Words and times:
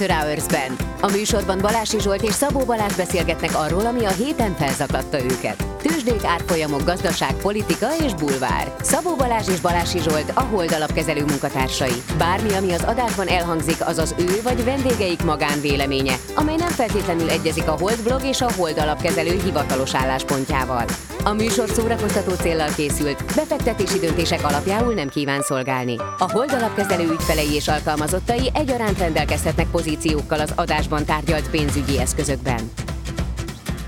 After 0.00 0.16
Hours-ben. 0.16 0.76
A 1.00 1.10
műsorban 1.10 1.58
Balási 1.58 2.00
Zsolt 2.00 2.22
és 2.22 2.32
Szabó 2.32 2.60
Balázs 2.60 2.94
beszélgetnek 2.94 3.56
arról, 3.56 3.86
ami 3.86 4.04
a 4.04 4.10
héten 4.10 4.54
felzakladta 4.54 5.22
őket. 5.22 5.64
Tőzsdék, 5.82 6.24
árfolyamok, 6.24 6.84
gazdaság, 6.84 7.34
politika 7.34 7.86
és 8.04 8.14
bulvár. 8.14 8.74
Szabó 8.80 9.16
Balázs 9.16 9.48
és 9.48 9.60
Balási 9.60 9.98
Zsolt 9.98 10.32
a 10.34 10.40
Hold 10.40 10.72
alapkezelő 10.72 11.24
munkatársai. 11.24 12.02
Bármi, 12.18 12.52
ami 12.52 12.72
az 12.72 12.84
adásban 12.84 13.28
elhangzik, 13.28 13.86
az 13.86 13.98
az 13.98 14.14
ő 14.18 14.40
vagy 14.42 14.64
vendégeik 14.64 15.22
magánvéleménye, 15.22 16.14
amely 16.34 16.56
nem 16.56 16.68
feltétlenül 16.68 17.30
egyezik 17.30 17.68
a 17.68 17.78
Hold 17.78 18.02
blog 18.02 18.24
és 18.24 18.40
a 18.40 18.52
Hold 18.56 18.78
alapkezelő 18.78 19.40
hivatalos 19.44 19.94
álláspontjával. 19.94 20.84
A 21.28 21.32
műsor 21.32 21.68
szórakoztató 21.68 22.34
céllal 22.34 22.68
készült, 22.74 23.24
befektetési 23.34 23.98
döntések 23.98 24.44
alapjául 24.44 24.94
nem 24.94 25.08
kíván 25.08 25.40
szolgálni. 25.40 25.96
A 25.96 26.30
Hold 26.30 26.52
alapkezelő 26.52 27.10
ügyfelei 27.10 27.54
és 27.54 27.68
alkalmazottai 27.68 28.50
egyaránt 28.54 28.98
rendelkezhetnek 28.98 29.70
pozíciókkal 29.70 30.40
az 30.40 30.52
adásban 30.56 31.04
tárgyalt 31.04 31.50
pénzügyi 31.50 31.98
eszközökben. 31.98 32.70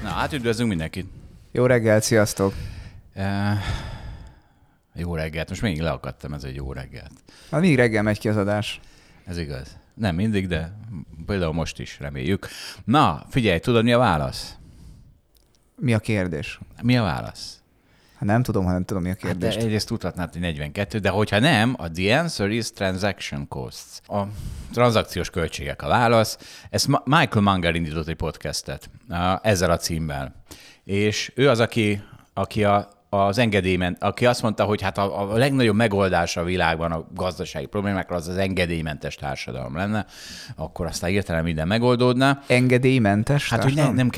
Na, 0.03 0.09
hát 0.09 0.33
üdvözlünk 0.33 0.69
mindenkit. 0.69 1.07
Jó 1.53 1.67
reggelt, 1.67 2.03
sziasztok! 2.03 2.55
E, 3.15 3.59
jó 4.95 5.15
reggelt. 5.15 5.49
Most 5.49 5.63
még 5.63 5.81
leakadtam, 5.81 6.33
ez 6.33 6.45
egy 6.45 6.55
jó 6.55 6.73
reggelt. 6.73 7.13
Hát 7.51 7.61
mindig 7.61 7.79
reggel 7.79 8.03
megy 8.03 8.19
ki 8.19 8.29
az 8.29 8.37
adás. 8.37 8.81
Ez 9.27 9.39
igaz. 9.39 9.77
Nem 9.95 10.15
mindig, 10.15 10.47
de 10.49 10.77
például 11.27 11.53
most 11.53 11.79
is 11.79 12.01
reméljük. 12.01 12.47
Na, 12.85 13.23
figyelj, 13.31 13.59
tudod 13.59 13.85
mi 13.85 13.93
a 13.93 13.99
válasz? 13.99 14.60
Mi 15.81 15.95
a 15.95 15.99
kérdés? 15.99 16.61
Mi 16.83 16.97
a 16.97 17.03
válasz? 17.03 17.61
Hát 18.15 18.29
nem 18.29 18.43
tudom, 18.43 18.65
ha 18.65 18.73
nem 18.73 18.85
tudom, 18.85 19.03
mi 19.03 19.11
a 19.11 19.15
kérdés. 19.15 19.55
Hát 19.55 19.63
egyrészt 19.63 19.87
tudhatnád, 19.87 20.33
hogy 20.33 20.41
42, 20.41 20.99
de 20.99 21.09
hogyha 21.09 21.39
nem, 21.39 21.75
a 21.79 21.91
the 21.91 22.19
answer 22.19 22.51
is 22.51 22.73
transaction 22.73 23.49
costs. 23.49 24.01
A 24.07 24.23
tranzakciós 24.73 25.31
költségek 25.31 25.83
a 25.83 25.89
válasz. 25.89 26.39
Ezt 26.71 26.87
Michael 27.05 27.41
Munger 27.41 27.75
indított 27.75 28.09
egy 28.09 28.17
podcastet 28.17 28.91
ezzel 29.43 29.71
a 29.71 29.77
címmel. 29.77 30.35
És 30.85 31.33
ő 31.35 31.49
az, 31.49 31.61
aki, 31.61 32.03
aki 32.35 32.65
a 32.65 32.89
az 33.13 33.39
engedélyment, 33.39 34.03
aki 34.03 34.27
azt 34.27 34.43
mondta, 34.43 34.65
hogy 34.65 34.83
hát 34.83 34.99
a, 34.99 35.33
a 35.33 35.37
legnagyobb 35.37 35.75
megoldás 35.75 36.37
a 36.37 36.45
világban 36.45 36.93
a 36.93 37.07
gazdasági 37.15 37.67
problémákra 37.67 38.17
az 38.17 38.29
az 38.29 38.37
engedélymentes 38.37 39.15
társadalom 39.15 39.77
lenne, 39.77 40.07
akkor 40.57 40.87
aztán 40.87 41.11
értelem 41.11 41.45
minden 41.45 41.67
megoldódna. 41.67 42.43
Engedélymentes 42.47 43.51
Hát, 43.51 43.63
hogy 43.63 43.75
ne, 43.75 43.93
nem 43.93 44.09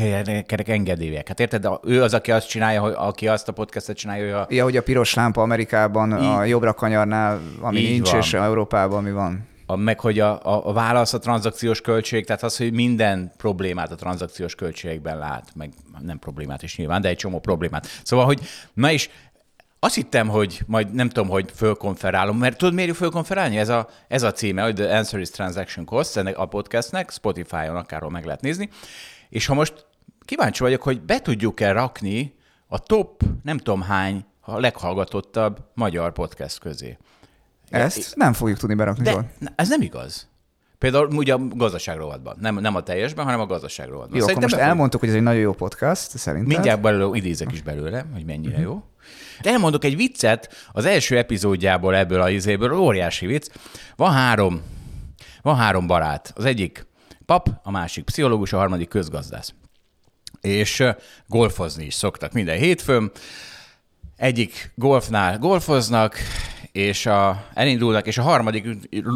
kerek 0.46 0.68
engedélyek. 0.68 1.28
Hát 1.28 1.40
érted, 1.40 1.62
de 1.62 1.70
ő 1.82 2.02
az, 2.02 2.14
aki 2.14 2.32
azt 2.32 2.48
csinálja, 2.48 2.80
hogy, 2.80 2.94
aki 2.96 3.28
azt 3.28 3.48
a 3.48 3.52
podcastet 3.52 3.96
csinálja, 3.96 4.24
hogy 4.24 4.46
a... 4.48 4.54
Ja, 4.54 4.64
hogy 4.64 4.76
a 4.76 4.82
piros 4.82 5.14
lámpa 5.14 5.42
Amerikában 5.42 6.10
Így. 6.10 6.24
a 6.24 6.44
jobbra 6.44 6.72
kanyarnál, 6.72 7.40
ami 7.60 7.80
nincs, 7.80 8.10
van. 8.10 8.20
és 8.20 8.34
Európában 8.34 9.02
mi 9.02 9.12
van 9.12 9.50
a, 9.66 9.76
meg 9.76 10.00
hogy 10.00 10.20
a, 10.20 10.46
a, 10.46 10.66
a 10.68 10.72
válasz 10.72 11.12
a 11.12 11.18
tranzakciós 11.18 11.80
költség, 11.80 12.26
tehát 12.26 12.42
az, 12.42 12.56
hogy 12.56 12.72
minden 12.72 13.32
problémát 13.36 13.90
a 13.90 13.94
tranzakciós 13.94 14.54
költségekben 14.54 15.18
lát, 15.18 15.52
meg 15.54 15.72
nem 16.00 16.18
problémát 16.18 16.62
is 16.62 16.76
nyilván, 16.76 17.00
de 17.00 17.08
egy 17.08 17.16
csomó 17.16 17.40
problémát. 17.40 17.86
Szóval, 18.02 18.24
hogy 18.24 18.40
ma 18.74 18.90
is 18.90 19.10
azt 19.78 19.94
hittem, 19.94 20.28
hogy 20.28 20.62
majd 20.66 20.94
nem 20.94 21.08
tudom, 21.08 21.28
hogy 21.28 21.50
fölkonferálom, 21.54 22.38
mert 22.38 22.58
tudod, 22.58 22.74
miért 22.74 22.96
fölkonferálni? 22.96 23.58
Ez 23.58 23.68
a, 23.68 23.88
ez 24.08 24.22
a 24.22 24.32
címe, 24.32 24.62
hogy 24.62 24.74
The 24.74 24.96
Answer 24.96 25.20
is 25.20 25.30
Transaction 25.30 25.84
Cost, 25.84 26.16
ennek 26.16 26.38
a 26.38 26.46
podcastnek, 26.46 27.10
Spotify-on 27.10 27.76
akárhol 27.76 28.10
meg 28.10 28.24
lehet 28.24 28.40
nézni. 28.40 28.68
És 29.28 29.46
ha 29.46 29.54
most 29.54 29.86
kíváncsi 30.24 30.62
vagyok, 30.62 30.82
hogy 30.82 31.00
be 31.00 31.20
tudjuk-e 31.20 31.72
rakni 31.72 32.34
a 32.66 32.78
top, 32.78 33.22
nem 33.42 33.58
tudom 33.58 33.82
hány, 33.82 34.24
a 34.40 34.58
leghallgatottabb 34.58 35.58
magyar 35.74 36.12
podcast 36.12 36.58
közé. 36.58 36.98
Ezt 37.80 38.16
nem 38.16 38.32
fogjuk 38.32 38.58
tudni 38.58 38.74
berakni. 38.74 39.04
De 39.04 39.32
ez 39.56 39.68
nem 39.68 39.80
igaz. 39.80 40.30
Például 40.78 41.06
ugye 41.06 41.34
a 41.34 41.38
gazdaság 41.48 41.96
rovatban. 41.96 42.36
Nem, 42.40 42.58
nem 42.58 42.74
a 42.74 42.82
teljesben, 42.82 43.24
hanem 43.24 43.40
a 43.40 43.46
gazdaság 43.46 43.88
rovatban. 43.88 44.18
Jó, 44.18 44.26
akkor 44.26 44.42
most 44.42 44.54
elmondtuk, 44.54 45.00
hogy 45.00 45.08
ez 45.08 45.14
egy 45.14 45.22
nagyon 45.22 45.40
jó 45.40 45.52
podcast, 45.52 46.18
szerintem. 46.18 46.52
Mindjárt 46.52 46.80
belőle 46.80 47.16
idézek 47.16 47.52
is 47.52 47.62
belőle, 47.62 48.06
hogy 48.12 48.24
mennyire 48.24 48.50
uh-huh. 48.50 48.64
jó. 48.64 48.84
De 49.42 49.50
elmondok 49.50 49.84
egy 49.84 49.96
viccet 49.96 50.54
az 50.72 50.84
első 50.84 51.16
epizódjából 51.16 51.96
ebből 51.96 52.20
a 52.20 52.30
izéből, 52.30 52.72
óriási 52.72 53.26
vicc. 53.26 53.48
Van 53.96 54.12
három, 54.12 54.62
van 55.42 55.56
három 55.56 55.86
barát. 55.86 56.32
Az 56.36 56.44
egyik 56.44 56.86
pap, 57.26 57.48
a 57.62 57.70
másik 57.70 58.04
pszichológus, 58.04 58.52
a 58.52 58.56
harmadik 58.56 58.88
közgazdász. 58.88 59.54
És 60.40 60.84
golfozni 61.26 61.84
is 61.84 61.94
szoktak 61.94 62.32
minden 62.32 62.58
hétfőn. 62.58 63.10
Egyik 64.16 64.72
golfnál 64.74 65.38
golfoznak, 65.38 66.16
és 66.72 67.06
a, 67.06 67.44
elindulnak, 67.54 68.06
és 68.06 68.18
a 68.18 68.22
harmadik 68.22 68.66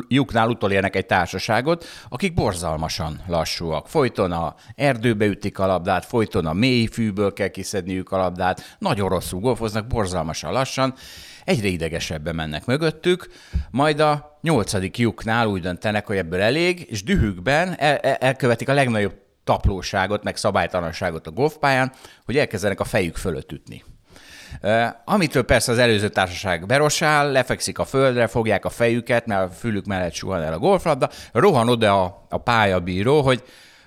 lyuknál 0.08 0.48
utolérnek 0.48 0.96
egy 0.96 1.06
társaságot, 1.06 1.84
akik 2.08 2.34
borzalmasan 2.34 3.20
lassúak. 3.26 3.88
Folyton 3.88 4.32
a 4.32 4.54
erdőbe 4.74 5.26
ütik 5.26 5.58
a 5.58 5.66
labdát, 5.66 6.04
folyton 6.04 6.46
a 6.46 6.52
mély 6.52 6.86
fűből 6.86 7.32
kell 7.32 7.48
kiszedniük 7.48 8.10
a 8.12 8.16
labdát, 8.16 8.76
nagyon 8.78 9.08
rosszul 9.08 9.40
golfoznak, 9.40 9.86
borzalmasan 9.86 10.52
lassan, 10.52 10.94
egyre 11.44 11.68
idegesebben 11.68 12.34
mennek 12.34 12.64
mögöttük, 12.66 13.28
majd 13.70 14.00
a 14.00 14.38
nyolcadik 14.42 14.96
lyuknál 14.96 15.46
úgy 15.46 15.60
döntenek, 15.60 16.06
hogy 16.06 16.16
ebből 16.16 16.40
elég, 16.40 16.86
és 16.90 17.02
dühükben 17.02 17.74
el, 17.78 17.96
el, 17.96 18.14
elkövetik 18.14 18.68
a 18.68 18.74
legnagyobb 18.74 19.14
taplóságot, 19.44 20.22
meg 20.22 20.36
szabálytalanságot 20.36 21.26
a 21.26 21.30
golfpályán, 21.30 21.92
hogy 22.24 22.36
elkezdenek 22.36 22.80
a 22.80 22.84
fejük 22.84 23.16
fölött 23.16 23.52
ütni. 23.52 23.82
Amitől 25.04 25.42
persze 25.42 25.72
az 25.72 25.78
előző 25.78 26.08
társaság 26.08 26.66
berosál, 26.66 27.32
lefekszik 27.32 27.78
a 27.78 27.84
földre, 27.84 28.26
fogják 28.26 28.64
a 28.64 28.70
fejüket, 28.70 29.26
mert 29.26 29.50
a 29.50 29.52
fülük 29.52 29.86
mellett 29.86 30.12
suhan 30.12 30.42
el 30.42 30.52
a 30.52 30.58
golflabda, 30.58 31.10
rohan 31.32 31.68
oda 31.68 32.02
a, 32.02 32.26
a 32.28 32.38
pályabíró, 32.38 33.22
hogy 33.22 33.42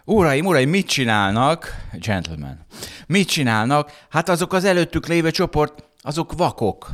Uraim, 0.05 0.45
uraim, 0.45 0.69
mit 0.69 0.87
csinálnak? 0.87 1.75
Gentlemen. 1.93 2.65
Mit 3.07 3.27
csinálnak? 3.27 3.91
Hát 4.09 4.29
azok 4.29 4.53
az 4.53 4.63
előttük 4.63 5.07
lévő 5.07 5.31
csoport, 5.31 5.83
azok 6.01 6.33
vakok. 6.33 6.89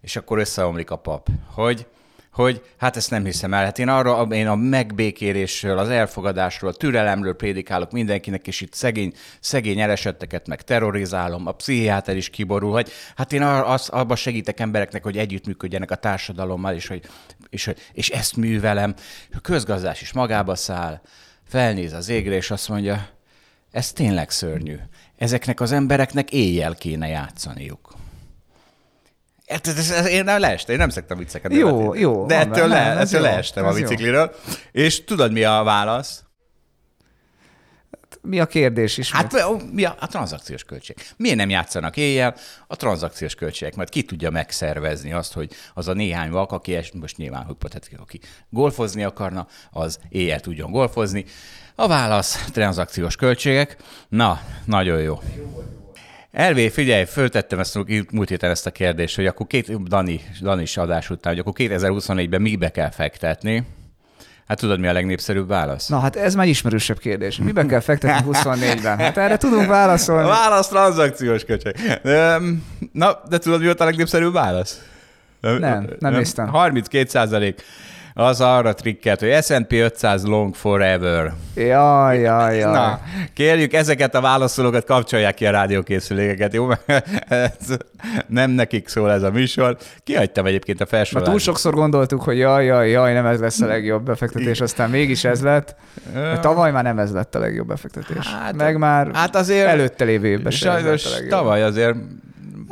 És 0.00 0.16
akkor 0.16 0.38
összeomlik 0.38 0.90
a 0.90 0.96
pap, 0.96 1.28
hogy 1.54 1.86
hogy 2.32 2.62
hát 2.76 2.96
ezt 2.96 3.10
nem 3.10 3.24
hiszem 3.24 3.54
el. 3.54 3.64
Hát 3.64 3.78
én 3.78 3.88
arra, 3.88 4.22
én 4.22 4.46
a 4.46 4.54
megbékérésről, 4.54 5.78
az 5.78 5.88
elfogadásról, 5.88 6.70
a 6.70 6.74
türelemről 6.74 7.34
prédikálok 7.34 7.90
mindenkinek, 7.90 8.46
és 8.46 8.60
itt 8.60 8.72
szegény, 8.72 9.12
szegény 9.40 9.80
elesetteket 9.80 10.46
meg 10.46 10.62
terrorizálom, 10.62 11.46
a 11.46 11.52
pszichiáter 11.52 12.16
is 12.16 12.30
kiborul, 12.30 12.72
hogy 12.72 12.90
hát 13.16 13.32
én 13.32 13.42
az, 13.42 13.88
abban 13.88 14.16
segítek 14.16 14.60
embereknek, 14.60 15.02
hogy 15.02 15.18
együttműködjenek 15.18 15.90
a 15.90 15.94
társadalommal, 15.94 16.74
és, 16.74 16.86
hogy, 16.86 17.02
és, 17.50 17.70
és 17.92 18.10
ezt 18.10 18.36
művelem. 18.36 18.94
A 19.32 19.40
közgazdás 19.40 20.00
is 20.00 20.12
magába 20.12 20.54
száll, 20.54 21.00
felnéz 21.48 21.92
az 21.92 22.08
égre, 22.08 22.34
és 22.34 22.50
azt 22.50 22.68
mondja, 22.68 23.08
ez 23.70 23.92
tényleg 23.92 24.30
szörnyű. 24.30 24.76
Ezeknek 25.16 25.60
az 25.60 25.72
embereknek 25.72 26.32
éjjel 26.32 26.74
kéne 26.74 27.08
játszaniuk. 27.08 27.91
Hát, 29.52 29.66
ez, 29.66 30.06
én 30.06 30.24
nem 30.24 30.40
leestem, 30.40 30.74
én 30.74 30.80
nem 30.80 30.88
szektem 30.88 31.18
vicceket. 31.18 31.52
Jó, 31.52 31.94
jó. 31.94 32.26
De 32.26 32.38
ettől, 32.38 32.68
le, 32.68 32.88
nem, 32.88 32.98
ettől 32.98 33.20
leestem 33.20 33.66
a 33.66 33.72
bicikliről. 33.72 34.34
Jó. 34.44 34.52
És 34.72 35.04
tudod, 35.04 35.32
mi 35.32 35.44
a 35.44 35.62
válasz? 35.62 36.24
Mi 38.22 38.40
a 38.40 38.46
kérdés 38.46 38.98
is? 38.98 39.12
Hát 39.12 39.34
mi 39.72 39.84
a, 39.84 39.96
a 40.00 40.06
tranzakciós 40.06 40.64
költség? 40.64 40.96
Miért 41.16 41.36
nem 41.36 41.50
játszanak 41.50 41.96
éjjel? 41.96 42.34
A 42.66 42.76
tranzakciós 42.76 43.34
költségek, 43.34 43.74
mert 43.74 43.90
ki 43.90 44.02
tudja 44.02 44.30
megszervezni 44.30 45.12
azt, 45.12 45.32
hogy 45.32 45.50
az 45.74 45.88
a 45.88 45.92
néhány 45.92 46.30
vak, 46.30 46.52
aki 46.52 46.78
most 46.92 47.16
nyilván 47.16 47.46
hipotetikus, 47.46 47.98
aki 47.98 48.20
golfozni 48.50 49.04
akarna, 49.04 49.46
az 49.70 49.98
éjjel 50.08 50.40
tudjon 50.40 50.70
golfozni. 50.70 51.24
A 51.74 51.88
válasz 51.88 52.44
tranzakciós 52.52 53.16
költségek. 53.16 53.76
Na, 54.08 54.40
nagyon 54.64 55.00
jó. 55.00 55.20
jó 55.36 55.81
Elvé, 56.32 56.68
figyelj, 56.68 57.04
föltettem 57.04 57.58
ezt 57.58 57.78
múlt 58.10 58.28
héten 58.28 58.50
ezt 58.50 58.66
a 58.66 58.70
kérdést, 58.70 59.16
hogy 59.16 59.26
akkor 59.26 59.46
két, 59.46 59.82
Dani, 59.82 60.20
Dani 60.40 60.62
is 60.62 60.76
adás 60.76 61.10
után, 61.10 61.32
hogy 61.32 61.40
akkor 61.40 61.52
2024-ben 61.56 62.40
mibe 62.40 62.70
kell 62.70 62.90
fektetni. 62.90 63.66
Hát 64.48 64.58
tudod, 64.58 64.80
mi 64.80 64.86
a 64.86 64.92
legnépszerűbb 64.92 65.48
válasz? 65.48 65.88
Na 65.88 65.98
hát 65.98 66.16
ez 66.16 66.34
már 66.34 66.46
ismerősebb 66.46 66.98
kérdés. 66.98 67.36
Miben 67.36 67.68
kell 67.68 67.80
fektetni 67.80 68.30
24-ben? 68.32 68.98
Hát 68.98 69.16
erre 69.16 69.36
tudunk 69.36 69.66
válaszolni. 69.66 70.28
Válasz 70.28 70.68
tranzakciós 70.68 71.44
költség. 71.44 71.74
Na, 72.92 73.20
de 73.28 73.38
tudod, 73.38 73.58
mi 73.58 73.64
volt 73.64 73.80
a 73.80 73.84
legnépszerűbb 73.84 74.32
válasz? 74.32 74.82
Nem, 75.40 75.58
nem, 75.58 75.88
nem 75.98 76.12
néztem. 76.12 76.48
32 76.48 77.08
százalék 77.08 77.62
az 78.14 78.40
arra 78.40 78.74
trikket, 78.74 79.20
hogy 79.20 79.42
S&P 79.42 79.72
500 79.72 80.24
long 80.24 80.54
forever. 80.54 81.32
Jaj, 81.54 82.18
jaj, 82.18 82.56
jaj. 82.56 82.72
Na, 82.72 83.00
kérjük, 83.34 83.72
ezeket 83.72 84.14
a 84.14 84.20
válaszolókat 84.20 84.84
kapcsolják 84.84 85.34
ki 85.34 85.46
a 85.46 85.50
rádiókészülékeket, 85.50 86.52
jó? 86.52 86.68
ez, 87.28 87.76
nem 88.26 88.50
nekik 88.50 88.88
szól 88.88 89.10
ez 89.10 89.22
a 89.22 89.30
műsor. 89.30 89.76
Kihagytam 90.04 90.46
egyébként 90.46 90.80
a 90.80 90.86
felsorolást. 90.86 91.30
túl 91.30 91.40
sokszor 91.40 91.74
gondoltuk, 91.74 92.22
hogy 92.22 92.38
jaj, 92.38 92.64
jaj, 92.64 92.90
jaj, 92.90 93.12
nem 93.12 93.26
ez 93.26 93.40
lesz 93.40 93.60
a 93.60 93.66
legjobb 93.66 94.04
befektetés, 94.04 94.60
aztán 94.60 94.90
mégis 94.90 95.24
ez 95.24 95.42
lett. 95.42 95.76
Tavaly 96.40 96.70
már 96.70 96.82
nem 96.82 96.98
ez 96.98 97.12
lett 97.12 97.34
a 97.34 97.38
legjobb 97.38 97.66
befektetés. 97.66 98.26
Hát, 98.26 98.56
Meg 98.56 98.76
már 98.76 99.08
hát 99.12 99.36
azért 99.36 99.68
előtte 99.68 100.04
lévő 100.04 100.26
évben 100.28 100.52
Sajnos 100.52 101.04
tavaly 101.28 101.62
azért 101.62 101.96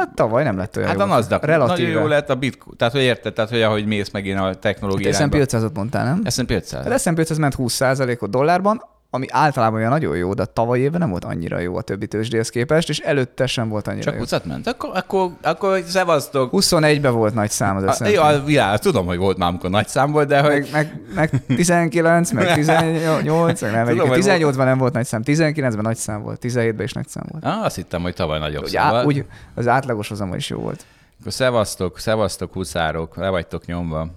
Hát 0.00 0.14
tavaly 0.14 0.44
nem 0.44 0.56
lett 0.56 0.76
olyan 0.76 0.88
Hát 0.88 0.98
jó. 0.98 1.04
a 1.04 1.06
Nasdaq 1.06 1.44
Relatíve. 1.46 1.88
nagyon 1.88 2.02
jó 2.02 2.08
lett, 2.08 2.30
a 2.30 2.34
Bitcoin, 2.34 2.76
tehát 2.76 2.92
hogy 2.92 3.02
érted, 3.02 3.32
tehát 3.32 3.50
hogy 3.50 3.62
ahogy 3.62 3.86
mész 3.86 4.10
megint 4.10 4.38
a 4.38 4.54
technológia 4.54 5.14
Hát 5.14 5.22
S&P 5.22 5.34
500-ot 5.34 5.72
mondtál, 5.74 6.04
nem? 6.04 6.22
S&P 6.30 6.50
500. 6.50 6.86
Az 6.86 7.02
S&P 7.02 7.18
500 7.18 7.38
ment 7.38 7.54
20%-ot 7.58 8.30
dollárban, 8.30 8.82
ami 9.12 9.26
általában 9.30 9.78
olyan 9.78 9.90
nagyon 9.90 10.16
jó, 10.16 10.34
de 10.34 10.44
tavaly 10.44 10.78
évben 10.78 11.00
nem 11.00 11.10
volt 11.10 11.24
annyira 11.24 11.58
jó 11.58 11.76
a 11.76 11.82
többi 11.82 12.06
tőzsdéhez 12.06 12.48
képest, 12.48 12.88
és 12.88 12.98
előtte 12.98 13.46
sem 13.46 13.68
volt 13.68 13.86
annyira 13.86 14.04
Csak 14.04 14.14
jó. 14.14 14.20
20 14.20 14.42
ment? 14.44 14.66
Akkor, 14.66 14.90
akkor, 14.94 15.30
akkor 15.42 15.82
szevasztok. 15.86 16.50
21-ben 16.52 17.12
volt 17.12 17.34
nagy 17.34 17.50
szám 17.50 17.76
az 17.76 17.96
S&P. 17.96 18.08
jó, 18.08 18.22
a 18.22 18.42
világ, 18.44 18.78
tudom, 18.78 19.06
hogy 19.06 19.18
volt 19.18 19.36
már, 19.38 19.48
amikor 19.48 19.70
nagy 19.70 19.88
szám 19.88 20.10
volt, 20.12 20.28
de 20.28 20.40
hogy... 20.40 20.68
Meg, 20.72 21.00
meg, 21.14 21.30
meg 21.46 21.56
19, 21.56 22.30
meg 22.30 22.52
18, 22.54 23.60
meg 23.60 23.72
nem, 23.72 23.86
Tudom, 23.86 24.12
egyébként 24.12 24.42
hogy 24.42 24.54
18-ban 24.54 24.64
nem 24.64 24.78
volt 24.78 24.92
nagy 24.92 25.06
szám, 25.06 25.22
19-ben 25.24 25.82
nagy 25.82 25.96
szám 25.96 26.22
volt, 26.22 26.38
17-ben 26.42 26.84
is 26.84 26.92
nagy 26.92 27.08
szám 27.08 27.24
volt. 27.28 27.44
Ah, 27.44 27.64
azt 27.64 27.76
hittem, 27.76 28.02
hogy 28.02 28.14
tavaly 28.14 28.38
nagyobb 28.38 28.62
Ugye, 28.62 28.78
szám 28.78 28.86
á, 28.86 28.92
volt. 28.92 29.04
úgy, 29.06 29.24
az 29.54 29.68
átlagos 29.68 30.08
hozama 30.08 30.36
is 30.36 30.50
jó 30.50 30.58
volt. 30.58 30.84
Akkor 31.20 31.32
szevasztok, 31.32 31.98
szevasztok, 31.98 32.52
huszárok, 32.52 33.16
le 33.16 33.28
vagytok 33.28 33.66
nyomva. 33.66 34.08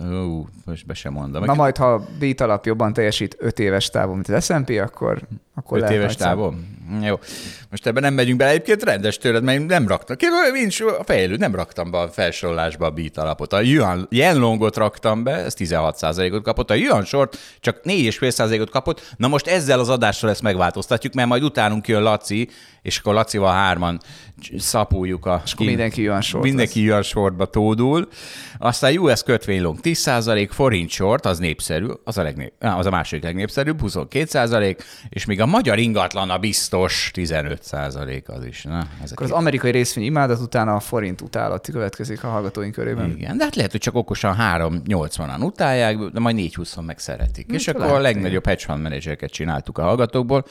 Ú, 0.00 0.46
most 0.64 0.86
be 0.86 0.94
sem 0.94 1.12
mondom. 1.12 1.44
Na 1.44 1.54
majd, 1.54 1.76
ha 1.76 2.02
alap 2.36 2.66
jobban 2.66 2.92
teljesít 2.92 3.36
5 3.38 3.58
éves 3.58 3.90
távon, 3.90 4.14
mint 4.14 4.28
az 4.28 4.44
S&P, 4.44 4.70
akkor, 4.70 5.28
akkor 5.56 5.78
5 5.78 5.82
lehet 5.82 5.98
éves 5.98 6.14
távon? 6.16 6.74
Jó. 7.02 7.18
Most 7.70 7.86
ebben 7.86 8.02
nem 8.02 8.14
megyünk 8.14 8.38
bele. 8.38 8.50
Egyébként 8.50 8.82
rendes 8.82 9.18
tőled, 9.18 9.42
mert 9.42 9.66
nem 9.66 9.88
raktam. 9.88 10.16
Nincs 10.52 10.80
a 10.80 11.04
fejlő, 11.04 11.36
nem 11.36 11.54
raktam 11.54 11.90
be 11.90 11.98
a 11.98 12.08
felsorolásba 12.08 12.86
a 12.86 12.90
beat 12.90 13.16
alapot. 13.16 13.52
A 13.52 13.60
Yuan, 13.60 14.06
Yenlongot 14.10 14.76
raktam 14.76 15.22
be, 15.22 15.32
ez 15.32 15.54
16%-ot 15.58 16.42
kapott. 16.42 16.70
A 16.70 16.74
Yuan 16.74 17.04
short 17.04 17.38
csak 17.60 17.80
4,5%-ot 17.84 18.70
kapott. 18.70 19.14
Na 19.16 19.28
most 19.28 19.46
ezzel 19.46 19.78
az 19.78 19.88
adással 19.88 20.30
ezt 20.30 20.42
megváltoztatjuk, 20.42 21.14
mert 21.14 21.28
majd 21.28 21.42
utánunk 21.42 21.88
jön 21.88 22.02
Laci, 22.02 22.48
és 22.82 22.98
akkor 22.98 23.14
Lacival 23.14 23.52
hárman 23.52 24.00
szapuljuk 24.58 25.26
a... 25.26 25.42
És 25.44 25.52
akkor 25.52 25.66
mindenki 25.66 26.02
Yuan 26.02 26.20
short 26.20 26.44
Mindenki 26.44 26.80
Yuan 26.80 27.02
shortba 27.02 27.44
tódul. 27.44 28.08
Aztán 28.58 28.98
US 28.98 29.22
kötvénylong 29.22 29.78
10%, 29.82 30.48
forint 30.50 30.90
short, 30.90 31.26
az 31.26 31.38
népszerű, 31.38 31.86
az 32.04 32.18
a, 32.18 32.22
legnép, 32.22 32.52
az 32.58 32.86
a 32.86 32.90
második 32.90 33.24
legnépszerűbb, 33.24 33.80
22%, 33.82 34.78
és 35.08 35.24
még 35.24 35.40
a 35.40 35.45
magyar 35.46 35.78
ingatlan 35.78 36.30
a 36.30 36.38
biztos 36.38 37.10
15% 37.14 38.24
az 38.26 38.44
is. 38.44 38.62
Na, 38.62 38.86
ezek 39.02 39.20
Akkor 39.20 39.32
az 39.32 39.38
amerikai 39.38 39.70
részvény 39.70 40.04
imádat 40.04 40.40
utána 40.40 40.74
a 40.74 40.80
forint 40.80 41.20
utálat 41.20 41.68
következik 41.70 42.24
a 42.24 42.28
hallgatóink 42.28 42.72
körében. 42.72 43.10
igen, 43.10 43.36
de 43.36 43.44
hát 43.44 43.56
lehet, 43.56 43.70
hogy 43.70 43.80
csak 43.80 43.94
okosan 43.94 44.36
3.80-an 44.38 45.44
utálják, 45.44 45.98
de 45.98 46.20
majd 46.20 46.36
4.20 46.36 46.84
meg 46.84 46.98
szeretik. 46.98 47.50
És 47.52 47.68
akkor 47.68 47.82
a 47.82 47.86
lehet, 47.86 48.02
legnagyobb 48.02 48.46
hedge 48.46 48.64
fund 48.64 48.82
menedzsereket 48.82 49.30
csináltuk 49.30 49.78
a 49.78 49.82
hallgatókból. 49.82 50.44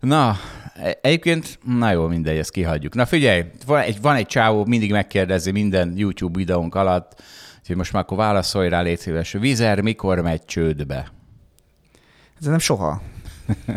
Na, 0.00 0.36
e- 0.74 0.98
egyébként, 1.02 1.58
na 1.64 1.90
jó, 1.90 2.06
mindegy, 2.06 2.38
ezt 2.38 2.50
kihagyjuk. 2.50 2.94
Na 2.94 3.06
figyelj, 3.06 3.44
van 3.66 3.80
egy, 3.80 4.00
van 4.00 4.16
egy 4.16 4.26
csávó, 4.26 4.64
mindig 4.64 4.90
megkérdezi 4.90 5.50
minden 5.50 5.92
YouTube 5.96 6.38
videónk 6.38 6.74
alatt, 6.74 7.22
hogy 7.66 7.76
most 7.76 7.92
már 7.92 8.02
akkor 8.02 8.16
válaszolj 8.16 8.68
rá, 8.68 8.80
légy 8.80 8.98
szíves. 8.98 9.32
Vizer 9.32 9.80
mikor 9.80 10.20
megy 10.20 10.44
csődbe? 10.44 11.12
Ez 12.40 12.46
nem 12.46 12.58
soha. 12.58 13.02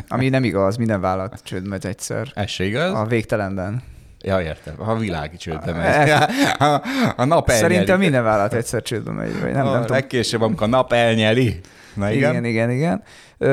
Ami 0.08 0.30
nem 0.30 0.44
igaz, 0.44 0.76
minden 0.78 1.02
vállalat 1.02 1.40
csőd 1.44 1.68
megy 1.68 1.86
egyszer. 1.86 2.32
Ez 2.34 2.50
se 2.50 2.64
igaz? 2.64 2.94
A 2.94 3.06
végtelenben. 3.06 3.84
Ja, 4.22 4.42
értem. 4.42 4.76
Ha 4.78 4.96
világi 4.98 5.38
csődbe 5.38 5.72
megy. 5.74 6.10
Ez- 6.10 6.22
A, 6.60 6.82
a 7.16 7.26
nap 7.26 7.50
elnyeli. 7.50 7.72
Szerintem 7.74 8.00
minden 8.00 8.24
vállalat 8.24 8.54
egyszer 8.54 8.82
csődbe 8.82 9.12
megy. 9.12 9.42
Vagy 9.42 9.52
nem, 9.52 9.66
a 9.68 9.72
nem 9.72 9.82
tudom. 9.82 9.96
legkésőbb, 9.98 10.42
amikor 10.42 10.68
a 10.68 10.70
nap 10.70 10.94
elnyeli. 10.94 11.60
Na 11.94 12.12
igen. 12.12 12.30
Igen, 12.32 12.46
igen, 12.46 12.70
igen. 12.72 13.04
Ö, 13.38 13.48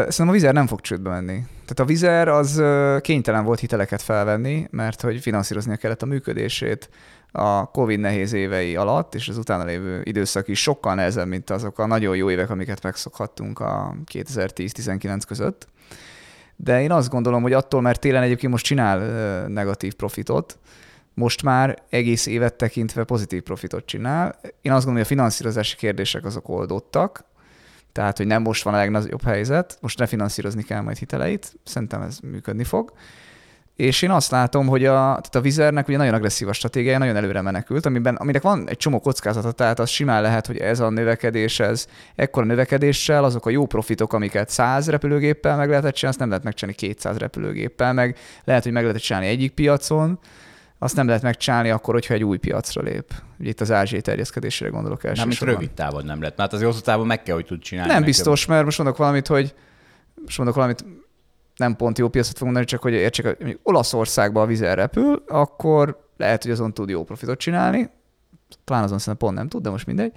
szerintem 0.00 0.28
a 0.28 0.32
Vizer 0.32 0.52
nem 0.52 0.66
fog 0.66 0.80
csődbe 0.80 1.10
menni. 1.10 1.34
Tehát 1.50 1.78
a 1.80 1.84
Vizer 1.84 2.28
az 2.28 2.62
kénytelen 3.00 3.44
volt 3.44 3.60
hiteleket 3.60 4.02
felvenni, 4.02 4.66
mert 4.70 5.00
hogy 5.00 5.20
finanszíroznia 5.20 5.76
kellett 5.76 6.02
a 6.02 6.06
működését 6.06 6.88
a 7.32 7.70
Covid 7.70 8.00
nehéz 8.00 8.32
évei 8.32 8.76
alatt, 8.76 9.14
és 9.14 9.28
az 9.28 9.36
utána 9.36 9.64
lévő 9.64 10.00
időszak 10.04 10.48
is 10.48 10.62
sokkal 10.62 10.94
nehezebb, 10.94 11.26
mint 11.26 11.50
azok 11.50 11.78
a 11.78 11.86
nagyon 11.86 12.16
jó 12.16 12.30
évek, 12.30 12.50
amiket 12.50 12.82
megszokhattunk 12.82 13.60
a 13.60 13.94
2010-19 14.12 15.20
között. 15.26 15.68
De 16.56 16.82
én 16.82 16.92
azt 16.92 17.08
gondolom, 17.08 17.42
hogy 17.42 17.52
attól, 17.52 17.80
mert 17.80 18.00
télen 18.00 18.22
egyébként 18.22 18.52
most 18.52 18.64
csinál 18.64 18.98
negatív 19.48 19.94
profitot, 19.94 20.58
most 21.14 21.42
már 21.42 21.82
egész 21.88 22.26
évet 22.26 22.54
tekintve 22.54 23.04
pozitív 23.04 23.42
profitot 23.42 23.86
csinál. 23.86 24.38
Én 24.42 24.72
azt 24.72 24.84
gondolom, 24.84 24.94
hogy 24.94 25.02
a 25.02 25.04
finanszírozási 25.04 25.76
kérdések 25.76 26.24
azok 26.24 26.48
oldottak, 26.48 27.24
tehát, 27.92 28.16
hogy 28.16 28.26
nem 28.26 28.42
most 28.42 28.62
van 28.62 28.74
a 28.74 28.76
legnagyobb 28.76 29.22
helyzet, 29.22 29.78
most 29.80 29.98
refinanszírozni 29.98 30.62
kell 30.62 30.80
majd 30.80 30.96
hiteleit, 30.96 31.54
szerintem 31.64 32.02
ez 32.02 32.18
működni 32.18 32.64
fog. 32.64 32.92
És 33.78 34.02
én 34.02 34.10
azt 34.10 34.30
látom, 34.30 34.66
hogy 34.66 34.84
a, 34.84 34.92
tehát 34.92 35.34
a 35.34 35.40
Vizernek 35.40 35.88
ugye 35.88 35.96
nagyon 35.96 36.14
agresszív 36.14 36.48
a 36.48 36.52
stratégiája, 36.52 36.98
nagyon 36.98 37.16
előre 37.16 37.40
menekült, 37.40 37.86
amiben, 37.86 38.14
aminek 38.14 38.42
van 38.42 38.68
egy 38.68 38.76
csomó 38.76 39.00
kockázata, 39.00 39.52
tehát 39.52 39.78
az 39.78 39.88
simán 39.88 40.22
lehet, 40.22 40.46
hogy 40.46 40.56
ez 40.56 40.80
a 40.80 40.90
növekedés, 40.90 41.60
ez 41.60 41.86
ekkora 42.14 42.46
növekedéssel, 42.46 43.24
azok 43.24 43.46
a 43.46 43.50
jó 43.50 43.66
profitok, 43.66 44.12
amiket 44.12 44.48
100 44.48 44.88
repülőgéppel 44.88 45.56
meg 45.56 45.68
lehetett 45.68 45.94
csinálni, 45.94 46.08
azt 46.08 46.18
nem 46.18 46.28
lehet 46.28 46.44
megcsinálni 46.44 46.78
200 46.78 47.16
repülőgéppel, 47.16 47.92
meg 47.92 48.16
lehet, 48.44 48.62
hogy 48.62 48.72
meg 48.72 48.82
lehetett 48.82 49.02
csinálni 49.02 49.28
egyik 49.28 49.52
piacon, 49.52 50.18
azt 50.78 50.96
nem 50.96 51.06
lehet 51.06 51.22
megcsinálni 51.22 51.70
akkor, 51.70 51.94
hogyha 51.94 52.14
egy 52.14 52.24
új 52.24 52.36
piacra 52.36 52.82
lép. 52.82 53.12
Ugye 53.38 53.48
itt 53.48 53.60
az 53.60 53.70
ázsiai 53.70 54.00
terjeszkedésére 54.00 54.70
gondolok 54.70 55.02
Nem, 55.02 55.12
elsősorban. 55.12 55.54
rövid 55.54 55.70
távon 55.70 56.04
nem 56.04 56.22
lett. 56.22 56.36
Mert 56.36 56.52
az 56.52 56.62
hosszú 56.62 56.80
távon 56.80 57.06
meg 57.06 57.22
kell, 57.22 57.34
hogy 57.34 57.46
tud 57.46 57.60
csinálni. 57.60 57.92
Nem 57.92 58.04
biztos, 58.04 58.46
mert 58.46 58.64
most 58.64 58.78
mondok 58.78 58.96
valamit, 58.96 59.26
hogy 59.26 59.54
most 60.24 60.36
mondok 60.36 60.56
valamit, 60.56 60.84
nem 61.58 61.76
pont 61.76 61.98
jó 61.98 62.08
piacot 62.08 62.32
fogok 62.32 62.44
mondani, 62.44 62.66
csak 62.66 62.82
hogy 62.82 62.92
értsék, 62.92 63.24
hogy 63.26 63.36
mondjuk 63.38 63.60
Olaszországban 63.62 64.42
a 64.42 64.46
vizer 64.46 64.76
repül, 64.76 65.22
akkor 65.26 66.08
lehet, 66.16 66.42
hogy 66.42 66.52
azon 66.52 66.74
tud 66.74 66.88
jó 66.88 67.04
profitot 67.04 67.38
csinálni, 67.38 67.90
talán 68.64 68.82
azon 68.82 68.98
szerintem 68.98 69.28
pont 69.28 69.38
nem 69.38 69.48
tud, 69.48 69.62
de 69.62 69.70
most 69.70 69.86
mindegy, 69.86 70.12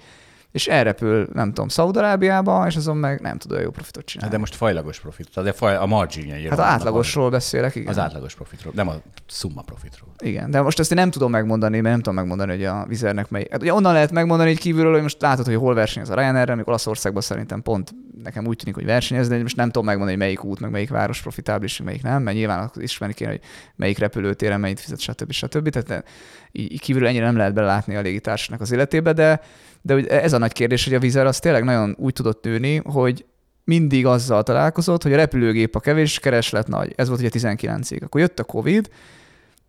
és 0.52 0.66
elrepül, 0.66 1.28
nem 1.32 1.48
tudom, 1.48 1.68
Szaudarábiába, 1.68 2.66
és 2.66 2.76
azon 2.76 2.96
meg 2.96 3.20
nem 3.20 3.38
tud 3.38 3.50
olyan 3.50 3.62
jó 3.62 3.70
profitot 3.70 4.02
Hát 4.02 4.10
csinálni. 4.10 4.32
de 4.32 4.38
most 4.40 4.54
fajlagos 4.54 5.00
profit, 5.00 5.42
de 5.42 5.52
faj, 5.52 5.76
a 5.76 5.86
marginja 5.86 6.50
hát 6.50 6.58
átlagosról 6.58 7.30
beszélek, 7.30 7.74
igen. 7.74 7.88
Az 7.88 7.98
átlagos 7.98 8.34
profitról, 8.34 8.72
nem 8.76 8.88
a 8.88 8.94
szumma 9.26 9.62
profitról. 9.62 10.08
Igen, 10.18 10.50
de 10.50 10.60
most 10.60 10.78
ezt 10.78 10.90
én 10.90 10.98
nem 10.98 11.10
tudom 11.10 11.30
megmondani, 11.30 11.74
mert 11.80 11.88
nem 11.88 11.98
tudom 11.98 12.14
megmondani, 12.14 12.50
hogy 12.50 12.64
a 12.64 12.84
vizernek 12.88 13.30
mely. 13.30 13.46
Hát 13.50 13.62
ugye 13.62 13.74
onnan 13.74 13.92
lehet 13.92 14.10
megmondani 14.10 14.50
egy 14.50 14.58
kívülről, 14.58 14.92
hogy 14.92 15.02
most 15.02 15.22
látod, 15.22 15.46
hogy 15.46 15.54
hol 15.54 15.74
versenyez 15.74 16.10
a 16.10 16.14
Ryanair, 16.14 16.54
még 16.54 16.68
Olaszországban 16.68 17.22
szerintem 17.22 17.62
pont 17.62 17.94
nekem 18.22 18.46
úgy 18.46 18.56
tűnik, 18.56 18.74
hogy 18.74 18.84
versenyez, 18.84 19.28
de 19.28 19.38
most 19.38 19.56
nem 19.56 19.66
tudom 19.66 19.84
megmondani, 19.84 20.16
hogy 20.18 20.26
melyik 20.26 20.44
út, 20.44 20.60
meg 20.60 20.70
melyik 20.70 20.90
város 20.90 21.22
profitábilis, 21.22 21.80
melyik 21.80 22.02
nem, 22.02 22.22
mert 22.22 22.36
nyilván 22.36 22.70
ismerni 22.74 23.14
kéne, 23.14 23.30
hogy 23.30 23.40
melyik 23.76 23.98
repülőtéren 23.98 24.60
mennyit 24.60 24.80
fizet, 24.80 25.00
stb. 25.00 25.32
stb. 25.32 25.68
Tehát 25.68 26.04
így 26.52 26.72
így 26.72 26.80
kívülről 26.80 27.08
ennyire 27.08 27.24
nem 27.24 27.36
lehet 27.36 27.54
belátni 27.54 27.96
a 27.96 28.00
légitársaságnak 28.00 28.60
az 28.60 28.72
életébe, 28.72 29.12
de, 29.12 29.40
de 29.82 29.94
ugye 29.94 30.22
ez 30.22 30.32
a 30.32 30.38
nagy 30.38 30.52
kérdés, 30.52 30.84
hogy 30.84 30.94
a 30.94 30.98
vizer 30.98 31.26
az 31.26 31.38
tényleg 31.38 31.64
nagyon 31.64 31.96
úgy 31.98 32.12
tudott 32.12 32.44
nőni, 32.44 32.76
hogy 32.84 33.24
mindig 33.64 34.06
azzal 34.06 34.42
találkozott, 34.42 35.02
hogy 35.02 35.12
a 35.12 35.16
repülőgép 35.16 35.74
a 35.74 35.80
kevés, 35.80 36.18
kereslet 36.18 36.68
nagy. 36.68 36.92
Ez 36.96 37.08
volt 37.08 37.20
ugye 37.20 37.30
19-ig. 37.32 38.02
Akkor 38.02 38.20
jött 38.20 38.38
a 38.38 38.44
Covid, 38.44 38.88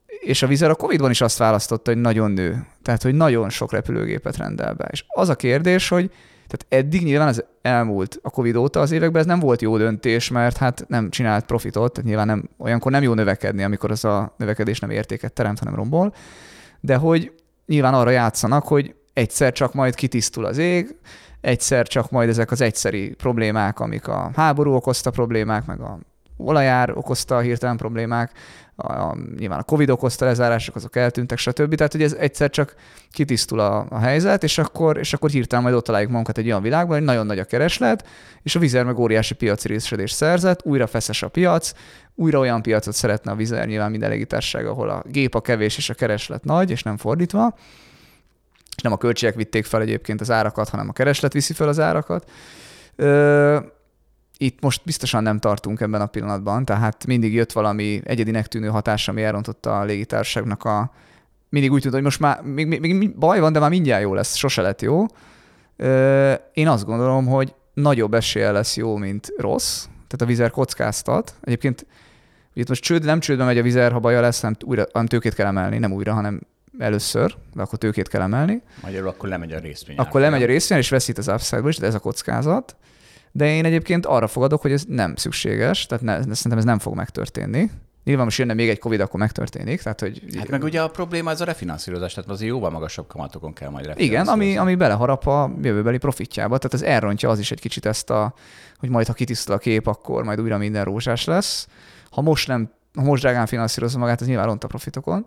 és 0.06 0.42
a 0.42 0.48
Vizer 0.48 0.70
a 0.70 0.76
Covid-ban 0.76 1.10
is 1.10 1.22
azt 1.22 1.38
választotta, 1.38 1.92
hogy 1.92 2.02
nagyon 2.02 2.32
nő. 2.32 2.66
Tehát, 2.82 3.02
hogy 3.02 3.14
nagyon 3.14 3.50
sok 3.50 3.72
repülőgépet 3.72 4.38
rendel 4.38 4.74
be. 4.74 4.88
És 4.92 5.06
az 5.08 5.30
a 5.30 5.36
kérdés, 5.36 5.90
hogy 5.90 6.12
tehát 6.48 6.86
eddig 6.86 7.04
nyilván 7.04 7.28
az 7.28 7.44
elmúlt 7.62 8.20
a 8.22 8.30
Covid 8.30 8.56
óta 8.56 8.80
az 8.80 8.92
években 8.92 9.22
ez 9.22 9.28
nem 9.28 9.40
volt 9.40 9.62
jó 9.62 9.78
döntés, 9.78 10.30
mert 10.30 10.58
hát 10.58 10.86
nem 10.88 11.10
csinált 11.10 11.46
profitot, 11.46 11.94
tehát 11.94 12.08
nyilván 12.08 12.28
nem, 12.28 12.50
olyankor 12.58 12.92
nem 12.92 13.04
jó 13.04 13.14
növekedni, 13.14 13.64
amikor 13.64 13.92
az 13.92 14.06
a 14.06 14.34
növekedés 14.38 14.80
nem 14.80 14.90
értéket 14.90 15.34
teremt, 15.34 15.60
hanem 15.60 15.76
rombol, 15.76 16.14
de 16.80 16.96
hogy 16.96 17.32
nyilván 17.66 17.94
arra 17.94 18.10
játszanak, 18.10 18.64
hogy 18.64 18.96
egyszer 19.14 19.52
csak 19.52 19.74
majd 19.74 19.96
kitisztul 19.96 20.46
az 20.46 20.58
ég, 20.58 20.96
egyszer 21.42 21.88
csak 21.88 22.12
majd 22.12 22.30
ezek 22.30 22.52
az 22.52 22.62
egyszeri 22.62 23.10
problémák, 23.10 23.80
amik 23.80 24.08
a 24.08 24.32
háború 24.36 24.74
okozta 24.74 25.10
problémák, 25.12 25.66
meg 25.66 25.82
a 25.82 26.00
olajár 26.38 26.98
okozta 26.98 27.36
a 27.36 27.40
hirtelen 27.40 27.78
problémák, 27.78 28.32
a, 28.76 28.94
a, 28.94 29.18
nyilván 29.38 29.60
a 29.60 29.64
Covid 29.64 29.90
okozta 29.90 30.26
lezárások, 30.26 30.76
azok 30.76 30.96
eltűntek, 30.96 31.38
stb. 31.38 31.76
Tehát, 31.76 31.92
hogy 31.92 32.04
ez 32.04 32.14
egyszer 32.14 32.50
csak 32.50 32.76
kitisztul 33.12 33.60
a, 33.60 33.86
a 33.90 34.00
helyzet, 34.00 34.44
és 34.44 34.58
akkor, 34.58 34.98
és 34.98 35.14
akkor 35.14 35.30
hirtelen 35.30 35.64
majd 35.64 35.76
ott 35.76 35.84
találjuk 35.84 36.10
magunkat 36.10 36.38
egy 36.38 36.46
olyan 36.46 36.62
világban, 36.62 36.98
hogy 36.98 37.06
nagyon 37.06 37.26
nagy 37.26 37.40
a 37.40 37.44
kereslet, 37.44 38.08
és 38.44 38.56
a 38.56 38.60
vizer 38.60 38.86
meg 38.86 38.98
óriási 38.98 39.34
piaci 39.34 39.68
részesedést 39.68 40.16
szerzett, 40.16 40.66
újra 40.66 40.88
feszes 40.88 41.24
a 41.24 41.28
piac, 41.28 41.72
újra 42.16 42.40
olyan 42.40 42.62
piacot 42.62 42.94
szeretne 42.94 43.32
a 43.32 43.36
vizer 43.36 43.68
nyilván 43.68 43.92
minden 43.92 44.10
légitársaság, 44.10 44.66
ahol 44.66 44.90
a 44.90 45.04
gép 45.06 45.36
a 45.36 45.42
kevés 45.42 45.78
és 45.78 45.90
a 45.90 45.94
kereslet 45.94 46.44
nagy, 46.44 46.72
és 46.72 46.84
nem 46.84 46.98
fordítva. 46.98 47.56
És 48.76 48.82
nem 48.84 48.92
a 48.92 48.98
költségek 48.98 49.36
vitték 49.36 49.66
fel 49.66 49.82
egyébként 49.82 50.22
az 50.22 50.32
árakat, 50.32 50.70
hanem 50.70 50.90
a 50.90 50.94
kereslet 50.94 51.34
viszi 51.34 51.54
fel 51.54 51.68
az 51.68 51.80
árakat. 51.80 52.30
Ö, 52.96 53.60
itt 54.38 54.62
most 54.62 54.82
biztosan 54.86 55.24
nem 55.24 55.40
tartunk 55.40 55.82
ebben 55.82 56.02
a 56.02 56.06
pillanatban, 56.06 56.66
tehát 56.66 57.06
mindig 57.06 57.34
jött 57.34 57.52
valami 57.52 58.02
egyedinek 58.04 58.48
tűnő 58.48 58.68
hatás, 58.68 59.08
ami 59.08 59.24
elrontotta 59.24 59.80
a 59.80 59.84
légitársaságnak 59.84 60.64
a... 60.64 60.92
Mindig 61.50 61.72
úgy 61.72 61.82
tűnt, 61.82 61.94
hogy 61.94 62.04
most 62.04 62.20
már 62.20 62.42
még, 62.42 62.68
még, 62.68 62.96
még 62.96 63.18
baj 63.18 63.40
van, 63.40 63.54
de 63.54 63.60
már 63.60 63.70
mindjárt 63.70 64.02
jó 64.02 64.14
lesz, 64.14 64.36
sose 64.36 64.62
lett 64.62 64.82
jó. 64.82 65.06
Ö, 65.76 66.34
én 66.54 66.68
azt 66.68 66.86
gondolom, 66.86 67.26
hogy 67.26 67.54
nagyobb 67.74 68.14
esélye 68.14 68.52
lesz 68.52 68.78
jó, 68.78 68.96
mint 68.96 69.34
rossz, 69.38 69.84
tehát 69.84 70.22
a 70.22 70.26
vizer 70.26 70.52
kockáztat. 70.52 71.36
Egyébként 71.42 71.86
itt 72.54 72.68
most 72.68 72.84
csőd, 72.84 73.06
nem 73.06 73.20
csődbe 73.20 73.44
megy 73.44 73.58
a 73.58 73.62
vizer, 73.62 73.92
ha 73.92 74.00
baja 74.00 74.22
lesz, 74.22 74.42
hanem, 74.42 74.56
újra, 74.66 74.86
hanem 74.92 75.08
tőkét 75.08 75.34
kell 75.34 75.48
emelni, 75.48 75.78
nem 75.78 75.92
újra, 75.92 76.14
hanem 76.14 76.42
először, 76.78 77.36
de 77.54 77.62
akkor 77.62 77.80
tőkét 77.80 78.08
kell 78.08 78.22
emelni. 78.22 78.62
Magyarul 78.82 79.08
akkor 79.08 79.30
lemegy 79.30 79.52
a 79.52 79.60
részvény. 79.60 79.98
Akkor 79.98 80.22
lemegy 80.22 80.44
a 80.44 80.46
részvény, 80.46 80.78
és 80.78 80.90
veszít 80.90 81.18
az 81.18 81.28
upside 81.28 81.68
is, 81.68 81.78
de 81.78 81.86
ez 81.86 81.94
a 81.94 82.00
kockázat. 82.00 82.76
De 83.32 83.56
én 83.56 83.66
egyébként 83.66 84.06
arra 84.06 84.28
fogadok, 84.28 84.62
hogy 84.62 84.72
ez 84.72 84.84
nem 84.88 85.16
szükséges, 85.16 85.86
tehát 85.86 86.04
ne, 86.04 86.14
szerintem 86.14 86.58
ez 86.58 86.64
nem 86.64 86.80
fog 86.80 86.96
megtörténni. 86.96 87.72
Nyilván 88.04 88.26
most 88.26 88.38
jönne 88.38 88.54
még 88.54 88.70
egy 88.70 88.80
Covid, 88.80 89.00
akkor 89.00 89.20
megtörténik. 89.20 89.82
Tehát, 89.82 90.00
hogy 90.00 90.22
Hát 90.38 90.50
meg 90.50 90.64
ugye 90.64 90.82
a 90.82 90.88
probléma 90.88 91.30
az 91.30 91.42
a 91.42 91.46
refinanszírozás, 91.46 92.14
tehát 92.14 92.30
azért 92.30 92.50
jóval 92.50 92.70
magasabb 92.70 93.08
kamatokon 93.08 93.54
kell 93.54 93.70
majd 93.70 93.94
igen, 93.96 94.28
ami, 94.28 94.58
ami 94.58 94.76
beleharap 94.76 95.28
a 95.28 95.52
jövőbeli 95.62 95.98
profitjába. 95.98 96.58
Tehát 96.58 96.74
ez 96.74 96.82
elrontja 96.82 97.30
az 97.30 97.40
is 97.40 97.52
egy 97.52 97.60
kicsit 97.60 97.86
ezt 97.86 98.10
a, 98.10 98.34
hogy 98.78 98.90
majd 98.90 99.08
ha 99.08 99.14
kitisztul 99.14 99.56
a 99.56 99.58
kép, 99.58 99.88
akkor 99.88 100.24
majd 100.24 100.42
újra 100.42 100.58
minden 100.58 100.84
rózsás 100.84 101.26
lesz. 101.26 101.68
Ha 102.10 102.22
most 102.22 102.48
nem, 102.48 102.72
ha 102.94 103.02
most 103.02 103.22
drágán 103.22 103.46
finanszírozza 103.46 103.98
magát, 103.98 104.22
ez 104.22 104.28
nyilván 104.28 104.46
ront 104.46 104.64
a 104.64 104.68
profitokon. 104.68 105.26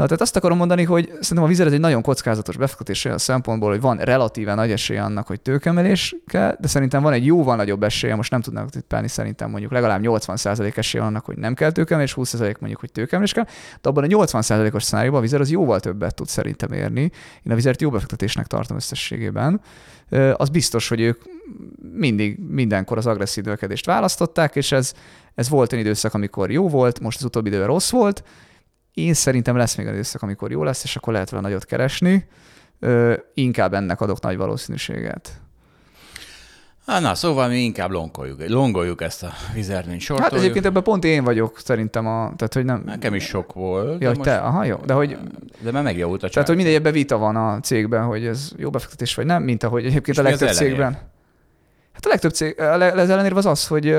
Na, 0.00 0.06
tehát 0.06 0.20
azt 0.20 0.36
akarom 0.36 0.56
mondani, 0.56 0.84
hogy 0.84 1.04
szerintem 1.06 1.42
a 1.42 1.46
vizet 1.46 1.72
egy 1.72 1.80
nagyon 1.80 2.02
kockázatos 2.02 2.56
befektetés 2.56 3.04
olyan 3.04 3.18
szempontból, 3.18 3.70
hogy 3.70 3.80
van 3.80 3.96
relatíven 3.96 4.56
nagy 4.56 4.70
esély 4.70 4.98
annak, 4.98 5.26
hogy 5.26 5.40
tőkemelés 5.40 6.14
kell, 6.26 6.56
de 6.60 6.68
szerintem 6.68 7.02
van 7.02 7.12
egy 7.12 7.26
jóval 7.26 7.56
nagyobb 7.56 7.82
esélye, 7.82 8.14
most 8.14 8.30
nem 8.30 8.40
tudnak 8.40 8.70
tippelni, 8.70 9.08
szerintem 9.08 9.50
mondjuk 9.50 9.72
legalább 9.72 10.00
80% 10.02 10.76
esély 10.76 11.00
annak, 11.00 11.24
hogy 11.24 11.36
nem 11.36 11.54
kell 11.54 11.72
tőkemelés, 11.72 12.14
20% 12.16 12.58
mondjuk, 12.58 12.80
hogy 12.80 12.92
tőkemelés 12.92 13.32
kell, 13.32 13.44
de 13.80 13.88
abban 13.88 14.04
a 14.04 14.06
80%-os 14.06 14.82
szenárióban 14.82 15.18
a 15.18 15.22
vizer 15.22 15.40
az 15.40 15.50
jóval 15.50 15.80
többet 15.80 16.14
tud 16.14 16.28
szerintem 16.28 16.72
érni. 16.72 17.10
Én 17.42 17.52
a 17.52 17.54
vizert 17.54 17.80
jó 17.80 17.90
befektetésnek 17.90 18.46
tartom 18.46 18.76
összességében. 18.76 19.60
Az 20.32 20.48
biztos, 20.48 20.88
hogy 20.88 21.00
ők 21.00 21.22
mindig, 21.92 22.38
mindenkor 22.48 22.98
az 22.98 23.06
agresszív 23.06 23.44
növekedést 23.44 23.86
választották, 23.86 24.56
és 24.56 24.72
ez, 24.72 24.92
ez 25.34 25.48
volt 25.48 25.72
egy 25.72 25.78
időszak, 25.78 26.14
amikor 26.14 26.50
jó 26.50 26.68
volt, 26.68 27.00
most 27.00 27.18
az 27.18 27.24
utóbbi 27.24 27.48
időben 27.48 27.66
rossz 27.66 27.90
volt, 27.90 28.22
én 28.94 29.14
szerintem 29.14 29.56
lesz 29.56 29.74
még 29.76 29.86
időszak, 29.86 30.22
amikor 30.22 30.50
jó 30.50 30.64
lesz, 30.64 30.84
és 30.84 30.96
akkor 30.96 31.12
lehet 31.12 31.30
vele 31.30 31.42
nagyot 31.42 31.64
keresni. 31.64 32.26
Ö, 32.80 33.14
inkább 33.34 33.74
ennek 33.74 34.00
adok 34.00 34.20
nagy 34.20 34.36
valószínűséget. 34.36 35.40
Hát 36.86 37.00
na, 37.00 37.14
szóval 37.14 37.48
mi 37.48 37.56
inkább 37.58 37.90
longoljuk, 37.90 38.48
longoljuk 38.48 39.00
ezt 39.02 39.22
a 39.22 39.32
vizernény 39.54 39.92
Hát 39.92 40.00
sortoljuk. 40.00 40.38
egyébként 40.38 40.64
ebben 40.64 40.82
pont 40.82 41.04
én 41.04 41.24
vagyok 41.24 41.58
szerintem 41.58 42.06
a, 42.06 42.32
tehát 42.36 42.54
hogy 42.54 42.64
nem... 42.64 42.82
Nekem 42.86 43.14
is 43.14 43.24
sok 43.24 43.52
volt. 43.52 44.02
Ja, 44.02 44.08
hogy 44.08 44.20
te, 44.20 44.36
aha, 44.36 44.64
jó. 44.64 44.76
De 44.76 44.92
hogy, 44.92 45.18
De 45.60 45.70
már 45.72 45.82
megjavult 45.82 46.22
a 46.22 46.28
tehát, 46.28 46.34
hogy 46.34 46.44
csár. 46.44 46.56
mindegy, 46.56 46.74
ebben 46.74 46.92
vita 46.92 47.18
van 47.18 47.36
a 47.36 47.60
cégben, 47.60 48.04
hogy 48.04 48.26
ez 48.26 48.50
jó 48.56 48.70
befektetés 48.70 49.14
vagy 49.14 49.26
nem, 49.26 49.42
mint 49.42 49.62
ahogy 49.62 49.84
egyébként 49.86 50.08
És 50.08 50.18
a 50.18 50.22
legtöbb 50.22 50.48
cégben. 50.48 50.92
Hát 51.92 52.06
a 52.06 52.08
legtöbb 52.08 52.32
cég, 52.32 52.60
a 52.60 52.76
le- 52.76 52.92
az 53.36 53.46
az 53.46 53.66
hogy 53.66 53.96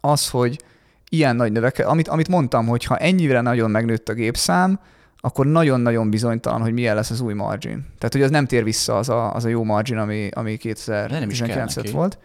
az, 0.00 0.28
hogy 0.30 0.62
ilyen 1.08 1.36
nagy 1.36 1.52
növeke, 1.52 1.84
amit, 1.84 2.08
amit 2.08 2.28
mondtam, 2.28 2.66
hogy 2.66 2.84
ha 2.84 2.96
ennyire 2.96 3.40
nagyon 3.40 3.70
megnőtt 3.70 4.08
a 4.08 4.12
gépszám, 4.12 4.80
akkor 5.20 5.46
nagyon-nagyon 5.46 6.10
bizonytalan, 6.10 6.60
hogy 6.60 6.72
milyen 6.72 6.94
lesz 6.94 7.10
az 7.10 7.20
új 7.20 7.34
margin. 7.34 7.86
Tehát, 7.98 8.12
hogy 8.12 8.22
az 8.22 8.30
nem 8.30 8.46
tér 8.46 8.64
vissza 8.64 8.96
az 8.96 9.08
a, 9.08 9.34
az 9.34 9.44
a 9.44 9.48
jó 9.48 9.64
margin, 9.64 9.96
ami, 9.96 10.28
ami 10.32 10.56
De 10.56 11.06
nem 11.08 11.30
is 11.30 11.38
kell 11.38 11.46
2019 11.46 11.74
neki. 11.74 11.90
volt. 11.90 12.18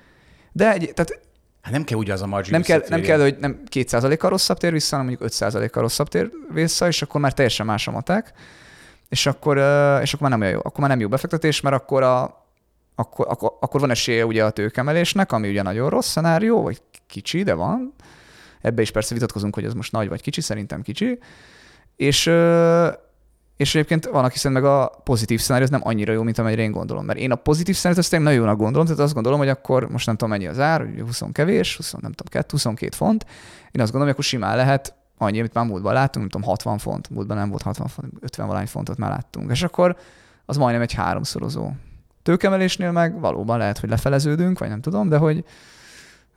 De 0.51 0.73
egy, 0.73 0.91
tehát 0.93 1.21
Hát 1.63 1.71
nem 1.71 1.83
kell 1.83 1.97
ugye 1.97 2.13
az 2.13 2.21
a 2.21 2.27
margin 2.27 2.51
nem 2.51 2.61
kell, 2.61 2.81
nem 2.87 3.01
kell, 3.01 3.19
hogy 3.19 3.37
nem 3.39 3.61
2%-kal 3.71 4.29
rosszabb 4.29 4.57
tér 4.57 4.71
vissza, 4.71 4.95
hanem 4.95 5.11
mondjuk 5.11 5.29
5%-kal 5.33 5.81
rosszabb 5.81 6.07
tér 6.07 6.31
vissza, 6.53 6.87
és 6.87 7.01
akkor 7.01 7.21
már 7.21 7.33
teljesen 7.33 7.65
más 7.65 7.87
a 7.87 7.91
matek, 7.91 8.33
és 9.09 9.25
akkor, 9.25 9.57
és 10.01 10.13
akkor 10.13 10.29
már 10.29 10.39
nem 10.39 10.49
jó, 10.49 10.57
akkor 10.57 10.79
már 10.79 10.89
nem 10.89 10.99
jó 10.99 11.07
befektetés, 11.07 11.61
mert 11.61 11.75
akkor, 11.75 12.03
a, 12.03 12.47
akkor, 12.95 13.25
akkor, 13.29 13.57
akkor 13.59 13.79
van 13.79 13.89
esélye 13.89 14.25
ugye 14.25 14.45
a 14.45 14.49
tőkemelésnek, 14.49 15.31
ami 15.31 15.49
ugye 15.49 15.61
nagyon 15.61 15.89
rossz 15.89 16.09
szenárió, 16.09 16.61
vagy 16.61 16.81
kicsi, 17.07 17.43
de 17.43 17.53
van. 17.53 17.93
Ebbe 18.63 18.81
is 18.81 18.91
persze 18.91 19.13
vitatkozunk, 19.13 19.55
hogy 19.55 19.65
ez 19.65 19.73
most 19.73 19.91
nagy 19.91 20.07
vagy 20.07 20.21
kicsi, 20.21 20.41
szerintem 20.41 20.81
kicsi. 20.81 21.19
És, 21.95 22.25
és 23.57 23.75
egyébként 23.75 24.05
van, 24.05 24.23
aki 24.23 24.37
szerint 24.37 24.61
meg 24.61 24.71
a 24.71 25.01
pozitív 25.03 25.39
szenárió 25.39 25.67
nem 25.71 25.81
annyira 25.83 26.13
jó, 26.13 26.23
mint 26.23 26.37
amennyire 26.37 26.61
én 26.61 26.71
gondolom. 26.71 27.05
Mert 27.05 27.19
én 27.19 27.31
a 27.31 27.35
pozitív 27.35 27.75
szenáriót 27.75 28.05
azt 28.05 28.11
nagyon 28.11 28.33
jónak 28.33 28.57
gondolom, 28.57 28.85
tehát 28.85 29.01
azt 29.01 29.13
gondolom, 29.13 29.39
hogy 29.39 29.49
akkor 29.49 29.89
most 29.89 30.05
nem 30.05 30.15
tudom 30.15 30.33
mennyi 30.33 30.47
az 30.47 30.59
ár, 30.59 30.81
ugye 30.81 31.01
20 31.01 31.21
kevés, 31.31 31.75
20, 31.75 31.91
nem 31.91 32.11
tudom, 32.11 32.27
2, 32.29 32.47
22 32.51 32.95
font. 32.95 33.25
Én 33.71 33.81
azt 33.81 33.91
gondolom, 33.91 34.01
hogy 34.01 34.11
akkor 34.11 34.23
simán 34.23 34.55
lehet 34.55 34.95
annyi, 35.17 35.39
amit 35.39 35.53
már 35.53 35.65
múltban 35.65 35.93
láttunk, 35.93 36.19
nem 36.19 36.29
tudom, 36.29 36.47
60 36.47 36.77
font, 36.77 37.09
múltban 37.09 37.37
nem 37.37 37.49
volt 37.49 37.61
60 37.61 37.87
font, 37.87 38.11
50 38.19 38.47
valány 38.47 38.67
fontot 38.67 38.97
már 38.97 39.09
láttunk. 39.09 39.51
És 39.51 39.63
akkor 39.63 39.95
az 40.45 40.57
majdnem 40.57 40.81
egy 40.81 40.93
háromszorozó. 40.93 41.71
Tőkemelésnél 42.23 42.91
meg 42.91 43.19
valóban 43.19 43.57
lehet, 43.57 43.77
hogy 43.79 43.89
lefeleződünk, 43.89 44.59
vagy 44.59 44.69
nem 44.69 44.81
tudom, 44.81 45.09
de 45.09 45.17
hogy, 45.17 45.45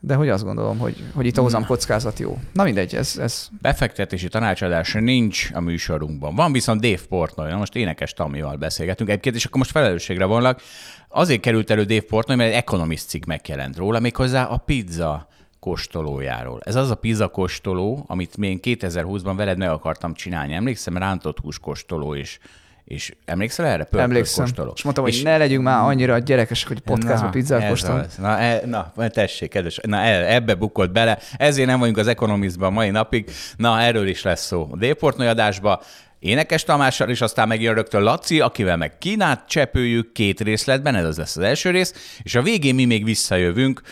de 0.00 0.14
hogy 0.14 0.28
azt 0.28 0.44
gondolom, 0.44 0.78
hogy, 0.78 1.04
hogy 1.14 1.26
itt 1.26 1.36
a 1.36 1.42
hozam 1.42 1.66
kockázat 1.66 2.18
jó. 2.18 2.38
Na 2.52 2.64
mindegy, 2.64 2.94
ez, 2.94 3.18
ez 3.18 3.48
Befektetési 3.60 4.28
tanácsadás 4.28 4.92
nincs 4.92 5.48
a 5.52 5.60
műsorunkban. 5.60 6.34
Van 6.34 6.52
viszont 6.52 6.80
Dave 6.80 7.00
Portnoy, 7.08 7.50
na 7.50 7.56
most 7.56 7.76
énekes 7.76 8.12
Tamival 8.12 8.56
beszélgetünk 8.56 9.08
egyébként, 9.08 9.34
és 9.34 9.44
akkor 9.44 9.58
most 9.58 9.70
felelősségre 9.70 10.24
vonlak. 10.24 10.62
Azért 11.08 11.40
került 11.40 11.70
elő 11.70 11.84
Dave 11.84 12.00
Portnoy, 12.08 12.36
mert 12.36 12.50
egy 12.50 12.56
Economist 12.56 13.08
cikk 13.08 13.24
megjelent 13.24 13.76
róla, 13.76 14.00
méghozzá 14.00 14.44
a 14.44 14.56
pizza 14.56 15.28
kóstolójáról. 15.60 16.60
Ez 16.64 16.74
az 16.74 16.90
a 16.90 16.94
pizza 16.94 17.28
kóstoló, 17.28 18.04
amit 18.06 18.36
még 18.36 18.60
2020-ban 18.62 19.32
veled 19.36 19.58
meg 19.58 19.68
akartam 19.68 20.14
csinálni. 20.14 20.54
Emlékszem, 20.54 20.96
rántott 20.96 21.38
hús 21.38 21.58
kóstoló 21.58 22.14
is. 22.14 22.38
És 22.86 23.14
emlékszel 23.24 23.66
erre? 23.66 23.84
Pörkölt 23.84 24.02
emlékszem. 24.02 24.44
Kóstoló. 24.44 24.72
És 24.74 24.82
mondtam, 24.82 25.04
hogy 25.04 25.20
ne 25.22 25.36
legyünk 25.36 25.64
már 25.64 25.82
annyira 25.82 26.18
gyerekesek, 26.18 26.68
hogy 26.68 26.80
podcastban 26.80 27.30
pizzát 27.30 27.68
kóstolunk. 27.68 28.18
Na, 28.18 28.38
e, 28.38 28.66
na, 28.66 28.92
tessék, 29.08 29.50
kedves, 29.50 29.78
na 29.82 30.00
e- 30.00 30.34
ebbe 30.34 30.54
bukolt 30.54 30.92
bele. 30.92 31.18
Ezért 31.36 31.68
nem 31.68 31.78
vagyunk 31.78 31.96
az 31.96 32.06
Economistban 32.06 32.72
mai 32.72 32.90
napig. 32.90 33.30
Na, 33.56 33.80
erről 33.80 34.08
is 34.08 34.22
lesz 34.22 34.44
szó. 34.44 34.68
A 34.70 34.76
Délportnoly 34.76 35.28
adásba 35.28 35.82
Énekes 36.18 36.64
Tamással, 36.64 37.08
és 37.08 37.20
aztán 37.20 37.48
megjön 37.48 37.74
rögtön 37.74 38.02
Laci, 38.02 38.40
akivel 38.40 38.76
meg 38.76 38.98
Kínát 38.98 39.48
csepőjük 39.48 40.12
két 40.12 40.40
részletben, 40.40 40.94
ez 40.94 41.04
az 41.04 41.16
lesz 41.16 41.36
az 41.36 41.42
első 41.42 41.70
rész, 41.70 42.18
és 42.22 42.34
a 42.34 42.42
végén 42.42 42.74
mi 42.74 42.84
még 42.84 43.04
visszajövünk. 43.04 43.82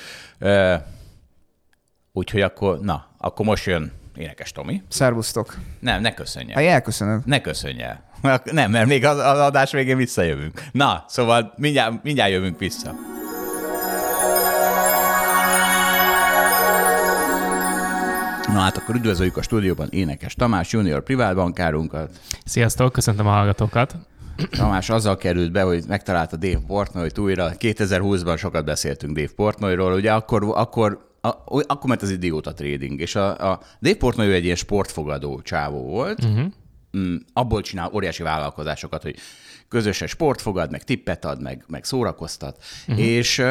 Úgyhogy 2.13 2.41
akkor, 2.41 2.81
na, 2.81 3.07
akkor 3.19 3.47
most 3.47 3.67
jön 3.67 3.93
Énekes 4.17 4.53
Tomi. 4.53 4.83
Szervusztok. 4.89 5.55
Nem, 5.81 6.01
ne 6.01 6.15
köszönj 6.15 6.53
el. 6.53 6.63
Hát 6.63 6.73
elköszönök. 6.73 7.25
Ne 7.25 7.41
köszönj 7.41 7.83
el. 7.83 8.13
Nem, 8.45 8.71
mert 8.71 8.87
még 8.87 9.05
az, 9.05 9.19
az 9.19 9.39
adás 9.39 9.73
végén 9.73 9.97
visszajövünk. 9.97 10.63
Na, 10.73 11.05
szóval 11.09 11.53
mindjárt, 11.57 12.03
mindjárt 12.03 12.31
jövünk 12.31 12.59
vissza. 12.59 12.95
Na 18.47 18.61
hát 18.61 18.77
akkor 18.77 18.95
üdvözöljük 18.95 19.37
a 19.37 19.43
stúdióban 19.43 19.89
énekes 19.91 20.35
Tamás, 20.35 20.73
junior 20.73 21.03
privátbankárunkat. 21.03 22.11
Sziasztok, 22.45 22.93
köszöntöm 22.93 23.27
a 23.27 23.31
hallgatókat. 23.31 23.97
Tamás 24.51 24.91
azzal 24.91 25.17
került 25.17 25.53
be, 25.53 25.63
hogy 25.63 25.85
megtalálta 25.89 26.37
Dave 26.37 26.61
Portnoy-t 26.67 27.19
újra. 27.19 27.51
2020-ban 27.59 28.39
sokat 28.39 28.65
beszéltünk 28.65 29.17
Dave 29.17 29.33
Portnoyról, 29.37 29.93
ugye 29.93 30.13
akkor, 30.13 30.53
akkor, 30.55 31.11
a, 31.21 31.29
akkor 31.47 31.89
ment 31.89 32.03
az 32.03 32.11
idióta 32.11 32.53
trading, 32.53 33.01
és 33.01 33.15
a, 33.15 33.51
a 33.51 33.61
Dave 33.81 33.97
Portnoy 33.97 34.33
egy 34.33 34.45
ilyen 34.45 34.57
sportfogadó 34.57 35.41
csávó 35.43 35.83
volt, 35.83 36.25
uh-huh. 36.25 36.47
Mm, 36.97 37.17
abból 37.33 37.63
csinál 37.63 37.91
óriási 37.93 38.23
vállalkozásokat, 38.23 39.03
hogy 39.03 39.17
közösen 39.69 40.09
sportfogad, 40.09 40.71
meg 40.71 40.85
tippet 40.85 41.25
ad, 41.25 41.43
meg, 41.43 41.65
meg 41.67 41.85
szórakoztat, 41.85 42.65
uh-huh. 42.89 43.05
és, 43.05 43.43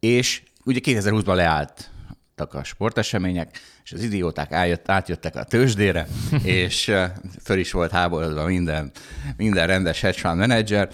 és 0.00 0.42
ugye 0.64 0.80
2020-ban 0.82 1.34
leállt 1.34 1.90
a 2.36 2.62
sportesemények, 2.62 3.60
és 3.84 3.92
az 3.92 4.02
idióták 4.02 4.52
ájött, 4.52 4.88
átjöttek 4.88 5.36
a 5.36 5.44
tőzsdére, 5.44 6.06
és 6.42 6.92
föl 7.42 7.58
is 7.58 7.72
volt 7.72 7.90
háborodva 7.90 8.44
minden, 8.44 8.90
minden 9.36 9.66
rendes 9.66 10.00
hedge 10.00 10.18
fund 10.18 10.36
menedzser. 10.36 10.88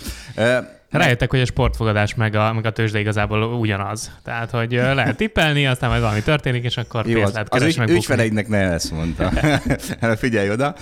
Rájöttek, 0.92 1.30
hogy 1.30 1.40
a 1.40 1.44
sportfogadás 1.44 2.14
meg 2.14 2.34
a, 2.34 2.52
meg 2.52 2.66
a 2.66 2.70
tőzsde 2.70 2.98
igazából 2.98 3.42
ugyanaz. 3.42 4.10
Tehát, 4.24 4.50
hogy 4.50 4.72
lehet 4.72 5.16
tippelni, 5.16 5.66
aztán 5.66 5.90
majd 5.90 6.02
valami 6.02 6.22
történik, 6.22 6.64
és 6.64 6.76
akkor 6.76 7.06
Jó, 7.06 7.12
pénzt 7.12 7.26
az, 7.28 7.32
lehet 7.32 7.52
az 7.52 7.58
keresni, 7.58 7.72
ügy, 7.72 7.78
meg 7.78 7.86
bukni. 7.86 8.00
ügyfeleidnek 8.00 8.48
ne 8.48 8.58
ezt 8.58 8.90
mondta. 8.90 9.32
Figyelj 10.16 10.50
oda. 10.50 10.74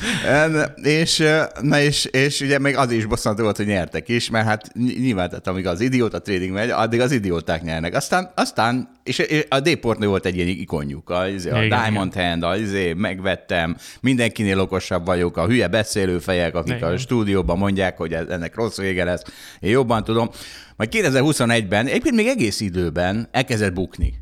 És, 0.83 1.23
na 1.61 1.81
és, 1.81 2.05
és 2.05 2.41
ugye 2.41 2.59
még 2.59 2.77
az 2.77 2.91
is 2.91 3.05
bosszantó 3.07 3.43
volt, 3.43 3.57
hogy 3.57 3.67
nyertek 3.67 4.09
is, 4.09 4.31
mert 4.31 4.47
hát 4.47 4.71
ny- 4.75 4.99
nyilván, 4.99 5.29
tehát 5.29 5.47
amíg 5.47 5.67
az 5.67 5.81
idióta 5.81 6.21
trading 6.21 6.53
megy, 6.53 6.71
addig 6.71 7.01
az 7.01 7.13
idióták 7.13 7.63
nyernek. 7.63 7.95
Aztán, 7.95 8.31
aztán 8.35 8.89
és 9.05 9.45
a 9.49 9.61
Dayportnő 9.61 10.07
volt 10.07 10.27
egy 10.27 10.37
ilyen 10.37 10.49
ikonjuk, 10.49 11.11
a, 11.11 11.19
a 11.19 11.27
Igen, 11.27 11.69
Diamond 11.69 12.15
Hand, 12.15 12.43
a, 12.43 12.57
izé, 12.57 12.93
megvettem, 12.93 13.77
mindenkinél 14.01 14.61
okosabb 14.61 15.07
vagyok, 15.07 15.37
a 15.37 15.47
hülye 15.47 15.69
beszélőfejek, 15.69 16.55
akik 16.55 16.75
Igen. 16.77 16.93
a 16.93 16.97
stúdióban 16.97 17.59
mondják, 17.59 17.97
hogy 17.97 18.13
ennek 18.13 18.55
rossz 18.55 18.77
vége 18.77 19.05
lesz. 19.05 19.23
Én 19.61 19.71
jobban 19.71 20.00
tudom. 20.05 20.31
Majd 20.77 20.91
2021-ben, 20.93 21.87
egyébként 21.87 22.15
még 22.15 22.27
egész 22.27 22.61
időben 22.61 23.29
elkezdett 23.31 23.73
bukni. 23.73 24.15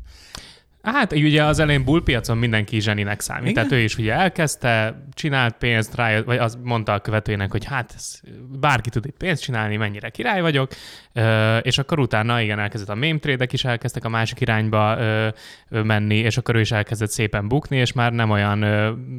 Hát 0.81 1.13
ugye 1.13 1.43
az 1.43 1.59
elején 1.59 1.83
bullpiacon 1.83 2.37
mindenki 2.37 2.79
zseninek 2.79 3.21
számít. 3.21 3.49
Igen? 3.49 3.53
Tehát 3.53 3.71
ő 3.71 3.77
is 3.83 3.97
ugye 3.97 4.13
elkezdte, 4.13 5.03
csinált 5.13 5.55
pénzt, 5.57 5.95
rájött, 5.95 6.25
vagy 6.25 6.37
az 6.37 6.57
mondta 6.63 6.93
a 6.93 6.99
követőjének, 6.99 7.51
hogy 7.51 7.65
hát 7.65 7.93
ez, 7.95 8.19
bárki 8.59 8.89
tud 8.89 9.05
itt 9.05 9.17
pénzt 9.17 9.41
csinálni, 9.41 9.75
mennyire 9.77 10.09
király 10.09 10.41
vagyok, 10.41 10.71
és 11.61 11.77
akkor 11.77 11.99
utána 11.99 12.41
igen, 12.41 12.59
elkezdett 12.59 12.89
a 12.89 12.95
meme 12.95 13.19
trédek 13.19 13.53
is 13.53 13.65
elkezdtek 13.65 14.05
a 14.05 14.09
másik 14.09 14.39
irányba 14.39 14.97
menni, 15.69 16.17
és 16.17 16.37
akkor 16.37 16.55
ő 16.55 16.59
is 16.59 16.71
elkezdett 16.71 17.11
szépen 17.11 17.47
bukni, 17.47 17.77
és 17.77 17.93
már 17.93 18.11
nem 18.11 18.29
olyan 18.29 18.65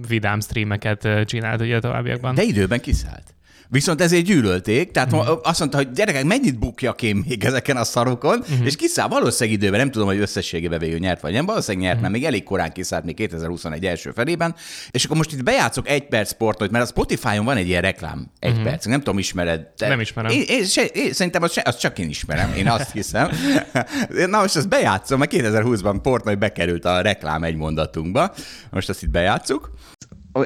vidám 0.08 0.40
streameket 0.40 1.08
csinált 1.24 1.60
ugye 1.60 1.76
a 1.76 1.80
továbbiakban. 1.80 2.34
De 2.34 2.42
időben 2.42 2.80
kiszállt. 2.80 3.34
Viszont 3.70 4.00
ezért 4.00 4.24
gyűlölték, 4.24 4.90
tehát 4.90 5.14
mm. 5.14 5.18
azt 5.42 5.58
mondta, 5.58 5.76
hogy 5.76 5.90
gyerekek, 5.90 6.24
mennyit 6.24 6.58
bukjak 6.58 7.02
én 7.02 7.24
még 7.28 7.44
ezeken 7.44 7.76
a 7.76 7.84
szarokon, 7.84 8.44
mm. 8.52 8.64
és 8.64 8.76
kiszáll 8.76 9.08
valószínűleg 9.08 9.60
időben, 9.60 9.78
nem 9.78 9.90
tudom, 9.90 10.08
hogy 10.08 10.18
összességében 10.18 10.78
végül 10.78 10.98
nyert 10.98 11.20
vagy 11.20 11.32
nem, 11.32 11.46
valószínűleg 11.46 11.86
nyert, 11.86 11.98
mm. 11.98 12.00
mert 12.00 12.12
még 12.12 12.24
elég 12.24 12.42
korán 12.42 12.72
kiszállt, 12.72 13.04
még 13.04 13.14
2021 13.14 13.86
első 13.86 14.10
felében, 14.10 14.54
és 14.90 15.04
akkor 15.04 15.16
most 15.16 15.32
itt 15.32 15.42
bejátszok 15.42 15.88
egy 15.88 16.08
perc 16.08 16.30
sportot, 16.30 16.70
mert 16.70 16.84
a 16.84 16.86
Spotify-on 16.86 17.44
van 17.44 17.56
egy 17.56 17.68
ilyen 17.68 17.82
reklám, 17.82 18.30
egy 18.38 18.58
mm. 18.58 18.62
perc, 18.62 18.84
nem 18.84 18.98
tudom, 18.98 19.18
ismered. 19.18 19.60
Te, 19.76 19.88
nem 19.88 20.00
ismerem. 20.00 20.30
Én, 20.30 20.44
én, 20.46 20.64
se, 20.64 20.84
én 20.84 21.12
szerintem 21.12 21.42
azt, 21.42 21.58
azt, 21.58 21.80
csak 21.80 21.98
én 21.98 22.08
ismerem, 22.08 22.52
én 22.54 22.68
azt 22.68 22.92
hiszem. 22.92 23.30
Na 24.26 24.40
most 24.40 24.56
ezt 24.56 24.68
bejátszom, 24.68 25.18
mert 25.18 25.32
2020-ban 25.34 25.98
Portnoy 26.02 26.34
bekerült 26.34 26.84
a 26.84 27.00
reklám 27.00 27.42
egy 27.44 27.56
mondatunkba, 27.56 28.34
most 28.70 28.88
azt 28.88 29.02
itt 29.02 29.10
bejátszuk 29.10 29.70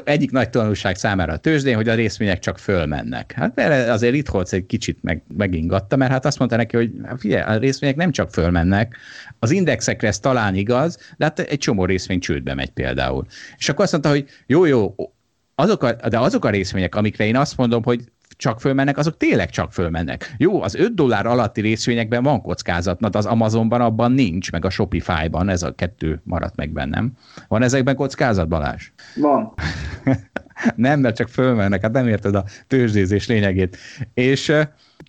egyik 0.03 0.31
nagy 0.31 0.49
tanulság 0.49 0.95
számára 0.95 1.33
a 1.33 1.37
tőzsdén, 1.37 1.75
hogy 1.75 1.89
a 1.89 1.93
részvények 1.93 2.39
csak 2.39 2.59
fölmennek. 2.59 3.31
Hát 3.31 3.59
azért 3.89 4.15
itt 4.15 4.27
Holc 4.27 4.53
egy 4.53 4.65
kicsit 4.65 4.97
meg, 5.01 5.23
megingatta, 5.37 5.95
mert 5.95 6.11
hát 6.11 6.25
azt 6.25 6.39
mondta 6.39 6.57
neki, 6.57 6.75
hogy 6.75 6.91
hát 7.03 7.19
figyelj, 7.19 7.55
a 7.55 7.57
részvények 7.57 7.95
nem 7.95 8.11
csak 8.11 8.31
fölmennek, 8.31 8.97
az 9.39 9.51
indexekre 9.51 10.07
ez 10.07 10.19
talán 10.19 10.55
igaz, 10.55 10.97
de 11.17 11.25
hát 11.25 11.39
egy 11.39 11.57
csomó 11.57 11.85
részvény 11.85 12.19
csődbe 12.19 12.53
megy 12.53 12.71
például. 12.71 13.25
És 13.57 13.69
akkor 13.69 13.83
azt 13.83 13.91
mondta, 13.91 14.09
hogy 14.09 14.25
jó, 14.45 14.65
jó, 14.65 14.95
azok 15.55 15.83
a, 15.83 15.91
de 16.09 16.19
azok 16.19 16.45
a 16.45 16.49
részvények, 16.49 16.95
amikre 16.95 17.25
én 17.25 17.35
azt 17.35 17.57
mondom, 17.57 17.83
hogy 17.83 18.11
csak 18.37 18.59
fölmennek, 18.59 18.97
azok 18.97 19.17
tényleg 19.17 19.49
csak 19.49 19.73
fölmennek. 19.73 20.35
Jó, 20.37 20.61
az 20.61 20.75
5 20.75 20.93
dollár 20.93 21.25
alatti 21.25 21.61
részvényekben 21.61 22.23
van 22.23 22.41
kockázat, 22.41 23.09
de 23.09 23.17
az 23.17 23.25
Amazonban 23.25 23.81
abban 23.81 24.11
nincs, 24.11 24.51
meg 24.51 24.65
a 24.65 24.69
Shopify-ban, 24.69 25.49
ez 25.49 25.63
a 25.63 25.75
kettő 25.75 26.21
maradt 26.23 26.55
meg 26.55 26.69
bennem. 26.69 27.11
Van 27.47 27.61
ezekben 27.61 27.95
kockázat, 27.95 28.47
Balázs? 28.47 28.91
Van. 29.15 29.53
nem, 30.75 30.99
mert 30.99 31.15
csak 31.15 31.27
fölmennek, 31.27 31.81
hát 31.81 31.91
nem 31.91 32.07
érted 32.07 32.35
a 32.35 32.45
tőzsdézés 32.67 33.27
lényegét. 33.27 33.77
És 34.13 34.53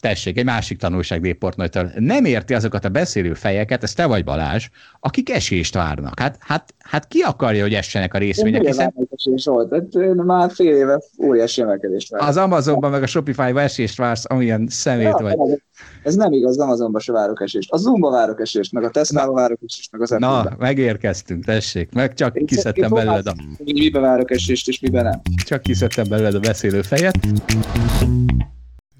tessék, 0.01 0.39
egy 0.39 0.45
másik 0.45 0.79
tanulság 0.79 1.21
Déportnőtől. 1.21 1.91
Nem 1.95 2.25
érti 2.25 2.55
azokat 2.55 2.85
a 2.85 2.89
beszélő 2.89 3.35
fejeket, 3.35 3.83
ez 3.83 3.93
te 3.93 4.07
vagy 4.07 4.25
Balázs, 4.25 4.69
akik 5.01 5.31
esést 5.31 5.75
várnak. 5.75 6.19
Hát, 6.19 6.37
hát, 6.41 6.75
hát 6.79 7.09
ki 7.09 7.21
akarja, 7.21 7.63
hogy 7.63 7.75
essenek 7.75 8.15
a 8.15 8.19
részvények? 8.19 8.67
Hiszen... 8.67 8.95
esés 9.17 9.45
volt, 9.45 9.73
hát 9.73 10.15
már 10.15 10.51
fél 10.51 10.77
éve 10.77 11.01
óriási 11.23 11.61
emelkedést 11.63 12.11
várnak. 12.11 12.29
Az 12.29 12.37
Amazonban 12.37 12.91
meg 12.91 13.03
a 13.03 13.07
Shopify-ban 13.07 13.59
esést 13.63 13.97
vársz, 13.97 14.25
amilyen 14.29 14.67
szemét 14.69 15.05
ja, 15.05 15.19
vagy. 15.21 15.63
Ez 16.03 16.15
nem 16.15 16.33
igaz, 16.33 16.59
Amazonban 16.59 17.01
se 17.01 17.13
várok 17.13 17.43
esést. 17.43 17.73
A 17.73 17.77
Zoomba 17.77 18.11
várok 18.11 18.41
esést, 18.41 18.73
meg 18.73 18.85
a 18.85 18.91
Tesla-ba 18.91 19.33
várok 19.33 19.59
esést, 19.67 19.93
meg 19.93 20.01
az 20.01 20.13
apple 20.13 20.27
Na, 20.27 20.57
megérkeztünk, 20.59 21.45
tessék, 21.45 21.93
meg 21.93 22.15
csak 22.15 22.37
Én 22.37 22.47
kiszedtem 22.47 22.91
belőled 22.91 23.27
a... 23.27 23.35
Miben 23.65 24.03
várok 24.03 24.31
esést, 24.31 24.69
és 24.69 24.81
miben 24.81 25.05
nem. 25.05 25.21
Csak 25.45 25.63
kiszedtem 25.63 26.09
belőled 26.09 26.35
a 26.35 26.41
beszélő 26.41 26.83
fejet. 26.83 27.19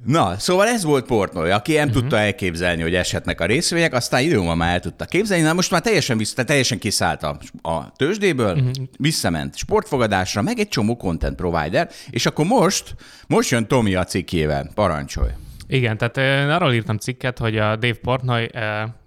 Na, 0.07 0.39
szóval 0.39 0.67
ez 0.67 0.85
volt 0.85 1.07
Portnoy, 1.07 1.51
aki 1.51 1.73
nem 1.73 1.87
uh-huh. 1.87 2.01
tudta 2.01 2.19
elképzelni, 2.19 2.83
hogy 2.83 2.95
eshetnek 2.95 3.41
a 3.41 3.47
részvények, 3.47 3.95
aztán 3.95 4.23
időn 4.23 4.57
már 4.57 4.73
el 4.73 4.81
tudta 4.81 5.05
képzelni, 5.05 5.43
na 5.43 5.53
most 5.53 5.71
már 5.71 5.81
teljesen, 5.81 6.19
vissza, 6.19 6.45
teljesen 6.45 6.79
kiszállt 6.79 7.23
a, 7.23 7.39
a 7.63 7.93
tőzsdéből, 7.93 8.53
uh-huh. 8.53 8.71
visszament 8.99 9.57
sportfogadásra, 9.57 10.43
meg 10.43 10.59
egy 10.59 10.69
csomó 10.69 10.97
content 10.97 11.37
provider, 11.37 11.91
és 12.11 12.27
akkor 12.27 12.45
most, 12.45 12.95
most 13.27 13.51
jön 13.51 13.67
Tomi 13.67 13.95
a 13.95 14.05
cikkjével, 14.05 14.71
parancsolj. 14.75 15.31
Igen, 15.69 15.97
tehát 15.97 16.17
én 16.17 16.51
arról 16.51 16.73
írtam 16.73 16.97
cikket, 16.97 17.39
hogy 17.39 17.59
a 17.59 17.77
Dave 17.77 17.99
Portnoy 18.03 18.49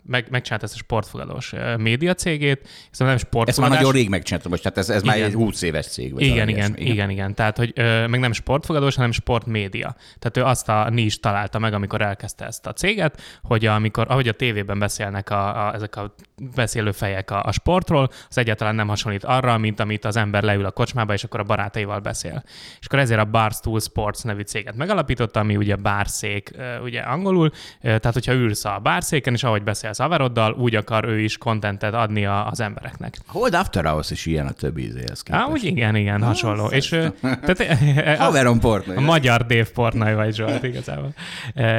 meg, 0.09 0.27
megcsinált 0.29 0.63
ezt 0.63 0.73
a 0.73 0.77
sportfogadós 0.77 1.53
média 1.77 2.13
cégét, 2.13 2.67
hiszen 2.89 3.07
nem 3.07 3.17
sportfogadás. 3.17 3.57
Ezt 3.57 3.59
már 3.59 3.69
nagyon 3.69 3.91
rég 3.91 4.09
megcsináltam, 4.09 4.51
most 4.51 4.63
tehát 4.63 4.77
ez, 4.77 4.89
ez 4.89 5.01
már 5.01 5.17
egy 5.17 5.33
20 5.33 5.61
éves 5.61 5.87
cég. 5.87 6.13
Vagy 6.13 6.21
igen, 6.21 6.47
igen, 6.47 6.73
igen, 6.75 6.91
igen, 6.91 7.09
igen, 7.09 7.35
tehát 7.35 7.57
hogy 7.57 7.71
ö, 7.75 8.07
meg 8.07 8.19
nem 8.19 8.31
sportfogadós, 8.31 8.95
hanem 8.95 9.11
sportmédia. 9.11 9.95
Tehát 10.19 10.37
ő 10.37 10.43
azt 10.51 10.69
a 10.69 10.91
is 10.95 11.19
találta 11.19 11.59
meg, 11.59 11.73
amikor 11.73 12.01
elkezdte 12.01 12.45
ezt 12.45 12.65
a 12.65 12.73
céget, 12.73 13.21
hogy 13.43 13.65
amikor, 13.65 14.05
ahogy 14.09 14.27
a 14.27 14.31
tévében 14.31 14.79
beszélnek 14.79 15.29
a, 15.29 15.67
a, 15.67 15.73
ezek 15.73 15.95
a 15.95 16.15
beszélő 16.55 16.91
fejek 16.91 17.31
a, 17.31 17.43
a 17.43 17.51
sportról, 17.51 18.09
az 18.29 18.37
egyáltalán 18.37 18.75
nem 18.75 18.87
hasonlít 18.87 19.23
arra, 19.23 19.57
mint 19.57 19.79
amit 19.79 20.05
az 20.05 20.15
ember 20.15 20.43
leül 20.43 20.65
a 20.65 20.71
kocsmába, 20.71 21.13
és 21.13 21.23
akkor 21.23 21.39
a 21.39 21.43
barátaival 21.43 21.99
beszél. 21.99 22.43
És 22.79 22.85
akkor 22.85 22.99
ezért 22.99 23.19
a 23.19 23.25
Barstool 23.25 23.79
Sports 23.79 24.23
nevű 24.23 24.41
céget 24.41 24.75
megalapította, 24.75 25.39
ami 25.39 25.55
ugye 25.55 25.75
bárszék, 25.75 26.51
ugye 26.83 26.99
angolul, 27.01 27.51
tehát 27.81 28.13
hogyha 28.13 28.33
ülsz 28.33 28.65
a 28.65 28.79
bárszéken, 28.83 29.33
és 29.33 29.43
ahogy 29.43 29.63
beszélsz 29.63 29.98
haveroddal, 29.99 30.53
úgy 30.53 30.75
akar 30.75 31.05
ő 31.05 31.19
is 31.19 31.37
kontentet 31.37 31.93
adni 31.93 32.25
a, 32.25 32.47
az 32.47 32.59
embereknek. 32.59 33.17
Hold 33.27 33.53
After 33.53 33.85
Hours 33.85 34.11
is 34.11 34.25
ilyen 34.25 34.45
a 34.45 34.51
többi 34.51 34.85
izéhez 34.85 35.21
képest. 35.21 35.43
Á, 35.43 35.51
úgy 35.51 35.63
igen, 35.63 35.95
igen, 35.95 36.23
hasonló. 36.23 36.63
Ah, 36.65 36.75
és, 36.75 36.89
tehát, 37.21 38.17
Haverom 38.17 38.59
Portnoy. 38.59 38.95
A 38.95 39.01
magyar 39.01 39.45
Dave 39.45 39.67
Portnoy 39.73 40.13
vagy 40.13 40.35
Zsolt 40.35 40.63
igazából. 40.63 41.13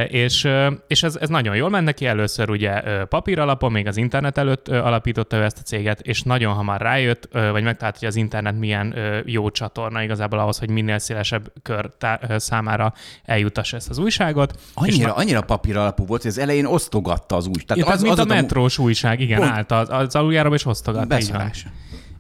és 0.09 0.49
és 0.87 1.03
ez, 1.03 1.17
ez 1.17 1.29
nagyon 1.29 1.57
jól 1.57 1.69
ment 1.69 1.85
neki. 1.85 2.07
Először 2.07 2.51
ugye 2.51 2.83
papír 3.05 3.39
alapon, 3.39 3.73
még 3.73 3.87
az 3.87 3.97
internet 3.97 4.39
előtt 4.39 4.69
alapította 4.69 5.37
ő 5.37 5.43
ezt 5.43 5.59
a 5.59 5.63
céget, 5.63 6.01
és 6.01 6.23
nagyon 6.23 6.55
hamar 6.55 6.81
rájött, 6.81 7.29
vagy 7.33 7.63
megtalált, 7.63 7.99
hogy 7.99 8.09
az 8.09 8.17
internet 8.17 8.59
milyen 8.59 8.95
jó 9.25 9.51
csatorna 9.51 10.03
igazából 10.03 10.39
ahhoz, 10.39 10.59
hogy 10.59 10.71
minél 10.71 10.99
szélesebb 10.99 11.53
kör 11.63 11.91
számára 12.37 12.93
eljutassa 13.25 13.77
ezt 13.77 13.91
az 13.91 13.99
újságot. 13.99 14.59
Annyira, 14.75 15.09
és 15.09 15.15
annyira 15.15 15.41
papír 15.41 15.77
alapú 15.77 16.07
volt, 16.07 16.23
hogy 16.23 16.31
az 16.31 16.39
elején 16.39 16.65
osztogatta 16.65 17.37
az 17.37 17.47
új. 17.47 17.63
Tehát 17.67 17.85
ja, 17.85 17.93
az, 17.93 18.03
mint 18.17 18.31
az 18.31 18.37
a 18.37 18.41
metrós 18.41 18.79
a... 18.79 18.83
újság, 18.83 19.21
igen, 19.21 19.39
Pont. 19.39 19.51
állt 19.51 19.71
az, 19.73 19.89
az 19.91 20.15
aluljáróba 20.15 20.55
és 20.55 20.67
osztogatta. 20.67 21.07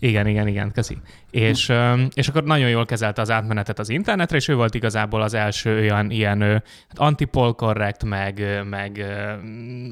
Igen, 0.02 0.26
igen, 0.26 0.46
igen, 0.46 0.72
köszi. 0.72 0.98
És, 1.30 1.72
és 2.14 2.28
akkor 2.28 2.44
nagyon 2.44 2.68
jól 2.68 2.84
kezelte 2.84 3.20
az 3.20 3.30
átmenetet 3.30 3.78
az 3.78 3.88
internetre, 3.88 4.36
és 4.36 4.48
ő 4.48 4.54
volt 4.54 4.74
igazából 4.74 5.22
az 5.22 5.34
első 5.34 5.78
olyan 5.78 6.10
ilyen 6.10 6.40
hát 6.88 6.98
antipolkorrekt, 6.98 8.04
meg, 8.04 8.62
meg 8.70 9.04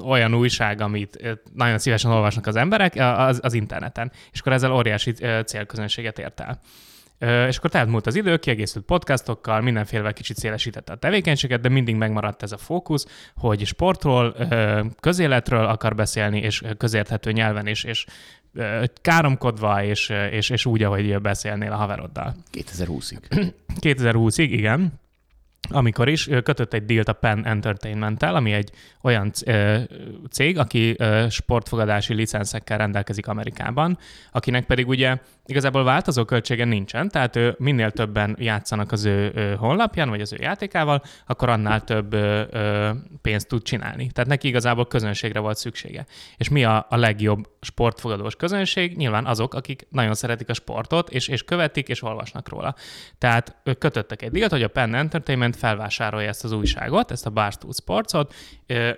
olyan 0.05 0.35
újság, 0.35 0.81
amit 0.81 1.39
nagyon 1.55 1.79
szívesen 1.79 2.11
olvasnak 2.11 2.47
az 2.47 2.57
emberek 2.57 2.95
az, 2.97 3.39
az 3.43 3.55
interneten. 3.55 4.13
És 4.33 4.41
akkor 4.41 4.53
ezzel 4.53 4.73
óriási 4.73 5.13
célközönséget 5.45 6.19
ért 6.19 6.41
el. 6.41 6.61
És 7.19 7.57
akkor 7.57 7.71
tehát 7.71 7.89
múlt 7.89 8.07
az 8.07 8.15
idő, 8.15 8.37
kiegészült 8.37 8.85
podcastokkal, 8.85 9.61
mindenféle 9.61 10.13
kicsit 10.13 10.37
szélesítette 10.37 10.93
a 10.93 10.97
tevékenységet, 10.97 11.61
de 11.61 11.69
mindig 11.69 11.97
megmaradt 11.97 12.43
ez 12.43 12.53
a 12.53 12.57
fókusz, 12.57 13.07
hogy 13.37 13.67
sportról, 13.67 14.37
közéletről 15.01 15.65
akar 15.65 15.95
beszélni, 15.95 16.39
és 16.39 16.63
közérthető 16.77 17.33
nyelven, 17.33 17.67
és, 17.67 17.85
és 17.85 18.05
káromkodva, 19.03 19.85
és, 19.85 20.13
és, 20.31 20.51
és 20.51 20.67
úgy, 20.67 20.83
ahogy 20.83 21.21
beszélnél 21.21 21.73
a 21.73 21.77
haveroddal. 21.77 22.35
2020-ig. 22.53 23.53
2020-ig, 23.81 24.47
igen 24.61 24.93
amikor 25.71 26.09
is 26.09 26.29
kötött 26.43 26.73
egy 26.73 26.85
dealt 26.85 27.09
a 27.09 27.13
Penn 27.13 27.45
Entertainment-tel, 27.45 28.35
ami 28.35 28.53
egy 28.53 28.71
olyan 29.03 29.33
cég, 30.31 30.59
aki 30.59 30.97
sportfogadási 31.29 32.15
licenszekkel 32.15 32.79
rendelkezik 32.79 33.27
Amerikában, 33.27 33.99
akinek 34.33 34.67
pedig 34.67 34.89
ugye 34.89 35.17
igazából 35.47 35.85
változó 35.85 36.25
költsége 36.25 36.65
nincsen, 36.65 37.09
tehát 37.09 37.37
ő 37.37 37.55
minél 37.59 37.91
többen 37.91 38.37
játszanak 38.39 38.93
az 38.93 39.05
ő 39.05 39.55
honlapján, 39.59 40.09
vagy 40.09 40.21
az 40.21 40.33
ő 40.33 40.37
játékával, 40.41 41.03
akkor 41.27 41.49
annál 41.49 41.85
több 41.85 42.17
pénzt 43.23 43.49
tud 43.49 43.63
csinálni. 43.63 44.11
Tehát 44.13 44.31
neki 44.31 44.49
igazából 44.49 44.87
közönségre 44.87 45.41
volt 45.41 45.57
szüksége. 45.57 46.07
És 46.37 46.49
mi 46.49 46.65
a, 46.65 46.87
legjobb 46.89 47.49
sportfogadós 47.61 48.37
közönség? 48.37 48.97
Nyilván 48.97 49.27
azok, 49.27 49.55
akik 49.55 49.87
nagyon 49.91 50.15
szeretik 50.15 50.49
a 50.49 50.55
sportot, 50.55 51.11
és, 51.11 51.29
és 51.29 51.43
követik, 51.43 51.89
és 51.89 52.03
olvasnak 52.03 52.49
róla. 52.49 52.75
Tehát 53.19 53.57
kötöttek 53.79 54.23
egy 54.23 54.31
díjat, 54.31 54.51
hogy 54.51 54.63
a 54.63 54.69
Penn 54.69 54.95
Entertainment 54.95 55.57
felvásárolja 55.59 56.29
ezt 56.29 56.45
az 56.45 56.53
újságot, 56.53 57.11
ezt 57.11 57.27
a 57.27 57.31
Barstool 57.31 57.73
Sportsot, 57.73 58.35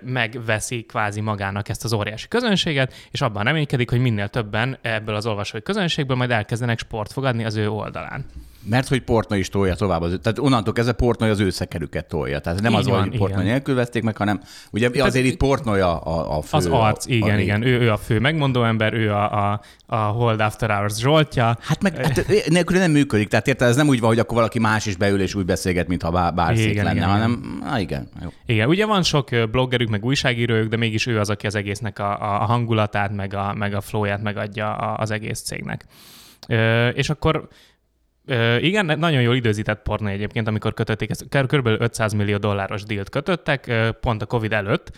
megveszi 0.01 0.83
kvázi 0.83 1.21
magának 1.21 1.69
ezt 1.69 1.83
az 1.83 1.93
óriási 1.93 2.27
közönséget, 2.27 2.93
és 3.11 3.21
abban 3.21 3.43
reménykedik, 3.43 3.89
hogy 3.89 3.99
minél 3.99 4.27
többen 4.27 4.77
ebből 4.81 5.15
az 5.15 5.25
olvasói 5.25 5.61
közönségből 5.61 6.17
majd 6.17 6.31
elkezdenek 6.31 6.79
sportfogadni 6.79 7.45
az 7.45 7.55
ő 7.55 7.69
oldalán. 7.69 8.25
Mert 8.63 8.87
hogy 8.87 9.01
Portnoy 9.01 9.39
is 9.39 9.49
tolja 9.49 9.75
tovább 9.75 10.01
az 10.01 10.19
tehát 10.21 10.39
onnantól 10.39 10.73
kezdve 10.73 10.93
Portnoy 10.93 11.29
az 11.29 11.39
ő 11.39 11.49
szekerüket 11.49 12.05
tolja. 12.05 12.39
Tehát 12.39 12.61
nem 12.61 12.71
Így 12.71 12.77
az, 12.77 12.87
van, 12.87 12.99
hogy 12.99 13.17
Portnoy 13.17 13.41
igen. 13.41 13.51
nélkül 13.51 13.75
veszték 13.75 14.03
meg, 14.03 14.17
hanem 14.17 14.41
ugye 14.71 14.89
azért 15.03 15.25
itt 15.25 15.37
Portnoy 15.37 15.79
a, 15.79 16.05
a, 16.05 16.37
a 16.37 16.41
fő. 16.41 16.57
Az 16.57 16.65
arc, 16.65 17.05
a, 17.05 17.09
igen, 17.09 17.35
a, 17.35 17.39
igen. 17.39 17.63
Ő, 17.63 17.79
ő 17.79 17.91
a 17.91 17.97
fő 17.97 18.19
megmondó 18.19 18.63
ember, 18.63 18.93
ő 18.93 19.11
a, 19.11 19.51
a, 19.51 19.61
a 19.85 19.95
Hold 19.95 20.39
After 20.39 20.69
Hours 20.69 20.99
Zsoltja. 20.99 21.57
Hát 21.61 21.81
meg 21.81 21.95
hát, 22.05 22.47
nélkül 22.47 22.77
nem 22.77 22.91
működik. 22.91 23.27
Tehát 23.27 23.47
érted, 23.47 23.67
ez 23.67 23.75
nem 23.75 23.87
úgy 23.87 23.99
van, 23.99 24.09
hogy 24.09 24.19
akkor 24.19 24.35
valaki 24.35 24.59
más 24.59 24.85
is 24.85 24.95
beül 24.95 25.21
és 25.21 25.35
úgy 25.35 25.45
beszélget, 25.45 25.87
mintha 25.87 26.11
bár, 26.11 26.33
bárszék 26.33 26.69
Igen, 26.69 26.83
lenne, 26.83 26.95
igen, 26.97 27.09
hanem, 27.09 27.59
na 27.63 27.79
igen, 27.79 28.09
jó. 28.21 28.29
Igen, 28.45 28.67
ugye 28.67 28.85
van 28.85 29.03
sok 29.03 29.29
bloggerük, 29.51 29.89
meg 29.89 30.05
újságírójuk, 30.05 30.69
de 30.69 30.77
mégis 30.77 31.05
ő 31.05 31.19
az, 31.19 31.29
aki 31.29 31.47
az 31.47 31.55
egésznek 31.55 31.99
a, 31.99 32.41
a 32.41 32.45
hangulatát, 32.45 33.15
meg 33.15 33.33
a, 33.33 33.53
meg 33.53 33.73
a 33.73 33.81
flowját 33.81 34.21
megadja 34.21 34.75
az 34.75 35.11
egész 35.11 35.39
cégnek. 35.39 35.85
És 36.93 37.09
akkor 37.09 37.47
Igen, 38.59 38.85
nagyon 38.85 39.21
jól 39.21 39.35
időzített 39.35 39.81
porno 39.81 40.07
egyébként, 40.07 40.47
amikor 40.47 40.73
kötötték 40.73 41.09
ezt. 41.09 41.25
Kb. 41.29 41.67
500 41.67 42.13
millió 42.13 42.37
dolláros 42.37 42.83
dílt 42.83 43.09
kötöttek, 43.09 43.71
pont 43.99 44.21
a 44.21 44.25
Covid 44.25 44.53
előtt, 44.53 44.91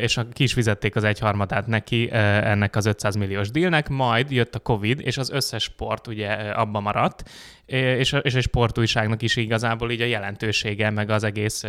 és 0.00 0.20
ki 0.32 0.42
is 0.42 0.52
fizették 0.52 0.96
az 0.96 1.04
egyharmadát 1.04 1.66
neki 1.66 2.08
ennek 2.12 2.76
az 2.76 2.86
500 2.86 3.16
milliós 3.16 3.50
dílnek, 3.50 3.88
majd 3.88 4.30
jött 4.30 4.54
a 4.54 4.58
Covid, 4.58 5.00
és 5.00 5.18
az 5.18 5.30
összes 5.30 5.62
sport 5.62 6.06
ugye 6.06 6.28
abba 6.32 6.80
maradt, 6.80 7.30
és 7.66 8.12
a, 8.12 8.18
és 8.18 8.34
a 8.34 8.40
sportújságnak 8.40 9.22
is 9.22 9.36
igazából 9.36 9.90
így 9.90 10.00
a 10.00 10.04
jelentősége, 10.04 10.90
meg 10.90 11.10
az 11.10 11.24
egész 11.24 11.62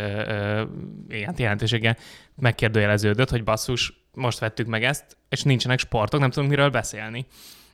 ilyen 1.08 1.34
jelentősége 1.36 1.96
megkérdőjeleződött, 2.34 3.30
hogy 3.30 3.44
basszus, 3.44 4.06
most 4.12 4.38
vettük 4.38 4.66
meg 4.66 4.84
ezt, 4.84 5.16
és 5.28 5.42
nincsenek 5.42 5.78
sportok, 5.78 6.20
nem 6.20 6.30
tudunk 6.30 6.50
miről 6.50 6.70
beszélni. 6.70 7.26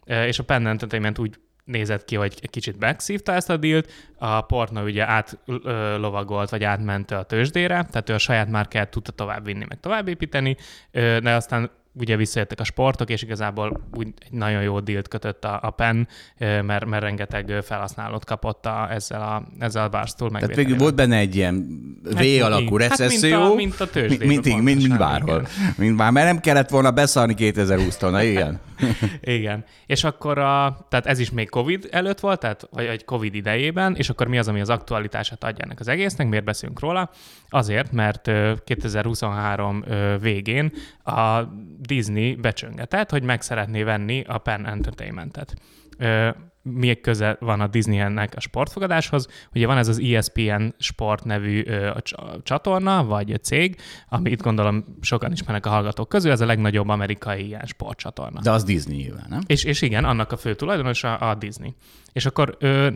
És 0.04 0.38
a 0.38 0.42
Penn 0.42 0.66
Entertainment 0.66 1.18
úgy 1.18 1.34
nézett 1.64 2.04
ki, 2.04 2.16
hogy 2.16 2.34
egy 2.40 2.50
kicsit 2.50 2.78
megszívta 2.78 3.32
ezt 3.32 3.50
a 3.50 3.56
dílt, 3.56 3.92
a 4.18 4.40
Portna 4.40 4.82
ugye 4.82 5.08
átlovagolt, 5.08 6.50
vagy 6.50 6.64
átment 6.64 7.10
a 7.10 7.22
tőzsdére, 7.22 7.84
tehát 7.90 8.10
ő 8.10 8.14
a 8.14 8.18
saját 8.18 8.48
márkáját 8.48 8.90
tudta 8.90 9.12
tovább 9.12 9.44
vinni, 9.44 9.64
meg 9.68 9.80
tovább 9.80 10.08
építeni, 10.08 10.56
ö, 10.90 11.18
de 11.22 11.34
aztán 11.34 11.70
ugye 11.94 12.16
visszajöttek 12.16 12.60
a 12.60 12.64
sportok, 12.64 13.10
és 13.10 13.22
igazából 13.22 13.80
úgy 13.94 14.06
egy 14.06 14.32
nagyon 14.32 14.62
jó 14.62 14.80
dílt 14.80 15.08
kötött 15.08 15.44
a, 15.44 15.58
a 15.62 15.70
PEN, 15.70 16.08
mert, 16.38 16.84
mert 16.84 17.02
rengeteg 17.02 17.52
felhasználót 17.62 18.24
kapott 18.24 18.66
a, 18.66 18.88
ezzel, 18.90 19.20
a, 19.22 19.42
ezzel 19.58 19.84
a 19.84 19.88
Barstool 19.88 20.30
Tehát 20.30 20.54
végül 20.56 20.76
volt 20.76 20.94
benne 20.94 21.16
egy 21.16 21.36
ilyen 21.36 21.66
V 22.02 22.16
Hát, 22.16 22.40
alakú 22.40 22.62
hát, 22.62 22.70
mint 22.70 22.80
recesszió. 22.80 23.42
a- 23.42 23.54
mint 23.54 23.80
a 23.80 23.88
mint, 23.94 24.08
mint, 24.08 24.44
mint, 24.44 24.44
mint 24.44 24.64
pontosan, 24.64 24.98
bárhol. 24.98 25.46
Mint 25.76 25.96
bár, 25.96 26.10
mert 26.12 26.26
nem 26.26 26.40
kellett 26.40 26.68
volna 26.68 26.90
beszarni 26.90 27.34
2020-tól, 27.38 28.10
na 28.10 28.22
igen. 28.22 28.60
Igen. 29.20 29.64
És 29.86 30.04
akkor 30.04 30.38
a, 30.38 30.86
tehát 30.88 31.06
ez 31.06 31.18
is 31.18 31.30
még 31.30 31.48
Covid 31.48 31.88
előtt 31.90 32.20
volt, 32.20 32.40
tehát, 32.40 32.68
vagy 32.70 32.84
egy 32.84 33.04
Covid 33.04 33.34
idejében, 33.34 33.94
és 33.96 34.08
akkor 34.10 34.26
mi 34.26 34.38
az, 34.38 34.48
ami 34.48 34.60
az 34.60 34.70
aktualitását 34.70 35.44
adja 35.44 35.64
ennek 35.64 35.80
az 35.80 35.88
egésznek, 35.88 36.28
miért 36.28 36.44
beszélünk 36.44 36.80
róla? 36.80 37.10
Azért, 37.48 37.92
mert 37.92 38.28
ö, 38.28 38.52
2023 38.64 39.82
ö, 39.86 40.14
végén 40.20 40.72
a 41.04 41.40
Disney 41.86 42.34
becsöngetett, 42.34 43.10
hogy 43.10 43.22
meg 43.22 43.42
szeretné 43.42 43.82
venni 43.82 44.24
a 44.26 44.38
Penn 44.38 44.64
Entertainmentet. 44.64 45.54
Ö, 45.98 46.28
mi 46.62 46.94
köze 46.94 47.36
van 47.40 47.60
a 47.60 47.66
Disneynek 47.66 48.32
a 48.36 48.40
sportfogadáshoz. 48.40 49.28
Ugye 49.54 49.66
van 49.66 49.78
ez 49.78 49.88
az 49.88 49.98
ESPN 50.00 50.68
Sport 50.78 51.24
nevű 51.24 51.62
ö, 51.66 51.90
a 51.90 52.02
csatorna, 52.42 53.04
vagy 53.04 53.32
a 53.32 53.36
cég, 53.36 53.76
amit 54.08 54.42
gondolom 54.42 54.84
sokan 55.00 55.32
ismernek 55.32 55.66
a 55.66 55.70
hallgatók 55.70 56.08
közül, 56.08 56.30
ez 56.30 56.40
a 56.40 56.46
legnagyobb 56.46 56.88
amerikai 56.88 57.46
ilyen 57.46 57.66
sportcsatorna. 57.66 58.40
De 58.40 58.50
az 58.50 58.64
Disney 58.64 58.96
nyilván, 58.96 59.26
nem? 59.28 59.40
És, 59.46 59.64
és 59.64 59.82
igen, 59.82 60.04
annak 60.04 60.32
a 60.32 60.36
fő 60.36 60.54
tulajdonosa 60.54 61.16
a 61.16 61.34
Disney. 61.34 61.74
És 62.12 62.26
akkor 62.26 62.56
ö, 62.58 62.88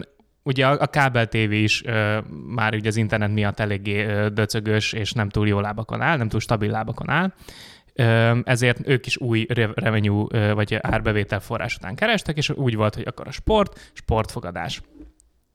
ugye 0.42 0.66
a, 0.66 0.80
a 0.80 0.86
kábel 0.86 1.28
TV 1.28 1.52
is 1.52 1.84
ö, 1.84 2.18
már 2.54 2.74
ugye 2.74 2.88
az 2.88 2.96
internet 2.96 3.32
miatt 3.32 3.60
eléggé 3.60 4.04
ö, 4.04 4.28
döcögös, 4.28 4.92
és 4.92 5.12
nem 5.12 5.28
túl 5.28 5.48
jó 5.48 5.60
lábakon 5.60 6.00
áll, 6.00 6.16
nem 6.16 6.28
túl 6.28 6.40
stabil 6.40 6.70
lábakon 6.70 7.10
áll. 7.10 7.32
Ezért 8.44 8.88
ők 8.88 9.06
is 9.06 9.16
új 9.16 9.46
re- 9.48 9.70
revenue 9.74 10.54
vagy 10.54 10.78
árbevétel 10.80 11.40
forrás 11.40 11.76
után 11.76 11.94
kerestek, 11.94 12.36
és 12.36 12.50
úgy 12.50 12.76
volt, 12.76 12.94
hogy 12.94 13.06
akkor 13.06 13.26
a 13.26 13.30
sport, 13.30 13.90
sportfogadás. 13.92 14.80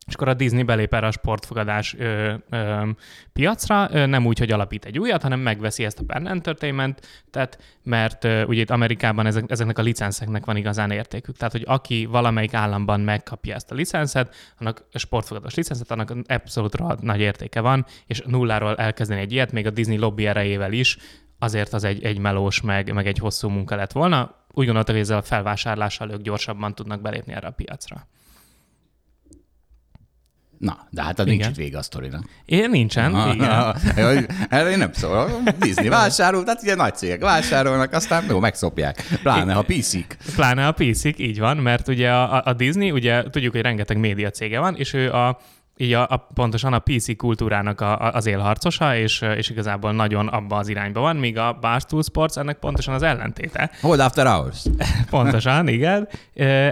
És 0.08 0.14
akkor 0.14 0.28
a 0.28 0.34
Disney 0.34 0.64
belép 0.64 0.94
erre 0.94 1.08
a 1.08 1.12
sportfogadás 1.12 1.96
ö, 1.98 2.34
ö, 2.50 2.90
piacra, 3.34 3.90
ö, 3.92 4.06
nem 4.06 4.26
úgy, 4.26 4.40
hogy 4.40 4.52
alapít 4.52 4.86
egy 4.86 5.00
újat, 5.00 5.22
hanem 5.22 5.40
megveszi 5.40 5.86
ezt 5.86 6.00
a 6.00 6.04
Penn 6.08 6.28
Entertainment, 6.28 7.24
tehát, 7.32 7.60
mert 7.84 8.24
ö, 8.24 8.44
ugye 8.44 8.62
itt 8.62 8.70
Amerikában 8.70 9.26
ezek, 9.26 9.44
ezeknek 9.48 9.78
a 9.78 9.82
licenszeknek 9.82 10.46
van 10.46 10.56
igazán 10.56 10.92
értékük. 10.92 11.38
Tehát, 11.38 11.52
hogy 11.52 11.64
aki 11.66 12.06
valamelyik 12.06 12.54
államban 12.54 13.00
megkapja 13.00 13.56
ezt 13.56 13.72
a 13.72 13.76
licenszet, 13.76 14.36
annak 14.60 14.86
a 14.92 14.98
sportfogadós 14.98 15.54
licenszet, 15.54 15.92
annak 15.92 16.14
abszolút 16.28 17.02
nagy 17.02 17.20
értéke 17.20 17.62
van, 17.62 17.86
és 18.08 18.22
nulláról 18.26 18.76
elkezdeni 18.76 19.22
egy 19.22 19.32
ilyet, 19.32 19.52
még 19.52 19.66
a 19.66 19.70
Disney 19.70 19.98
lobby 19.98 20.26
erejével 20.26 20.72
is, 20.72 20.98
azért 21.44 21.74
az 21.74 21.84
egy, 21.84 22.04
egy 22.04 22.18
melós, 22.18 22.62
meg, 22.62 22.94
meg 22.94 23.08
egy 23.08 23.18
hosszú 23.18 23.50
munka 23.50 23.76
lett 23.76 23.92
volna. 23.92 24.36
Úgy 24.52 24.66
gondoltak, 24.66 24.96
hogy 24.96 25.04
ezzel 25.04 25.18
a 25.18 25.22
felvásárlással 25.22 26.12
ők 26.12 26.22
gyorsabban 26.22 26.76
tudnak 26.76 27.02
belépni 27.02 27.34
erre 27.34 27.48
a 27.48 27.52
piacra. 27.52 28.08
Na, 30.58 30.88
de 30.90 31.04
hát 31.04 31.20
az 31.20 31.26
Igen. 31.26 31.38
nincs 31.38 31.50
itt 31.50 31.56
vége 31.56 31.78
a 31.78 31.82
sztorinak. 31.82 32.24
Én 32.46 32.70
nincsen, 32.70 33.34
igen. 33.34 33.76
Hogy 34.14 34.26
Erre 34.50 34.70
én 34.70 34.78
nem 34.78 34.94
szólok. 34.94 35.50
Disney 35.50 35.88
vásárol, 35.88 36.44
tehát 36.44 36.62
ugye 36.62 36.76
nagy 36.76 36.96
cégek 36.96 37.22
vásárolnak, 37.22 37.94
aztán 37.94 38.26
jó, 38.30 38.40
megszopják. 38.40 39.04
Pláne, 39.22 39.54
ha 39.54 39.62
piszik. 39.62 40.18
Pláne 40.36 40.68
a 40.68 40.72
pc 40.72 41.04
így 41.04 41.40
van, 41.40 41.58
mert 41.58 41.88
ugye 41.88 42.12
a, 42.12 42.42
a 42.46 42.54
Disney, 42.54 42.92
ugye 42.92 43.24
tudjuk, 43.30 43.52
hogy 43.52 43.62
rengeteg 43.62 43.98
média 43.98 44.30
cége 44.30 44.60
van, 44.60 44.76
és 44.76 44.94
ő 44.94 45.12
a 45.12 45.40
így 45.78 45.94
a, 45.94 46.08
a, 46.10 46.28
pontosan 46.34 46.74
a 46.74 46.80
PC 46.80 47.18
kultúrának 47.18 47.82
a, 47.82 48.00
a, 48.00 48.14
az 48.14 48.26
élharcosa, 48.26 48.96
és, 48.96 49.22
és 49.22 49.50
igazából 49.50 49.92
nagyon 49.92 50.28
abba 50.28 50.56
az 50.56 50.68
irányba 50.68 51.00
van, 51.00 51.16
míg 51.16 51.38
a 51.38 51.58
Barstool 51.62 52.04
Sports 52.04 52.38
ennek 52.38 52.58
pontosan 52.58 52.94
az 52.94 53.02
ellentéte. 53.02 53.72
Hold 53.82 54.00
after 54.00 54.26
hours. 54.28 54.66
Pontosan, 55.10 55.68
igen. 55.68 56.08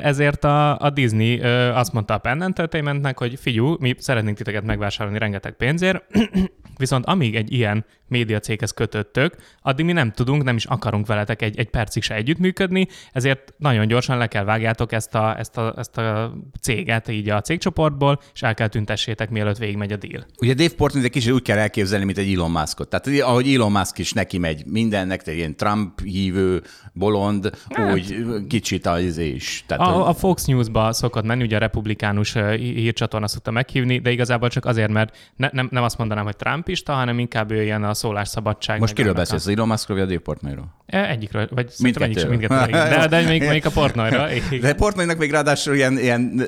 Ezért 0.01 0.43
a, 0.43 0.79
a 0.79 0.89
Disney 0.89 1.39
azt 1.69 1.93
mondta 1.93 2.13
a 2.13 2.17
Penn 2.17 2.41
Entertainmentnek, 2.41 3.17
hogy 3.17 3.39
figyú, 3.39 3.75
mi 3.79 3.95
szeretnénk 3.97 4.37
titeket 4.37 4.63
megvásárolni 4.63 5.19
rengeteg 5.19 5.53
pénzért, 5.53 6.03
viszont 6.77 7.05
amíg 7.05 7.35
egy 7.35 7.53
ilyen 7.53 7.85
média 8.11 8.39
céghez 8.39 8.71
kötöttök, 8.71 9.35
addig 9.61 9.85
mi 9.85 9.91
nem 9.91 10.11
tudunk, 10.11 10.43
nem 10.43 10.55
is 10.55 10.65
akarunk 10.65 11.07
veletek 11.07 11.41
egy, 11.41 11.59
egy 11.59 11.69
percig 11.69 12.03
se 12.03 12.15
együttműködni, 12.15 12.87
ezért 13.11 13.53
nagyon 13.57 13.87
gyorsan 13.87 14.17
le 14.17 14.27
kell 14.27 14.43
vágjátok 14.43 14.91
ezt 14.91 15.15
a, 15.15 15.37
ezt, 15.37 15.57
a, 15.57 15.73
ezt 15.77 15.97
a 15.97 16.33
céget 16.61 17.07
így 17.07 17.29
a 17.29 17.41
cégcsoportból, 17.41 18.21
és 18.33 18.41
el 18.41 18.53
kell 18.53 18.67
tüntessétek, 18.67 19.29
mielőtt 19.29 19.57
végigmegy 19.57 19.91
a 19.91 19.97
deal. 19.97 20.25
Ugye 20.39 20.53
Dave 20.53 20.75
Portnoy 20.75 21.03
egy 21.03 21.09
kicsit 21.09 21.31
úgy 21.31 21.41
kell 21.41 21.57
elképzelni, 21.57 22.05
mint 22.05 22.17
egy 22.17 22.33
Elon 22.33 22.51
Muskot. 22.51 22.89
Tehát 22.89 23.07
ugye, 23.07 23.23
ahogy 23.23 23.53
Elon 23.53 23.71
Musk 23.71 23.97
is 23.97 24.13
neki 24.13 24.37
megy 24.37 24.65
mindennek, 24.65 25.23
tehát 25.23 25.39
ilyen 25.39 25.55
Trump 25.55 26.01
hívő, 26.01 26.61
bolond, 26.93 27.49
úgy 27.93 28.15
kicsit 28.47 28.85
az 28.85 29.17
is. 29.17 29.63
Tehát, 29.67 29.87
A, 29.87 30.07
a 30.07 30.13
Fox 30.13 30.45
News-ba 30.45 30.93
szokott 30.93 31.23
menni, 31.23 31.43
ugye 31.43 31.55
a 31.55 31.59
republikánus 31.59 32.33
hí- 32.33 32.77
hírcsatorna 32.77 33.27
szokta 33.27 33.51
meghívni, 33.51 33.99
de 33.99 34.11
igazából 34.11 34.49
csak 34.49 34.65
azért, 34.65 34.91
mert 34.91 35.17
ne, 35.35 35.49
nem, 35.51 35.67
nem 35.71 35.83
azt 35.83 35.97
mondanám, 35.97 36.23
hogy 36.23 36.35
trumpista, 36.35 36.93
hanem 36.93 37.19
inkább 37.19 37.51
ő 37.51 37.63
ilyen 37.63 37.83
a 37.83 37.93
szólásszabadság. 38.01 38.79
most 38.79 38.93
kiről 38.93 39.13
beszélsz, 39.13 39.45
az 39.47 39.53
Elon 39.55 39.67
Muskról 39.67 39.97
vagy 39.97 40.05
a 40.05 40.09
Dave 40.09 40.21
Portnoyról? 40.21 40.79
E, 40.85 41.09
Egyikről, 41.09 41.47
vagy 41.51 41.69
szerintem 41.69 42.03
egyik 42.03 42.19
sem, 42.19 42.29
Mindkettőről. 42.29 42.67
igen. 42.67 42.89
De, 42.99 43.07
de 43.07 43.27
még, 43.27 43.47
még 43.47 43.65
a 43.65 43.69
Portnoyra. 43.69 44.25
De 44.27 44.33
igen. 44.49 44.75
Portnoynak 44.75 45.17
még 45.17 45.31
ráadásul 45.31 45.75
ilyen, 45.75 45.97
ilyen 45.97 46.41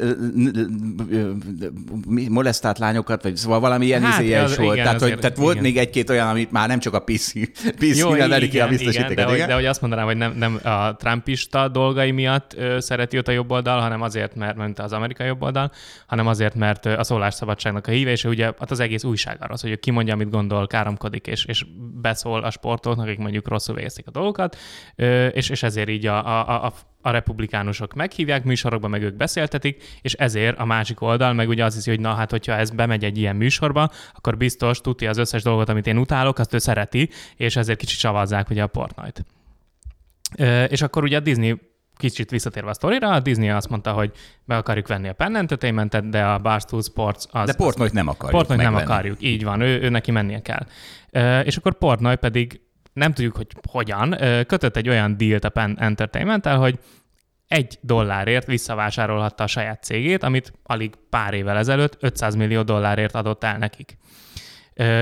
molesztált 2.30 2.78
lányokat, 2.78 3.24
vagy 3.24 3.36
szóval 3.36 3.60
valami 3.60 3.86
ilyen 3.86 4.04
Hát, 4.04 4.22
izéje 4.22 4.44
is 4.44 4.56
volt. 4.56 4.74
igen, 4.74 4.86
tehát, 4.86 5.02
hogy, 5.02 5.20
tehát 5.20 5.38
volt 5.38 5.52
igen. 5.52 5.64
még 5.64 5.78
egy-két 5.78 6.10
olyan, 6.10 6.28
amit 6.28 6.52
már 6.52 6.68
nem 6.68 6.80
csak 6.80 6.94
a 6.94 7.00
PC, 7.00 7.32
PC 7.76 7.98
Jó, 7.98 8.14
neveli 8.14 8.50
ki 8.50 8.60
a 8.60 8.66
igen, 8.66 8.68
igen, 8.68 8.70
biztosítéket. 8.70 9.16
de, 9.16 9.24
hogy, 9.24 9.36
igen? 9.36 9.48
de 9.48 9.54
hogy 9.54 9.66
azt 9.66 9.82
mondanám, 9.82 10.06
hogy 10.06 10.18
nem, 10.18 10.34
nem 10.38 10.60
a 10.64 10.96
trumpista 10.96 11.68
dolgai 11.68 12.12
miatt 12.12 12.54
ö, 12.58 12.80
szereti 12.80 13.18
őt 13.18 13.28
a 13.28 13.32
jobb 13.32 13.52
oldal, 13.52 13.80
hanem 13.80 14.02
azért, 14.02 14.36
mert, 14.36 14.56
mint 14.58 14.80
az 14.80 14.94
amerikai 14.94 15.28
jobb 15.28 15.42
oldal, 15.42 15.72
hanem 16.08 16.28
azért, 16.28 16.56
mert 16.56 16.86
a 16.86 17.04
szólásszabadságnak 17.04 17.88
a 17.88 17.92
híve, 17.92 18.12
és 18.12 18.24
ugye 18.24 18.46
hát 18.46 18.72
az 18.72 18.80
egész 18.80 19.04
újság 19.04 19.38
arról, 19.40 19.58
hogy 19.62 19.72
ő 19.72 19.76
kimondja, 19.76 20.14
amit 20.14 20.30
gondol, 20.30 20.68
káromkodik, 20.68 21.28
és, 21.28 21.43
és 21.46 21.66
beszól 22.02 22.44
a 22.44 22.52
sportoknak, 22.52 23.06
akik 23.06 23.18
mondjuk 23.18 23.48
rosszul 23.48 23.76
végezték 23.76 24.08
a 24.08 24.12
dolgokat, 24.12 24.58
és, 25.32 25.50
és 25.50 25.64
ezért 25.64 25.90
így 25.90 26.06
a, 26.06 26.26
a, 26.26 26.66
a, 26.66 26.74
a 27.02 27.10
republikánusok 27.10 27.94
meghívják 27.94 28.44
műsorokba, 28.44 28.88
meg 28.88 29.02
ők 29.02 29.16
beszéltetik, 29.16 29.84
és 30.02 30.14
ezért 30.14 30.60
a 30.60 30.66
másik 30.66 31.02
oldal 31.02 31.34
meg 31.34 31.50
ugye 31.50 31.66
az 31.66 31.74
hiszi, 31.74 31.90
hogy 31.90 32.00
na 32.00 32.14
hát, 32.14 32.32
hogyha 32.32 32.54
ez 32.54 32.70
bemegy 32.70 33.04
egy 33.04 33.18
ilyen 33.18 33.36
műsorba, 33.36 33.90
akkor 34.14 34.38
biztos 34.38 34.82
tudja 34.82 35.10
az 35.10 35.18
összes 35.18 35.44
dolgot, 35.44 35.70
amit 35.70 35.88
én 35.88 35.98
utálok, 35.98 36.40
azt 36.40 36.54
ő 36.54 36.58
szereti, 36.58 37.10
és 37.36 37.56
ezért 37.56 37.80
kicsit 37.80 38.00
csavazzák 38.00 38.50
ugye 38.50 38.64
a 38.64 38.68
Portnoyt. 38.68 39.26
Ö, 40.38 40.64
És 40.64 40.82
akkor 40.82 41.04
ugye 41.04 41.18
a 41.18 41.20
Disney 41.20 41.73
kicsit 41.98 42.30
visszatérve 42.30 42.70
a 42.70 42.74
sztorira, 42.74 43.10
a 43.10 43.20
Disney 43.20 43.50
azt 43.50 43.70
mondta, 43.70 43.92
hogy 43.92 44.12
be 44.46 44.58
akarjuk 44.58 44.88
venni 44.88 45.08
a 45.08 45.14
Penn 45.14 45.36
Entertainmentet, 45.36 46.10
de 46.10 46.26
a 46.26 46.40
Barstool 46.40 46.82
Sports 46.82 47.24
az... 47.32 47.46
De 47.46 47.54
Portnoyt 47.54 47.94
nem 47.94 48.08
akarjuk 48.08 48.38
Portnoy 48.38 48.66
nem 48.66 48.76
akarjuk, 48.76 49.18
így 49.22 49.44
van, 49.44 49.62
ő, 49.62 49.82
ő 49.82 49.90
neki 49.90 50.12
mennie 50.12 50.42
kell. 50.42 50.66
És 51.44 51.58
akkor 51.58 51.74
Portnoy 51.78 52.16
pedig 52.16 52.62
nem 52.94 53.14
tudjuk, 53.14 53.36
hogy 53.36 53.48
hogyan, 53.70 54.16
kötött 54.48 54.76
egy 54.76 54.90
olyan 54.90 55.18
dílt 55.18 55.44
a 55.44 55.50
Penn 55.50 55.76
entertainment 55.78 56.48
hogy 56.48 56.80
egy 57.48 57.80
dollárért 57.82 58.46
visszavásárolhatta 58.46 59.44
a 59.44 59.48
saját 59.48 59.84
cégét, 59.84 60.24
amit 60.24 60.54
alig 60.64 60.94
pár 61.10 61.34
évvel 61.34 61.58
ezelőtt 61.58 61.98
500 62.00 62.36
millió 62.36 62.62
dollárért 62.62 63.16
adott 63.16 63.44
el 63.44 63.58
nekik. 63.58 63.98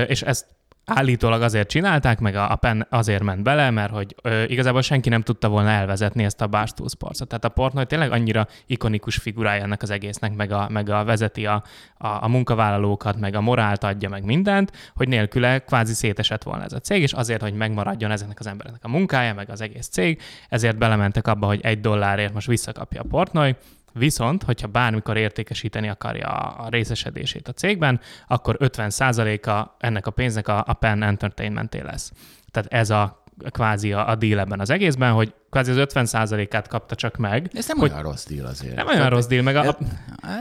És 0.06 0.22
ezt 0.22 0.46
állítólag 0.84 1.42
azért 1.42 1.68
csinálták, 1.68 2.20
meg 2.20 2.34
a, 2.34 2.50
a 2.50 2.56
PEN 2.56 2.86
azért 2.90 3.22
ment 3.22 3.42
bele, 3.42 3.70
mert 3.70 3.92
hogy 3.92 4.14
ö, 4.22 4.42
igazából 4.42 4.82
senki 4.82 5.08
nem 5.08 5.22
tudta 5.22 5.48
volna 5.48 5.68
elvezetni 5.68 6.24
ezt 6.24 6.40
a 6.40 6.46
Barstool 6.46 6.88
Sports-ot. 6.88 7.28
Tehát 7.28 7.44
a 7.44 7.48
Portnoy 7.48 7.86
tényleg 7.86 8.12
annyira 8.12 8.46
ikonikus 8.66 9.16
figurája 9.16 9.62
ennek 9.62 9.82
az 9.82 9.90
egésznek, 9.90 10.34
meg 10.34 10.52
a, 10.52 10.68
meg 10.68 10.88
a 10.88 11.04
vezeti 11.04 11.46
a, 11.46 11.62
a, 11.98 12.06
a 12.06 12.28
munkavállalókat, 12.28 13.18
meg 13.18 13.34
a 13.34 13.40
morált 13.40 13.84
adja, 13.84 14.08
meg 14.08 14.24
mindent, 14.24 14.92
hogy 14.94 15.08
nélküle 15.08 15.58
kvázi 15.58 15.94
szétesett 15.94 16.42
volna 16.42 16.64
ez 16.64 16.72
a 16.72 16.78
cég, 16.78 17.02
és 17.02 17.12
azért, 17.12 17.42
hogy 17.42 17.54
megmaradjon 17.54 18.10
ezeknek 18.10 18.40
az 18.40 18.46
embereknek 18.46 18.84
a 18.84 18.88
munkája, 18.88 19.34
meg 19.34 19.50
az 19.50 19.60
egész 19.60 19.88
cég, 19.88 20.20
ezért 20.48 20.78
belementek 20.78 21.26
abba, 21.26 21.46
hogy 21.46 21.60
egy 21.62 21.80
dollárért 21.80 22.32
most 22.34 22.46
visszakapja 22.46 23.00
a 23.00 23.06
Portnoy, 23.08 23.54
Viszont, 23.92 24.42
hogyha 24.42 24.66
bármikor 24.66 25.16
értékesíteni 25.16 25.88
akarja 25.88 26.28
a 26.28 26.68
részesedését 26.68 27.48
a 27.48 27.52
cégben, 27.52 28.00
akkor 28.26 28.56
50%-a 28.60 29.76
ennek 29.78 30.06
a 30.06 30.10
pénznek 30.10 30.48
a, 30.48 30.64
a 30.66 30.72
Penn 30.72 31.02
Entertainmenté 31.02 31.80
lesz. 31.80 32.12
Tehát 32.50 32.72
ez 32.72 32.90
a 32.90 33.22
kvázi 33.50 33.92
a, 33.92 34.08
a 34.08 34.14
deal 34.14 34.38
ebben 34.38 34.60
az 34.60 34.70
egészben, 34.70 35.12
hogy 35.12 35.34
kvázi 35.50 35.70
az 35.70 35.86
50%-át 35.94 36.68
kapta 36.68 36.94
csak 36.94 37.16
meg. 37.16 37.50
Ez 37.52 37.66
nem 37.66 37.78
hogy 37.78 37.90
olyan 37.90 38.02
rossz 38.02 38.26
deal 38.26 38.46
azért. 38.46 38.74
Nem 38.74 38.86
olyan 38.86 39.08
rossz 39.08 39.26
deal, 39.26 39.42
meg 39.42 39.56
a, 39.56 39.64
Ez, 39.64 39.74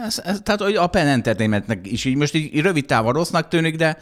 ez, 0.05 0.21
ez, 0.25 0.39
tehát 0.43 0.61
hogy 0.61 0.75
a 0.75 0.87
Penn 0.87 1.07
Entertainmentnek 1.07 1.91
is 1.91 2.05
így 2.05 2.15
most 2.15 2.33
így 2.33 2.61
rövid 2.61 2.85
távon 2.85 3.13
rossznak 3.13 3.47
tűnik, 3.47 3.75
de 3.75 3.97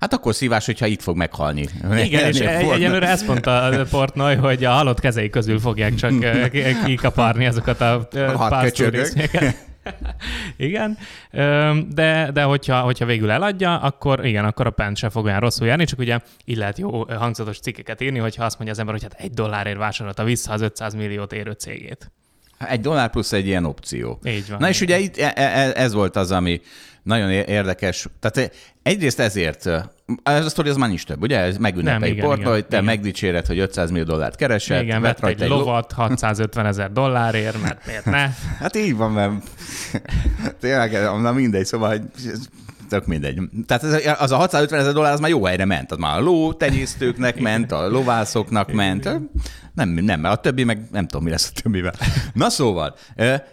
Hát 0.00 0.12
akkor 0.12 0.34
szívás, 0.34 0.66
hogyha 0.66 0.86
itt 0.86 1.02
fog 1.02 1.16
meghalni. 1.16 1.68
Igen, 1.96 2.26
és 2.26 2.40
egy, 2.40 2.68
egyelőre 2.68 3.08
ezt 3.08 3.26
mondta 3.26 3.62
a 3.62 3.84
Portnoy, 3.90 4.34
hogy 4.34 4.64
a 4.64 4.70
halott 4.70 5.00
kezei 5.00 5.30
közül 5.30 5.58
fogják 5.58 5.94
csak 5.94 6.12
kikaparni 6.84 7.46
azokat 7.46 7.80
a 7.80 8.08
pásztorrészményeket. 8.48 9.68
igen, 10.56 10.98
de, 11.88 12.30
de 12.32 12.42
hogyha, 12.42 12.80
hogyha 12.80 13.04
végül 13.04 13.30
eladja, 13.30 13.78
akkor 13.78 14.26
igen, 14.26 14.44
akkor 14.44 14.66
a 14.66 14.70
pent 14.70 14.96
se 14.96 15.10
fog 15.10 15.24
olyan 15.24 15.40
rosszul 15.40 15.66
járni, 15.66 15.84
csak 15.84 15.98
ugye 15.98 16.18
így 16.44 16.56
lehet 16.56 16.78
jó 16.78 17.04
hangzatos 17.04 17.58
cikkeket 17.58 18.00
írni, 18.00 18.18
hogyha 18.18 18.44
azt 18.44 18.54
mondja 18.54 18.74
az 18.74 18.80
ember, 18.80 18.94
hogy 18.94 19.02
hát 19.02 19.20
egy 19.20 19.32
dollárért 19.32 19.78
vásárolta 19.78 20.24
vissza 20.24 20.52
az 20.52 20.60
500 20.60 20.94
milliót 20.94 21.32
érő 21.32 21.52
cégét. 21.52 22.10
Egy 22.68 22.80
dollár 22.80 23.10
plusz 23.10 23.32
egy 23.32 23.46
ilyen 23.46 23.64
opció. 23.64 24.18
Így 24.24 24.48
van. 24.48 24.58
Na 24.58 24.68
és 24.68 24.80
ugye 24.80 24.98
itt 24.98 25.16
e, 25.16 25.32
e, 25.34 25.72
ez 25.74 25.92
volt 25.92 26.16
az, 26.16 26.30
ami 26.30 26.60
nagyon 27.02 27.30
érdekes. 27.30 28.06
Tehát 28.20 28.52
egyrészt 28.82 29.20
ezért, 29.20 29.66
ez 30.22 30.44
a 30.44 30.48
sztori 30.48 30.68
az 30.68 30.76
már 30.76 30.88
nincs 30.88 31.04
több, 31.04 31.22
ugye? 31.22 31.38
Ez 31.38 31.56
megünnepelj 31.56 32.14
portba, 32.14 32.50
hogy 32.50 32.66
te 32.66 32.76
igen. 32.76 32.84
megdicséred, 32.84 33.46
hogy 33.46 33.58
500 33.58 33.90
millió 33.90 34.04
dollárt 34.04 34.36
keresett. 34.36 34.82
Igen, 34.82 35.02
vett 35.02 35.24
egy, 35.24 35.42
egy 35.42 35.48
lovat 35.48 35.92
650 35.92 36.66
ezer 36.66 36.92
dollárért, 36.92 37.62
mert 37.62 37.86
miért 37.86 38.04
ne? 38.04 38.28
Hát 38.60 38.76
így 38.76 38.96
van, 38.96 39.12
mert 39.12 39.32
tényleg, 40.60 40.92
na 41.20 41.32
mindegy, 41.32 41.64
szóval 41.64 42.10
tök 42.88 43.06
mindegy. 43.06 43.40
Tehát 43.66 43.82
ez, 43.82 44.14
az 44.18 44.30
a 44.30 44.36
650 44.36 44.80
ezer 44.80 44.92
dollár 44.92 45.12
az 45.12 45.20
már 45.20 45.30
jó 45.30 45.44
helyre 45.44 45.64
ment. 45.64 45.90
Az 45.90 45.98
már 45.98 46.18
a 46.18 46.20
ló 46.20 46.52
tenyésztőknek 46.52 47.40
ment, 47.40 47.72
a 47.72 47.88
lovászoknak 47.88 48.72
ment. 48.72 49.08
Nem, 49.86 50.04
nem, 50.04 50.20
mert 50.20 50.34
a 50.34 50.40
többi 50.40 50.64
meg 50.64 50.88
nem 50.90 51.06
tudom, 51.06 51.24
mi 51.24 51.30
lesz 51.30 51.52
a 51.56 51.60
többivel. 51.62 51.94
Na 52.32 52.50
szóval, 52.50 52.96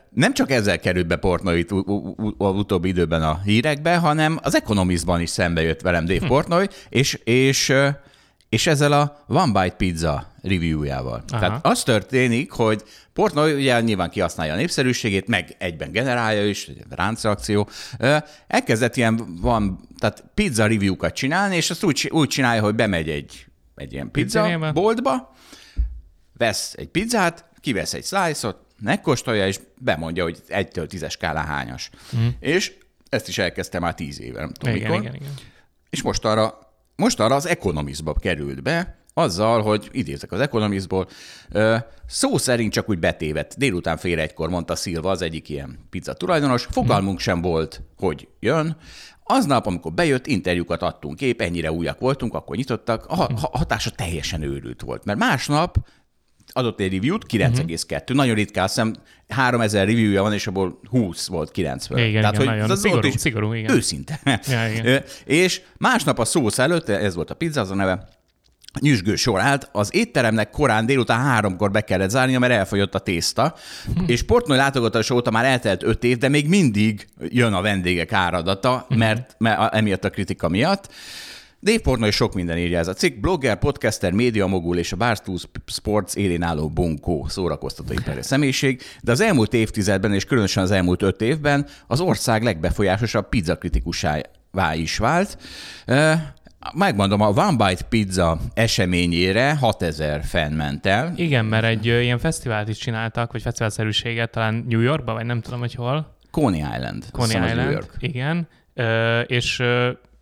nem 0.10 0.34
csak 0.34 0.52
ezzel 0.52 0.80
került 0.80 1.08
be 1.08 1.16
Portnoy 1.16 1.66
az 2.38 2.56
utóbbi 2.56 2.88
időben 2.88 3.22
a 3.22 3.42
hírekbe, 3.44 3.98
hanem 3.98 4.40
az 4.42 4.56
Economistban 4.56 5.22
is 5.22 5.30
szembe 5.30 5.62
jött 5.62 5.82
velem 5.82 6.06
Dave 6.06 6.20
hm. 6.20 6.28
Portnoy, 6.28 6.68
és, 6.90 7.14
és 7.24 7.74
és 8.50 8.68
ezzel 8.68 8.92
a 8.92 9.24
One 9.28 9.62
Bite 9.62 9.76
Pizza 9.76 10.32
reviewjával. 10.42 11.24
Aha. 11.28 11.40
Tehát 11.40 11.66
az 11.66 11.84
történik, 11.84 12.52
hogy 12.52 12.84
Portnoy 13.14 13.54
ugye 13.54 13.82
nyilván 13.82 14.10
kihasználja 14.10 14.54
a 14.54 14.56
népszerűségét, 14.56 15.28
meg 15.28 15.56
egyben 15.58 15.92
generálja 15.92 16.46
is, 16.46 16.72
ráncreakció. 16.90 17.70
Elkezdett 18.48 18.96
ilyen 18.96 19.38
van, 19.42 19.80
tehát 19.98 20.24
pizza 20.34 20.68
review-kat 20.68 21.14
csinálni, 21.14 21.56
és 21.56 21.70
azt 21.70 21.84
úgy, 21.84 22.10
úgy 22.14 22.28
csinálja, 22.28 22.62
hogy 22.62 22.76
bemegy 22.76 23.10
egy, 23.10 23.46
egy 23.76 23.94
ilyen 23.94 24.12
pizza 24.12 24.72
boltba, 24.74 25.36
vesz 26.38 26.74
egy 26.78 26.88
pizzát, 26.88 27.46
kivesz 27.60 27.94
egy 27.94 28.06
slice-ot, 28.06 28.58
megkóstolja, 28.82 29.48
és 29.48 29.60
bemondja, 29.78 30.24
hogy 30.24 30.42
egytől 30.48 30.88
tízes 30.88 31.12
skálán 31.12 31.46
hányas. 31.46 31.90
Mm. 32.18 32.28
És 32.40 32.78
ezt 33.10 33.28
is 33.28 33.38
elkezdtem 33.38 33.82
már 33.82 33.94
tíz 33.94 34.22
éve, 34.22 34.40
nem 34.40 34.54
tudom 34.54 34.76
igen, 34.76 34.90
mikor. 34.90 35.06
Igen, 35.06 35.16
igen. 35.16 35.34
És 35.90 36.02
most 36.02 36.26
arra 36.26 36.68
most 36.98 37.20
arra 37.20 37.36
az 37.36 37.46
Economistba 37.46 38.14
került 38.14 38.64
be, 38.64 38.98
azzal, 39.14 39.62
hogy 39.62 39.90
idézek 39.92 40.32
az 40.32 40.40
Economistból, 40.40 41.08
szó 42.08 42.38
szerint 42.38 42.72
csak 42.72 42.90
úgy 42.90 43.00
betévet. 43.00 43.58
Délután 43.58 43.98
fél 43.98 44.20
egykor 44.20 44.50
mondta 44.50 44.76
Szilva, 44.76 45.10
az 45.10 45.22
egyik 45.22 45.50
ilyen 45.50 45.80
pizza 45.90 46.14
tulajdonos, 46.14 46.68
fogalmunk 46.72 47.20
sem 47.20 47.42
volt, 47.42 47.82
hogy 47.98 48.28
jön. 48.40 48.78
Aznap, 49.24 49.66
amikor 49.66 49.94
bejött, 49.94 50.28
interjúkat 50.28 50.82
adtunk 50.82 51.16
kép, 51.16 51.42
ennyire 51.42 51.72
újak 51.72 52.00
voltunk, 52.00 52.34
akkor 52.34 52.56
nyitottak, 52.56 53.06
a 53.06 53.30
hatása 53.52 53.90
teljesen 53.90 54.42
őrült 54.42 54.82
volt, 54.82 55.06
mert 55.06 55.20
másnap 55.20 55.78
adott 56.54 56.80
egy 56.80 56.94
review-t, 56.94 57.26
9,2. 57.30 58.02
Uh-huh. 58.02 58.16
Nagyon 58.16 58.36
ritkán, 58.36 58.64
azt 58.64 58.74
hiszem 58.74 58.96
3000 59.28 59.88
review-ja 59.88 60.22
van, 60.22 60.34
és 60.34 60.48
abból 60.48 60.80
20 60.90 61.28
volt 61.28 61.52
90. 61.52 62.00
Igen, 62.00 62.22
Tehát, 62.22 62.36
igen, 62.36 62.48
hogy 62.48 62.58
nagyon. 62.58 62.78
Szigorú, 62.78 63.08
is 63.08 63.14
szigorú, 63.18 63.54
igen. 63.54 63.76
Őszinte. 63.76 64.20
Ja, 64.26 64.70
igen. 64.74 65.04
és 65.26 65.62
másnap 65.78 66.20
a 66.20 66.26
szósz 66.26 66.60
előtt, 66.60 66.90
ez 66.90 67.16
volt 67.16 67.30
a 67.30 67.34
pizza, 67.34 67.62
az 67.62 67.72
a 67.72 67.76
neve, 67.76 68.08
nyüzsgő 68.80 69.16
sor 69.16 69.40
állt, 69.40 69.70
az 69.72 69.96
étteremnek 69.96 70.50
korán 70.50 70.86
délután 70.86 71.20
háromkor 71.20 71.72
be 71.72 71.82
kellett 71.82 72.10
zárnia, 72.10 72.40
mert 72.40 72.54
elfogyott 72.54 72.96
a 72.96 73.00
tészta, 73.00 73.56
hm. 73.96 74.04
és 74.06 74.24
Portnoy 74.24 74.58
látogatás 74.58 75.10
óta 75.10 75.32
már 75.32 75.46
eltelt 75.46 75.84
öt 75.84 76.04
év, 76.04 76.18
de 76.18 76.30
még 76.30 76.48
mindig 76.48 77.08
jön 77.30 77.54
a 77.54 77.62
vendégek 77.62 78.14
áradata, 78.14 78.86
hm. 78.90 78.98
mert, 78.98 79.36
mert 79.38 79.74
emiatt 79.74 80.04
a 80.04 80.10
kritika 80.10 80.50
miatt. 80.50 80.90
Dave 81.62 81.80
Portnoy 81.80 82.12
sok 82.12 82.34
minden 82.34 82.58
írja 82.58 82.80
ez 82.80 82.88
a 82.88 82.94
cikk. 82.94 83.20
Blogger, 83.20 83.58
podcaster, 83.58 84.12
médiamogul 84.12 84.78
és 84.78 84.92
a 84.92 84.96
Barstool 84.96 85.38
Sports 85.66 86.16
élén 86.16 86.42
álló 86.44 86.70
bunkó 86.70 87.26
szórakoztatóipari 87.28 88.22
személyiség, 88.22 88.82
de 89.02 89.12
az 89.12 89.22
elmúlt 89.22 89.54
évtizedben 89.54 90.14
és 90.14 90.26
különösen 90.26 90.64
az 90.64 90.72
elmúlt 90.72 91.02
öt 91.02 91.22
évben 91.22 91.66
az 91.88 92.00
ország 92.00 92.44
legbefolyásosabb 92.44 93.30
pizzakritikusává 93.30 94.74
is 94.74 94.98
vált. 94.98 95.38
Megmondom, 96.74 97.22
a 97.22 97.28
One 97.28 97.68
Bite 97.68 97.84
Pizza 97.90 98.40
eseményére 98.54 99.56
6000 99.56 100.24
fan 100.24 100.52
ment 100.52 100.86
el. 100.86 101.14
Igen, 101.16 101.46
mert 101.46 101.66
egy 101.66 101.86
ilyen 101.86 102.18
fesztivált 102.20 102.70
is 102.70 102.78
csináltak, 102.78 103.32
vagy 103.32 103.42
fesztiválszerűséget 103.42 104.32
talán 104.32 104.66
New 104.70 104.80
Yorkban, 104.82 105.16
vagy 105.16 105.26
nem 105.26 105.42
tudom, 105.42 105.60
hogy 105.60 105.74
hol. 105.74 106.16
Coney 106.32 106.60
Island. 106.60 107.06
Coney 107.12 107.36
Island, 107.36 107.56
New 107.56 107.72
York. 107.72 107.96
igen. 108.00 108.48
Ö, 108.74 109.20
és 109.20 109.64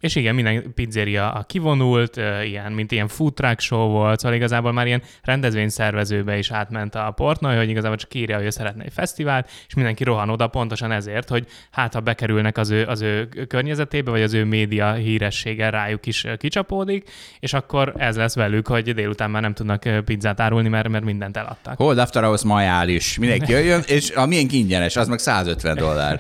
és 0.06 0.15
igen, 0.15 0.36
minden 0.36 0.74
pizzeria 0.74 1.32
a 1.32 1.44
kivonult, 1.44 2.22
ilyen, 2.44 2.72
mint 2.72 2.91
ilyen 2.91 3.08
food 3.08 3.34
truck 3.34 3.60
show 3.60 3.88
volt, 3.88 4.20
szóval 4.20 4.38
igazából 4.38 4.72
már 4.72 4.86
ilyen 4.86 5.02
rendezvényszervezőbe 5.24 6.38
is 6.38 6.52
átment 6.52 6.96
a 6.96 7.12
Portnoy, 7.15 7.56
hogy 7.56 7.70
igazából 7.70 7.98
csak 7.98 8.13
írja, 8.13 8.36
hogy 8.36 8.46
ő 8.46 8.50
szeretne 8.50 8.84
egy 8.84 8.94
fesztivált, 8.94 9.50
és 9.68 9.74
mindenki 9.74 10.04
rohan 10.04 10.30
oda 10.30 10.48
pontosan 10.48 10.91
ezért, 10.91 11.30
hogy 11.30 11.48
hát 11.72 11.94
ha 11.94 12.00
bekerülnek 12.00 12.58
az 12.58 12.70
ő, 12.70 12.86
az 12.86 13.02
ő 13.02 13.30
környezetébe, 13.48 14.12
vagy 14.12 14.22
az 14.22 14.34
ő 14.34 14.44
média 14.44 14.94
híressége 14.94 15.70
rájuk 15.70 16.06
is 16.06 16.26
kicsapódik, 16.38 17.10
és 17.39 17.54
akkor 17.54 17.94
ez 17.98 18.15
lesz 18.15 18.36
velük, 18.36 18.68
hogy 18.68 18.94
délután 18.94 19.30
már 19.30 19.41
nem 19.41 19.54
tudnak 19.54 20.04
pizzát 20.06 20.39
árulni, 20.39 20.70
mert, 20.70 20.88
mert 20.88 21.04
mindent 21.04 21.38
eladtak. 21.38 21.78
Hold 21.78 21.98
After 21.98 22.24
Hours 22.24 22.44
majális. 22.44 23.18
Mindenki 23.18 23.52
jöjjön, 23.52 23.82
és 23.98 24.12
a 24.12 24.26
milyen 24.26 24.48
ingyenes, 24.52 24.96
az 24.96 25.08
meg 25.08 25.20
150 25.20 25.76
dollár. 25.76 26.20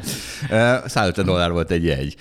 150 0.85 1.25
dollár 1.25 1.51
volt 1.51 1.71
egy 1.71 1.85
jegy. 1.85 2.15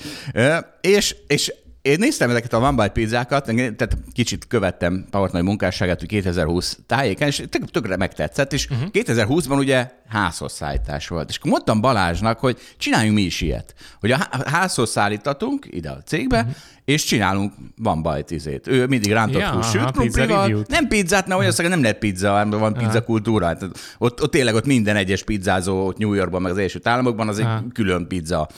És, 0.87 1.17
és 1.27 1.53
én 1.83 1.97
néztem 1.99 2.31
ezeket 2.31 2.53
a 2.53 2.59
One 2.59 2.71
Bite 2.71 2.89
pizzákat, 2.89 3.45
tehát 3.45 3.97
kicsit 4.13 4.47
követtem 4.47 5.07
Pavartnai 5.11 5.43
munkásságát, 5.43 5.99
hogy 5.99 6.09
2020 6.09 6.79
tájéken, 6.87 7.29
és 7.29 7.43
tök, 7.51 7.71
tökre 7.71 7.97
megtetszett, 7.97 8.53
és 8.53 8.69
uh-huh. 8.71 8.89
2020-ban 8.93 9.59
ugye 9.59 9.91
házhoz 10.09 10.53
szállítás 10.53 11.09
volt. 11.09 11.29
És 11.29 11.37
akkor 11.37 11.51
mondtam 11.51 11.81
Balázsnak, 11.81 12.39
hogy 12.39 12.59
csináljunk 12.79 13.15
mi 13.15 13.23
is 13.23 13.41
ilyet, 13.41 13.75
hogy 14.01 14.11
a 14.11 14.29
házhoz 14.45 14.91
szállítatunk 14.91 15.67
ide 15.71 15.91
a 15.91 16.03
cégbe, 16.03 16.39
uh-huh. 16.39 16.55
és 16.85 17.05
csinálunk 17.05 17.53
One 17.85 18.15
Bite 18.15 18.35
izét. 18.35 18.67
Ő 18.67 18.87
mindig 18.87 19.13
rántott 19.13 19.41
ja, 19.41 19.51
hús, 19.51 19.71
sőt, 19.71 19.91
pizza 19.91 20.49
Nem 20.69 20.89
pizzát, 20.89 21.27
mert 21.27 21.41
olyan 21.41 21.53
nem 21.71 21.83
lehet 21.83 21.99
pizza, 21.99 22.47
van 22.51 22.75
pizza 22.75 23.05
kultúra. 23.05 23.57
Ott, 23.99 24.23
ott 24.23 24.31
tényleg 24.31 24.55
ott 24.55 24.67
minden 24.67 24.97
egyes 24.97 25.23
pizzázó 25.23 25.87
ott 25.87 25.99
New 25.99 26.13
Yorkban, 26.13 26.43
meg 26.43 26.53
az 26.53 26.59
Egyesült 26.59 26.87
Államokban 26.87 27.29
az 27.29 27.39
egy 27.39 27.47
külön 27.73 28.07
pizza 28.07 28.49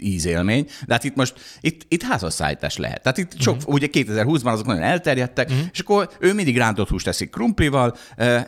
ízélmény, 0.00 0.66
de 0.86 0.92
hát 0.92 1.04
itt 1.04 1.14
most, 1.14 1.34
itt, 1.60 1.86
itt 1.88 2.02
házasszállítás 2.02 2.76
lehet. 2.76 3.02
Tehát 3.02 3.18
itt 3.18 3.40
sok, 3.40 3.56
uh-huh. 3.56 3.74
ugye 3.74 3.88
2020-ban 3.92 4.52
azok 4.52 4.66
nagyon 4.66 4.82
elterjedtek, 4.82 5.48
uh-huh. 5.48 5.64
és 5.72 5.78
akkor 5.78 6.10
ő 6.20 6.34
mindig 6.34 6.56
rántott 6.56 6.88
húst 6.88 7.04
teszik 7.04 7.30
krumplival, 7.30 7.96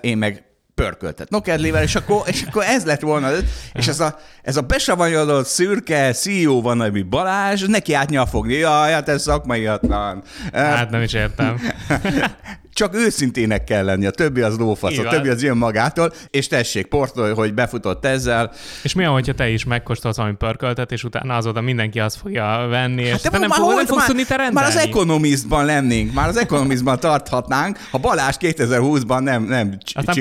én 0.01 0.19
meg 0.19 0.48
pörköltet 0.83 1.31
nokedlével, 1.31 1.83
és 1.83 1.95
akkor, 1.95 2.23
és 2.27 2.43
akkor 2.49 2.65
ez 2.67 2.85
lett 2.85 3.01
volna. 3.01 3.29
És 3.73 3.89
ez 3.89 4.01
a, 4.01 4.19
ez 4.43 4.57
a 4.57 4.61
besavanyodott 4.61 5.47
szürke 5.47 6.13
CEO 6.13 6.61
van, 6.61 6.81
ami 6.81 7.03
Balázs, 7.03 7.63
neki 7.67 7.93
átnyal 7.95 8.27
fogni. 8.27 8.55
Jaj, 8.55 8.93
hát 8.93 9.09
ez 9.09 9.23
szakmaiatlan. 9.23 10.23
Hát 10.53 10.91
nem 10.91 11.03
is 11.03 11.13
értem. 11.13 11.61
csak 12.79 12.95
őszintének 12.95 13.65
kell 13.65 13.85
lenni, 13.85 14.07
a 14.07 14.11
többi 14.11 14.41
az 14.41 14.57
lófasz, 14.59 14.99
a 14.99 15.09
többi 15.09 15.29
az 15.29 15.43
jön 15.43 15.57
magától, 15.57 16.13
és 16.31 16.47
tessék, 16.47 16.87
Portnoy, 16.87 17.33
hogy 17.33 17.55
befutott 17.55 18.05
ezzel. 18.05 18.53
És 18.83 18.95
mi, 18.95 19.05
hogyha 19.05 19.33
te 19.35 19.49
is 19.49 19.65
megkóstolsz 19.65 20.17
valami 20.17 20.35
pörköltet, 20.35 20.93
és 20.93 21.05
utána 21.05 21.37
azóta 21.37 21.61
mindenki 21.61 22.01
azt 22.01 22.17
fogja 22.17 22.67
venni, 22.71 23.03
és 23.03 23.11
Hát 23.11 23.23
te 23.23 23.29
de 23.31 23.39
nem, 23.39 23.49
már, 23.49 23.59
hol- 23.59 23.75
nem 23.75 23.87
fogsz 23.87 23.99
már, 23.99 24.07
tudni 24.07 24.25
te 24.25 24.37
már 24.37 24.45
rendelni. 24.45 24.75
az 24.75 24.77
Economistban 24.87 25.65
lennénk, 25.65 26.13
már 26.13 26.29
az 26.29 26.37
Economistban 26.37 27.01
tarthatnánk, 27.01 27.79
ha 27.91 27.99
Balázs 27.99 28.35
2020-ban 28.41 29.21
nem, 29.23 29.43
nem 29.43 29.71
c- 29.71 29.97
Aztán 29.97 30.15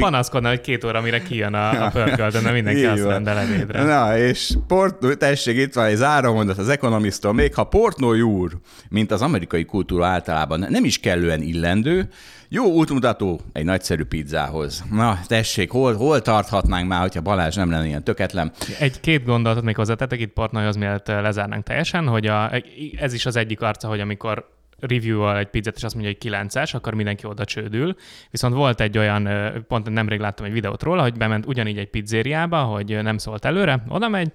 panaszkodna, 0.48 0.50
hogy 0.50 0.62
két 0.62 0.84
óra, 0.84 1.02
mire 1.02 1.22
kijön 1.22 1.54
a, 1.54 1.86
a 1.86 1.90
pörkölt, 1.90 2.42
de 2.42 2.52
mindenki 2.52 2.86
azt 2.86 3.04
rendel 3.04 3.38
ebédre. 3.38 3.84
Na, 3.84 4.18
és 4.18 4.54
Port, 4.68 5.18
tessék, 5.18 5.58
itt 5.58 5.74
van 5.74 5.86
egy 5.86 5.96
zárómondat 5.96 6.58
az 6.58 6.70
Economistól, 6.70 7.34
még 7.34 7.54
ha 7.54 7.64
Portnoy 7.64 8.22
úr, 8.22 8.52
mint 8.90 9.12
az 9.12 9.22
amerikai 9.22 9.66
kultúra 9.66 10.06
általában 10.06 10.66
nem 10.70 10.84
is 10.84 11.00
kellően 11.00 11.42
illendő, 11.42 12.10
jó 12.50 12.66
útmutató 12.66 13.42
egy 13.54 13.66
nagyszerű 13.66 14.04
pizzához. 14.04 14.84
Na, 14.92 15.20
tessék, 15.26 15.72
hol, 15.72 15.96
hol 15.96 16.22
tarthatnánk 16.22 16.88
már, 16.88 17.02
hogyha 17.02 17.22
Balázs 17.22 17.56
nem 17.56 17.72
lenne 17.72 17.86
ilyen 17.86 18.04
töketlen? 18.04 18.52
Egy-két 18.80 19.26
gondolatot 19.26 19.64
még 19.64 19.76
hozzátettek 19.76 20.20
itt 20.20 20.34
Portnoyhoz, 20.34 20.76
mielőtt 20.76 21.08
lezárnánk 21.08 21.64
teljesen, 21.64 22.08
hogy 22.08 22.28
a, 22.28 22.52
ez 23.00 23.14
is 23.14 23.26
az 23.26 23.36
egyik 23.36 23.62
arca, 23.62 23.88
hogy 23.88 24.00
amikor 24.00 24.46
review 24.80 25.30
egy 25.30 25.48
pizzát, 25.48 25.76
és 25.76 25.84
azt 25.84 25.96
mondja, 25.96 26.14
hogy 26.20 26.32
9-es, 26.32 26.76
akkor 26.76 26.94
mindenki 26.94 27.26
oda 27.26 27.46
csődül. 27.46 27.96
Viszont 28.32 28.54
volt 28.54 28.82
egy 28.82 28.98
olyan, 28.98 29.30
pont 29.68 29.90
nemrég 29.90 30.20
láttam 30.20 30.46
egy 30.46 30.52
videót 30.52 30.84
róla, 30.84 31.02
hogy 31.02 31.18
bement 31.18 31.46
ugyanígy 31.46 31.78
egy 31.78 31.90
pizzériába, 31.90 32.62
hogy 32.62 33.02
nem 33.02 33.18
szólt 33.18 33.46
előre, 33.46 33.84
oda 33.88 34.08
megy, 34.08 34.32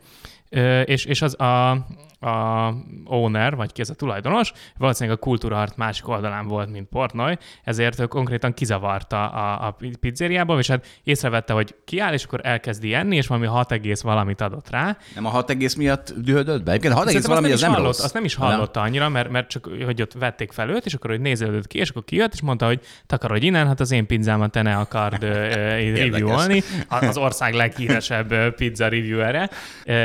és, 0.84 1.04
és 1.04 1.22
az 1.22 1.40
a, 1.40 1.86
a 2.22 2.74
owner, 3.04 3.56
vagy 3.56 3.72
ki 3.72 3.80
ez 3.80 3.90
a 3.90 3.94
tulajdonos, 3.94 4.52
valószínűleg 4.78 5.18
a 5.18 5.20
kultúrahart 5.20 5.76
másik 5.76 6.08
oldalán 6.08 6.46
volt, 6.46 6.70
mint 6.70 6.88
Portnoy, 6.88 7.36
ezért 7.64 8.00
ő 8.00 8.06
konkrétan 8.06 8.54
kizavarta 8.54 9.28
a, 9.28 9.66
a 9.66 9.76
pizzériából, 10.00 10.58
és 10.58 10.66
hát 10.66 10.86
észrevette, 11.04 11.52
hogy 11.52 11.74
kiáll, 11.84 12.12
és 12.12 12.24
akkor 12.24 12.40
elkezdi 12.42 12.94
enni, 12.94 13.16
és 13.16 13.26
valami 13.26 13.46
6 13.46 13.72
egész 13.72 14.00
valamit 14.00 14.40
adott 14.40 14.70
rá. 14.70 14.96
Nem 15.14 15.26
a 15.26 15.28
6 15.28 15.50
egész 15.50 15.74
miatt 15.74 16.14
dühödött 16.16 16.62
be? 16.62 16.70
Egyébként 16.70 16.94
a 16.94 16.96
6 16.96 17.08
egész 17.08 17.26
valami, 17.26 17.52
az 17.52 17.60
nem, 17.60 17.70
nem 17.70 17.78
is 17.78 17.84
hallott, 17.84 17.96
rossz. 17.96 18.04
azt 18.04 18.14
nem 18.14 18.24
is 18.24 18.36
Nem? 18.36 18.48
hallotta 18.48 18.80
annyira, 18.80 19.08
mert, 19.08 19.30
mert 19.30 19.48
csak, 19.48 19.68
hogy 19.84 20.02
ott 20.02 20.12
vették 20.12 20.52
fel 20.52 20.70
őt, 20.70 20.86
és 20.86 20.94
akkor 20.94 21.10
hogy 21.10 21.20
nézelődött 21.20 21.66
ki, 21.66 21.78
és 21.78 21.88
akkor 21.88 22.04
kijött, 22.04 22.32
és 22.32 22.40
mondta, 22.40 22.66
hogy 22.66 22.80
takarodj 23.06 23.46
innen, 23.46 23.66
hát 23.66 23.80
az 23.80 23.90
én 23.90 24.06
pizzámat 24.06 24.50
te 24.50 24.62
ne 24.62 24.76
akard 24.76 25.22
reviewolni, 25.98 26.62
az 26.88 27.16
ország 27.16 27.54
leghíresebb 27.54 28.54
pizza 28.54 28.88
reviewere, 28.88 29.50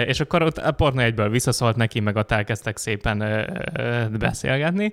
és 0.05 0.19
akkor 0.19 0.41
ott 0.41 0.57
a 0.57 0.71
Portnoy 0.71 1.03
egyből 1.03 1.29
visszaszólt 1.29 1.75
neki, 1.75 1.99
meg 2.07 2.15
ott 2.15 2.31
elkezdtek 2.31 2.77
szépen 2.77 3.17
beszélgetni, 4.19 4.91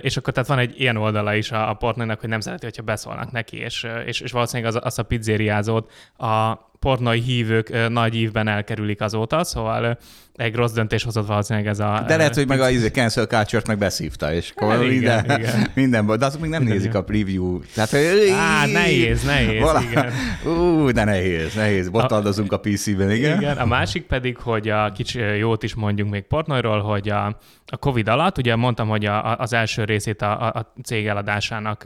és 0.00 0.16
akkor 0.16 0.32
tehát 0.32 0.48
van 0.48 0.58
egy 0.58 0.80
ilyen 0.80 0.96
oldala 0.96 1.34
is 1.34 1.50
a, 1.50 1.70
a 1.70 1.74
Portnoynak, 1.74 2.20
hogy 2.20 2.28
nem 2.28 2.40
szereti, 2.40 2.64
hogyha 2.64 2.82
beszólnak 2.82 3.32
neki, 3.32 3.56
és, 3.56 3.86
és, 4.04 4.20
és 4.20 4.32
valószínűleg 4.32 4.74
az, 4.74 4.80
az 4.84 4.98
a 4.98 5.02
pizzériázót 5.02 5.92
a 6.16 6.66
pornoi 6.78 7.20
hívők 7.20 7.88
nagy 7.88 8.14
ívben 8.14 8.48
elkerülik 8.48 9.00
azóta, 9.00 9.44
szóval 9.44 9.98
egy 10.34 10.54
rossz 10.54 10.72
döntés 10.72 11.02
hozott 11.04 11.26
valószínűleg 11.26 11.68
ez 11.68 11.78
a... 11.80 12.04
De 12.06 12.16
lehet, 12.16 12.34
hogy 12.34 12.46
meg 12.48 12.60
a 12.60 12.70
izé, 12.70 12.88
cancel 12.88 13.26
culture-t 13.26 13.66
meg 13.66 13.78
beszívta, 13.78 14.32
és 14.32 14.52
akkor 14.56 14.70
Hát 14.72 14.82
igen, 14.82 14.90
minden, 15.24 15.38
igen. 15.40 15.70
minden, 15.74 16.06
de 16.18 16.26
azok 16.26 16.40
még 16.40 16.50
nem 16.50 16.62
Igen, 16.62 16.72
nézik 16.74 16.88
igen. 16.90 17.00
a 17.00 17.04
preview. 17.04 17.60
Tehát, 17.74 17.94
Á, 18.38 18.66
nehéz, 18.66 19.24
nehéz, 19.24 19.62
igen. 19.90 20.12
Ú, 20.46 20.90
de 20.90 21.04
nehéz, 21.04 21.54
nehéz. 21.54 21.88
Botaldozunk 21.88 22.52
a 22.52 22.58
PC-ben, 22.58 23.10
igen. 23.10 23.40
Igen, 23.40 23.56
a 23.56 23.66
másik 23.66 24.06
pedig, 24.06 24.36
hogy 24.36 24.68
a 24.68 24.92
kicsi 24.92 25.18
jót 25.20 25.62
is 25.62 25.74
mondjunk 25.74 26.10
még 26.10 26.22
Portnoyról, 26.22 26.80
hogy 26.80 27.08
a, 27.08 27.26
a 27.66 27.76
Covid 27.76 28.08
alatt, 28.08 28.38
ugye 28.38 28.56
mondtam, 28.56 28.88
hogy 28.88 29.04
a, 29.04 29.30
a- 29.30 29.36
az 29.38 29.52
első 29.52 29.84
részét 29.84 30.22
a, 30.22 30.42
a- 30.46 30.58
a 30.58 30.72
cég 30.84 31.06
eladásának 31.06 31.84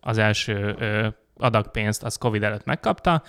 az 0.00 0.18
első 0.18 0.76
ö, 1.38 1.44
adagpénzt 1.44 2.02
az 2.02 2.16
Covid 2.16 2.42
előtt 2.42 2.64
megkapta, 2.64 3.22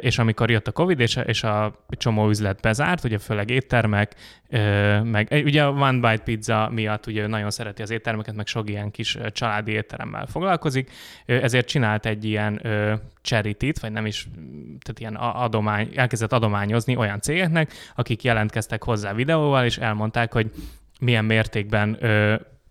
és 0.00 0.18
amikor 0.18 0.50
jött 0.50 0.68
a 0.68 0.72
Covid, 0.72 1.00
és, 1.00 1.18
és 1.24 1.42
a 1.42 1.84
csomó 1.88 2.28
üzlet 2.28 2.60
bezárt, 2.60 3.04
ugye 3.04 3.18
főleg 3.18 3.50
éttermek, 3.50 4.14
meg 5.02 5.42
ugye 5.44 5.64
a 5.64 5.70
One 5.70 5.92
Bite 6.10 6.22
Pizza 6.24 6.68
miatt 6.72 7.06
ugye 7.06 7.26
nagyon 7.26 7.50
szereti 7.50 7.82
az 7.82 7.90
éttermeket, 7.90 8.34
meg 8.34 8.46
sok 8.46 8.68
ilyen 8.68 8.90
kis 8.90 9.18
családi 9.32 9.72
étteremmel 9.72 10.26
foglalkozik, 10.26 10.90
ezért 11.26 11.66
csinált 11.66 12.06
egy 12.06 12.24
ilyen 12.24 12.60
ö, 12.66 12.94
charity 13.22 13.72
vagy 13.80 13.92
nem 13.92 14.06
is, 14.06 14.28
tehát 14.80 15.00
ilyen 15.00 15.14
a- 15.14 15.42
adomány, 15.42 15.90
elkezdett 15.94 16.32
adományozni 16.32 16.96
olyan 16.96 17.20
cégeknek, 17.20 17.72
akik 17.94 18.22
jelentkeztek 18.22 18.84
hozzá 18.84 19.12
videóval, 19.12 19.64
és 19.64 19.78
elmondták, 19.78 20.32
hogy 20.32 20.50
milyen 21.00 21.24
mértékben 21.24 21.98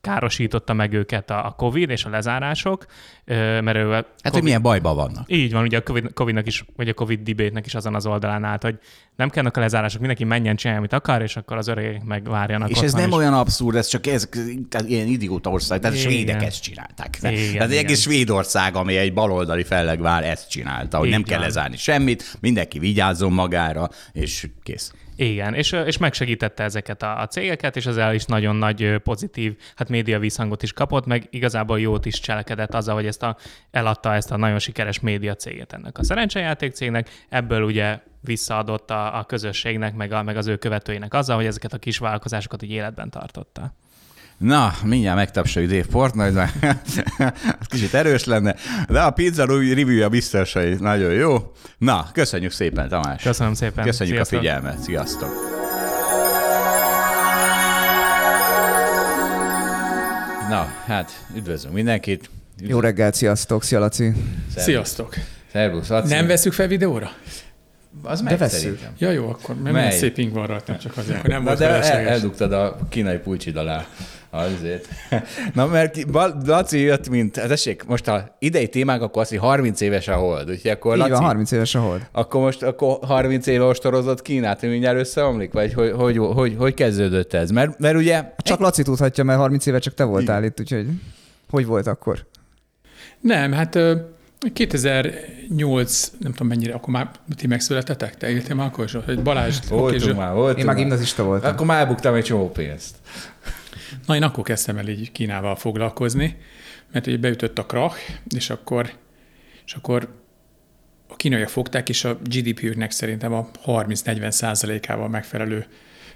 károsította 0.06 0.74
meg 0.74 0.94
őket 0.94 1.30
a, 1.30 1.54
COVID 1.58 1.90
és 1.90 2.06
a 2.06 2.10
lezárások, 2.10 2.86
mert 3.26 3.76
ő 3.76 3.92
Hát, 3.92 4.06
hogy 4.22 4.32
COVID, 4.32 4.44
milyen 4.44 4.62
bajban 4.62 4.96
vannak. 4.96 5.32
így 5.32 5.52
van, 5.52 5.64
ugye 5.64 5.78
a 5.78 5.82
COVID, 5.82 6.14
Covid-nak 6.14 6.48
is, 6.48 6.66
vagy 6.76 6.90
a 6.90 6.94
Covid 6.94 7.20
debate-nek 7.20 7.66
is 7.66 7.76
azon 7.76 7.96
az 7.96 8.06
oldalán 8.06 8.44
állt, 8.44 8.64
hogy 8.64 8.80
nem 9.16 9.30
kellnek 9.30 9.58
a 9.58 9.60
lezárások, 9.60 10.00
mindenki 10.00 10.24
menjen 10.24 10.56
csinálni, 10.56 10.80
amit 10.80 10.94
akar, 10.94 11.22
és 11.22 11.36
akkor 11.36 11.58
az 11.58 11.68
öregek 11.68 12.04
meg 12.04 12.30
várjanak 12.30 12.70
És 12.70 12.80
ez 12.80 12.94
nem 12.94 13.12
olyan 13.12 13.34
abszurd, 13.34 13.76
ez 13.76 13.88
csak 13.88 14.08
ez, 14.08 14.30
tehát 14.70 14.90
ilyen 14.90 15.08
idióta 15.08 15.50
ország, 15.50 15.80
tehát 15.80 15.98
Igen. 15.98 16.12
svédek 16.12 16.44
ezt 16.44 16.62
csinálták. 16.62 17.18
Igen, 17.20 17.32
tehát 17.32 17.38
egy 17.38 17.72
igen. 17.72 17.72
egész 17.72 18.02
Svédország, 18.02 18.76
ami 18.76 18.96
egy 18.96 19.14
baloldali 19.14 19.64
fellegvár, 19.64 20.24
ezt 20.24 20.50
csinálta, 20.50 20.98
hogy 20.98 21.08
Így 21.08 21.14
nem 21.14 21.24
kell 21.24 21.40
lezárni 21.40 21.78
semmit, 21.78 22.38
mindenki 22.40 22.80
vigyázzon 22.80 23.32
magára, 23.32 23.90
és 24.12 24.48
kész. 24.64 24.92
Igen, 25.16 25.54
és, 25.54 25.72
és 25.72 25.98
megsegítette 25.98 26.64
ezeket 26.64 27.04
a, 27.04 27.20
a 27.20 27.28
cégeket, 27.28 27.76
és 27.76 27.86
ezzel 27.86 28.14
is 28.14 28.26
nagyon 28.26 28.56
nagy 28.56 28.98
pozitív, 28.98 29.58
hát 29.76 29.90
média 29.90 30.20
visszhangot 30.20 30.64
is 30.64 30.74
kapott, 30.74 31.06
meg 31.06 31.28
igazából 31.30 31.80
jót 31.80 32.06
is 32.06 32.20
cselekedett 32.20 32.74
azzal, 32.74 32.96
hogy 32.96 33.06
ezt 33.06 33.24
a, 33.24 33.38
eladta 33.72 34.14
ezt 34.14 34.32
a 34.32 34.38
nagyon 34.38 34.60
sikeres 34.60 35.00
média 35.00 35.36
céget 35.36 35.74
ennek 35.74 35.98
a 35.98 36.04
szerencsejáték 36.04 36.74
cégnek, 36.74 37.10
ebből 37.30 37.62
ugye 37.64 38.00
visszaadott 38.22 38.92
a, 38.92 39.18
a 39.18 39.24
közösségnek, 39.24 39.96
meg, 39.96 40.12
a, 40.12 40.24
meg 40.24 40.38
az 40.38 40.48
ő 40.48 40.58
követőinek 40.58 41.14
azzal, 41.14 41.36
hogy 41.36 41.46
ezeket 41.46 41.74
a 41.74 41.78
kis 41.78 41.98
vállalkozásokat 41.98 42.64
így 42.64 42.72
életben 42.72 43.10
tartotta. 43.10 43.74
Na, 44.38 44.74
mindjárt 44.84 45.18
megtapsoljuk 45.18 45.72
Dave 45.72 45.86
Portnoy, 45.92 46.32
mert 46.32 46.64
ez 47.60 47.68
kicsit 47.68 47.94
erős 47.94 48.24
lenne, 48.24 48.56
de 48.90 49.02
a 49.02 49.12
pizza 49.12 49.46
review-ja 49.46 50.10
biztos, 50.10 50.54
hogy 50.54 50.80
nagyon 50.80 51.12
jó. 51.12 51.52
Na, 51.78 52.08
köszönjük 52.14 52.52
szépen, 52.52 52.90
Tamás. 52.90 53.24
Köszönöm 53.24 53.54
szépen. 53.54 53.86
Köszönjük 53.86 54.16
Sziasztok. 54.16 54.38
a 54.38 54.42
figyelmet. 54.42 54.80
Sziasztok. 54.80 55.30
Na, 60.50 60.68
hát 60.86 61.26
üdvözlünk 61.36 61.76
mindenkit. 61.76 62.30
Jó 62.58 62.80
reggelt, 62.80 63.14
sziasztok, 63.14 63.64
szia 63.64 63.80
Laci. 63.80 64.14
Sziasztok! 64.56 65.16
Szervusz, 65.52 65.88
Laci. 65.88 66.14
Nem 66.14 66.28
veszük 66.28 66.54
fel 66.54 66.68
videóra? 66.68 67.12
Az 68.04 68.22
De 68.22 68.38
vesszük. 68.38 68.60
szerintem. 68.60 68.94
Ja, 68.98 69.12
jó, 69.12 69.30
akkor 69.30 69.56
mert 69.56 69.76
Mely? 69.76 69.92
szép 69.92 70.18
ing 70.18 70.34
van 70.34 70.48
rajtam, 70.48 70.78
csak 70.78 70.98
azért, 70.98 71.18
akkor 71.18 71.30
nem 71.30 71.40
Na 71.44 71.46
volt 71.48 71.60
de 71.60 71.68
el, 71.68 72.08
eldugtad 72.08 72.54
a 72.54 72.78
kínai 72.90 73.18
pulcsid 73.18 73.56
alá 73.56 73.86
azért. 74.38 74.88
Na 75.54 75.66
mert 75.66 75.98
Laci 76.46 76.80
jött, 76.80 77.10
mint, 77.10 77.36
hát 77.38 77.48
tessék, 77.48 77.84
most 77.86 78.08
a 78.08 78.36
idei 78.40 78.70
témánk, 78.70 79.02
akkor 79.02 79.22
azt, 79.22 79.30
hogy 79.30 79.40
30 79.40 79.82
éves 79.82 80.08
a 80.08 80.16
hold, 80.16 80.50
úgyhogy 80.50 80.72
akkor 80.72 80.94
Így 80.94 81.00
Laci, 81.00 81.12
van, 81.12 81.22
30 81.22 81.52
éves 81.52 81.76
a 81.76 81.80
hold. 81.80 82.08
akkor 82.12 82.42
most 82.42 82.64
akkor 82.64 82.98
30 83.02 83.48
éve 83.48 83.64
ostorozott 83.64 84.22
Kínát, 84.22 84.60
hogy 84.60 84.70
mindjárt 84.70 84.98
összeomlik, 84.98 85.52
vagy 85.54 85.74
hogy, 85.74 85.92
hogy, 85.92 86.18
hogy, 86.18 86.56
hogy 86.58 86.74
kezdődött 86.74 87.34
ez? 87.34 87.50
Mert, 87.52 87.80
mert 87.80 87.96
ugye 87.96 88.24
Csak 88.38 88.60
Laci 88.60 88.84
tudhatja, 88.84 89.24
mert 89.24 89.40
30 89.40 89.66
éve 89.66 89.80
csak 89.80 89.94
te 89.94 90.04
voltál 90.04 90.44
itt, 90.44 90.60
úgyhogy 90.60 90.86
hogy 91.50 91.66
volt 91.66 91.88
akkor? 91.88 92.26
Nem, 93.20 93.52
hát 93.52 93.76
ö, 93.76 93.96
2008, 94.54 96.12
nem 96.20 96.32
tudom 96.32 96.48
mennyire, 96.48 96.74
akkor 96.74 96.90
már 96.94 97.10
ti 97.36 97.48
megszületetek? 97.48 98.18
Te 98.18 98.30
éltél 98.30 98.56
már 98.56 98.68
akkor 98.68 98.84
is? 98.86 98.98
Hogy 99.06 99.22
Balázs, 99.22 99.58
oké, 99.58 99.76
voltunk 99.76 100.02
Zsó- 100.02 100.14
már, 100.16 100.34
voltunk 100.34 100.58
Én 100.58 100.66
már 100.66 100.76
már. 100.76 100.84
gimnazista 100.84 101.24
voltam. 101.24 101.52
Akkor 101.52 101.66
már 101.66 101.80
elbuktam 101.80 102.14
egy 102.14 102.24
csomó 102.24 102.50
pénzt. 102.52 102.96
Na, 104.06 104.16
én 104.16 104.24
akkor 104.24 104.44
kezdtem 104.44 104.78
el 104.78 104.88
így 104.88 105.12
Kínával 105.12 105.56
foglalkozni, 105.56 106.38
mert 106.92 107.08
ugye 107.08 107.18
beütött 107.18 107.60
a 107.60 107.66
krach, 107.66 107.98
és 108.36 108.50
akkor, 108.50 108.94
és 109.66 109.74
akkor 109.74 110.24
a 111.08 111.16
kínaiak 111.16 111.50
fogták, 111.50 111.90
és 111.90 112.04
a 112.04 112.18
GDP-üknek 112.24 112.92
szerintem 112.92 113.34
a 113.34 113.50
30-40 113.66 114.32
százalékával 114.32 115.10
megfelelő 115.10 115.66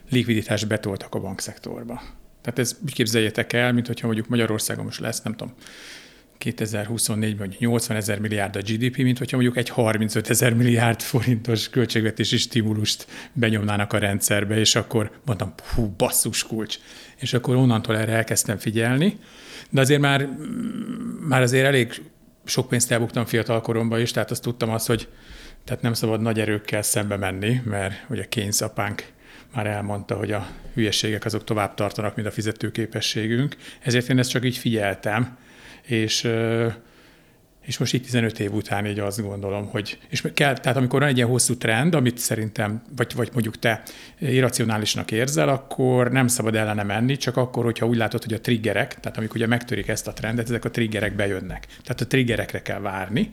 likviditást 0.10 0.68
betoltak 0.68 1.16
a 1.16 1.20
bankszektorba. 1.20 2.02
Tehát 2.42 2.60
ez 2.60 2.78
úgy 2.84 2.94
képzeljétek 2.94 3.54
el, 3.54 3.74
mint 3.74 3.88
hogyha 3.88 4.06
mondjuk 4.06 4.28
Magyarországon 4.28 4.86
most 4.86 5.00
lesz, 5.00 5.22
nem 5.22 5.36
tudom, 5.36 5.54
2024-ben 6.46 7.36
mondjuk 7.38 7.60
80 7.60 7.98
ezer 7.98 8.20
milliárd 8.20 8.56
a 8.56 8.60
GDP, 8.60 8.98
mint 8.98 9.18
hogyha 9.18 9.36
mondjuk 9.36 9.58
egy 9.58 9.70
35 9.70 10.30
ezer 10.30 10.54
milliárd 10.54 11.02
forintos 11.02 11.70
költségvetési 11.70 12.38
stimulust 12.38 13.08
benyomnának 13.34 13.94
a 13.94 13.98
rendszerbe, 13.98 14.58
és 14.60 14.76
akkor 14.76 15.12
mondtam, 15.26 15.54
hú, 15.76 15.94
basszus 15.98 16.44
kulcs. 16.44 16.78
És 17.16 17.34
akkor 17.34 17.56
onnantól 17.56 17.98
erre 17.98 18.12
elkezdtem 18.12 18.58
figyelni, 18.58 19.18
de 19.70 19.82
azért 19.82 20.02
már, 20.02 20.30
már 21.28 21.42
azért 21.42 21.66
elég 21.66 22.02
sok 22.46 22.70
pénzt 22.70 22.92
elbuktam 22.92 23.26
fiatal 23.26 23.62
koromban 23.62 24.00
is, 24.00 24.12
tehát 24.12 24.32
azt 24.32 24.42
tudtam 24.42 24.70
azt, 24.70 24.88
hogy 24.88 25.08
tehát 25.64 25.82
nem 25.82 25.94
szabad 25.94 26.22
nagy 26.22 26.40
erőkkel 26.40 26.82
szembe 26.82 27.18
menni, 27.18 27.62
mert 27.66 28.06
ugye 28.10 28.26
Keynes 28.26 28.62
apánk 28.62 29.04
már 29.54 29.68
elmondta, 29.68 30.16
hogy 30.16 30.32
a 30.32 30.48
hülyeségek 30.74 31.26
azok 31.26 31.44
tovább 31.44 31.74
tartanak, 31.74 32.16
mint 32.16 32.28
a 32.28 32.32
fizetőképességünk. 32.32 33.56
Ezért 33.80 34.10
én 34.10 34.20
ezt 34.20 34.30
csak 34.30 34.46
így 34.46 34.58
figyeltem, 34.58 35.38
és, 35.90 36.30
és 37.62 37.78
most 37.78 37.94
itt 37.94 38.04
15 38.04 38.40
év 38.40 38.54
után 38.54 38.86
így 38.86 39.00
azt 39.00 39.22
gondolom, 39.22 39.68
hogy, 39.68 40.00
és 40.10 40.24
kell, 40.34 40.58
tehát 40.58 40.78
amikor 40.78 41.00
van 41.00 41.10
egy 41.10 41.16
ilyen 41.16 41.30
hosszú 41.30 41.58
trend, 41.58 41.96
amit 41.96 42.18
szerintem, 42.18 42.84
vagy, 42.96 43.16
vagy 43.16 43.30
mondjuk 43.34 43.60
te 43.60 43.84
irracionálisnak 44.20 45.12
érzel, 45.12 45.50
akkor 45.50 46.12
nem 46.12 46.28
szabad 46.28 46.56
ellene 46.56 46.84
menni, 46.84 47.18
csak 47.18 47.38
akkor, 47.38 47.64
hogyha 47.64 47.86
úgy 47.86 47.98
látod, 47.98 48.24
hogy 48.24 48.34
a 48.34 48.42
triggerek, 48.42 49.00
tehát 49.00 49.18
amikor 49.18 49.36
ugye 49.36 49.48
megtörik 49.48 49.88
ezt 49.88 50.08
a 50.08 50.14
trendet, 50.14 50.50
ezek 50.50 50.66
a 50.66 50.72
triggerek 50.72 51.16
bejönnek. 51.16 51.66
Tehát 51.66 52.02
a 52.02 52.08
triggerekre 52.08 52.62
kell 52.62 52.80
várni, 52.80 53.32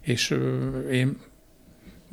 és 0.00 0.38
én 0.90 1.16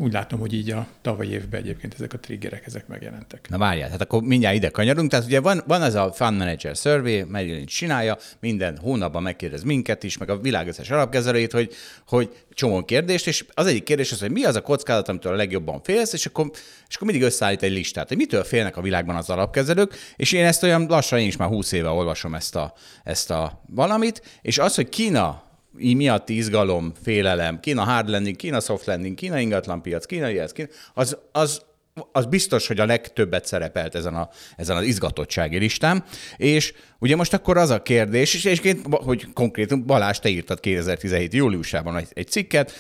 úgy 0.02 0.14
látom, 0.14 0.40
hogy 0.40 0.54
így 0.54 0.72
a 0.72 0.88
tavalyi 1.02 1.32
évben 1.32 1.62
egyébként 1.62 1.94
ezek 1.94 2.14
a 2.14 2.20
triggerek, 2.20 2.66
ezek 2.66 2.88
megjelentek. 2.88 3.50
Na 3.50 3.58
várjál, 3.58 3.90
hát 3.90 4.02
akkor 4.02 4.22
mindjárt 4.22 4.56
ide 4.56 4.70
kanyarunk. 4.70 5.10
Tehát 5.10 5.26
ugye 5.26 5.40
van, 5.40 5.64
van 5.68 5.84
ez 5.84 5.96
a 5.96 6.12
Fund 6.12 6.38
Manager 6.38 6.76
Survey, 6.76 7.24
Marilyn 7.24 7.66
csinálja, 7.66 8.18
minden 8.40 8.78
hónapban 8.78 9.24
megkérdez 9.24 9.64
minket 9.64 10.04
is, 10.04 10.18
meg 10.18 10.30
a 10.30 10.40
világ 10.40 10.68
összes 10.68 10.90
alapkezelőjét, 10.90 11.52
hogy, 11.52 11.74
hogy 12.08 12.36
csomó 12.54 12.86
kérdést, 12.86 13.28
és 13.28 13.46
az 13.54 13.66
egyik 13.66 13.84
kérdés 13.84 14.12
az, 14.12 14.20
hogy 14.20 14.32
mi 14.32 14.44
az 14.44 14.56
a 14.56 14.62
kockázat, 14.62 15.10
amitől 15.10 15.34
a 15.34 15.36
legjobban 15.36 15.82
félsz, 15.84 16.14
és 16.14 16.26
akkor, 16.26 16.50
és 16.90 16.96
akkor 16.96 17.08
mindig 17.08 17.28
összeállít 17.28 17.64
egy 17.64 17.72
listát, 17.72 18.08
hogy 18.08 18.18
mitől 18.18 18.44
félnek 18.44 18.78
a 18.78 18.82
világban 18.82 19.16
az 19.16 19.30
alapkezelők, 19.30 19.96
és 20.16 20.32
én 20.32 20.46
ezt 20.46 20.64
olyan 20.64 20.86
lassan, 20.90 21.20
én 21.20 21.28
is 21.28 21.38
már 21.38 21.50
20 21.50 21.72
éve 21.72 21.90
olvasom 21.90 22.36
ezt 22.36 22.56
a, 22.56 22.74
ezt 23.04 23.32
a 23.32 23.62
valamit, 23.68 24.40
és 24.42 24.58
az, 24.58 24.76
hogy 24.76 24.90
Kína 24.90 25.49
miatt 25.80 26.30
izgalom, 26.30 26.94
félelem, 27.04 27.60
Kína 27.60 27.84
hard 27.84 28.10
landing, 28.10 28.36
Kína 28.36 28.60
soft 28.60 28.86
landing, 28.86 29.16
Kína 29.16 29.40
ingatlanpiac, 29.40 30.06
Kína 30.06 30.28
ez, 30.28 30.52
Kína, 30.52 30.68
az, 30.94 31.18
az, 31.32 31.62
az 32.12 32.26
biztos, 32.26 32.68
hogy 32.68 32.80
a 32.80 32.86
legtöbbet 32.86 33.46
szerepelt 33.46 33.96
ezen, 33.96 34.16
a, 34.16 34.30
ezen 34.56 34.78
az 34.78 34.84
izgatottsági 34.84 35.58
listán. 35.58 36.04
És 36.38 36.74
ugye 37.00 37.16
most 37.16 37.34
akkor 37.34 37.58
az 37.58 37.70
a 37.70 37.82
kérdés, 37.82 38.34
és 38.34 38.46
egyébként, 38.46 38.96
hogy 38.96 39.34
konkrétan 39.34 39.86
Balázs, 39.86 40.20
te 40.20 40.30
írtad 40.30 40.60
2017. 40.60 41.34
júliusában 41.34 41.98
egy, 41.98 42.08
egy 42.14 42.28
cikket, 42.28 42.72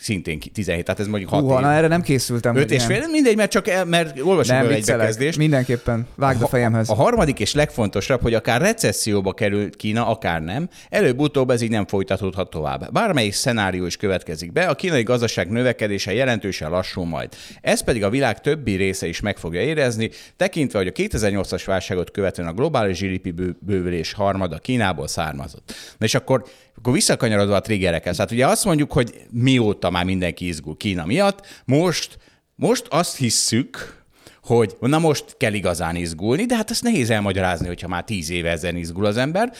szintén 0.00 0.38
17, 0.38 0.84
tehát 0.84 1.00
ez 1.00 1.06
mondjuk 1.06 1.30
6 1.30 1.40
Húha, 1.40 1.60
na 1.60 1.72
erre 1.72 1.86
nem 1.86 2.02
készültem. 2.02 2.56
5 2.56 2.70
és 2.70 2.84
fél, 2.84 3.08
mindegy, 3.10 3.36
mert 3.36 3.50
csak 3.50 3.68
el, 3.68 3.84
mert 3.84 4.20
olvasok 4.20 4.56
nem, 4.56 4.68
egy 4.68 4.84
bekezdést. 4.84 5.38
Mindenképpen, 5.38 6.06
vágd 6.14 6.42
a 6.42 6.46
fejemhez. 6.46 6.88
A, 6.88 6.92
a 6.92 6.96
harmadik 6.96 7.40
és 7.40 7.54
legfontosabb, 7.54 8.22
hogy 8.22 8.34
akár 8.34 8.60
recesszióba 8.60 9.32
kerül 9.32 9.70
Kína, 9.70 10.06
akár 10.06 10.42
nem, 10.42 10.68
előbb-utóbb 10.88 11.50
ez 11.50 11.60
így 11.60 11.70
nem 11.70 11.86
folytatódhat 11.86 12.50
tovább. 12.50 12.92
Bármelyik 12.92 13.32
szenárió 13.32 13.86
is 13.86 13.96
következik 13.96 14.52
be, 14.52 14.66
a 14.66 14.74
kínai 14.74 15.02
gazdaság 15.02 15.50
növekedése 15.50 16.14
jelentősen 16.14 16.70
lassul 16.70 17.04
majd. 17.06 17.28
Ez 17.60 17.80
pedig 17.80 18.04
a 18.04 18.10
világ 18.10 18.40
többi 18.40 18.74
része 18.74 19.06
is 19.06 19.20
meg 19.20 19.36
fogja 19.36 19.60
érezni, 19.60 20.10
tekintve, 20.36 20.78
hogy 20.78 20.86
a 20.88 20.92
2008-as 20.92 21.62
válságot 21.66 22.10
követően 22.10 22.48
a 22.48 22.52
globális 22.52 23.00
GDP 23.00 23.54
bővülés 23.60 24.12
harmada 24.12 24.58
Kínából 24.58 25.08
származott. 25.08 25.74
Na 25.98 26.06
és 26.06 26.14
akkor 26.14 26.44
akkor 26.76 26.92
visszakanyarodva 26.92 27.54
a 27.54 27.60
triggerekhez. 27.60 28.16
Hát 28.16 28.30
ugye 28.30 28.46
azt 28.46 28.64
mondjuk, 28.64 28.92
hogy 28.92 29.14
mióta 29.30 29.90
már 29.90 30.04
mindenki 30.04 30.46
izgul 30.46 30.76
Kína 30.76 31.04
miatt, 31.04 31.46
most, 31.64 32.18
most 32.54 32.86
azt 32.88 33.16
hisszük, 33.16 34.04
hogy 34.42 34.76
na 34.80 34.98
most 34.98 35.34
kell 35.38 35.52
igazán 35.52 35.96
izgulni, 35.96 36.44
de 36.44 36.56
hát 36.56 36.70
ezt 36.70 36.82
nehéz 36.82 37.10
elmagyarázni, 37.10 37.66
hogyha 37.66 37.88
már 37.88 38.04
tíz 38.04 38.30
éve 38.30 38.50
ezen 38.50 38.76
izgul 38.76 39.04
az 39.04 39.16
ember. 39.16 39.52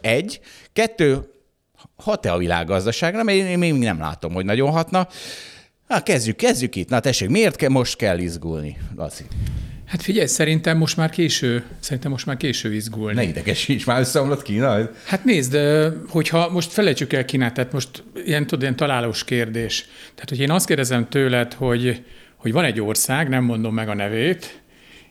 Egy. 0.00 0.40
Kettő, 0.72 1.28
hat-e 1.96 2.32
a 2.32 2.38
világgazdaságra, 2.38 3.22
mert 3.22 3.38
én 3.38 3.58
még 3.58 3.74
nem 3.74 3.98
látom, 3.98 4.32
hogy 4.32 4.44
nagyon 4.44 4.70
hatna. 4.70 5.08
Na, 5.88 6.02
kezdjük, 6.02 6.36
kezdjük 6.36 6.76
itt. 6.76 6.88
Na 6.88 7.00
tessék, 7.00 7.28
miért 7.28 7.56
kell, 7.56 7.68
most 7.68 7.96
kell 7.96 8.18
izgulni, 8.18 8.76
Laci? 8.96 9.24
Hát 9.86 10.02
figyelj, 10.02 10.26
szerintem 10.26 10.78
most 10.78 10.96
már 10.96 11.10
késő, 11.10 11.64
szerintem 11.80 12.10
most 12.10 12.26
már 12.26 12.36
késő 12.36 12.74
izgulni. 12.74 13.14
Ne 13.14 13.22
idegesíts, 13.22 13.86
már 13.86 14.00
összeomlott 14.00 14.42
Kína. 14.42 14.90
Hát 15.04 15.24
nézd, 15.24 15.58
hogyha 16.08 16.50
most 16.50 16.72
felejtsük 16.72 17.12
el 17.12 17.24
Kínát, 17.24 17.54
tehát 17.54 17.72
most 17.72 18.04
ilyen, 18.24 18.42
tudod, 18.42 18.62
ilyen 18.62 18.76
találós 18.76 19.24
kérdés. 19.24 19.86
Tehát, 20.14 20.28
hogy 20.28 20.40
én 20.40 20.50
azt 20.50 20.66
kérdezem 20.66 21.08
tőled, 21.08 21.52
hogy, 21.52 22.04
hogy 22.36 22.52
van 22.52 22.64
egy 22.64 22.80
ország, 22.80 23.28
nem 23.28 23.44
mondom 23.44 23.74
meg 23.74 23.88
a 23.88 23.94
nevét, 23.94 24.62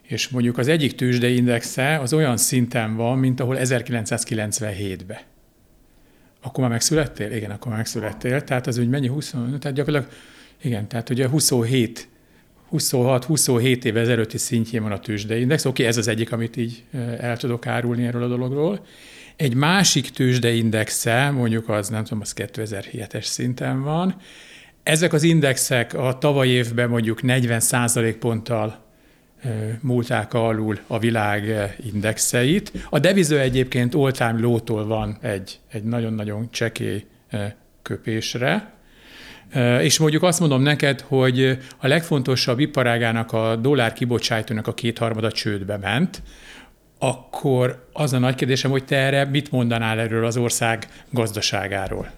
és 0.02 0.30
mondjuk 0.30 0.58
az 0.58 0.68
egyik 0.68 0.96
tőzsdeindexe 0.96 2.00
az 2.00 2.14
olyan 2.14 2.38
szinten 2.38 2.96
van, 2.96 3.18
mint 3.18 3.40
ahol 3.40 3.58
1997-ben. 3.60 5.20
Akkor 6.42 6.60
már 6.60 6.70
megszülettél? 6.70 7.32
Igen, 7.32 7.52
akkor 7.52 7.68
már 7.68 7.78
megszülettél. 7.78 8.44
Tehát 8.44 8.68
az 8.68 8.78
úgy 8.78 8.90
mennyi? 8.90 9.08
20, 9.08 9.30
tehát 9.30 9.74
gyakorlatilag, 9.74 10.16
igen, 10.62 10.88
tehát 10.88 11.10
ugye 11.10 11.28
27 11.28 12.08
26-27 12.74 13.84
éve 13.84 14.00
ezelőtti 14.00 14.38
szintjén 14.38 14.82
van 14.82 14.92
a 14.92 15.00
tőzsdeindex. 15.00 15.66
Oké, 15.66 15.70
okay, 15.70 15.86
ez 15.86 15.98
az 15.98 16.08
egyik, 16.08 16.32
amit 16.32 16.58
így 16.58 16.84
el 17.20 17.38
tudok 17.38 17.68
árulni 17.68 18.06
erről 18.06 18.24
a 18.24 18.28
dologról. 18.28 18.86
Egy 19.36 19.56
másik 19.56 20.10
tőzsdeindexe, 20.10 21.30
mondjuk 21.30 21.70
az, 21.70 21.90
nem 21.90 22.04
tudom, 22.04 22.22
az 22.22 22.34
2007-es 22.36 23.24
szinten 23.24 23.82
van. 23.82 24.16
Ezek 24.84 25.14
az 25.14 25.24
indexek 25.24 25.94
a 25.94 26.18
tavaly 26.18 26.48
évben 26.48 26.90
mondjuk 26.90 27.22
40 27.22 27.62
ponttal 28.20 28.82
múlták 29.82 30.34
alul 30.34 30.80
a 30.88 31.00
világ 31.00 31.74
indexeit. 31.94 32.72
A 32.90 33.00
deviző 33.00 33.40
egyébként 33.40 33.96
all-time 33.96 34.40
low 34.40 34.86
van 34.88 35.18
egy, 35.22 35.60
egy 35.72 35.84
nagyon-nagyon 35.84 36.48
csekély 36.52 37.06
köpésre, 37.82 38.74
és 39.82 39.98
mondjuk 39.98 40.24
azt 40.24 40.40
mondom 40.40 40.62
neked, 40.62 41.02
hogy 41.02 41.58
a 41.78 41.88
legfontosabb 41.88 42.60
iparágának 42.60 43.32
a 43.32 43.56
dollár 43.56 43.94
kibocsájtónak 43.94 44.68
a 44.68 44.74
kétharmada 44.74 45.32
csődbe 45.32 45.78
ment, 45.78 46.22
akkor 47.00 47.88
az 47.94 48.14
a 48.14 48.20
nagy 48.20 48.36
kérdésem, 48.36 48.72
hogy 48.72 48.86
te 48.86 48.96
erre 48.96 49.26
mit 49.26 49.52
mondanál 49.52 50.00
erről 50.00 50.26
az 50.26 50.38
ország 50.38 50.88
gazdaságáról? 51.10 52.12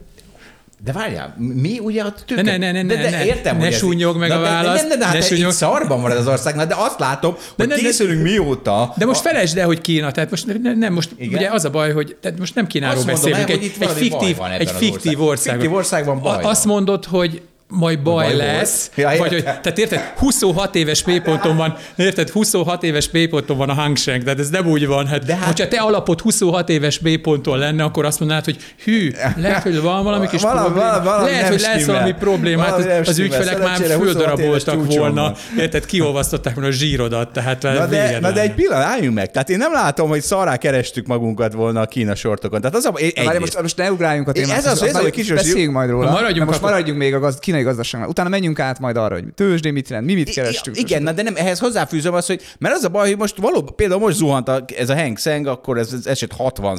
De 0.84 0.92
várjál, 0.92 1.36
mi 1.38 1.80
ugye 1.80 2.04
a 2.04 2.14
tőke... 2.26 2.42
Ne, 2.42 2.58
ne, 2.58 2.72
ne, 2.72 2.82
ne, 2.82 2.96
de, 2.96 3.02
de 3.02 3.10
ne, 3.10 3.26
értem, 3.26 3.58
ne 3.58 3.72
súnyog 3.72 4.18
meg 4.18 4.32
a 4.32 4.40
választ. 4.40 4.84
Ne, 4.84 4.88
ne, 4.88 5.06
ne, 5.06 5.20
ne, 5.20 5.38
ne, 5.38 5.46
ne 5.46 5.52
szarban 5.52 6.02
van 6.02 6.12
ez 6.12 6.18
az 6.18 6.28
ország, 6.28 6.68
de 6.68 6.76
azt 6.78 7.00
látom, 7.00 7.36
hogy 7.56 7.68
ne, 7.68 7.76
készülünk 7.76 8.24
ne, 8.24 8.30
mióta. 8.30 8.94
De 8.98 9.06
most 9.06 9.22
felejtsd 9.22 9.58
el, 9.58 9.66
hogy 9.66 9.82
Kína, 9.82 10.12
tehát 10.12 10.30
most 10.30 10.62
nem, 10.62 10.78
ne, 10.78 10.90
most 10.90 11.10
Igen? 11.18 11.38
ugye 11.38 11.50
az 11.50 11.66
a 11.66 11.70
baj, 11.70 11.92
hogy 11.92 12.18
tehát 12.22 12.40
most 12.40 12.56
nem 12.56 12.68
Kínáról 12.68 12.98
azt 12.98 13.06
beszélünk, 13.06 13.48
mondom, 13.48 13.58
egy, 13.58 13.72
egy 13.80 13.90
fiktív, 13.90 14.38
egy 14.58 14.72
fiktív 14.72 15.22
ország. 15.22 15.54
Fiktív 15.54 15.74
országban 15.74 16.22
baj 16.22 16.44
Azt 16.44 16.66
mondod, 16.66 17.06
hogy 17.06 17.42
majd 17.68 18.02
baj, 18.02 18.26
baj 18.26 18.36
lesz. 18.36 18.92
Ja, 18.96 19.12
vagy, 19.18 19.34
hogy, 19.34 19.44
tehát 19.44 19.78
érted, 19.78 20.00
26 20.18 20.76
éves 20.76 21.04
mélyponton 21.04 21.58
van, 21.58 21.78
érted, 21.96 22.30
26 22.30 22.84
éves 22.84 23.10
mélyponton 23.12 23.58
van 23.58 23.70
a 23.70 23.74
Hang 23.74 23.98
Seng, 23.98 24.24
tehát 24.24 24.40
ez 24.40 24.50
nem 24.50 24.68
úgy 24.68 24.88
van. 24.88 25.08
Hát, 25.08 25.26
De 25.26 25.36
hát, 25.36 25.46
hogyha 25.46 25.68
te 25.68 25.78
alapot 25.78 26.22
26 26.22 26.70
éves 26.70 27.00
mélyponton 27.00 27.58
lenne, 27.58 27.84
akkor 27.84 28.06
azt 28.06 28.20
mondanád, 28.20 28.46
hogy 28.46 28.58
hű, 28.84 29.12
lehet, 29.38 29.64
hogy 29.64 29.82
van 29.82 30.04
valami 30.04 30.28
kis 30.28 30.42
valami, 30.42 30.68
probléma. 30.68 31.04
Valami 31.04 31.30
lehet, 31.30 31.48
hogy 31.48 31.60
lesz 31.60 31.86
valami 31.86 32.12
probléma, 32.12 32.62
hát 32.62 32.78
az, 32.78 33.08
az 33.08 33.18
ügyfelek 33.18 33.60
már 33.60 33.78
földaraboltak 33.78 34.86
volna. 34.96 35.34
Érted, 35.60 35.86
kiolvasztották 35.86 36.54
volna 36.54 36.70
a 36.70 36.74
zsírodat, 36.74 37.34
tehát 37.34 37.62
na 37.62 37.86
de, 37.86 38.20
na 38.20 38.32
de 38.32 38.42
egy 38.42 38.54
pillanat, 38.54 38.86
álljunk 38.86 39.16
meg. 39.16 39.32
Tehát 39.32 39.50
én 39.50 39.58
nem 39.58 39.72
látom, 39.72 40.10
hogy 40.10 40.22
szarrá 40.22 40.58
kerestük 40.58 41.08
magunkat 41.08 41.54
volna 41.54 41.82
a 41.82 41.86
Kína 41.86 42.16
sortokon. 42.16 42.62
Tehát 42.62 42.76
az 42.76 42.86
a, 42.86 42.94
egy, 42.96 43.40
most, 43.40 43.62
most 43.62 43.78
ne 43.78 43.92
ugráljunk 43.92 44.28
a 44.28 44.32
témát. 44.32 44.58
Ez 44.58 44.66
az, 44.66 44.84
ez 44.84 44.96
az, 44.96 45.02
hogy 45.02 45.12
kis 45.12 45.34
Beszéljünk 45.34 45.74
majd 45.74 45.90
róla. 45.90 46.12
Maradjunk, 46.12 46.50
most 46.50 46.62
maradjunk 46.62 47.00
még 47.00 47.14
a 47.14 47.20
gaz, 47.20 47.40
kínai 47.56 47.72
gazdaságnál. 47.72 48.10
Utána 48.10 48.30
menjünk 48.30 48.60
át 48.60 48.80
majd 48.80 48.98
arra, 48.98 49.14
hogy 49.14 49.34
tőzsdé 49.34 49.72
mit 49.72 49.90
jelent, 49.90 50.08
mi 50.08 50.14
mit 50.14 50.30
kerestünk. 50.30 50.78
Igen, 50.78 51.04
na, 51.04 51.12
de 51.12 51.22
nem, 51.22 51.36
ehhez 51.36 51.60
hozzáfűzöm 51.60 52.14
azt, 52.14 52.28
hogy 52.28 52.42
mert 52.60 52.76
az 52.76 52.84
a 52.84 52.90
baj, 52.90 53.08
hogy 53.08 53.18
most 53.18 53.38
valóban, 53.38 53.76
például 53.76 54.00
most 54.00 54.18
zuhant 54.18 54.48
a, 54.48 54.66
ez 54.78 54.90
a 54.90 54.96
Heng 54.96 55.18
Seng, 55.18 55.48
akkor 55.48 55.78
ez, 55.78 55.94
ez 55.94 56.06
eset 56.06 56.32
60 56.32 56.78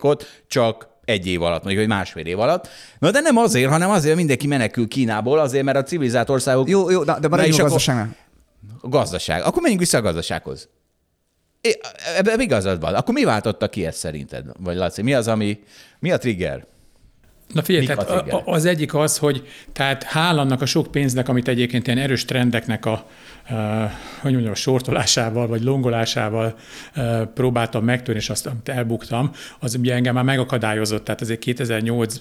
ot 0.00 0.42
csak 0.46 0.88
egy 1.04 1.26
év 1.26 1.42
alatt, 1.42 1.62
mondjuk, 1.62 1.86
hogy 1.86 1.94
másfél 1.94 2.26
év 2.26 2.38
alatt. 2.38 2.68
Na 2.98 3.10
de 3.10 3.20
nem 3.20 3.36
azért, 3.36 3.70
hanem 3.70 3.90
azért 3.90 4.16
mindenki 4.16 4.46
menekül 4.46 4.88
Kínából, 4.88 5.38
azért, 5.38 5.64
mert 5.64 5.76
a 5.76 5.82
civilizált 5.82 6.30
országok... 6.30 6.68
Jó, 6.68 6.90
jó, 6.90 7.04
de, 7.04 7.16
de 7.20 7.28
maradjunk 7.28 7.58
a 7.58 7.62
gazdaságnál. 7.62 8.16
A 8.80 8.88
gazdaság. 8.88 9.42
Akkor 9.42 9.62
menjünk 9.62 9.80
vissza 9.80 9.98
a 9.98 10.00
gazdasághoz. 10.00 10.68
Ebben 12.16 12.40
igazad 12.40 12.80
van. 12.80 12.94
Akkor 12.94 13.14
mi 13.14 13.24
váltotta 13.24 13.68
ki 13.68 13.86
ezt 13.86 13.98
szerinted? 13.98 14.44
Vagy 14.58 14.76
Laci, 14.76 15.02
mi 15.02 15.14
az, 15.14 15.28
ami, 15.28 15.58
mi 15.98 16.10
a 16.10 16.18
trigger? 16.18 16.66
Na 17.52 17.62
figyelj, 17.62 17.86
tehát 17.86 18.42
az 18.44 18.64
egyik 18.64 18.94
az, 18.94 19.18
hogy 19.18 19.48
tehát 19.72 20.02
hála 20.02 20.40
annak 20.40 20.62
a 20.62 20.66
sok 20.66 20.90
pénznek, 20.90 21.28
amit 21.28 21.48
egyébként 21.48 21.86
ilyen 21.86 21.98
erős 21.98 22.24
trendeknek 22.24 22.86
a, 22.86 23.06
uh, 23.50 23.56
hogy 24.20 24.32
mondjam, 24.32 24.52
a 24.52 24.54
sortolásával 24.54 25.46
vagy 25.46 25.62
longolásával 25.62 26.56
uh, 26.96 27.22
próbáltam 27.22 27.84
megtörni, 27.84 28.20
és 28.20 28.30
azt 28.30 28.50
elbuktam, 28.64 29.30
az 29.60 29.74
ugye 29.74 29.94
engem 29.94 30.14
már 30.14 30.24
megakadályozott. 30.24 31.04
Tehát 31.04 31.20
azért 31.20 31.40
2008 31.40 32.20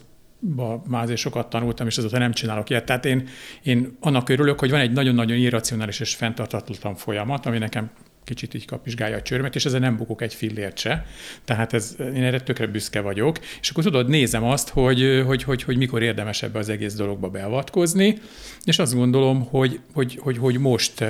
már 0.87 1.03
azért 1.03 1.19
sokat 1.19 1.49
tanultam, 1.49 1.87
és 1.87 1.97
azóta 1.97 2.17
nem 2.17 2.31
csinálok 2.31 2.69
ilyet. 2.69 2.85
Tehát 2.85 3.05
én, 3.05 3.27
én 3.63 3.97
annak 3.99 4.29
örülök, 4.29 4.59
hogy 4.59 4.69
van 4.69 4.79
egy 4.79 4.91
nagyon-nagyon 4.91 5.37
irracionális 5.37 5.99
és 5.99 6.15
fenntartatlan 6.15 6.95
folyamat, 6.95 7.45
ami 7.45 7.57
nekem 7.57 7.89
kicsit 8.25 8.53
így 8.53 8.65
kapizsgálja 8.65 9.17
a 9.17 9.21
csörmet, 9.21 9.55
és 9.55 9.65
ezzel 9.65 9.79
nem 9.79 9.97
bukok 9.97 10.21
egy 10.21 10.33
fillért 10.33 10.77
se. 10.77 11.05
Tehát 11.45 11.73
ez, 11.73 11.95
én 11.99 12.23
erre 12.23 12.41
tökre 12.41 12.67
büszke 12.67 13.01
vagyok. 13.01 13.39
És 13.61 13.69
akkor 13.69 13.83
tudod, 13.83 14.09
nézem 14.09 14.43
azt, 14.43 14.69
hogy, 14.69 15.23
hogy, 15.25 15.43
hogy, 15.43 15.63
hogy 15.63 15.77
mikor 15.77 16.03
érdemes 16.03 16.43
ebbe 16.43 16.59
az 16.59 16.69
egész 16.69 16.93
dologba 16.93 17.29
beavatkozni, 17.29 18.17
és 18.63 18.79
azt 18.79 18.95
gondolom, 18.95 19.47
hogy, 19.47 19.79
hogy, 19.93 20.17
hogy, 20.21 20.37
hogy 20.37 20.59
most 20.59 21.03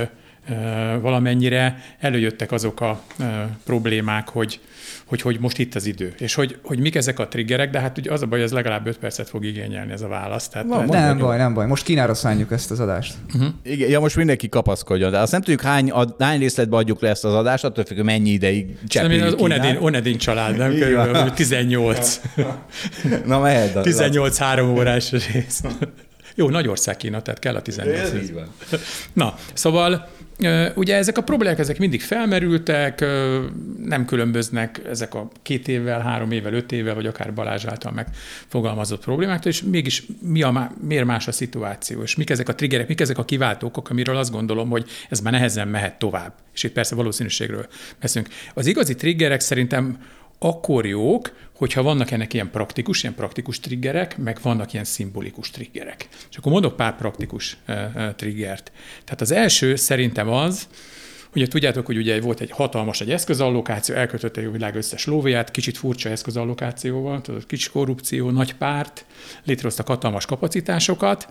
valamennyire 1.02 1.78
előjöttek 2.00 2.52
azok 2.52 2.82
a 2.82 3.02
problémák, 3.64 4.30
hogy, 4.30 4.60
hogy, 5.06 5.22
hogy 5.22 5.40
most 5.40 5.58
itt 5.58 5.76
az 5.76 5.86
idő, 5.86 6.14
és 6.18 6.34
hogy, 6.34 6.58
hogy 6.64 6.80
mik 6.80 6.96
ezek 6.96 7.20
a 7.20 7.28
triggerek, 7.28 7.70
de 7.70 7.80
hát 7.80 7.98
ugye 7.98 8.12
az 8.12 8.22
a 8.22 8.26
baj, 8.26 8.38
hogy 8.38 8.48
ez 8.48 8.54
legalább 8.54 8.88
5 8.88 8.98
percet 8.98 9.30
fog 9.30 9.46
igényelni 9.46 9.92
ez 9.92 10.02
a 10.02 10.08
válasz. 10.08 10.48
Tehát 10.48 10.68
nem, 10.68 10.86
nem 10.86 11.18
baj, 11.18 11.38
nem 11.38 11.54
baj. 11.54 11.68
Most 11.68 11.84
Kínára 11.84 12.14
szálljuk 12.14 12.52
ezt 12.52 12.72
az 12.72 12.80
adást. 12.80 13.14
Uh-huh. 13.34 13.54
Igen, 13.64 13.90
ja, 13.90 14.00
most 14.00 14.16
mindenki 14.16 14.50
kapaszkodjon, 14.50 15.12
de 15.12 15.20
azt 15.20 15.32
nem 15.32 15.42
tudjuk, 15.42 15.62
hány, 15.62 15.92
ad, 15.92 16.16
hány 16.20 16.40
részletbe 16.40 16.76
adjuk 16.76 17.02
le 17.02 17.10
ezt 17.10 17.26
az 17.26 17.34
adást, 17.34 17.64
attól 17.64 17.84
függ, 17.84 18.00
mennyi 18.00 18.30
ideig 18.30 18.78
cseppüljük 18.88 19.26
az 19.26 19.34
Onedin, 19.34 19.78
Onedin 19.80 20.18
család, 20.18 20.58
nem? 20.58 20.70
Körülbelül 20.70 21.32
18. 21.32 22.22
Na 23.26 23.40
mehet. 23.40 23.82
18 23.82 24.38
három 24.38 24.70
órás 24.70 25.12
rész. 25.12 25.62
Jó, 26.36 26.50
nagy 26.50 26.68
ország 26.68 26.98
Kína, 26.98 27.22
tehát 27.22 27.40
kell 27.40 27.56
a 27.56 27.62
18. 27.62 28.00
Ez 28.00 28.14
így 28.14 28.34
van. 28.34 28.48
Na, 29.14 29.36
szóval 29.54 30.08
Ugye 30.76 30.96
ezek 30.96 31.18
a 31.18 31.22
problémák 31.22 31.60
ezek 31.60 31.80
mindig 31.80 32.02
felmerültek, 32.02 33.06
nem 33.86 34.06
különböznek 34.06 34.82
ezek 34.90 35.14
a 35.14 35.28
két 35.42 35.68
évvel, 35.68 36.00
három 36.00 36.32
évvel, 36.32 36.54
öt 36.54 36.72
évvel, 36.72 36.96
vagy 36.96 37.06
akár 37.06 37.34
Balázs 37.34 37.66
által 37.66 37.92
megfogalmazott 37.92 39.04
problémáktól, 39.04 39.52
és 39.52 39.62
mégis 39.62 40.04
mi 40.22 40.42
a, 40.42 40.72
miért 40.88 41.06
más 41.06 41.28
a 41.28 41.32
szituáció, 41.32 42.02
és 42.02 42.16
mik 42.16 42.30
ezek 42.30 42.50
a 42.50 42.56
triggerek, 42.56 42.88
mik 42.88 43.02
ezek 43.02 43.18
a 43.18 43.26
kiváltók, 43.26 43.90
amiről 43.90 44.18
azt 44.18 44.32
gondolom, 44.32 44.70
hogy 44.70 44.90
ez 45.10 45.20
már 45.20 45.34
nehezen 45.34 45.68
mehet 45.68 46.00
tovább. 46.00 46.34
És 46.54 46.64
itt 46.64 46.74
persze 46.74 46.96
valószínűségről 46.96 47.68
beszélünk. 48.00 48.34
Az 48.54 48.66
igazi 48.66 48.96
triggerek 48.96 49.40
szerintem 49.40 49.98
akkor 50.40 50.86
jók, 50.86 51.32
hogyha 51.56 51.84
vannak 51.84 52.12
ennek 52.12 52.34
ilyen 52.34 52.52
praktikus, 52.52 53.04
ilyen 53.04 53.16
praktikus 53.16 53.60
triggerek, 53.60 54.18
meg 54.18 54.40
vannak 54.42 54.74
ilyen 54.74 54.86
szimbolikus 54.86 55.50
triggerek. 55.50 56.08
És 56.30 56.38
akkor 56.38 56.52
mondok 56.52 56.76
pár 56.76 56.96
praktikus 56.96 57.58
triggert. 58.16 58.72
Tehát 59.04 59.22
az 59.22 59.32
első 59.32 59.76
szerintem 59.76 60.30
az, 60.30 60.68
Ugye 61.36 61.48
tudjátok, 61.48 61.86
hogy 61.86 61.98
ugye 61.98 62.22
volt 62.22 62.40
egy 62.40 62.52
hatalmas 62.52 63.02
egy 63.02 63.12
eszközallokáció, 63.12 63.96
elkötötte 63.96 64.48
a 64.48 64.52
világ 64.52 64.76
összes 64.76 65.06
lóvéját, 65.06 65.52
kicsit 65.52 65.78
furcsa 65.78 66.10
eszközallokációval, 66.10 67.22
tudod, 67.22 67.46
kicsi 67.46 67.70
korrupció, 67.70 68.30
nagy 68.30 68.54
párt, 68.54 69.06
létrehoztak 69.44 69.88
hatalmas 69.88 70.26
kapacitásokat, 70.26 71.28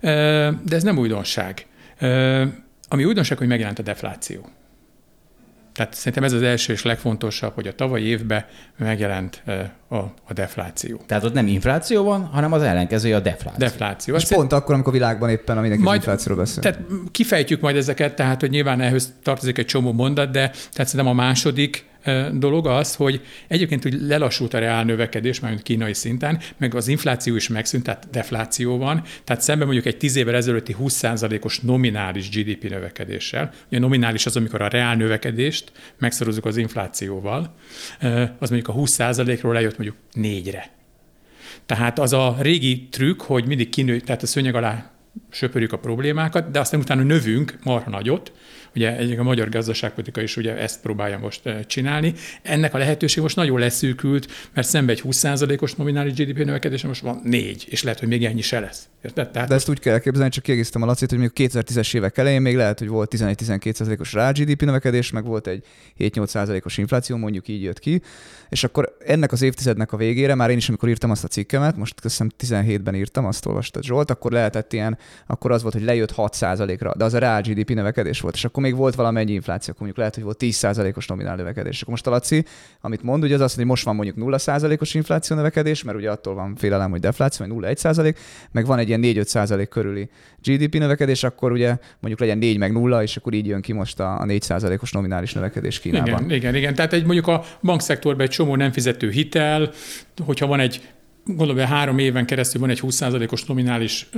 de 0.00 0.70
ez 0.70 0.82
nem 0.82 0.98
újdonság. 0.98 1.66
Ami 2.88 3.04
újdonság, 3.04 3.38
hogy 3.38 3.46
megjelent 3.46 3.78
a 3.78 3.82
defláció. 3.82 4.48
Tehát 5.76 5.94
szerintem 5.94 6.24
ez 6.24 6.32
az 6.32 6.42
első 6.42 6.72
és 6.72 6.82
legfontosabb, 6.82 7.54
hogy 7.54 7.66
a 7.66 7.74
tavalyi 7.74 8.04
évben 8.04 8.44
megjelent 8.76 9.42
a, 9.88 9.96
a 9.96 10.32
defláció. 10.34 11.00
Tehát 11.06 11.24
ott 11.24 11.32
nem 11.32 11.46
infláció 11.46 12.04
van, 12.04 12.24
hanem 12.24 12.52
az 12.52 12.62
ellenkezője 12.62 13.16
a 13.16 13.20
defláció. 13.20 13.58
Defláció. 13.58 14.14
És 14.14 14.24
pont 14.24 14.52
akkor, 14.52 14.74
amikor 14.74 14.92
a 14.92 14.96
világban 14.96 15.30
éppen 15.30 15.56
a 15.56 15.60
mindenki 15.60 15.84
majd, 15.84 15.96
inflációról 15.96 16.38
beszél. 16.38 16.62
Tehát 16.62 16.80
kifejtjük 17.10 17.60
majd 17.60 17.76
ezeket, 17.76 18.16
tehát 18.16 18.40
hogy 18.40 18.50
nyilván 18.50 18.80
ehhez 18.80 19.14
tartozik 19.22 19.58
egy 19.58 19.66
csomó 19.66 19.92
mondat, 19.92 20.30
de 20.30 20.48
tehát 20.48 20.88
szerintem 20.88 21.06
a 21.06 21.12
második 21.12 21.84
dolog 22.32 22.66
az, 22.66 22.94
hogy 22.94 23.20
egyébként 23.48 23.82
hogy 23.82 24.00
lelassult 24.00 24.54
a 24.54 24.58
reál 24.58 24.84
növekedés, 24.84 25.40
mármint 25.40 25.62
kínai 25.62 25.94
szinten, 25.94 26.40
meg 26.56 26.74
az 26.74 26.88
infláció 26.88 27.36
is 27.36 27.48
megszűnt, 27.48 27.84
tehát 27.84 28.08
defláció 28.10 28.78
van, 28.78 29.02
tehát 29.24 29.42
szemben 29.42 29.66
mondjuk 29.66 29.86
egy 29.86 29.96
10 29.96 30.16
évvel 30.16 30.34
ezelőtti 30.34 30.76
20%-os 30.80 31.60
nominális 31.60 32.30
GDP 32.30 32.70
növekedéssel, 32.70 33.52
ugye 33.68 33.78
nominális 33.78 34.26
az, 34.26 34.36
amikor 34.36 34.60
a 34.62 34.68
reál 34.68 34.96
növekedést 34.96 35.72
megszorozzuk 35.98 36.44
az 36.44 36.56
inflációval, 36.56 37.54
az 38.38 38.50
mondjuk 38.50 38.68
a 38.68 38.74
20%-ról 38.74 39.52
lejött 39.52 39.78
mondjuk 39.78 39.98
négyre. 40.12 40.70
Tehát 41.66 41.98
az 41.98 42.12
a 42.12 42.36
régi 42.40 42.88
trükk, 42.90 43.20
hogy 43.20 43.46
mindig 43.46 43.68
kinő, 43.68 44.00
tehát 44.00 44.22
a 44.22 44.26
szőnyeg 44.26 44.54
alá 44.54 44.90
söpörjük 45.30 45.72
a 45.72 45.78
problémákat, 45.78 46.50
de 46.50 46.60
aztán 46.60 46.80
utána 46.80 47.02
növünk 47.02 47.58
marha 47.62 47.90
nagyot, 47.90 48.32
Ugye 48.76 48.96
egyik 48.96 49.18
a 49.18 49.22
magyar 49.22 49.48
gazdaságpolitika 49.48 50.20
is 50.20 50.36
ugye 50.36 50.56
ezt 50.56 50.80
próbálja 50.80 51.18
most 51.18 51.42
csinálni. 51.66 52.14
Ennek 52.42 52.74
a 52.74 52.78
lehetőség 52.78 53.22
most 53.22 53.36
nagyon 53.36 53.58
leszűkült, 53.58 54.32
mert 54.54 54.68
szembe 54.68 54.92
egy 54.92 55.02
20%-os 55.04 55.74
nominális 55.74 56.12
GDP 56.14 56.44
növekedés, 56.44 56.82
most 56.82 57.00
van 57.00 57.20
négy, 57.24 57.66
és 57.68 57.82
lehet, 57.82 57.98
hogy 57.98 58.08
még 58.08 58.24
ennyi 58.24 58.40
se 58.40 58.60
lesz. 58.60 58.88
Érted? 59.02 59.30
Tehát 59.30 59.48
De 59.48 59.54
ezt 59.54 59.68
úgy 59.68 59.78
kell 59.78 59.92
elképzelni, 59.92 60.30
csak 60.30 60.42
kiegészítem 60.42 60.82
a 60.82 60.86
Lacit, 60.86 61.10
hogy 61.10 61.18
még 61.18 61.30
2010-es 61.34 61.94
évek 61.94 62.18
elején 62.18 62.40
még 62.40 62.56
lehet, 62.56 62.78
hogy 62.78 62.88
volt 62.88 63.14
11-12%-os 63.16 64.12
rá 64.12 64.30
GDP 64.30 64.62
növekedés, 64.62 65.10
meg 65.10 65.24
volt 65.24 65.46
egy 65.46 65.64
7-8%-os 65.98 66.78
infláció, 66.78 67.16
mondjuk 67.16 67.48
így 67.48 67.62
jött 67.62 67.78
ki, 67.78 68.02
és 68.48 68.64
akkor 68.64 68.96
ennek 69.06 69.32
az 69.32 69.42
évtizednek 69.42 69.92
a 69.92 69.96
végére, 69.96 70.34
már 70.34 70.50
én 70.50 70.56
is, 70.56 70.68
amikor 70.68 70.88
írtam 70.88 71.10
azt 71.10 71.24
a 71.24 71.28
cikkemet, 71.28 71.76
most 71.76 72.00
köszönöm 72.00 72.32
17-ben 72.38 72.94
írtam, 72.94 73.24
azt 73.24 73.46
olvastad 73.46 73.84
Zsolt, 73.84 74.10
akkor 74.10 74.32
lehetett 74.32 74.72
ilyen, 74.72 74.98
akkor 75.26 75.50
az 75.52 75.62
volt, 75.62 75.74
hogy 75.74 75.84
lejött 75.84 76.12
6%-ra, 76.16 76.96
de 76.96 77.04
az 77.04 77.14
a 77.14 77.18
rá 77.18 77.40
GDP 77.40 77.70
növekedés 77.70 78.20
volt, 78.20 78.34
és 78.34 78.44
akkor 78.44 78.62
még 78.66 78.76
volt 78.76 78.94
valamennyi 78.94 79.32
infláció, 79.32 79.74
akkor 79.74 79.86
mondjuk 79.86 79.98
lehet, 79.98 80.14
hogy 80.14 80.24
volt 80.24 80.36
10%-os 80.40 81.06
nominál 81.06 81.36
növekedés. 81.36 81.80
Akkor 81.80 81.90
most 81.92 82.06
a 82.06 82.10
Laci, 82.10 82.44
amit 82.80 83.02
mond, 83.02 83.22
ugye 83.22 83.34
az 83.34 83.40
az, 83.40 83.54
hogy 83.54 83.64
most 83.64 83.84
van 83.84 83.94
mondjuk 83.94 84.16
0%-os 84.20 84.94
infláció 84.94 85.36
növekedés, 85.36 85.82
mert 85.82 85.98
ugye 85.98 86.10
attól 86.10 86.34
van 86.34 86.54
félelem, 86.56 86.90
hogy 86.90 87.00
defláció, 87.00 87.46
vagy 87.46 87.76
0,1%, 87.76 88.16
meg 88.52 88.66
van 88.66 88.78
egy 88.78 88.88
ilyen 88.88 89.00
4-5% 89.04 89.66
körüli 89.70 90.08
GDP 90.42 90.78
növekedés, 90.78 91.22
akkor 91.22 91.52
ugye 91.52 91.76
mondjuk 92.00 92.20
legyen 92.20 92.38
4 92.38 92.58
meg 92.58 92.72
0, 92.72 93.02
és 93.02 93.16
akkor 93.16 93.32
így 93.32 93.46
jön 93.46 93.60
ki 93.60 93.72
most 93.72 94.00
a 94.00 94.24
4%-os 94.26 94.92
nominális 94.92 95.32
növekedés 95.32 95.80
Kínában. 95.80 96.24
Igen, 96.24 96.30
igen, 96.30 96.54
igen. 96.54 96.74
Tehát 96.74 96.92
egy 96.92 97.04
mondjuk 97.04 97.26
a 97.26 97.44
bankszektorban 97.62 98.26
egy 98.26 98.32
csomó 98.32 98.56
nem 98.56 98.72
fizető 98.72 99.10
hitel, 99.10 99.70
hogyha 100.24 100.46
van 100.46 100.60
egy 100.60 100.80
gondolom, 101.24 101.56
hogy 101.56 101.66
három 101.66 101.98
éven 101.98 102.26
keresztül 102.26 102.60
van 102.60 102.70
egy 102.70 102.80
20%-os 102.82 103.44
nominális 103.44 104.08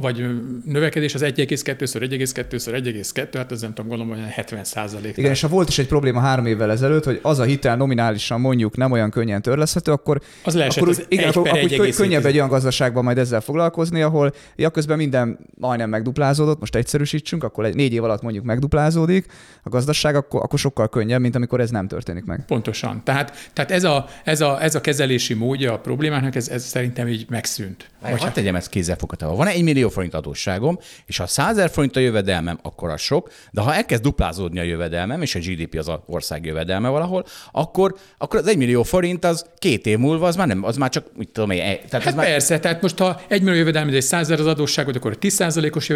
vagy 0.00 0.26
növekedés 0.64 1.14
az 1.14 1.22
1,2-ször, 1.24 2.08
1,2-ször, 2.10 2.82
1,2, 3.12 3.28
hát 3.32 3.52
ez 3.52 3.60
nem 3.60 3.74
tudom, 3.74 3.90
gondolom, 3.90 4.22
hogy 4.22 4.32
70 4.32 4.64
százalék. 4.64 5.16
Igen, 5.16 5.30
és 5.30 5.40
ha 5.40 5.48
volt 5.48 5.68
is 5.68 5.78
egy 5.78 5.86
probléma 5.86 6.20
három 6.20 6.46
évvel 6.46 6.70
ezelőtt, 6.70 7.04
hogy 7.04 7.18
az 7.22 7.38
a 7.38 7.42
hitel 7.42 7.76
nominálisan 7.76 8.40
mondjuk 8.40 8.76
nem 8.76 8.92
olyan 8.92 9.10
könnyen 9.10 9.42
törleszthető, 9.42 9.92
akkor, 9.92 10.20
az 10.44 10.54
leesett, 10.54 10.76
akkor, 10.76 10.88
az 10.88 11.04
igen, 11.08 11.28
akkor, 11.28 11.48
akkor 11.48 11.68
kö, 11.68 11.90
könnyebb 11.90 12.24
egy 12.24 12.34
olyan 12.34 12.48
gazdaságban 12.48 13.04
majd 13.04 13.18
ezzel 13.18 13.40
foglalkozni, 13.40 14.02
ahol 14.02 14.32
ja, 14.56 14.70
közben 14.70 14.96
minden 14.96 15.38
majdnem 15.58 15.88
megduplázódott, 15.88 16.60
most 16.60 16.74
egyszerűsítsünk, 16.74 17.44
akkor 17.44 17.64
egy 17.64 17.74
négy 17.74 17.92
év 17.92 18.04
alatt 18.04 18.22
mondjuk 18.22 18.44
megduplázódik 18.44 19.26
a 19.62 19.68
gazdaság, 19.68 20.16
akkor, 20.16 20.42
akkor 20.42 20.58
sokkal 20.58 20.88
könnyebb, 20.88 21.20
mint 21.20 21.34
amikor 21.34 21.60
ez 21.60 21.70
nem 21.70 21.88
történik 21.88 22.24
meg. 22.24 22.44
Pontosan. 22.46 23.00
Tehát, 23.04 23.50
tehát 23.52 23.70
ez, 23.70 23.84
a, 23.84 24.06
ez, 24.24 24.40
a, 24.40 24.62
ez 24.62 24.74
a 24.74 24.80
kezelési 24.80 25.34
módja 25.34 25.72
a 25.72 25.78
problémának, 25.78 26.34
ez, 26.34 26.48
ez 26.48 26.64
szerintem 26.64 27.08
így 27.08 27.26
megszűnt. 27.28 27.90
Vagy 28.00 28.22
hát 28.22 28.34
tegyem 28.34 28.54
ezt 28.54 28.68
kézzelfoghatóval. 28.68 29.36
Van 29.36 29.46
1 29.58 29.64
millió 29.64 29.88
forint 29.88 30.14
adósságom, 30.14 30.78
és 31.06 31.16
ha 31.16 31.26
100 31.26 31.56
ezer 31.58 31.70
forint 31.70 31.96
a 31.96 32.00
jövedelmem, 32.00 32.58
akkor 32.62 32.90
az 32.90 33.00
sok, 33.00 33.30
de 33.50 33.60
ha 33.60 33.74
elkezd 33.74 34.02
duplázódni 34.02 34.58
a 34.58 34.62
jövedelmem, 34.62 35.22
és 35.22 35.34
a 35.34 35.38
GDP 35.38 35.74
az 35.78 35.88
a 35.88 36.02
ország 36.06 36.44
jövedelme 36.44 36.88
valahol, 36.88 37.24
akkor, 37.52 37.94
akkor 38.18 38.38
az 38.38 38.46
1 38.46 38.56
millió 38.56 38.82
forint 38.82 39.24
az 39.24 39.46
két 39.58 39.86
év 39.86 39.98
múlva, 39.98 40.26
az 40.26 40.36
már 40.36 40.46
nem, 40.46 40.64
az 40.64 40.76
már 40.76 40.90
csak, 40.90 41.06
mit 41.16 41.28
tudom 41.28 41.50
én, 41.50 41.78
tehát 41.88 42.02
hát 42.06 42.14
már... 42.14 42.26
persze, 42.26 42.58
tehát 42.58 42.82
most 42.82 42.98
ha 42.98 43.20
1 43.28 43.42
millió 43.42 43.58
jövedelem, 43.58 43.88
egy 43.88 44.02
100 44.02 44.20
ezer 44.20 44.40
az 44.40 44.46
adósságot, 44.46 44.96
akkor 44.96 45.16
10%-os 45.20 45.88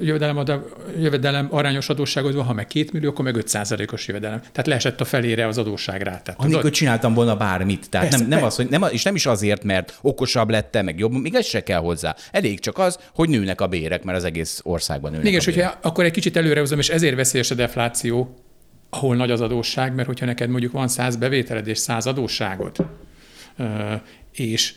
jövedelem, 0.00 0.62
jövedelem 0.98 1.48
arányos 1.50 1.88
adósságot 1.88 2.34
van, 2.34 2.44
ha 2.44 2.52
meg 2.52 2.66
2 2.66 2.88
millió, 2.92 3.10
akkor 3.10 3.24
meg 3.24 3.36
5%-os 3.38 4.06
jövedelem. 4.06 4.40
Tehát 4.40 4.66
leesett 4.66 5.00
a 5.00 5.04
felére 5.04 5.46
az 5.46 5.58
adósság 5.58 6.02
rá. 6.02 6.20
Tehát, 6.20 6.40
Amikor 6.40 6.70
csináltam 6.70 7.14
volna 7.14 7.36
bármit. 7.36 7.90
Tehát 7.90 8.08
persze, 8.08 8.24
nem, 8.24 8.38
nem 8.38 8.44
az, 8.44 8.56
hogy 8.56 8.68
nem, 8.68 8.82
és 8.90 9.02
nem 9.02 9.14
is 9.14 9.26
azért, 9.26 9.64
mert 9.64 9.98
okosabb 10.02 10.50
lettem, 10.50 10.84
meg 10.84 10.98
jobb, 10.98 11.12
még 11.12 11.34
ez 11.34 11.46
se 11.46 11.62
kell 11.62 11.80
hozzá. 11.80 12.14
Elég 12.32 12.60
csak 12.60 12.78
az, 12.78 12.89
hogy 13.14 13.28
nőnek 13.28 13.60
a 13.60 13.66
bérek, 13.66 14.02
mert 14.02 14.18
az 14.18 14.24
egész 14.24 14.60
országban 14.64 15.10
nőnek 15.10 15.26
Igen, 15.26 15.38
és 15.38 15.44
hogyha 15.44 15.78
akkor 15.82 16.04
egy 16.04 16.12
kicsit 16.12 16.36
előrehozom, 16.36 16.78
és 16.78 16.88
ezért 16.88 17.16
veszélyes 17.16 17.50
a 17.50 17.54
defláció, 17.54 18.38
ahol 18.90 19.16
nagy 19.16 19.30
az 19.30 19.40
adósság, 19.40 19.94
mert 19.94 20.06
hogyha 20.06 20.26
neked 20.26 20.48
mondjuk 20.48 20.72
van 20.72 20.88
100 20.88 21.16
bevételed 21.16 21.66
és 21.66 21.78
100 21.78 22.06
adósságod, 22.06 22.76
és 24.32 24.74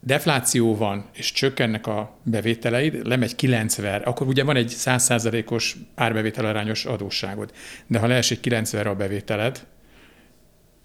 defláció 0.00 0.76
van, 0.76 1.08
és 1.12 1.32
csökkennek 1.32 1.86
a 1.86 2.18
bevételeid, 2.22 3.06
lemegy 3.06 3.34
90, 3.34 4.02
akkor 4.02 4.26
ugye 4.26 4.44
van 4.44 4.56
egy 4.56 4.72
100%-os 4.76 5.76
árbevétel 5.94 6.44
arányos 6.44 6.84
adósságod. 6.84 7.52
De 7.86 7.98
ha 7.98 8.06
leesik 8.06 8.40
90 8.40 8.86
a 8.86 8.94
bevételed, 8.94 9.66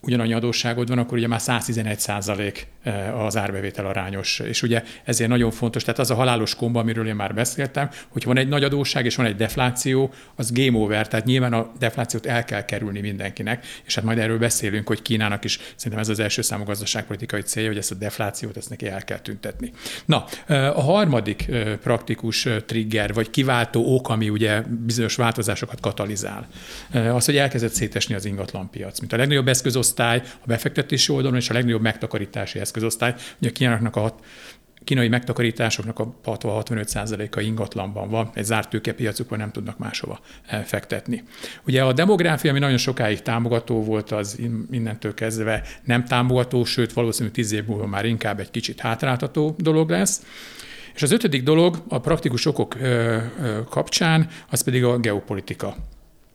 ugyanannyi 0.01 0.33
adósságod 0.33 0.87
van, 0.87 0.97
akkor 0.97 1.17
ugye 1.17 1.27
már 1.27 1.41
111 1.41 1.99
százalék 1.99 2.67
eh, 2.83 3.23
az 3.25 3.37
árbevétel 3.37 3.85
arányos. 3.85 4.39
És 4.39 4.61
ugye 4.61 4.83
ezért 5.03 5.29
nagyon 5.29 5.51
fontos, 5.51 5.83
tehát 5.83 5.99
az 5.99 6.11
a 6.11 6.15
halálos 6.15 6.55
komba, 6.55 6.79
amiről 6.79 7.07
én 7.07 7.15
már 7.15 7.33
beszéltem, 7.33 7.89
hogy 8.09 8.23
van 8.23 8.37
egy 8.37 8.47
nagy 8.47 8.63
adósság 8.63 9.05
és 9.05 9.15
van 9.15 9.25
egy 9.25 9.35
defláció, 9.35 10.13
az 10.35 10.51
game 10.51 10.77
over, 10.77 11.07
tehát 11.07 11.25
nyilván 11.25 11.53
a 11.53 11.71
deflációt 11.79 12.25
el 12.25 12.45
kell 12.45 12.65
kerülni 12.65 12.99
mindenkinek, 12.99 13.65
és 13.85 13.95
hát 13.95 14.03
majd 14.03 14.17
erről 14.17 14.37
beszélünk, 14.37 14.87
hogy 14.87 15.01
Kínának 15.01 15.43
is 15.43 15.59
szerintem 15.75 16.01
ez 16.01 16.09
az 16.09 16.19
első 16.19 16.41
számú 16.41 16.63
gazdaságpolitikai 16.63 17.41
célja, 17.41 17.69
hogy 17.69 17.77
ezt 17.77 17.91
a 17.91 17.95
deflációt 17.95 18.57
ezt 18.57 18.69
neki 18.69 18.87
el 18.87 19.03
kell 19.03 19.19
tüntetni. 19.19 19.71
Na, 20.05 20.25
eh, 20.45 20.77
a 20.77 20.81
harmadik 20.81 21.47
eh, 21.47 21.75
praktikus 21.75 22.47
trigger, 22.65 23.13
vagy 23.13 23.29
kiváltó 23.29 23.95
ok, 23.95 24.09
ami 24.09 24.29
ugye 24.29 24.61
bizonyos 24.85 25.15
változásokat 25.15 25.79
katalizál, 25.79 26.47
az, 26.91 27.25
hogy 27.25 27.37
elkezdett 27.37 27.71
szétesni 27.71 28.15
az 28.15 28.25
ingatlanpiac. 28.25 28.99
Mint 28.99 29.13
a 29.13 29.17
legnagyobb 29.17 29.45
eszközosztály 29.89 30.21
a 30.41 30.45
befektetési 30.45 31.11
oldalon, 31.11 31.37
és 31.37 31.49
a 31.49 31.53
legnagyobb 31.53 31.81
megtakarítási 31.81 32.59
eszközosztály. 32.59 33.13
Ugye 33.39 33.49
a 33.49 33.51
Kínálaknak 33.51 33.95
a 33.95 34.15
kínai 34.83 35.07
megtakarításoknak 35.07 35.99
a 35.99 36.13
60-65%-a 36.25 37.39
ingatlanban 37.39 38.09
van, 38.09 38.29
egy 38.33 38.43
zárt 38.43 38.69
tőkepiacukban 38.69 39.39
nem 39.39 39.51
tudnak 39.51 39.77
máshova 39.77 40.19
fektetni. 40.63 41.23
Ugye 41.65 41.83
a 41.83 41.93
demográfia, 41.93 42.49
ami 42.49 42.59
nagyon 42.59 42.77
sokáig 42.77 43.21
támogató 43.21 43.83
volt, 43.83 44.11
az 44.11 44.39
innentől 44.71 45.13
kezdve 45.13 45.63
nem 45.83 46.05
támogató, 46.05 46.63
sőt 46.63 46.93
valószínűleg 46.93 47.33
tíz 47.33 47.51
év 47.51 47.65
múlva 47.65 47.87
már 47.87 48.05
inkább 48.05 48.39
egy 48.39 48.51
kicsit 48.51 48.79
hátráltató 48.79 49.55
dolog 49.57 49.89
lesz. 49.89 50.25
És 50.95 51.01
az 51.01 51.11
ötödik 51.11 51.43
dolog 51.43 51.83
a 51.87 51.99
praktikus 51.99 52.45
okok 52.45 52.77
kapcsán, 53.69 54.27
az 54.49 54.61
pedig 54.61 54.83
a 54.83 54.97
geopolitika. 54.97 55.75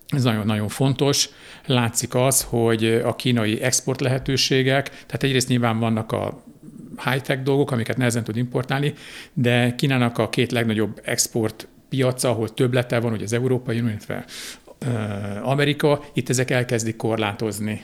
Ez 0.09 0.23
nagyon-nagyon 0.23 0.69
fontos. 0.69 1.29
Látszik 1.67 2.15
az, 2.15 2.43
hogy 2.43 2.85
a 2.85 3.17
kínai 3.17 3.61
export 3.61 4.01
lehetőségek, 4.01 4.89
tehát 4.89 5.23
egyrészt 5.23 5.49
nyilván 5.49 5.79
vannak 5.79 6.13
a 6.13 6.43
high-tech 7.05 7.43
dolgok, 7.43 7.71
amiket 7.71 7.97
nehezen 7.97 8.25
tud 8.25 8.37
importálni, 8.37 8.95
de 9.33 9.75
Kínának 9.75 10.19
a 10.19 10.29
két 10.29 10.53
legnagyobb 10.53 11.01
export 11.05 11.69
piaca, 11.89 12.29
ahol 12.29 12.55
többlete 12.55 13.01
van, 13.01 13.11
hogy 13.11 13.23
az 13.23 13.33
Európai 13.33 13.79
Unió, 13.79 13.89
illetve 13.89 14.25
Amerika, 15.43 16.05
itt 16.13 16.29
ezek 16.29 16.51
elkezdik 16.51 16.97
korlátozni 16.97 17.83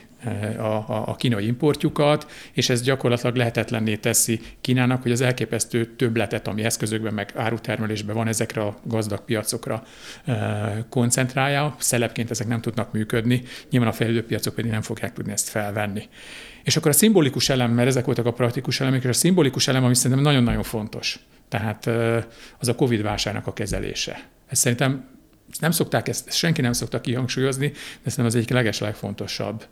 a, 0.57 0.61
a, 0.61 1.03
a 1.07 1.15
kínai 1.15 1.45
importjukat, 1.45 2.31
és 2.53 2.69
ez 2.69 2.81
gyakorlatilag 2.81 3.35
lehetetlenné 3.35 3.95
teszi 3.95 4.39
Kínának, 4.61 5.01
hogy 5.01 5.11
az 5.11 5.21
elképesztő 5.21 5.85
többletet, 5.85 6.47
ami 6.47 6.63
eszközökben 6.63 7.13
meg 7.13 7.31
árutermelésben 7.35 8.15
van, 8.15 8.27
ezekre 8.27 8.61
a 8.61 8.77
gazdag 8.83 9.25
piacokra 9.25 9.83
koncentrálja. 10.89 11.75
Szelepként 11.79 12.31
ezek 12.31 12.47
nem 12.47 12.61
tudnak 12.61 12.91
működni, 12.91 13.41
nyilván 13.69 13.89
a 13.89 13.93
fejlődő 13.93 14.25
piacok 14.25 14.55
pedig 14.55 14.71
nem 14.71 14.81
fogják 14.81 15.13
tudni 15.13 15.31
ezt 15.31 15.49
felvenni. 15.49 16.03
És 16.63 16.77
akkor 16.77 16.91
a 16.91 16.93
szimbolikus 16.93 17.49
elem, 17.49 17.71
mert 17.71 17.87
ezek 17.87 18.05
voltak 18.05 18.25
a 18.25 18.33
praktikus 18.33 18.79
elemek, 18.79 19.03
és 19.03 19.09
a 19.09 19.13
szimbolikus 19.13 19.67
elem, 19.67 19.83
ami 19.83 19.95
szerintem 19.95 20.21
nagyon-nagyon 20.21 20.63
fontos, 20.63 21.19
tehát 21.49 21.89
az 22.59 22.67
a 22.67 22.75
Covid 22.75 23.01
válságnak 23.01 23.47
a 23.47 23.53
kezelése. 23.53 24.23
Ez 24.47 24.59
szerintem 24.59 25.19
nem 25.59 25.71
szokták 25.71 26.07
ezt, 26.07 26.33
senki 26.33 26.61
nem 26.61 26.73
szokta 26.73 27.01
kihangsúlyozni, 27.01 27.67
de 28.03 28.09
szerintem 28.09 28.25
az 28.25 28.35
egyik 28.35 28.49
leges 28.49 28.79
legfontosabb 28.79 29.65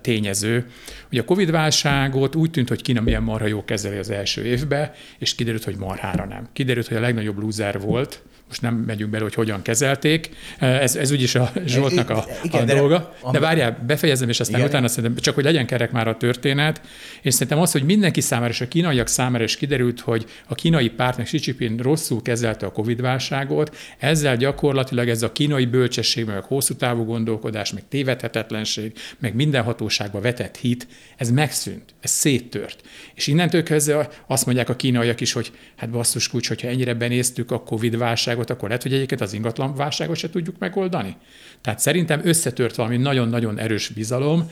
tényező. 0.00 0.70
Ugye 1.10 1.20
a 1.20 1.24
Covid-válságot 1.24 2.34
úgy 2.34 2.50
tűnt, 2.50 2.68
hogy 2.68 2.82
Kína 2.82 3.00
milyen 3.00 3.22
marha 3.22 3.46
jó 3.46 3.64
kezeli 3.64 3.96
az 3.96 4.10
első 4.10 4.44
évbe, 4.44 4.94
és 5.18 5.34
kiderült, 5.34 5.64
hogy 5.64 5.76
marhára 5.76 6.24
nem. 6.24 6.48
Kiderült, 6.52 6.88
hogy 6.88 6.96
a 6.96 7.00
legnagyobb 7.00 7.38
loser 7.38 7.80
volt, 7.80 8.22
most 8.50 8.62
nem 8.62 8.74
megyünk 8.74 9.10
bele, 9.10 9.22
hogy 9.22 9.34
hogyan 9.34 9.62
kezelték. 9.62 10.30
Ez, 10.58 10.96
ez 10.96 11.10
úgyis 11.10 11.34
a 11.34 11.52
Zsoltnak 11.64 12.10
a, 12.10 12.24
igen, 12.42 12.62
a 12.62 12.64
de 12.64 12.74
dolga. 12.74 13.16
De 13.32 13.38
várjál, 13.38 13.84
befejezem, 13.86 14.28
és 14.28 14.40
aztán 14.40 14.56
igen. 14.56 14.68
utána 14.68 14.88
szerintem 14.88 15.22
csak, 15.22 15.34
hogy 15.34 15.44
legyen 15.44 15.66
kerek 15.66 15.92
már 15.92 16.08
a 16.08 16.16
történet. 16.16 16.80
És 17.22 17.34
szerintem 17.34 17.58
az, 17.58 17.72
hogy 17.72 17.82
mindenki 17.82 18.20
számára, 18.20 18.50
és 18.50 18.60
a 18.60 18.68
kínaiak 18.68 19.08
számára 19.08 19.44
is 19.44 19.56
kiderült, 19.56 20.00
hogy 20.00 20.26
a 20.46 20.54
kínai 20.54 20.88
pártnak 20.88 21.26
Xi 21.26 21.38
Jinping 21.42 21.80
rosszul 21.80 22.22
kezelte 22.22 22.66
a 22.66 22.72
Covid-válságot, 22.72 23.76
ezzel 23.98 24.36
gyakorlatilag 24.36 25.08
ez 25.08 25.22
a 25.22 25.32
kínai 25.32 25.66
bölcsesség, 25.66 26.24
meg 26.24 26.36
a 26.36 26.44
hosszú 26.46 26.74
távú 26.74 27.04
gondolkodás, 27.04 27.72
meg 27.72 27.82
tévedhetetlenség, 27.88 28.92
meg 29.18 29.34
minden 29.34 29.62
hatóságba 29.62 30.20
vetett 30.20 30.56
hit, 30.56 30.86
ez 31.16 31.30
megszűnt, 31.30 31.94
ez 32.00 32.10
széttört. 32.10 32.82
És 33.14 33.26
innentől 33.26 33.62
kezdve 33.62 34.08
azt 34.26 34.46
mondják 34.46 34.68
a 34.68 34.76
kínaiak 34.76 35.20
is, 35.20 35.32
hogy 35.32 35.52
hát 35.76 35.90
basszus 35.90 36.28
kulcs, 36.28 36.48
hogyha 36.48 36.68
ennyire 36.68 36.94
benéztük 36.94 37.50
a 37.50 37.62
Covid-válságot, 37.62 38.39
válságot, 38.40 38.50
akkor 38.50 38.68
lehet, 38.68 38.82
hogy 38.82 38.92
egyébként 38.92 39.20
az 39.20 39.32
ingatlan 39.32 39.74
válságot 39.74 40.16
se 40.16 40.30
tudjuk 40.30 40.58
megoldani. 40.58 41.16
Tehát 41.60 41.78
szerintem 41.78 42.20
összetört 42.24 42.76
valami 42.76 42.96
nagyon-nagyon 42.96 43.58
erős 43.58 43.88
bizalom, 43.88 44.50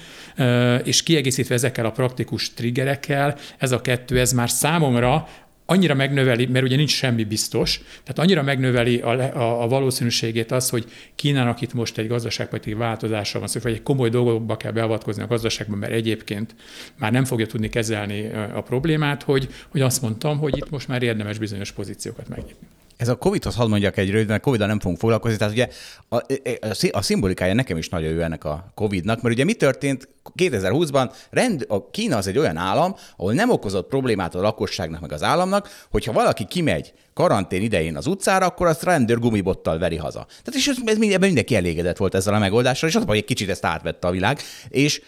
és 0.85 1.03
kiegészítve 1.03 1.55
ezekkel 1.55 1.85
a 1.85 1.91
praktikus 1.91 2.55
triggerekkel, 2.55 3.37
ez 3.59 3.73
a 3.73 3.81
kettő, 3.81 4.19
ez 4.19 4.33
már 4.33 4.51
számomra 4.51 5.29
annyira 5.71 5.95
megnöveli, 5.95 6.47
mert 6.47 6.65
ugye 6.65 6.77
nincs 6.77 6.91
semmi 6.91 7.25
biztos, 7.25 7.81
tehát 8.03 8.19
annyira 8.19 8.43
megnöveli 8.43 9.01
a, 9.01 9.11
a, 9.11 9.63
a 9.63 9.69
valószínűségét 9.69 10.53
az, 10.53 10.71
hogy 10.71 10.85
Kínának 11.15 11.61
itt 11.61 11.73
most 11.75 11.99
egy 11.99 12.09
gazdaságpolitikai 12.09 12.79
változásra 12.79 13.39
van 13.39 13.49
szó, 13.49 13.61
egy 13.65 13.83
komoly 13.83 14.09
dolgokba 14.09 14.57
kell 14.57 14.73
beavatkozni 14.73 15.23
a 15.23 15.27
gazdaságban, 15.27 15.79
mert 15.79 15.93
egyébként 15.93 16.55
már 16.99 17.13
nem 17.13 17.25
fogja 17.25 17.47
tudni 17.47 17.69
kezelni 17.69 18.31
a 18.55 18.63
problémát, 18.63 19.23
hogy, 19.23 19.49
hogy 19.69 19.81
azt 19.81 20.03
mondtam, 20.03 20.39
hogy 20.39 20.57
itt 20.57 20.71
most 20.71 20.89
már 20.89 21.03
érdemes 21.03 21.39
bizonyos 21.39 21.73
pozíciókat 21.73 22.29
megnyitni. 22.29 22.67
Ez 22.99 23.09
a 23.09 23.17
Covid-hoz 23.17 23.55
hadd 23.55 23.69
mondjak 23.69 23.97
egy 23.97 24.11
rövid, 24.11 24.29
mert 24.29 24.43
covid 24.43 24.61
nem 24.61 24.81
fogunk 24.81 24.99
foglalkozni. 24.99 25.37
Tehát 25.37 25.53
ugye 25.53 25.69
a, 26.09 26.17
a, 26.17 26.89
a 26.91 27.03
szimbolikája 27.03 27.55
nekem 27.55 27.77
is 27.77 27.89
nagyon 27.89 28.13
jó 28.13 28.21
ennek 28.21 28.45
a 28.45 28.73
Covid-nak, 28.75 29.23
mert 29.23 29.35
ugye 29.35 29.45
mi 29.45 29.55
történt 29.55 30.09
2020-ban? 30.37 31.13
Rend, 31.31 31.65
a 31.69 31.91
Kína 31.91 32.17
az 32.17 32.27
egy 32.27 32.39
olyan 32.39 32.57
állam, 32.57 32.95
ahol 33.17 33.33
nem 33.33 33.51
okozott 33.51 33.89
problémát 33.89 34.35
a 34.35 34.41
lakosságnak 34.41 35.01
meg 35.01 35.13
az 35.13 35.23
államnak, 35.23 35.87
hogyha 35.91 36.13
valaki 36.13 36.45
kimegy 36.45 36.93
karantén 37.15 37.63
idején 37.63 37.97
az 37.97 38.07
utcára, 38.07 38.47
akkor 38.47 38.67
azt 38.67 38.83
rendőr 38.83 39.19
gumibottal 39.19 39.79
veri 39.79 39.97
haza. 39.97 40.27
Tehát 40.29 40.55
és 40.55 40.67
ez, 40.67 40.77
ez 40.85 40.97
ebben 41.01 41.19
mindenki 41.27 41.57
elégedett 41.57 41.97
volt 41.97 42.15
ezzel 42.15 42.35
a 42.35 42.39
megoldással, 42.39 42.89
és 42.89 42.95
az, 42.95 43.05
hogy 43.07 43.17
egy 43.17 43.25
kicsit 43.25 43.51
ezt 43.51 43.65
átvette 43.65 44.07
a 44.07 44.11
világ, 44.11 44.41
és, 44.69 45.03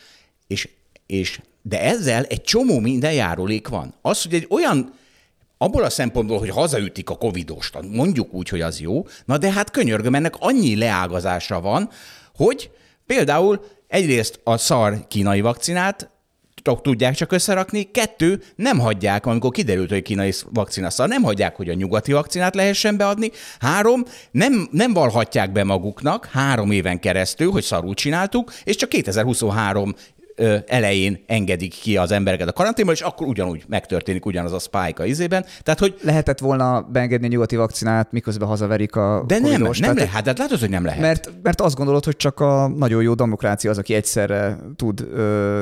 és, 0.47 0.69
és 1.07 1.41
de 1.63 1.81
ezzel 1.81 2.25
egy 2.25 2.43
csomó 2.43 2.79
minden 2.79 3.13
járulék 3.13 3.69
van. 3.69 3.95
Az, 4.03 4.23
hogy 4.23 4.35
egy 4.35 4.47
olyan 4.51 4.99
abból 5.63 5.85
a 5.85 5.91
szempontból, 5.91 6.39
hogy 6.39 6.51
hazaütik 6.51 7.11
a 7.11 7.17
covidost, 7.17 7.79
mondjuk 7.91 8.35
úgy, 8.35 8.49
hogy 8.49 8.61
az 8.61 8.81
jó, 8.81 9.07
na 9.25 9.39
de 9.39 9.53
hát 9.53 9.71
könyörgöm, 9.71 10.15
ennek 10.15 10.35
annyi 10.39 10.77
leágazása 10.77 11.61
van, 11.61 11.91
hogy 12.35 12.71
például 13.07 13.65
egyrészt 13.89 14.41
a 14.45 14.57
szar 14.57 15.07
kínai 15.09 15.41
vakcinát 15.41 16.11
tudják 16.83 17.15
csak 17.15 17.33
összerakni, 17.33 17.91
kettő, 17.91 18.43
nem 18.57 18.79
hagyják, 18.79 19.27
amikor 19.27 19.51
kiderült, 19.51 19.91
hogy 19.91 20.03
kínai 20.03 20.33
vakcina 20.51 20.91
szar, 20.91 21.09
nem 21.09 21.23
hagyják, 21.23 21.57
hogy 21.57 21.69
a 21.69 21.75
nyugati 21.75 22.13
vakcinát 22.13 22.55
lehessen 22.55 22.97
beadni, 22.97 23.31
három, 23.59 24.05
nem, 24.31 24.69
nem 24.71 24.93
valhatják 24.93 25.53
be 25.53 25.65
maguknak 25.65 26.27
három 26.27 26.71
éven 26.71 27.01
keresztül, 27.01 27.51
hogy 27.51 27.63
szarul 27.63 27.95
csináltuk, 27.95 28.53
és 28.65 28.77
csak 28.77 28.89
2023 28.89 29.95
elején 30.67 31.25
engedik 31.27 31.75
ki 31.75 31.97
az 31.97 32.11
embereket 32.11 32.49
a 32.49 32.53
karanténból, 32.53 32.95
és 32.95 33.01
akkor 33.01 33.27
ugyanúgy 33.27 33.65
megtörténik 33.69 34.27
ugyanaz 34.27 34.53
a 34.53 34.59
spike 34.59 35.03
a 35.03 35.05
izében. 35.05 35.45
Tehát, 35.63 35.81
hogy... 35.81 35.95
Lehetett 36.03 36.39
volna 36.39 36.81
beengedni 36.83 37.27
a 37.27 37.29
nyugati 37.29 37.57
vakcinát, 37.57 38.13
miközben 38.13 38.49
hazaverik 38.49 38.97
a 38.97 39.25
De 39.27 39.39
nem, 39.39 39.61
nem 39.61 39.73
tehát, 39.73 39.95
lehet, 39.95 40.11
hát 40.11 40.39
látod, 40.39 40.59
hogy 40.59 40.71
nem 40.71 40.85
lehet. 40.85 41.01
Mert, 41.01 41.31
mert 41.43 41.61
azt 41.61 41.77
gondolod, 41.77 42.05
hogy 42.05 42.17
csak 42.17 42.41
a 42.41 42.69
nagyon 42.69 43.03
jó 43.03 43.15
demokrácia 43.15 43.71
az, 43.71 43.79
aki 43.79 43.95
egyszerre 43.95 44.59
tud, 44.77 45.07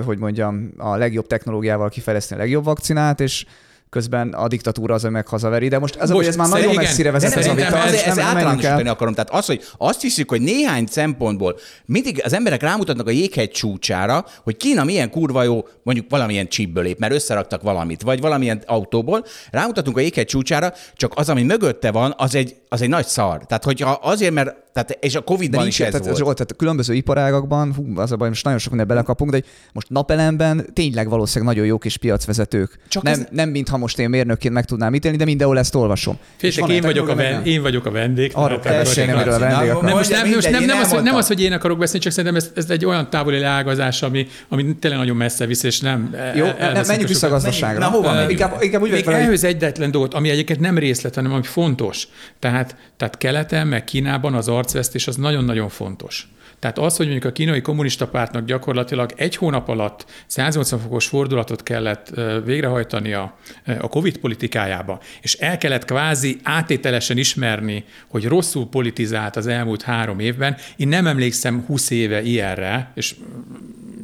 hogy 0.05 0.18
mondjam, 0.18 0.70
a 0.76 0.97
legjobb 0.97 1.26
technológiával 1.26 1.89
kifejleszteni 1.89 2.41
a 2.41 2.45
legjobb 2.45 2.64
vakcinát, 2.64 3.20
és 3.20 3.45
közben 3.91 4.28
a 4.28 4.49
diktatúra 4.49 4.95
az, 4.95 5.03
meg 5.03 5.26
hazaveri, 5.26 5.68
de 5.68 5.78
most 5.78 5.97
ez, 5.97 6.11
most, 6.11 6.28
ez 6.28 6.36
már 6.36 6.49
nagyon 6.49 6.70
igen, 6.70 6.82
messzire 6.82 7.11
vezet 7.11 7.36
ez 7.36 7.47
a 7.47 7.55
vita. 7.55 7.76
Ez, 7.76 7.93
ez 7.93 8.18
általánosítani 8.18 8.89
akarom. 8.89 9.14
Tehát 9.14 9.30
az, 9.30 9.47
hogy 9.47 9.64
azt 9.78 10.01
hiszik, 10.01 10.28
hogy 10.28 10.41
néhány 10.41 10.86
szempontból 10.86 11.59
mindig 11.84 12.20
az 12.24 12.32
emberek 12.32 12.62
rámutatnak 12.62 13.07
a 13.07 13.11
jéghegy 13.11 13.51
csúcsára, 13.51 14.24
hogy 14.43 14.57
Kína 14.57 14.84
milyen 14.84 15.11
kurva 15.11 15.43
jó, 15.43 15.66
mondjuk 15.82 16.07
valamilyen 16.11 16.49
csípből 16.49 16.82
lép, 16.82 16.99
mert 16.99 17.12
összeraktak 17.12 17.62
valamit, 17.62 18.03
vagy 18.03 18.20
valamilyen 18.20 18.62
autóból, 18.66 19.24
rámutatunk 19.51 19.97
a 19.97 20.01
jéghegy 20.01 20.26
csúcsára, 20.26 20.72
csak 20.97 21.12
az, 21.14 21.28
ami 21.28 21.43
mögötte 21.43 21.91
van, 21.91 22.14
az 22.16 22.34
egy, 22.34 22.57
az 22.68 22.82
egy 22.82 22.88
nagy 22.88 23.06
szar. 23.06 23.46
Tehát, 23.46 23.64
hogyha 23.64 23.90
azért, 23.90 24.32
mert 24.32 24.56
tehát, 24.72 25.04
és 25.04 25.14
a 25.14 25.20
Covid-ban 25.20 25.66
is 25.66 25.80
ez 25.80 25.90
tehát, 25.90 26.04
volt. 26.04 26.16
Zsolt, 26.16 26.36
tehát 26.36 26.50
a 26.50 26.54
különböző 26.54 26.94
iparágakban, 26.94 27.74
hú, 27.74 28.00
az 28.00 28.12
a 28.12 28.16
baj, 28.16 28.28
most 28.28 28.44
nagyon 28.44 28.58
sok 28.58 28.68
minden 28.68 28.88
belekapunk, 28.88 29.30
de 29.30 29.42
most 29.72 29.90
napelemben 29.90 30.66
tényleg 30.72 31.08
valószínűleg 31.08 31.54
nagyon 31.54 31.68
jó 31.68 31.78
kis 31.78 31.96
piacvezetők. 31.96 32.78
Csak 32.88 33.02
nem, 33.02 33.12
ez... 33.12 33.26
nem 33.30 33.48
mintha 33.48 33.76
most 33.76 33.98
én 33.98 34.08
mérnökként 34.08 34.54
meg 34.54 34.64
tudnám 34.64 34.94
ítélni, 34.94 35.16
de 35.16 35.24
mindenhol 35.24 35.58
ezt 35.58 35.74
olvasom. 35.74 36.18
Féltek, 36.36 36.68
én, 36.68 36.82
vagyok 36.82 37.08
a 37.08 37.14
ven, 37.14 37.44
én 37.44 37.62
vagyok 37.62 37.86
a 37.86 37.90
vendég. 37.90 38.30
Arra 38.34 38.60
kell 38.60 38.76
beszélni, 38.76 39.12
amiről 39.12 39.32
a 39.32 39.38
vendég 39.38 39.72
nem, 39.82 39.96
most 39.96 40.10
nem, 40.10 40.28
most 40.28 40.50
nem, 40.50 40.64
nem, 40.64 40.78
az, 40.78 40.90
nem 41.02 41.14
az, 41.14 41.26
hogy 41.26 41.42
én 41.42 41.52
akarok 41.52 41.78
beszélni, 41.78 42.00
csak 42.00 42.12
szerintem 42.12 42.36
ez, 42.36 42.50
ez 42.54 42.70
egy 42.70 42.84
olyan 42.84 43.10
távoli 43.10 43.38
leágazás, 43.38 44.02
ami, 44.02 44.26
ami 44.48 44.76
tényleg 44.76 45.00
nagyon 45.00 45.16
messze 45.16 45.46
visz, 45.46 45.62
és 45.62 45.80
nem 45.80 46.16
Jó, 46.34 46.44
nem, 46.58 46.84
menjünk 46.86 47.08
vissza 47.08 47.26
a 47.26 47.30
gazdaságra. 47.30 47.78
Na, 47.80 47.86
hova 47.86 48.30
inkább, 48.30 48.62
inkább 48.62 48.82
úgy 48.82 48.90
még 48.90 49.06
ehhez 49.06 49.44
egyetlen 49.44 49.90
dolgot, 49.90 50.14
ami 50.14 50.30
egyébként 50.30 50.60
nem 50.60 50.78
részlet, 50.78 51.14
hanem 51.14 51.32
ami 51.32 51.42
fontos. 51.42 52.08
Tehát, 52.38 52.57
tehát 52.96 53.18
keleten, 53.18 53.66
meg 53.66 53.84
Kínában 53.84 54.34
az 54.34 54.48
arcvesztés 54.48 55.06
az 55.06 55.16
nagyon 55.16 55.44
nagyon 55.44 55.68
fontos. 55.68 56.28
Tehát 56.59 56.78
az, 56.78 56.96
hogy 56.96 57.06
mondjuk 57.06 57.30
a 57.30 57.34
kínai 57.34 57.61
kommunista 57.61 58.09
pártnak 58.09 58.44
gyakorlatilag 58.44 59.12
egy 59.16 59.36
hónap 59.36 59.68
alatt 59.68 60.04
180 60.26 60.80
fokos 60.80 61.06
fordulatot 61.06 61.62
kellett 61.62 62.12
végrehajtani 62.44 63.12
a, 63.12 63.38
a 63.66 63.88
COVID 63.88 64.18
politikájába, 64.18 65.00
és 65.20 65.34
el 65.34 65.59
kellett 65.59 65.84
kvázi 65.84 66.38
átételesen 66.42 67.18
ismerni, 67.18 67.84
hogy 68.09 68.24
rosszul 68.24 68.68
politizált 68.68 69.36
az 69.36 69.46
elmúlt 69.46 69.82
három 69.82 70.18
évben. 70.18 70.56
Én 70.76 70.88
nem 70.88 71.06
emlékszem 71.06 71.64
20 71.66 71.90
éve 71.90 72.22
ilyenre, 72.22 72.92
és 72.94 73.14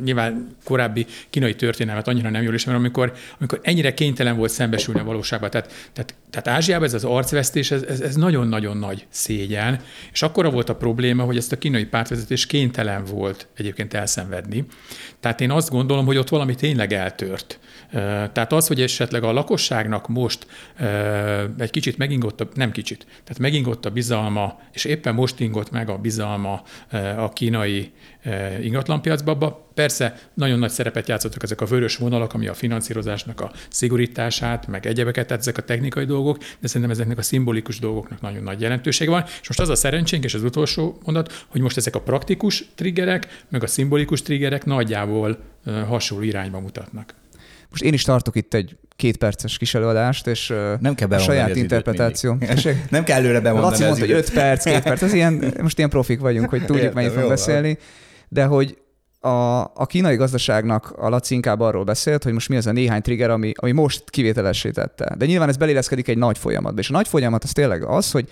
nyilván 0.04 0.53
korábbi 0.64 1.06
kínai 1.30 1.54
történelmet 1.54 2.08
annyira 2.08 2.30
nem 2.30 2.42
jól 2.42 2.54
ismerem, 2.54 2.80
amikor, 2.80 3.12
amikor 3.38 3.60
ennyire 3.62 3.94
kénytelen 3.94 4.36
volt 4.36 4.50
szembesülni 4.50 5.00
a 5.00 5.04
valóságban. 5.04 5.50
Tehát, 5.50 5.72
tehát, 5.92 6.14
tehát 6.30 6.48
Ázsiában 6.48 6.86
ez 6.86 6.94
az 6.94 7.04
arcvesztés, 7.04 7.70
ez, 7.70 7.82
ez, 7.82 8.00
ez 8.00 8.14
nagyon-nagyon 8.14 8.76
nagy 8.76 9.06
szégyen, 9.08 9.80
és 10.12 10.22
akkora 10.22 10.50
volt 10.50 10.68
a 10.68 10.76
probléma, 10.76 11.22
hogy 11.22 11.36
ezt 11.36 11.52
a 11.52 11.58
kínai 11.58 11.84
pártvezetés 11.84 12.46
kénytelen 12.46 13.04
volt 13.04 13.46
egyébként 13.56 13.94
elszenvedni. 13.94 14.64
Tehát 15.20 15.40
én 15.40 15.50
azt 15.50 15.70
gondolom, 15.70 16.06
hogy 16.06 16.16
ott 16.16 16.28
valami 16.28 16.54
tényleg 16.54 16.92
eltört. 16.92 17.58
Tehát 18.32 18.52
az, 18.52 18.66
hogy 18.66 18.80
esetleg 18.80 19.22
a 19.22 19.32
lakosságnak 19.32 20.08
most 20.08 20.46
egy 21.58 21.70
kicsit 21.70 21.96
megingott, 21.96 22.40
a, 22.40 22.48
nem 22.54 22.70
kicsit, 22.70 23.06
tehát 23.08 23.38
megingott 23.38 23.84
a 23.84 23.90
bizalma, 23.90 24.60
és 24.72 24.84
éppen 24.84 25.14
most 25.14 25.40
ingott 25.40 25.70
meg 25.70 25.88
a 25.88 25.98
bizalma 25.98 26.62
a 27.16 27.32
kínai 27.32 27.92
ingatlanpiacba, 28.62 29.68
persze 29.74 30.18
nagyon 30.34 30.53
nagy 30.58 30.70
szerepet 30.70 31.08
játszottak 31.08 31.42
ezek 31.42 31.60
a 31.60 31.64
vörös 31.64 31.96
vonalak, 31.96 32.34
ami 32.34 32.46
a 32.46 32.54
finanszírozásnak 32.54 33.40
a 33.40 33.52
szigorítását, 33.68 34.66
meg 34.66 34.86
egyebeket, 34.86 35.26
tehát 35.26 35.42
ezek 35.42 35.58
a 35.58 35.62
technikai 35.62 36.04
dolgok, 36.04 36.38
de 36.38 36.66
szerintem 36.66 36.90
ezeknek 36.90 37.18
a 37.18 37.22
szimbolikus 37.22 37.78
dolgoknak 37.78 38.20
nagyon 38.20 38.42
nagy 38.42 38.60
jelentősége 38.60 39.10
van. 39.10 39.24
És 39.40 39.48
most 39.48 39.60
az 39.60 39.68
a 39.68 39.74
szerencsénk, 39.74 40.24
és 40.24 40.34
az 40.34 40.42
utolsó 40.42 40.98
mondat, 41.04 41.44
hogy 41.48 41.60
most 41.60 41.76
ezek 41.76 41.94
a 41.94 42.00
praktikus 42.00 42.64
triggerek, 42.74 43.44
meg 43.48 43.62
a 43.62 43.66
szimbolikus 43.66 44.22
triggerek 44.22 44.64
nagyjából 44.64 45.38
hasonló 45.88 46.24
irányba 46.24 46.60
mutatnak. 46.60 47.14
Most 47.70 47.82
én 47.82 47.92
is 47.92 48.02
tartok 48.02 48.36
itt 48.36 48.54
egy 48.54 48.76
két 48.96 49.16
perces 49.16 49.58
kis 49.58 49.74
előadást, 49.74 50.26
és 50.26 50.52
nem 50.80 50.94
kell 50.94 51.08
a 51.08 51.18
saját 51.18 51.56
interpretáció. 51.56 52.36
nem 52.90 53.04
kell 53.04 53.18
előre 53.18 53.40
bemondani 53.40 53.70
Laci 53.72 53.84
mondta, 53.84 54.00
hogy 54.00 54.10
öt 54.10 54.32
perc, 54.32 54.64
két 54.64 54.82
perc, 54.82 55.02
ez 55.02 55.12
ilyen, 55.12 55.54
most 55.62 55.78
ilyen 55.78 55.90
profik 55.90 56.20
vagyunk, 56.20 56.48
hogy 56.48 56.64
tudjuk, 56.70 56.92
mennyit 56.92 57.10
fogunk 57.10 57.28
beszélni, 57.28 57.78
de 58.28 58.44
hogy 58.44 58.76
a, 59.24 59.60
a 59.60 59.86
kínai 59.86 60.16
gazdaságnak 60.16 60.94
a 60.96 61.08
Laci 61.08 61.34
inkább 61.34 61.60
arról 61.60 61.84
beszélt, 61.84 62.22
hogy 62.22 62.32
most 62.32 62.48
mi 62.48 62.56
az 62.56 62.66
a 62.66 62.72
néhány 62.72 63.02
trigger, 63.02 63.30
ami, 63.30 63.52
ami 63.54 63.72
most 63.72 64.10
kivételessé 64.10 64.70
tette. 64.70 65.14
De 65.18 65.26
nyilván 65.26 65.48
ez 65.48 65.56
beléleszkedik 65.56 66.08
egy 66.08 66.18
nagy 66.18 66.38
folyamatba. 66.38 66.80
És 66.80 66.90
a 66.90 66.92
nagy 66.92 67.08
folyamat 67.08 67.44
az 67.44 67.52
tényleg 67.52 67.84
az, 67.84 68.10
hogy 68.10 68.28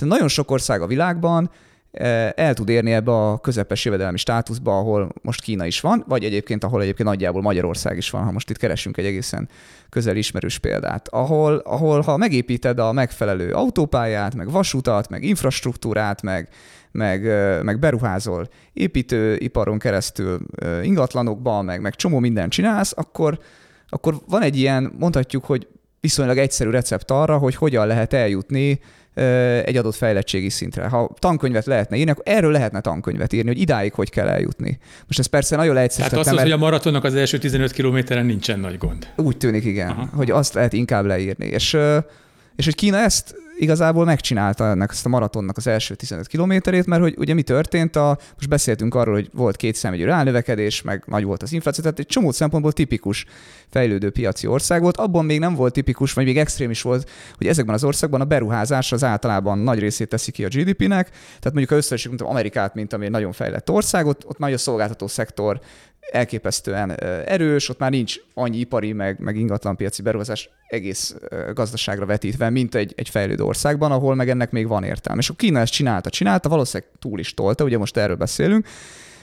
nagyon 0.00 0.28
sok 0.28 0.50
ország 0.50 0.82
a 0.82 0.86
világban 0.86 1.50
E, 1.92 2.32
el 2.36 2.54
tud 2.54 2.68
érni 2.68 2.92
ebbe 2.92 3.12
a 3.12 3.38
közepes 3.38 3.84
jövedelmi 3.84 4.18
státuszba, 4.18 4.78
ahol 4.78 5.12
most 5.22 5.42
Kína 5.42 5.66
is 5.66 5.80
van, 5.80 6.04
vagy 6.08 6.24
egyébként, 6.24 6.64
ahol 6.64 6.82
egyébként 6.82 7.08
nagyjából 7.08 7.42
Magyarország 7.42 7.96
is 7.96 8.10
van, 8.10 8.24
ha 8.24 8.30
most 8.30 8.50
itt 8.50 8.56
keresünk 8.56 8.96
egy 8.96 9.04
egészen 9.04 9.48
közel 9.88 10.16
ismerős 10.16 10.58
példát, 10.58 11.08
ahol, 11.08 11.56
ahol 11.56 12.00
ha 12.00 12.16
megépíted 12.16 12.78
a 12.78 12.92
megfelelő 12.92 13.52
autópályát, 13.52 14.34
meg 14.34 14.50
vasutat, 14.50 15.08
meg 15.08 15.22
infrastruktúrát, 15.22 16.22
meg, 16.22 16.48
meg, 16.92 17.22
meg 17.62 17.78
beruházol 17.78 18.48
építőiparon 18.72 19.78
keresztül 19.78 20.40
ingatlanokba, 20.82 21.62
meg, 21.62 21.80
meg 21.80 21.94
csomó 21.94 22.18
mindent 22.18 22.52
csinálsz, 22.52 22.92
akkor, 22.96 23.38
akkor 23.88 24.14
van 24.28 24.42
egy 24.42 24.56
ilyen, 24.56 24.92
mondhatjuk, 24.98 25.44
hogy 25.44 25.68
viszonylag 26.00 26.38
egyszerű 26.38 26.70
recept 26.70 27.10
arra, 27.10 27.38
hogy 27.38 27.54
hogyan 27.54 27.86
lehet 27.86 28.12
eljutni 28.12 28.80
egy 29.64 29.76
adott 29.76 29.94
fejlettségi 29.94 30.48
szintre. 30.48 30.88
Ha 30.88 31.14
tankönyvet 31.18 31.66
lehetne 31.66 31.96
írni, 31.96 32.10
akkor 32.10 32.24
erről 32.26 32.50
lehetne 32.50 32.80
tankönyvet 32.80 33.32
írni, 33.32 33.48
hogy 33.48 33.60
idáig 33.60 33.92
hogy 33.92 34.10
kell 34.10 34.28
eljutni. 34.28 34.78
Most 35.06 35.18
ez 35.18 35.26
persze 35.26 35.56
nagyon 35.56 35.74
leegyszerű. 35.74 36.08
Tehát 36.08 36.26
azt, 36.26 36.34
mert... 36.34 36.42
hogy 36.42 36.52
a 36.52 36.56
maratonnak 36.56 37.04
az 37.04 37.14
első 37.14 37.38
15 37.38 37.72
kilométeren 37.72 38.26
nincsen 38.26 38.60
nagy 38.60 38.78
gond. 38.78 39.08
Úgy 39.16 39.36
tűnik, 39.36 39.64
igen, 39.64 39.88
Aha. 39.88 40.08
hogy 40.14 40.30
azt 40.30 40.54
lehet 40.54 40.72
inkább 40.72 41.04
leírni. 41.04 41.46
És, 41.46 41.76
és 42.56 42.64
hogy 42.64 42.74
Kína 42.74 42.98
ezt 42.98 43.34
igazából 43.62 44.04
megcsinálta 44.04 44.64
ennek 44.64 44.90
ezt 44.90 45.06
a 45.06 45.08
maratonnak 45.08 45.56
az 45.56 45.66
első 45.66 45.94
15 45.94 46.26
kilométerét, 46.26 46.86
mert 46.86 47.02
hogy 47.02 47.14
ugye 47.18 47.34
mi 47.34 47.42
történt, 47.42 47.96
a, 47.96 48.18
most 48.34 48.48
beszéltünk 48.48 48.94
arról, 48.94 49.14
hogy 49.14 49.30
volt 49.32 49.56
két 49.56 49.74
személyű 49.74 50.04
ránövekedés, 50.04 50.82
meg 50.82 51.02
nagy 51.06 51.24
volt 51.24 51.42
az 51.42 51.52
infláció, 51.52 51.82
tehát 51.82 51.98
egy 51.98 52.06
csomó 52.06 52.30
szempontból 52.30 52.72
tipikus 52.72 53.24
fejlődő 53.68 54.10
piaci 54.10 54.46
ország 54.46 54.82
volt. 54.82 54.96
Abban 54.96 55.24
még 55.24 55.38
nem 55.38 55.54
volt 55.54 55.72
tipikus, 55.72 56.12
vagy 56.12 56.24
még 56.24 56.38
extrém 56.38 56.70
is 56.70 56.82
volt, 56.82 57.10
hogy 57.36 57.46
ezekben 57.46 57.74
az 57.74 57.84
országban 57.84 58.20
a 58.20 58.24
beruházás 58.24 58.92
az 58.92 59.04
általában 59.04 59.58
nagy 59.58 59.78
részét 59.78 60.08
teszi 60.08 60.30
ki 60.30 60.44
a 60.44 60.48
GDP-nek. 60.48 61.08
Tehát 61.08 61.42
mondjuk 61.42 61.68
ha 61.68 61.76
összesítünk 61.76 62.20
Amerikát, 62.20 62.74
mint 62.74 62.92
ami 62.92 63.04
egy 63.04 63.10
nagyon 63.10 63.32
fejlett 63.32 63.70
ország, 63.70 64.06
ott, 64.06 64.26
ott 64.26 64.38
nagy 64.38 64.52
a 64.52 64.58
szolgáltató 64.58 65.06
szektor 65.06 65.60
elképesztően 66.10 66.90
erős, 67.26 67.68
ott 67.68 67.78
már 67.78 67.90
nincs 67.90 68.16
annyi 68.34 68.58
ipari, 68.58 68.92
meg, 68.92 69.20
meg 69.20 69.36
ingatlanpiaci 69.36 70.02
beruházás 70.02 70.50
egész 70.68 71.16
gazdaságra 71.54 72.06
vetítve, 72.06 72.50
mint 72.50 72.74
egy, 72.74 72.92
egy 72.96 73.08
fejlődő 73.08 73.42
országban, 73.42 73.92
ahol 73.92 74.14
meg 74.14 74.28
ennek 74.28 74.50
még 74.50 74.66
van 74.66 74.84
értelme. 74.84 75.20
És 75.20 75.28
a 75.28 75.34
Kína 75.34 75.58
ezt 75.58 75.72
csinálta, 75.72 76.10
csinálta, 76.10 76.48
valószínűleg 76.48 76.92
túl 76.98 77.18
is 77.18 77.34
tolta, 77.34 77.64
ugye 77.64 77.78
most 77.78 77.96
erről 77.96 78.16
beszélünk, 78.16 78.66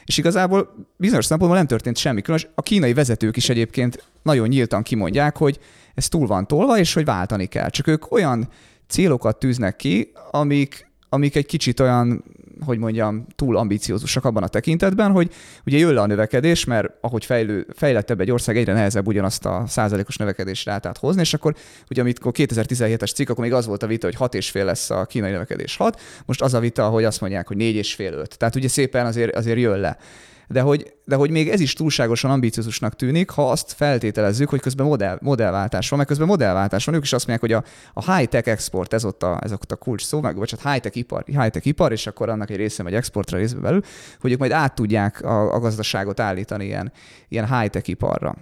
és 0.09 0.17
igazából 0.17 0.73
bizonyos 0.95 1.25
szempontból 1.25 1.57
nem 1.57 1.67
történt 1.67 1.97
semmi 1.97 2.21
különös. 2.21 2.47
A 2.55 2.61
kínai 2.61 2.93
vezetők 2.93 3.37
is 3.37 3.49
egyébként 3.49 4.03
nagyon 4.21 4.47
nyíltan 4.47 4.83
kimondják, 4.83 5.37
hogy 5.37 5.59
ez 5.95 6.07
túl 6.07 6.27
van 6.27 6.47
tolva, 6.47 6.77
és 6.77 6.93
hogy 6.93 7.05
váltani 7.05 7.45
kell. 7.45 7.69
Csak 7.69 7.87
ők 7.87 8.11
olyan 8.11 8.49
célokat 8.87 9.39
tűznek 9.39 9.75
ki, 9.75 10.11
amik, 10.31 10.87
amik 11.09 11.35
egy 11.35 11.45
kicsit 11.45 11.79
olyan 11.79 12.23
hogy 12.65 12.77
mondjam, 12.77 13.25
túl 13.35 13.57
ambiciózusak 13.57 14.25
abban 14.25 14.43
a 14.43 14.47
tekintetben, 14.47 15.11
hogy 15.11 15.31
ugye 15.65 15.77
jön 15.77 15.93
le 15.93 16.01
a 16.01 16.05
növekedés, 16.05 16.65
mert 16.65 16.87
ahogy 17.01 17.25
fejlő, 17.25 17.67
fejlettebb 17.75 18.21
egy 18.21 18.31
ország, 18.31 18.57
egyre 18.57 18.73
nehezebb 18.73 19.07
ugyanazt 19.07 19.45
a 19.45 19.63
százalékos 19.67 20.17
növekedés 20.17 20.65
rátát 20.65 20.97
hozni, 20.97 21.21
és 21.21 21.33
akkor 21.33 21.55
ugye 21.89 22.01
amikor 22.01 22.31
2017-es 22.35 23.13
cikk, 23.13 23.29
akkor 23.29 23.43
még 23.43 23.53
az 23.53 23.65
volt 23.65 23.83
a 23.83 23.87
vita, 23.87 24.07
hogy 24.07 24.37
6,5 24.37 24.63
lesz 24.63 24.89
a 24.89 25.05
kínai 25.05 25.31
növekedés 25.31 25.77
6, 25.77 26.01
most 26.25 26.41
az 26.41 26.53
a 26.53 26.59
vita, 26.59 26.87
hogy 26.87 27.03
azt 27.03 27.21
mondják, 27.21 27.47
hogy 27.47 27.57
4,5-5. 27.59 28.25
Tehát 28.25 28.55
ugye 28.55 28.67
szépen 28.67 29.05
azért, 29.05 29.35
azért 29.35 29.59
jön 29.59 29.79
le 29.79 29.97
de 30.51 30.61
hogy, 30.61 30.93
de 31.05 31.15
hogy 31.15 31.29
még 31.29 31.49
ez 31.49 31.59
is 31.59 31.73
túlságosan 31.73 32.31
ambiciózusnak 32.31 32.95
tűnik, 32.95 33.29
ha 33.29 33.51
azt 33.51 33.73
feltételezzük, 33.73 34.49
hogy 34.49 34.59
közben 34.59 34.85
modell, 34.85 35.17
modellváltás 35.21 35.89
van, 35.89 35.97
mert 35.97 36.09
közben 36.09 36.27
modellváltás 36.27 36.85
van. 36.85 36.95
Ők 36.95 37.03
is 37.03 37.13
azt 37.13 37.27
mondják, 37.27 37.51
hogy 37.51 37.63
a, 37.63 38.01
a 38.01 38.15
high-tech 38.15 38.47
export, 38.47 38.93
ez 38.93 39.05
ott 39.05 39.23
a, 39.23 39.39
ez 39.43 39.51
ott 39.51 39.71
a 39.71 39.75
kulcs 39.75 40.03
szó, 40.05 40.21
meg, 40.21 40.35
vagy 40.35 40.51
hát 40.51 40.71
high-tech 40.71 40.97
ipar, 40.97 41.23
high-tech 41.25 41.67
ipar, 41.67 41.91
és 41.91 42.07
akkor 42.07 42.29
annak 42.29 42.49
egy 42.49 42.57
része 42.57 42.83
megy 42.83 42.93
exportra 42.93 43.37
részbe 43.37 43.59
belül, 43.59 43.81
hogy 44.19 44.31
ők 44.31 44.39
majd 44.39 44.51
át 44.51 44.75
tudják 44.75 45.21
a, 45.23 45.53
a 45.53 45.59
gazdaságot 45.59 46.19
állítani 46.19 46.65
ilyen, 46.65 46.91
ilyen 47.27 47.59
high-tech 47.59 47.89
iparra. 47.89 48.35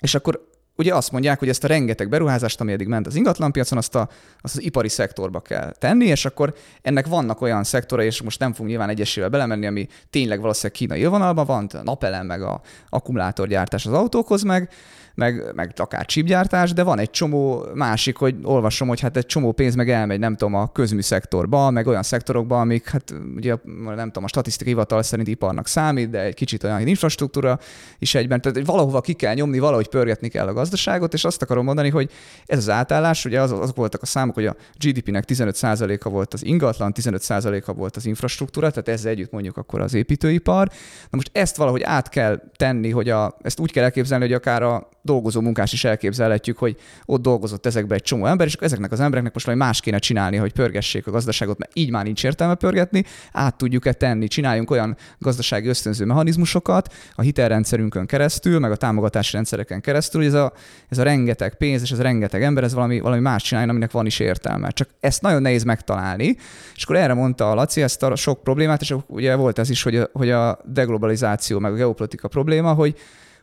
És 0.00 0.14
akkor 0.14 0.47
ugye 0.78 0.94
azt 0.94 1.12
mondják, 1.12 1.38
hogy 1.38 1.48
ezt 1.48 1.64
a 1.64 1.66
rengeteg 1.66 2.08
beruházást, 2.08 2.60
ami 2.60 2.72
eddig 2.72 2.86
ment 2.86 3.06
az 3.06 3.14
ingatlanpiacon, 3.14 3.78
azt, 3.78 3.94
a, 3.94 4.08
azt 4.40 4.56
az 4.56 4.62
ipari 4.62 4.88
szektorba 4.88 5.40
kell 5.40 5.72
tenni, 5.78 6.06
és 6.06 6.24
akkor 6.24 6.54
ennek 6.82 7.06
vannak 7.06 7.40
olyan 7.40 7.64
szektora, 7.64 8.02
és 8.02 8.22
most 8.22 8.38
nem 8.38 8.50
fogunk 8.50 8.68
nyilván 8.68 8.88
egyesével 8.88 9.28
belemenni, 9.28 9.66
ami 9.66 9.88
tényleg 10.10 10.40
valószínűleg 10.40 10.76
kínai 10.76 11.00
élvonalban 11.00 11.46
van, 11.46 11.66
a 11.72 11.82
napelem, 11.82 12.26
meg 12.26 12.42
a 12.42 12.60
akkumulátorgyártás 12.88 13.86
az 13.86 13.92
autókhoz, 13.92 14.42
meg 14.42 14.70
meg, 15.18 15.42
meg 15.54 15.72
akár 15.76 16.06
csipgyártás, 16.06 16.72
de 16.72 16.82
van 16.82 16.98
egy 16.98 17.10
csomó 17.10 17.66
másik, 17.74 18.16
hogy 18.16 18.34
olvasom, 18.42 18.88
hogy 18.88 19.00
hát 19.00 19.16
egy 19.16 19.26
csomó 19.26 19.52
pénz 19.52 19.74
meg 19.74 19.90
elmegy, 19.90 20.18
nem 20.18 20.36
tudom, 20.36 20.54
a 20.54 20.72
közműszektorba, 20.72 21.70
meg 21.70 21.86
olyan 21.86 22.02
szektorokba, 22.02 22.60
amik, 22.60 22.88
hát 22.88 23.14
ugye 23.36 23.54
nem 23.94 24.06
tudom, 24.06 24.24
a 24.24 24.28
statisztikai 24.28 24.72
hivatal 24.72 25.02
szerint 25.02 25.28
iparnak 25.28 25.66
számít, 25.66 26.10
de 26.10 26.20
egy 26.20 26.34
kicsit 26.34 26.64
olyan 26.64 26.86
infrastruktúra 26.86 27.58
is 27.98 28.14
egyben. 28.14 28.40
Tehát 28.40 28.66
valahova 28.66 29.00
ki 29.00 29.12
kell 29.12 29.34
nyomni, 29.34 29.58
valahogy 29.58 29.88
pörgetni 29.88 30.28
kell 30.28 30.46
a 30.46 30.52
gazdaságot, 30.52 31.14
és 31.14 31.24
azt 31.24 31.42
akarom 31.42 31.64
mondani, 31.64 31.88
hogy 31.88 32.10
ez 32.46 32.58
az 32.58 32.70
átállás, 32.70 33.24
ugye 33.24 33.40
az, 33.40 33.52
azok 33.52 33.76
voltak 33.76 34.02
a 34.02 34.06
számok, 34.06 34.34
hogy 34.34 34.46
a 34.46 34.56
GDP-nek 34.78 35.24
15%-a 35.26 36.08
volt 36.08 36.34
az 36.34 36.44
ingatlan, 36.44 36.92
15%-a 37.00 37.72
volt 37.72 37.96
az 37.96 38.06
infrastruktúra, 38.06 38.70
tehát 38.70 38.88
ezzel 38.88 39.10
együtt 39.10 39.30
mondjuk 39.30 39.56
akkor 39.56 39.80
az 39.80 39.94
építőipar. 39.94 40.66
Na 41.00 41.16
most 41.16 41.30
ezt 41.32 41.56
valahogy 41.56 41.82
át 41.82 42.08
kell 42.08 42.42
tenni, 42.56 42.90
hogy 42.90 43.08
a, 43.08 43.36
ezt 43.42 43.60
úgy 43.60 43.72
kell 43.72 43.84
elképzelni, 43.84 44.24
hogy 44.24 44.34
akár 44.34 44.62
a 44.62 44.88
dolgozó 45.08 45.40
munkás 45.40 45.72
is 45.72 45.84
elképzelhetjük, 45.84 46.58
hogy 46.58 46.76
ott 47.04 47.22
dolgozott 47.22 47.66
ezekbe 47.66 47.94
egy 47.94 48.02
csomó 48.02 48.26
ember, 48.26 48.46
és 48.46 48.54
ezeknek 48.54 48.92
az 48.92 49.00
embereknek 49.00 49.34
most 49.34 49.46
valami 49.46 49.64
más 49.64 49.80
kéne 49.80 49.98
csinálni, 49.98 50.36
hogy 50.36 50.52
pörgessék 50.52 51.06
a 51.06 51.10
gazdaságot, 51.10 51.58
mert 51.58 51.70
így 51.74 51.90
már 51.90 52.04
nincs 52.04 52.24
értelme 52.24 52.54
pörgetni, 52.54 53.04
át 53.32 53.56
tudjuk-e 53.56 53.92
tenni, 53.92 54.28
csináljunk 54.28 54.70
olyan 54.70 54.96
gazdasági 55.18 55.68
ösztönző 55.68 56.04
mechanizmusokat 56.04 56.94
a 57.14 57.22
hitelrendszerünkön 57.22 58.06
keresztül, 58.06 58.58
meg 58.58 58.70
a 58.70 58.76
támogatási 58.76 59.32
rendszereken 59.32 59.80
keresztül, 59.80 60.20
hogy 60.20 60.30
ez 60.30 60.36
a, 60.36 60.52
ez 60.88 60.98
a 60.98 61.02
rengeteg 61.02 61.54
pénz 61.54 61.82
és 61.82 61.90
ez 61.90 61.98
a 61.98 62.02
rengeteg 62.02 62.42
ember, 62.42 62.64
ez 62.64 62.74
valami, 62.74 63.00
valami 63.00 63.20
más 63.20 63.42
csináljon, 63.42 63.70
aminek 63.70 63.90
van 63.90 64.06
is 64.06 64.18
értelme. 64.18 64.70
Csak 64.70 64.88
ezt 65.00 65.22
nagyon 65.22 65.42
nehéz 65.42 65.62
megtalálni. 65.62 66.36
És 66.74 66.84
akkor 66.84 66.96
erre 66.96 67.14
mondta 67.14 67.50
a 67.50 67.54
Laci 67.54 67.82
ezt 67.82 68.02
a 68.02 68.16
sok 68.16 68.42
problémát, 68.42 68.80
és 68.80 68.94
ugye 69.06 69.34
volt 69.34 69.58
ez 69.58 69.70
is, 69.70 69.82
hogy 69.82 69.96
a, 69.96 70.08
hogy 70.12 70.30
a 70.30 70.58
deglobalizáció, 70.64 71.58
meg 71.58 71.72
a 71.72 71.74
geopolitika 71.74 72.28
probléma, 72.28 72.72
hogy 72.72 72.94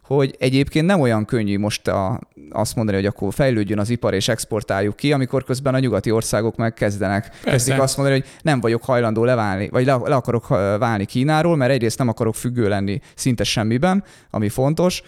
hogy 0.05 0.35
egyébként 0.39 0.85
nem 0.85 0.99
olyan 0.99 1.25
könnyű 1.25 1.59
most 1.59 1.87
a, 1.87 2.19
azt 2.49 2.75
mondani, 2.75 2.97
hogy 2.97 3.05
akkor 3.05 3.33
fejlődjön 3.33 3.79
az 3.79 3.89
ipar 3.89 4.13
és 4.13 4.27
exportáljuk 4.27 4.95
ki, 4.95 5.13
amikor 5.13 5.43
közben 5.43 5.73
a 5.73 5.79
nyugati 5.79 6.11
országok 6.11 6.55
meg 6.55 6.73
kezdenek, 6.73 7.39
kezdik 7.43 7.79
azt 7.79 7.97
mondani, 7.97 8.19
hogy 8.19 8.29
nem 8.41 8.59
vagyok 8.59 8.83
hajlandó 8.83 9.23
leválni, 9.23 9.69
vagy 9.69 9.85
le, 9.85 9.95
le 10.03 10.15
akarok 10.15 10.47
válni 10.79 11.05
Kínáról, 11.05 11.55
mert 11.55 11.71
egyrészt 11.71 11.97
nem 11.97 12.07
akarok 12.07 12.35
függő 12.35 12.67
lenni 12.67 12.99
szinte 13.15 13.43
semmiben, 13.43 14.03
ami 14.29 14.49
fontos, 14.49 15.01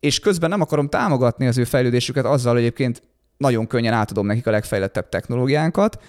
és 0.00 0.20
közben 0.20 0.50
nem 0.50 0.60
akarom 0.60 0.88
támogatni 0.88 1.46
az 1.46 1.58
ő 1.58 1.64
fejlődésüket 1.64 2.24
azzal, 2.24 2.52
hogy 2.52 2.60
egyébként 2.60 3.02
nagyon 3.36 3.66
könnyen 3.66 3.92
átadom 3.92 4.26
nekik 4.26 4.46
a 4.46 4.50
legfejlettebb 4.50 5.08
technológiánkat, 5.08 6.02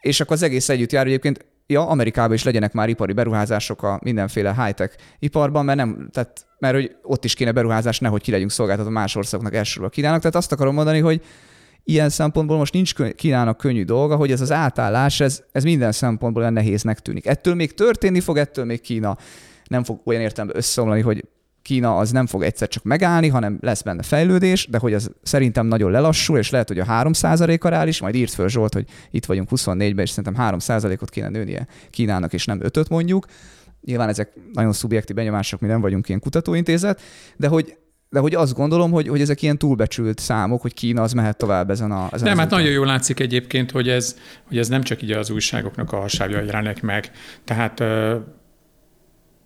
és 0.00 0.20
akkor 0.20 0.36
az 0.36 0.42
egész 0.42 0.68
együtt 0.68 0.92
jár, 0.92 1.02
hogy 1.02 1.12
egyébként 1.12 1.44
ja, 1.66 1.86
Amerikában 1.86 2.34
is 2.34 2.44
legyenek 2.44 2.72
már 2.72 2.88
ipari 2.88 3.12
beruházások 3.12 3.82
a 3.82 4.00
mindenféle 4.02 4.54
high-tech 4.64 4.96
iparban, 5.18 5.64
mert 5.64 5.78
nem, 5.78 6.08
tehát, 6.12 6.46
mert 6.58 6.74
hogy 6.74 6.96
ott 7.02 7.24
is 7.24 7.34
kéne 7.34 7.52
beruházás, 7.52 7.98
nehogy 7.98 8.22
ki 8.22 8.30
legyünk 8.30 8.50
szolgáltatva 8.50 8.90
más 8.90 9.16
országoknak 9.16 9.54
elsőről 9.54 9.90
Kínának. 9.90 10.20
Tehát 10.20 10.36
azt 10.36 10.52
akarom 10.52 10.74
mondani, 10.74 10.98
hogy 10.98 11.22
ilyen 11.84 12.08
szempontból 12.08 12.56
most 12.56 12.72
nincs 12.72 12.94
Kínának 13.14 13.56
könnyű 13.56 13.84
dolga, 13.84 14.16
hogy 14.16 14.30
ez 14.30 14.40
az 14.40 14.52
átállás, 14.52 15.20
ez, 15.20 15.42
ez 15.52 15.64
minden 15.64 15.92
szempontból 15.92 16.42
olyan 16.42 16.54
nehéznek 16.54 17.00
tűnik. 17.00 17.26
Ettől 17.26 17.54
még 17.54 17.74
történni 17.74 18.20
fog, 18.20 18.36
ettől 18.36 18.64
még 18.64 18.80
Kína 18.80 19.16
nem 19.68 19.84
fog 19.84 20.00
olyan 20.04 20.22
értelemben 20.22 20.56
összeomlani, 20.56 21.00
hogy 21.00 21.24
Kína 21.62 21.96
az 21.96 22.10
nem 22.10 22.26
fog 22.26 22.42
egyszer 22.42 22.68
csak 22.68 22.82
megállni, 22.82 23.28
hanem 23.28 23.58
lesz 23.60 23.82
benne 23.82 24.02
fejlődés, 24.02 24.66
de 24.66 24.78
hogy 24.78 24.94
az 24.94 25.10
szerintem 25.22 25.66
nagyon 25.66 25.90
lelassul, 25.90 26.38
és 26.38 26.50
lehet, 26.50 26.68
hogy 26.68 26.78
a 26.78 26.84
3%-a 26.84 27.68
reális, 27.68 28.00
majd 28.00 28.14
írt 28.14 28.32
föl 28.32 28.48
Zsolt, 28.48 28.74
hogy 28.74 28.84
itt 29.10 29.24
vagyunk 29.24 29.48
24-ben, 29.50 30.04
és 30.04 30.10
szerintem 30.10 30.56
3%-ot 30.58 31.10
kéne 31.10 31.28
nőnie 31.28 31.66
Kínának, 31.90 32.32
és 32.32 32.44
nem 32.44 32.58
5 32.62 32.88
mondjuk. 32.88 33.26
Nyilván 33.80 34.08
ezek 34.08 34.32
nagyon 34.52 34.72
szubjektív 34.72 35.16
benyomások, 35.16 35.60
mi 35.60 35.66
nem 35.66 35.80
vagyunk 35.80 36.08
ilyen 36.08 36.20
kutatóintézet, 36.20 37.00
de 37.36 37.48
hogy 37.48 37.76
de 38.12 38.18
hogy 38.20 38.34
azt 38.34 38.54
gondolom, 38.54 38.90
hogy, 38.90 39.08
hogy 39.08 39.20
ezek 39.20 39.42
ilyen 39.42 39.58
túlbecsült 39.58 40.18
számok, 40.18 40.60
hogy 40.60 40.74
Kína 40.74 41.02
az 41.02 41.12
mehet 41.12 41.36
tovább 41.36 41.70
ezen 41.70 41.90
a 41.90 42.08
ezen 42.12 42.28
Nem, 42.28 42.38
hát 42.38 42.50
nagyon 42.50 42.70
jól 42.70 42.86
látszik 42.86 43.20
egyébként, 43.20 43.70
hogy 43.70 43.88
ez, 43.88 44.16
hogy 44.48 44.58
ez 44.58 44.68
nem 44.68 44.82
csak 44.82 45.02
így 45.02 45.10
az 45.10 45.30
újságoknak 45.30 45.92
a 45.92 45.96
hasábja 45.96 46.40
jelenek 46.40 46.82
meg. 46.82 47.10
Tehát 47.44 47.82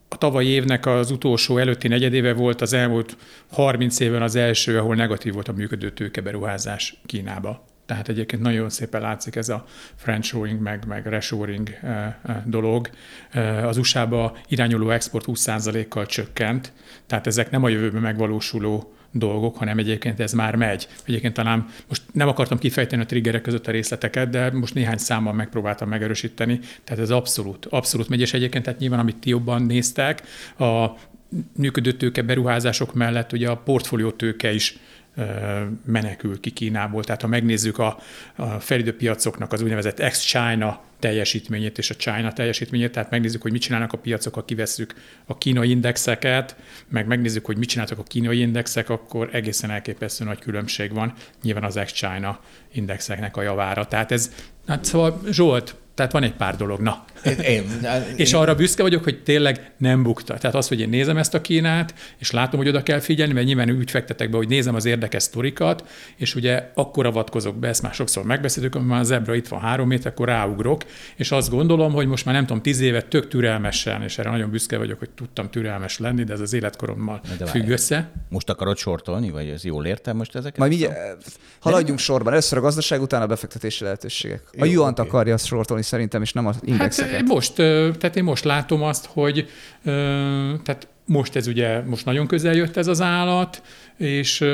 a 0.08 0.18
tavalyi 0.18 0.48
évnek 0.48 0.86
az 0.86 1.10
utolsó 1.10 1.58
előtti 1.58 1.88
negyedéve 1.88 2.32
volt 2.32 2.60
az 2.60 2.72
elmúlt 2.72 3.16
30 3.52 4.00
évben 4.00 4.22
az 4.22 4.34
első, 4.34 4.78
ahol 4.78 4.94
negatív 4.94 5.32
volt 5.32 5.48
a 5.48 5.52
működő 5.52 5.90
tőkeberuházás 5.90 7.00
Kínába. 7.06 7.64
Tehát 7.86 8.08
egyébként 8.08 8.42
nagyon 8.42 8.70
szépen 8.70 9.00
látszik 9.00 9.36
ez 9.36 9.48
a 9.48 9.64
friendshoring 9.94 10.60
meg, 10.60 10.84
meg 10.86 11.06
reshoring 11.06 11.78
eh, 11.82 12.06
eh, 12.06 12.42
dolog. 12.44 12.90
Eh, 13.30 13.66
az 13.66 13.76
USA-ba 13.76 14.36
irányuló 14.48 14.90
export 14.90 15.24
20%-kal 15.28 16.06
csökkent, 16.06 16.72
tehát 17.06 17.26
ezek 17.26 17.50
nem 17.50 17.64
a 17.64 17.68
jövőben 17.68 18.02
megvalósuló 18.02 18.94
dolgok, 19.18 19.56
hanem 19.56 19.78
egyébként 19.78 20.20
ez 20.20 20.32
már 20.32 20.54
megy. 20.54 20.88
Egyébként 21.04 21.34
talán 21.34 21.66
most 21.88 22.02
nem 22.12 22.28
akartam 22.28 22.58
kifejteni 22.58 23.02
a 23.02 23.06
triggerek 23.06 23.42
között 23.42 23.66
a 23.66 23.70
részleteket, 23.70 24.30
de 24.30 24.50
most 24.50 24.74
néhány 24.74 24.96
számmal 24.96 25.32
megpróbáltam 25.32 25.88
megerősíteni, 25.88 26.60
tehát 26.84 27.02
ez 27.02 27.10
abszolút, 27.10 27.66
abszolút 27.66 28.08
megy, 28.08 28.20
és 28.20 28.34
egyébként 28.34 28.64
tehát 28.64 28.80
nyilván, 28.80 28.98
amit 28.98 29.16
ti 29.16 29.28
jobban 29.28 29.62
néztek, 29.62 30.22
a 30.58 30.86
működő 31.56 31.92
tőke 31.92 32.22
beruházások 32.22 32.94
mellett 32.94 33.32
ugye 33.32 33.48
a 33.48 33.56
portfólió 33.56 34.10
tőke 34.10 34.52
is 34.52 34.78
menekül 35.84 36.40
ki 36.40 36.50
Kínából. 36.50 37.04
Tehát 37.04 37.20
ha 37.20 37.28
megnézzük 37.28 37.78
a, 37.78 37.98
a 38.36 38.60
felidő 38.60 38.96
piacoknak 38.96 39.52
az 39.52 39.62
úgynevezett 39.62 39.98
ex-China 39.98 40.80
teljesítményét 40.98 41.78
és 41.78 41.90
a 41.90 41.94
China 41.94 42.32
teljesítményét, 42.32 42.92
tehát 42.92 43.10
megnézzük, 43.10 43.42
hogy 43.42 43.52
mit 43.52 43.60
csinálnak 43.60 43.92
a 43.92 43.98
piacok, 43.98 44.34
ha 44.34 44.44
kivesszük 44.44 44.94
a 45.26 45.38
kínai 45.38 45.70
indexeket, 45.70 46.56
meg 46.88 47.06
megnézzük, 47.06 47.46
hogy 47.46 47.58
mit 47.58 47.68
csináltak 47.68 47.98
a 47.98 48.02
kínai 48.02 48.40
indexek, 48.40 48.90
akkor 48.90 49.28
egészen 49.32 49.70
elképesztő 49.70 50.24
nagy 50.24 50.38
különbség 50.38 50.92
van 50.92 51.12
nyilván 51.42 51.64
az 51.64 51.76
ex-China 51.76 52.40
indexeknek 52.72 53.36
a 53.36 53.42
javára. 53.42 53.86
Tehát 53.86 54.12
ez, 54.12 54.32
hát 54.66 54.84
szóval 54.84 55.20
Zsolt, 55.30 55.74
tehát 55.96 56.12
van 56.12 56.22
egy 56.22 56.32
pár 56.32 56.56
dolog, 56.56 56.80
na. 56.80 57.04
Én, 57.24 57.38
én, 57.38 57.64
és 58.16 58.32
arra 58.32 58.54
büszke 58.54 58.82
vagyok, 58.82 59.04
hogy 59.04 59.22
tényleg 59.22 59.72
nem 59.76 60.02
bukta. 60.02 60.38
Tehát 60.38 60.56
az, 60.56 60.68
hogy 60.68 60.80
én 60.80 60.88
nézem 60.88 61.16
ezt 61.16 61.34
a 61.34 61.40
Kínát, 61.40 61.94
és 62.18 62.30
látom, 62.30 62.58
hogy 62.58 62.68
oda 62.68 62.82
kell 62.82 62.98
figyelni, 62.98 63.32
mert 63.32 63.46
nyilván 63.46 63.70
úgy 63.70 63.90
fektetek 63.90 64.30
be, 64.30 64.36
hogy 64.36 64.48
nézem 64.48 64.74
az 64.74 64.84
érdekes 64.84 65.22
sztorikat, 65.22 65.88
és 66.16 66.34
ugye 66.34 66.70
akkor 66.74 67.06
avatkozok 67.06 67.56
be, 67.56 67.68
ezt 67.68 67.82
már 67.82 67.94
sokszor 67.94 68.24
megbeszéltük, 68.24 68.74
amikor 68.74 68.92
már 68.92 69.00
a 69.00 69.04
zebra 69.04 69.34
itt 69.34 69.48
van 69.48 69.60
három 69.60 69.88
méter, 69.88 70.12
akkor 70.12 70.26
ráugrok, 70.26 70.82
és 71.16 71.30
azt 71.30 71.50
gondolom, 71.50 71.92
hogy 71.92 72.06
most 72.06 72.24
már 72.24 72.34
nem 72.34 72.46
tudom, 72.46 72.62
tíz 72.62 72.80
évet 72.80 73.06
tök 73.06 73.28
türelmesen, 73.28 74.02
és 74.02 74.18
erre 74.18 74.30
nagyon 74.30 74.50
büszke 74.50 74.78
vagyok, 74.78 74.98
hogy 74.98 75.10
tudtam 75.10 75.50
türelmes 75.50 75.98
lenni, 75.98 76.24
de 76.24 76.32
ez 76.32 76.40
az 76.40 76.52
életkorommal 76.52 77.20
függ 77.46 77.68
össze. 77.68 78.10
Most 78.28 78.50
akarod 78.50 78.76
sortolni, 78.76 79.30
vagy 79.30 79.48
ez 79.48 79.64
jól 79.64 79.86
értem 79.86 80.16
most 80.16 80.34
ezeket? 80.34 80.58
Majd 80.58 80.72
így, 80.72 80.88
haladjunk 81.58 81.98
sorban. 81.98 82.32
Először 82.32 82.58
a 82.58 82.60
gazdaság, 82.60 83.00
utána 83.00 83.24
a 83.24 83.26
befektetési 83.26 83.84
lehetőségek. 83.84 84.42
A 84.58 84.64
Juant 84.64 84.98
okay. 84.98 85.10
akarja 85.10 85.36
sortolni 85.36 85.82
szerintem, 85.86 86.22
és 86.22 86.32
nem 86.32 86.46
az 86.46 86.56
indexeket. 86.64 87.14
Hát 87.14 87.28
most, 87.28 87.54
tehát 87.54 88.16
én 88.16 88.24
most 88.24 88.44
látom 88.44 88.82
azt, 88.82 89.06
hogy 89.06 89.48
tehát 90.62 90.88
most 91.04 91.36
ez 91.36 91.46
ugye, 91.46 91.80
most 91.80 92.04
nagyon 92.04 92.26
közel 92.26 92.54
jött 92.54 92.76
ez 92.76 92.86
az 92.86 93.00
állat, 93.00 93.62
és 93.96 94.44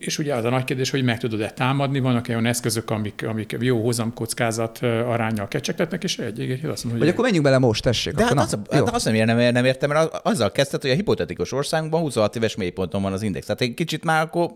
és 0.00 0.18
ugye 0.18 0.34
az 0.34 0.44
a 0.44 0.50
nagy 0.50 0.64
kérdés, 0.64 0.90
hogy 0.90 1.02
meg 1.02 1.18
tudod-e 1.18 1.50
támadni, 1.50 2.00
vannak 2.00 2.26
olyan 2.28 2.46
eszközök, 2.46 2.90
amik, 2.90 3.24
amik 3.28 3.56
jó 3.60 3.84
hozamkockázat 3.84 4.78
arányjal 4.82 5.48
kecsegtetnek, 5.48 6.04
és 6.04 6.18
egy, 6.18 6.40
egy, 6.40 6.50
azt 6.52 6.62
mondom, 6.62 6.90
hogy... 6.90 6.98
Vagy 6.98 7.08
akkor 7.08 7.24
menjünk 7.24 7.44
bele 7.44 7.58
most, 7.58 7.82
tessék. 7.82 8.14
De 8.14 8.24
akkor 8.24 8.36
hát, 8.36 8.46
az, 8.46 8.58
hát 8.70 8.94
azt 8.94 9.04
nem, 9.04 9.14
nem, 9.36 9.52
nem 9.52 9.64
értem, 9.64 9.90
mert 9.90 10.20
azzal 10.22 10.52
kezdted, 10.52 10.80
hogy 10.80 10.90
a 10.90 10.94
hipotetikus 10.94 11.52
országunkban 11.52 12.00
26 12.00 12.36
éves 12.36 12.56
mélyponton 12.56 13.02
van 13.02 13.12
az 13.12 13.22
index. 13.22 13.46
Tehát 13.46 13.60
egy 13.60 13.74
kicsit 13.74 14.04
már 14.04 14.22
akkor 14.22 14.50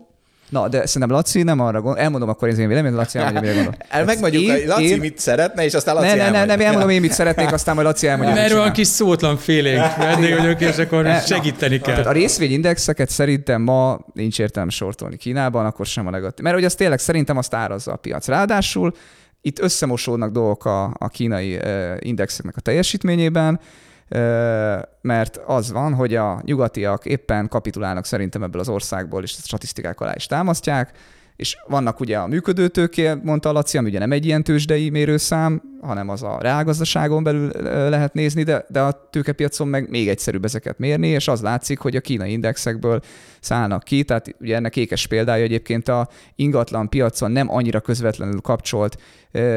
Na, 0.49 0.67
de 0.67 0.85
szerintem 0.85 1.17
Laci 1.17 1.43
nem 1.43 1.59
arra 1.59 1.81
gondol. 1.81 2.03
Elmondom 2.03 2.29
akkor 2.29 2.47
az 2.47 2.57
én 2.57 2.67
véleményem, 2.67 2.97
Laci 2.97 3.17
elmondja, 3.17 3.41
mire 3.41 3.53
gondol. 3.53 3.75
El 3.89 4.05
megmondjuk, 4.05 4.43
én, 4.43 4.67
Laci 4.67 4.89
én... 4.89 4.99
mit 4.99 5.19
szeretne, 5.19 5.63
és 5.63 5.73
aztán 5.73 5.95
Laci 5.95 6.07
ne, 6.07 6.15
ne, 6.15 6.29
ne, 6.29 6.45
nem, 6.45 6.59
elmondom 6.59 6.89
én 6.89 7.01
mit 7.01 7.11
szeretnék, 7.11 7.53
aztán 7.53 7.75
majd 7.75 7.87
Laci 7.87 8.07
elmondja. 8.07 8.35
Mert 8.35 8.53
van 8.53 8.71
kis 8.71 8.87
szótlan 8.87 9.37
félénk 9.37 9.95
vendég 9.95 10.37
vagyok, 10.37 10.61
és 10.61 10.77
akkor 10.77 11.07
segíteni 11.25 11.79
kell. 11.79 11.93
Tehát 11.93 12.09
a 12.09 12.11
részvényindexeket 12.11 13.09
szerintem 13.09 13.61
ma 13.61 13.99
nincs 14.13 14.39
értelme 14.39 14.71
sortolni 14.71 15.17
Kínában, 15.17 15.65
akkor 15.65 15.85
sem 15.85 16.07
a 16.07 16.09
negatív. 16.09 16.43
Mert 16.43 16.55
hogy 16.55 16.65
az 16.65 16.75
tényleg 16.75 16.99
szerintem 16.99 17.37
azt 17.37 17.53
árazza 17.53 17.91
a 17.91 17.95
piac. 17.95 18.27
Ráadásul 18.27 18.93
itt 19.41 19.59
összemosódnak 19.59 20.31
dolgok 20.31 20.65
a, 20.65 20.83
a 20.97 21.07
kínai 21.07 21.59
indexeknek 21.99 22.57
a 22.57 22.61
teljesítményében 22.61 23.59
mert 25.01 25.37
az 25.45 25.71
van, 25.71 25.93
hogy 25.93 26.15
a 26.15 26.41
nyugatiak 26.43 27.05
éppen 27.05 27.47
kapitulálnak 27.47 28.05
szerintem 28.05 28.43
ebből 28.43 28.61
az 28.61 28.69
országból, 28.69 29.23
és 29.23 29.35
a 29.37 29.45
statisztikák 29.45 30.01
alá 30.01 30.13
is 30.15 30.25
támasztják, 30.25 30.91
és 31.35 31.57
vannak 31.67 31.99
ugye 31.99 32.17
a 32.17 32.27
működőtőké, 32.27 33.13
mondta 33.23 33.51
Laci, 33.51 33.77
ami 33.77 33.89
ugye 33.89 33.99
nem 33.99 34.11
egy 34.11 34.25
ilyen 34.25 34.43
tőzsdei 34.43 34.89
mérőszám, 34.89 35.61
hanem 35.81 36.09
az 36.09 36.23
a 36.23 36.37
reálgazdaságon 36.41 37.23
belül 37.23 37.51
lehet 37.89 38.13
nézni, 38.13 38.43
de, 38.43 38.65
de 38.69 38.81
a 38.81 39.07
tőkepiacon 39.09 39.67
meg 39.67 39.89
még 39.89 40.07
egyszerűbb 40.07 40.45
ezeket 40.45 40.79
mérni, 40.79 41.07
és 41.07 41.27
az 41.27 41.41
látszik, 41.41 41.79
hogy 41.79 41.95
a 41.95 42.01
kínai 42.01 42.31
indexekből 42.31 43.01
szállnak 43.39 43.83
ki, 43.83 44.03
tehát 44.03 44.35
ugye 44.39 44.55
ennek 44.55 44.75
ékes 44.75 45.07
példája 45.07 45.43
egyébként 45.43 45.87
a 45.87 46.09
ingatlan 46.35 46.89
piacon 46.89 47.31
nem 47.31 47.49
annyira 47.49 47.79
közvetlenül 47.79 48.41
kapcsolt 48.41 48.97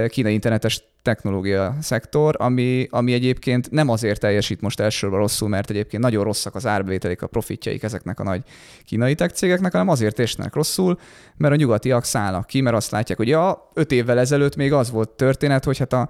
kínai 0.09 0.33
internetes 0.33 0.83
technológia 1.03 1.77
szektor, 1.81 2.35
ami, 2.39 2.87
ami 2.91 3.13
egyébként 3.13 3.71
nem 3.71 3.89
azért 3.89 4.21
teljesít 4.21 4.61
most 4.61 4.81
elsősorban 4.81 5.19
rosszul, 5.19 5.49
mert 5.49 5.71
egyébként 5.71 6.03
nagyon 6.03 6.25
rosszak 6.25 6.55
az 6.55 6.67
árbevételik, 6.67 7.23
a 7.23 7.27
profitjaik 7.27 7.83
ezeknek 7.83 8.21
a 8.21 8.23
nagy 8.23 8.43
kínai 8.85 9.15
tech 9.15 9.35
cégeknek, 9.35 9.73
hanem 9.73 9.89
azért 9.89 10.19
esnek 10.19 10.55
rosszul, 10.55 10.99
mert 11.37 11.53
a 11.53 11.57
nyugatiak 11.57 12.05
szállnak 12.05 12.47
ki, 12.47 12.61
mert 12.61 12.77
azt 12.77 12.91
látják, 12.91 13.19
hogy 13.19 13.29
ja, 13.29 13.69
öt 13.75 13.93
évvel 13.93 14.19
ezelőtt 14.19 14.57
még 14.57 14.73
az 14.73 14.91
volt 14.91 15.11
történet, 15.11 15.65
hogy 15.65 15.79
hát 15.79 15.93
a 15.93 16.09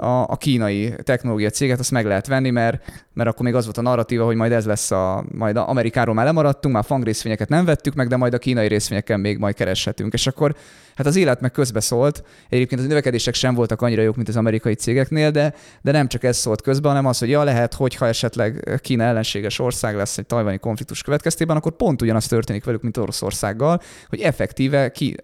a, 0.00 0.22
a 0.22 0.36
kínai 0.36 0.94
technológia 1.02 1.50
céget, 1.50 1.78
azt 1.78 1.90
meg 1.90 2.06
lehet 2.06 2.26
venni, 2.26 2.50
mert, 2.50 3.04
mert 3.12 3.28
akkor 3.28 3.44
még 3.44 3.54
az 3.54 3.64
volt 3.64 3.78
a 3.78 3.82
narratíva, 3.82 4.24
hogy 4.24 4.36
majd 4.36 4.52
ez 4.52 4.66
lesz 4.66 4.90
a, 4.90 5.24
majd 5.32 5.56
a 5.56 5.68
Amerikáról 5.68 6.14
már 6.14 6.24
lemaradtunk, 6.24 6.74
már 6.74 6.84
fang 6.84 7.04
részvényeket 7.04 7.48
nem 7.48 7.64
vettük 7.64 7.94
meg, 7.94 8.08
de 8.08 8.16
majd 8.16 8.34
a 8.34 8.38
kínai 8.38 8.68
részvényeken 8.68 9.20
még 9.20 9.38
majd 9.38 9.54
kereshetünk. 9.54 10.12
És 10.12 10.26
akkor 10.26 10.54
hát 10.94 11.06
az 11.06 11.16
élet 11.16 11.40
meg 11.40 11.50
közbe 11.50 11.80
szólt. 11.80 12.24
Egyébként 12.48 12.80
az 12.80 12.86
növekedések 12.86 13.34
sem 13.34 13.54
voltak 13.54 13.82
annyira 13.82 14.02
jók, 14.02 14.16
mint 14.16 14.28
az 14.28 14.36
amerikai 14.36 14.74
cégeknél, 14.74 15.30
de, 15.30 15.54
de 15.82 15.92
nem 15.92 16.08
csak 16.08 16.24
ez 16.24 16.36
szólt 16.36 16.62
közbe, 16.62 16.88
hanem 16.88 17.06
az, 17.06 17.18
hogy 17.18 17.28
ja, 17.28 17.42
lehet, 17.44 17.74
hogyha 17.74 18.06
esetleg 18.06 18.80
Kína 18.82 19.02
ellenséges 19.02 19.58
ország 19.58 19.96
lesz 19.96 20.18
egy 20.18 20.26
tajvani 20.26 20.58
konfliktus 20.58 21.02
következtében, 21.02 21.56
akkor 21.56 21.72
pont 21.72 22.02
ugyanaz 22.02 22.26
történik 22.26 22.64
velük, 22.64 22.82
mint 22.82 22.96
Oroszországgal, 22.96 23.80
hogy 24.08 24.20
effektíve 24.20 24.90
ki, 24.90 25.16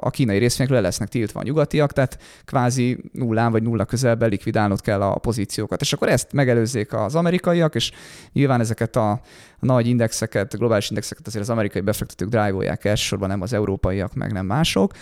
a, 0.00 0.10
kínai 0.10 0.38
részvényekről 0.38 0.80
le 0.80 0.86
lesznek 0.86 1.08
tiltva 1.08 1.40
a 1.40 1.42
nyugatiak, 1.42 1.92
tehát 1.92 2.18
kvázi 2.44 2.98
nullán 3.12 3.52
vagy 3.52 3.62
nulla 3.62 3.84
közelben 3.84 4.28
likvidálnod 4.28 4.80
kell 4.80 5.02
a 5.02 5.18
pozíciókat. 5.18 5.80
És 5.80 5.92
akkor 5.92 6.08
ezt 6.08 6.32
megelőzzék 6.32 6.92
az 6.92 7.14
amerikaiak, 7.14 7.74
és 7.74 7.92
nyilván 8.32 8.60
ezeket 8.60 8.96
a 8.96 9.20
nagy 9.60 9.86
indexeket, 9.86 10.58
globális 10.58 10.88
indexeket 10.88 11.26
azért 11.26 11.42
az 11.42 11.50
amerikai 11.50 11.80
befektetők 11.80 12.28
drive-olják 12.28 12.84
elsősorban, 12.84 13.28
nem 13.28 13.42
az 13.42 13.52
európaiak, 13.52 14.14
meg 14.14 14.32
nem 14.32 14.46
mások, 14.46 14.92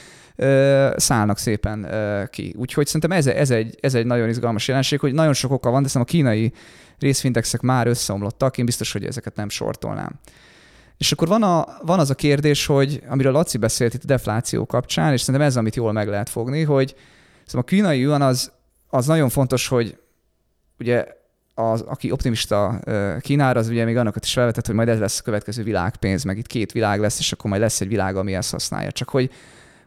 szállnak 0.97 1.39
szépen 1.39 1.89
ki. 2.31 2.55
Úgyhogy 2.57 2.87
szerintem 2.87 3.13
ez, 3.13 3.27
ez, 3.27 3.51
egy, 3.51 3.79
ez 3.81 3.95
egy 3.95 4.07
nagyon 4.07 4.29
izgalmas 4.29 4.69
jelenség, 4.69 5.01
hogy 5.01 5.13
nagyon 5.13 5.33
sok 5.33 5.51
oka 5.51 5.71
van, 5.71 5.83
de 5.83 5.89
szerintem 5.89 6.17
a 6.17 6.19
kínai 6.19 6.53
részfindexek 6.99 7.61
már 7.61 7.87
összeomlottak, 7.87 8.59
én 8.59 8.65
biztos, 8.65 8.93
hogy 8.93 9.05
ezeket 9.05 9.37
nem 9.37 9.49
sortolnám. 9.49 10.21
És 10.99 11.13
akkor 11.13 11.29
van, 11.29 11.43
a, 11.43 11.67
van 11.83 11.99
az 11.99 12.11
a 12.11 12.15
kérdés, 12.15 12.67
hogy 12.67 13.03
amiről 13.09 13.33
Laci 13.33 13.59
beszélt 13.59 13.95
itt 13.95 14.03
a 14.03 14.07
defláció 14.07 14.67
kapcsán, 14.67 15.13
és 15.13 15.21
szerintem 15.21 15.49
ez, 15.49 15.57
amit 15.57 15.77
jól 15.77 15.93
meg 15.93 16.09
lehet 16.09 16.29
fogni, 16.29 16.63
hogy 16.63 16.95
szóval 17.47 17.63
a 17.63 17.65
kínai 17.65 17.99
yuan 17.99 18.23
az, 18.23 18.53
az 18.89 19.07
nagyon 19.07 19.29
fontos, 19.29 19.69
hogy 19.69 19.99
ugye 20.79 21.07
az, 21.59 21.81
aki 21.81 22.11
optimista 22.11 22.81
Kínára, 23.21 23.59
az 23.59 23.69
ugye 23.69 23.85
még 23.85 23.97
annak 23.97 24.17
is 24.23 24.33
felvetett, 24.33 24.67
hogy 24.67 24.75
majd 24.75 24.89
ez 24.89 24.99
lesz 24.99 25.19
a 25.19 25.23
következő 25.23 25.63
világpénz, 25.63 26.25
meg 26.25 26.39
itt 26.39 26.47
két 26.47 26.73
világ 26.73 27.01
lesz, 27.01 27.19
és 27.19 27.33
akkor 27.33 27.51
majd 27.51 27.63
lesz 27.63 27.81
egy 27.81 27.89
világ, 27.89 28.17
ami 28.17 28.35
ezt 28.35 28.51
használja. 28.51 28.91
Csak 28.91 29.09
hogy 29.09 29.31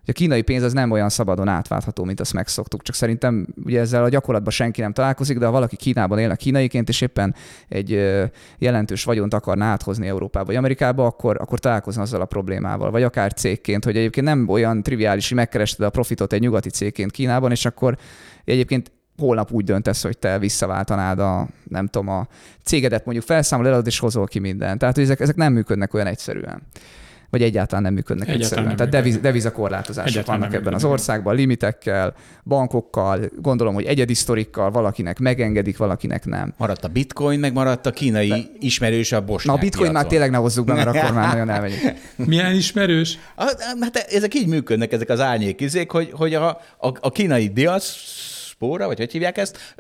a 0.08 0.12
kínai 0.12 0.42
pénz 0.42 0.64
az 0.64 0.74
nem 0.74 0.92
olyan 0.92 1.10
szabadon 1.10 1.48
átváltható, 1.48 2.04
mint 2.04 2.20
azt 2.20 2.34
megszoktuk. 2.34 2.82
Csak 2.82 2.96
szerintem 2.96 3.48
ugye 3.66 3.80
ezzel 3.80 4.04
a 4.04 4.10
gyakorlatban 4.10 4.52
senki 4.52 4.82
nem 4.82 4.94
találkozik, 4.94 5.38
de 5.38 5.46
ha 5.46 5.52
valaki 5.52 5.76
Kínában 5.76 6.20
él 6.20 6.30
a 6.30 6.36
kínaiként, 6.36 6.90
és 6.90 7.02
éppen 7.02 7.36
egy 7.68 8.20
jelentős 8.58 9.04
vagyont 9.04 9.34
akarna 9.34 9.66
áthozni 9.66 10.08
Európába 10.08 10.46
vagy 10.46 10.56
Amerikába, 10.56 11.06
akkor, 11.06 11.38
akkor 11.42 11.60
találkozna 11.60 12.02
azzal 12.02 12.22
a 12.22 12.26
problémával. 12.26 12.92
Vagy 12.92 13.04
akár 13.04 13.34
cégként, 13.34 13.84
hogy 13.84 13.98
egyébként 13.98 14.26
nem 14.26 14.50
olyan 14.50 14.84
triviális, 14.84 15.28
hogy 15.28 15.38
megkerested 15.38 15.86
a 15.86 15.90
profitot 15.90 16.34
egy 16.34 16.42
nyugati 16.42 16.70
cégként 16.70 17.12
Kínában, 17.12 17.52
és 17.52 17.66
akkor 17.66 17.98
egyébként 18.46 18.92
holnap 19.22 19.52
úgy 19.52 19.64
döntesz, 19.64 20.04
hogy 20.04 20.18
te 20.18 20.40
visszaváltanád 20.40 21.20
a, 21.20 21.48
nem 21.70 21.88
tudom, 21.88 22.08
a 22.08 22.28
cégedet 22.64 23.06
mondjuk 23.06 23.26
felszámolod, 23.26 23.88
és 23.88 24.00
hozol 24.00 24.26
ki 24.26 24.40
mindent. 24.40 24.80
Tehát, 24.80 24.96
hogy 24.96 25.04
ezek, 25.04 25.20
ezek 25.20 25.36
nem 25.36 25.54
működnek 25.54 25.94
olyan 25.94 26.08
egyszerűen 26.08 26.62
vagy 27.32 27.42
egyáltalán 27.42 27.84
nem 27.84 27.94
működnek 27.94 28.28
egyáltalán 28.28 28.44
egyszerűen. 28.44 28.68
Nem 28.68 28.76
Tehát 28.76 28.92
deviz, 28.92 29.18
devizakorlátozások 29.18 30.10
egyáltalán 30.10 30.40
vannak 30.40 30.56
ebben 30.56 30.74
az 30.74 30.84
országban, 30.84 31.36
limitekkel, 31.36 32.14
bankokkal, 32.44 33.20
gondolom, 33.42 33.74
hogy 33.74 33.86
egyedi 33.86 34.14
sztorikkal, 34.14 34.72
valakinek 34.72 35.20
megengedik, 35.20 35.78
valakinek 35.78 36.26
nem. 36.26 36.54
Maradt 36.58 36.84
a 36.84 36.88
bitcoin, 36.88 37.40
meg 37.40 37.54
maradt 37.54 37.86
a 37.86 37.92
kínai 37.92 38.28
De... 38.28 38.38
ismerős 38.60 39.12
a 39.12 39.22
bosnyák 39.22 39.56
Na 39.56 39.62
a 39.62 39.64
bitcoin 39.64 39.84
piacon. 39.84 40.02
már 40.02 40.12
tényleg 40.12 40.32
ne 40.32 40.38
hozzuk 40.38 40.66
be, 40.66 40.74
mert 40.74 40.88
akkor 40.96 41.12
már 41.12 41.32
nagyon 41.32 41.50
elmegyünk. 41.50 41.82
Milyen 42.16 42.56
ismerős? 42.56 43.18
Hát 43.80 43.96
ezek 43.96 44.34
így 44.34 44.48
működnek, 44.48 44.92
ezek 44.92 45.10
az 45.10 45.20
árnyékizék, 45.20 45.92
hogy, 45.92 46.12
hogy 46.14 46.34
a, 46.34 46.48
a, 46.78 46.88
a 47.00 47.12
kínai 47.12 47.48
diaszpóra, 48.62 48.88
vagy 48.88 48.97
hogy 48.97 49.12
hívják 49.12 49.38
ezt, 49.38 49.76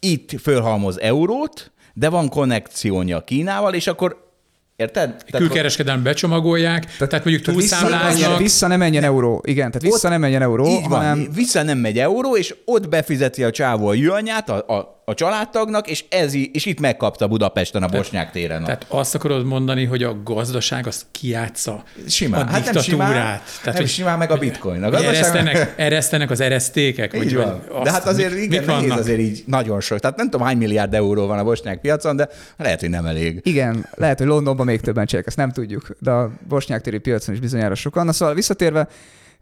itt 0.00 0.40
fölhalmoz 0.40 1.00
eurót, 1.00 1.72
de 1.94 2.08
van 2.08 2.28
konnekciója 2.28 3.24
Kínával, 3.24 3.74
és 3.74 3.86
akkor 3.86 4.28
Érted? 4.76 5.24
Külkereskedelmi 5.30 6.02
becsomagolják, 6.02 6.84
tehát, 6.84 7.08
tehát 7.08 7.24
mondjuk 7.24 7.46
túlszámláznak. 7.46 8.12
Vissza, 8.12 8.36
vissza 8.36 8.66
nem 8.66 8.78
menjen 8.78 9.04
euró. 9.04 9.42
Igen, 9.44 9.70
tehát 9.70 9.82
vissza 9.82 10.06
ott, 10.06 10.12
nem 10.12 10.20
menjen 10.20 10.42
euró, 10.42 10.66
így 10.66 10.86
hanem... 10.86 11.18
Van, 11.18 11.30
vissza 11.34 11.62
nem 11.62 11.78
megy 11.78 11.98
euró, 11.98 12.36
és 12.36 12.54
ott 12.64 12.88
befizeti 12.88 13.44
a 13.44 13.50
csávó 13.50 13.86
a 13.86 13.94
jönnyát, 13.94 14.48
a, 14.48 14.74
a, 14.74 14.99
a 15.10 15.14
családtagnak, 15.14 15.88
és, 15.88 16.04
ez, 16.08 16.34
és 16.34 16.66
itt 16.66 16.80
megkapta 16.80 17.28
Budapesten 17.28 17.82
a 17.82 17.86
Bosnyák 17.86 18.30
téren. 18.30 18.64
Tehát 18.64 18.86
azt 18.88 19.14
akarod 19.14 19.44
mondani, 19.44 19.84
hogy 19.84 20.02
a 20.02 20.22
gazdaság 20.24 20.86
az 20.86 21.06
kiátsza 21.10 21.82
simán. 22.08 22.40
a 22.40 22.50
hát 22.50 22.62
diktatúrát. 22.62 22.98
Nem 22.98 22.98
simán, 22.98 23.22
Tehát, 23.22 23.64
nem 23.64 23.74
hogy 23.74 23.88
simán 23.88 24.18
meg 24.18 24.30
a 24.30 24.36
bitcoin. 24.36 24.82
A 24.82 24.90
gazdaság... 24.90 25.14
eresztenek, 25.14 25.74
eresztenek 25.76 26.30
az 26.30 26.40
eresztékek? 26.40 27.14
Így 27.14 27.22
vagy, 27.22 27.34
van. 27.34 27.62
Azt, 27.70 27.84
de 27.84 27.90
hát 27.90 28.06
azért 28.06 28.34
mit, 28.34 28.42
igen, 28.42 28.64
mit 28.64 28.66
nehéz 28.66 28.90
azért 28.90 29.18
így 29.18 29.42
nagyon 29.46 29.80
sok. 29.80 29.98
Tehát 29.98 30.16
nem 30.16 30.30
tudom, 30.30 30.46
hány 30.46 30.56
milliárd 30.56 30.94
euró 30.94 31.26
van 31.26 31.38
a 31.38 31.44
bosnyák 31.44 31.80
piacon, 31.80 32.16
de 32.16 32.28
lehet, 32.56 32.80
hogy 32.80 32.90
nem 32.90 33.06
elég. 33.06 33.40
Igen, 33.42 33.86
lehet, 33.94 34.18
hogy 34.18 34.26
Londonban 34.26 34.66
még 34.66 34.80
többen 34.80 35.06
csinálják, 35.06 35.26
ezt 35.26 35.36
nem 35.36 35.52
tudjuk, 35.52 35.96
de 35.98 36.10
a 36.10 36.30
bosnyák 36.48 36.80
téri 36.80 36.98
piacon 36.98 37.34
is 37.34 37.40
bizonyára 37.40 37.74
sokan. 37.74 38.04
Na 38.04 38.12
szóval 38.12 38.34
visszatérve, 38.34 38.88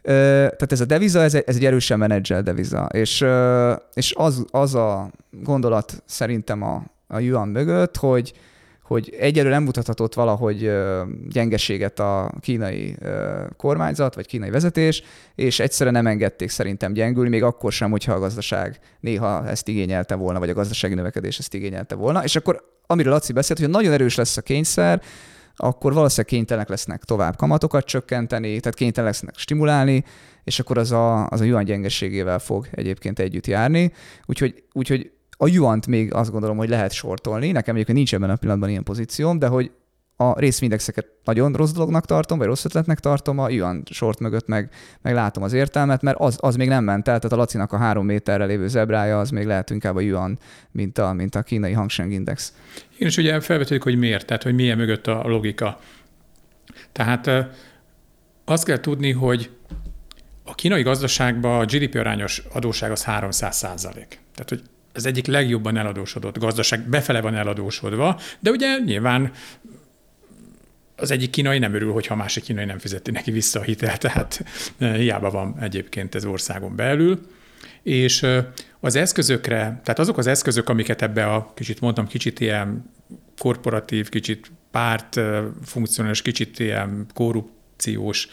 tehát 0.03 0.73
ez 0.73 0.81
a 0.81 0.85
deviza, 0.85 1.23
ez 1.23 1.35
egy, 1.35 1.45
ez 1.47 1.57
egy 1.57 1.65
erősen 1.65 1.99
menedzsel 1.99 2.43
deviza, 2.43 2.89
és, 2.93 3.25
és 3.95 4.15
az, 4.17 4.45
az 4.51 4.75
a 4.75 5.11
gondolat 5.31 6.03
szerintem 6.07 6.63
a, 6.63 6.83
a 7.07 7.19
yuan 7.19 7.49
mögött, 7.49 7.97
hogy, 7.97 8.33
hogy 8.83 9.17
egyelőre 9.19 9.55
nem 9.55 9.63
mutathatott 9.63 10.15
valahogy 10.15 10.73
gyengeséget 11.29 11.99
a 11.99 12.33
kínai 12.41 12.97
kormányzat, 13.57 14.15
vagy 14.15 14.27
kínai 14.27 14.51
vezetés, 14.51 15.03
és 15.35 15.61
egyszerűen 15.61 15.95
nem 15.95 16.07
engedték 16.07 16.51
szerintem 16.51 16.93
gyengülni, 16.93 17.29
még 17.29 17.43
akkor 17.43 17.73
sem, 17.73 17.91
hogyha 17.91 18.13
a 18.13 18.19
gazdaság 18.19 18.79
néha 19.01 19.49
ezt 19.49 19.69
igényelte 19.69 20.15
volna, 20.15 20.39
vagy 20.39 20.51
a 20.51 20.55
gazdasági 20.55 20.95
növekedés 20.95 21.39
ezt 21.39 21.55
igényelte 21.55 21.95
volna. 21.95 22.25
És 22.25 22.37
akkor, 22.37 22.65
amiről 22.87 23.13
Laci 23.13 23.33
beszélt, 23.33 23.59
hogy 23.59 23.69
nagyon 23.69 23.93
erős 23.93 24.15
lesz 24.15 24.37
a 24.37 24.43
kényszer, 24.43 25.03
akkor 25.61 25.93
valószínűleg 25.93 26.31
kénytelenek 26.31 26.69
lesznek 26.69 27.05
tovább 27.05 27.37
kamatokat 27.37 27.85
csökkenteni, 27.85 28.61
tehát 28.61 28.75
kénytelenek 28.75 29.15
lesznek 29.15 29.39
stimulálni, 29.39 30.05
és 30.45 30.59
akkor 30.59 30.79
az 30.79 30.93
a, 30.93 31.27
az 31.27 31.41
a 31.41 31.45
yuan 31.45 31.65
gyengeségével 31.65 32.39
fog 32.39 32.69
egyébként 32.71 33.19
együtt 33.19 33.47
járni. 33.47 33.93
Úgyhogy, 34.27 34.63
úgyhogy 34.73 35.11
a 35.31 35.49
yuant 35.49 35.87
még 35.87 36.15
azt 36.15 36.31
gondolom, 36.31 36.57
hogy 36.57 36.69
lehet 36.69 36.93
sortolni. 36.93 37.51
Nekem 37.51 37.75
egyébként 37.75 37.97
nincs 37.99 38.15
ebben 38.15 38.31
a 38.31 38.37
pillanatban 38.37 38.71
ilyen 38.71 38.83
pozícióm, 38.83 39.39
de 39.39 39.47
hogy 39.47 39.71
a 40.21 40.39
részvindexeket 40.39 41.07
nagyon 41.25 41.53
rossz 41.53 41.71
dolognak 41.71 42.07
tartom, 42.07 42.39
vagy 42.39 42.47
rossz 42.47 42.65
ötletnek 42.65 43.01
tartom, 43.01 43.39
a 43.39 43.49
yuan 43.49 43.83
short 43.91 44.19
mögött 44.19 44.47
meg, 44.47 44.71
meg 45.03 45.15
látom 45.15 45.43
az 45.43 45.53
értelmet, 45.53 46.03
mert 46.03 46.19
az, 46.21 46.39
az 46.41 46.57
még 46.57 46.69
nem 46.69 46.85
ment 46.85 47.09
el, 47.09 47.19
tehát 47.19 47.33
a 47.33 47.37
Lacinak 47.37 47.73
a 47.73 47.77
három 47.77 48.07
méterre 48.07 48.45
lévő 48.45 48.69
zebrája, 48.69 49.19
az 49.19 49.31
még 49.31 49.47
lehet 49.47 49.71
inkább 49.71 49.97
a 49.97 50.01
yuan, 50.01 50.39
mint 50.71 50.99
a, 50.99 51.13
mint 51.13 51.35
a 51.35 51.43
kínai 51.43 51.73
Hang 51.73 51.91
Index. 52.13 52.53
Igen, 52.95 53.09
és 53.09 53.17
ugye 53.17 53.41
felvetődik, 53.41 53.83
hogy 53.83 53.99
miért, 53.99 54.27
tehát 54.27 54.43
hogy 54.43 54.55
milyen 54.55 54.77
mögött 54.77 55.07
a 55.07 55.23
logika. 55.29 55.81
Tehát 56.93 57.31
azt 58.45 58.65
kell 58.65 58.81
tudni, 58.81 59.13
hogy 59.13 59.51
a 60.45 60.55
kínai 60.55 60.83
gazdaságban 60.83 61.61
a 61.61 61.65
GDP 61.65 61.95
arányos 61.95 62.43
adóság 62.53 62.91
az 62.91 63.05
300 63.05 63.57
százalék. 63.57 64.21
Tehát, 64.35 64.49
hogy 64.49 64.63
ez 64.93 65.07
egyik 65.07 65.27
legjobban 65.27 65.77
eladósodott 65.77 66.39
gazdaság, 66.39 66.89
befele 66.89 67.21
van 67.21 67.35
eladósodva, 67.35 68.21
de 68.41 68.51
ugye 68.51 68.79
nyilván 68.85 69.33
az 71.01 71.11
egyik 71.11 71.31
kínai 71.31 71.59
nem 71.59 71.75
örül, 71.75 71.93
hogyha 71.93 72.15
a 72.15 72.17
másik 72.17 72.43
kínai 72.43 72.65
nem 72.65 72.79
fizeti 72.79 73.11
neki 73.11 73.31
vissza 73.31 73.61
a 73.61 73.63
hitelt, 73.63 74.01
tehát 74.01 74.45
hiába 74.79 75.31
van 75.31 75.61
egyébként 75.61 76.15
ez 76.15 76.25
országon 76.25 76.77
belül. 76.77 77.21
És 77.83 78.27
az 78.81 78.97
eszközökre, 78.97 79.59
tehát 79.59 79.99
azok 79.99 80.19
az 80.19 80.27
eszközök, 80.27 80.69
amiket 80.69 81.03
ebbe 81.03 81.25
a 81.25 81.53
kicsit 81.55 81.81
mondtam, 81.81 82.07
kicsit 82.07 82.41
ilyen 82.41 82.91
korporatív, 83.39 84.09
kicsit 84.09 84.51
párt 84.71 85.21
funkcionális, 85.65 86.23
kicsit 86.23 86.59
ilyen 86.59 87.07
korrupt 87.15 87.53
korrupciós 87.79 88.29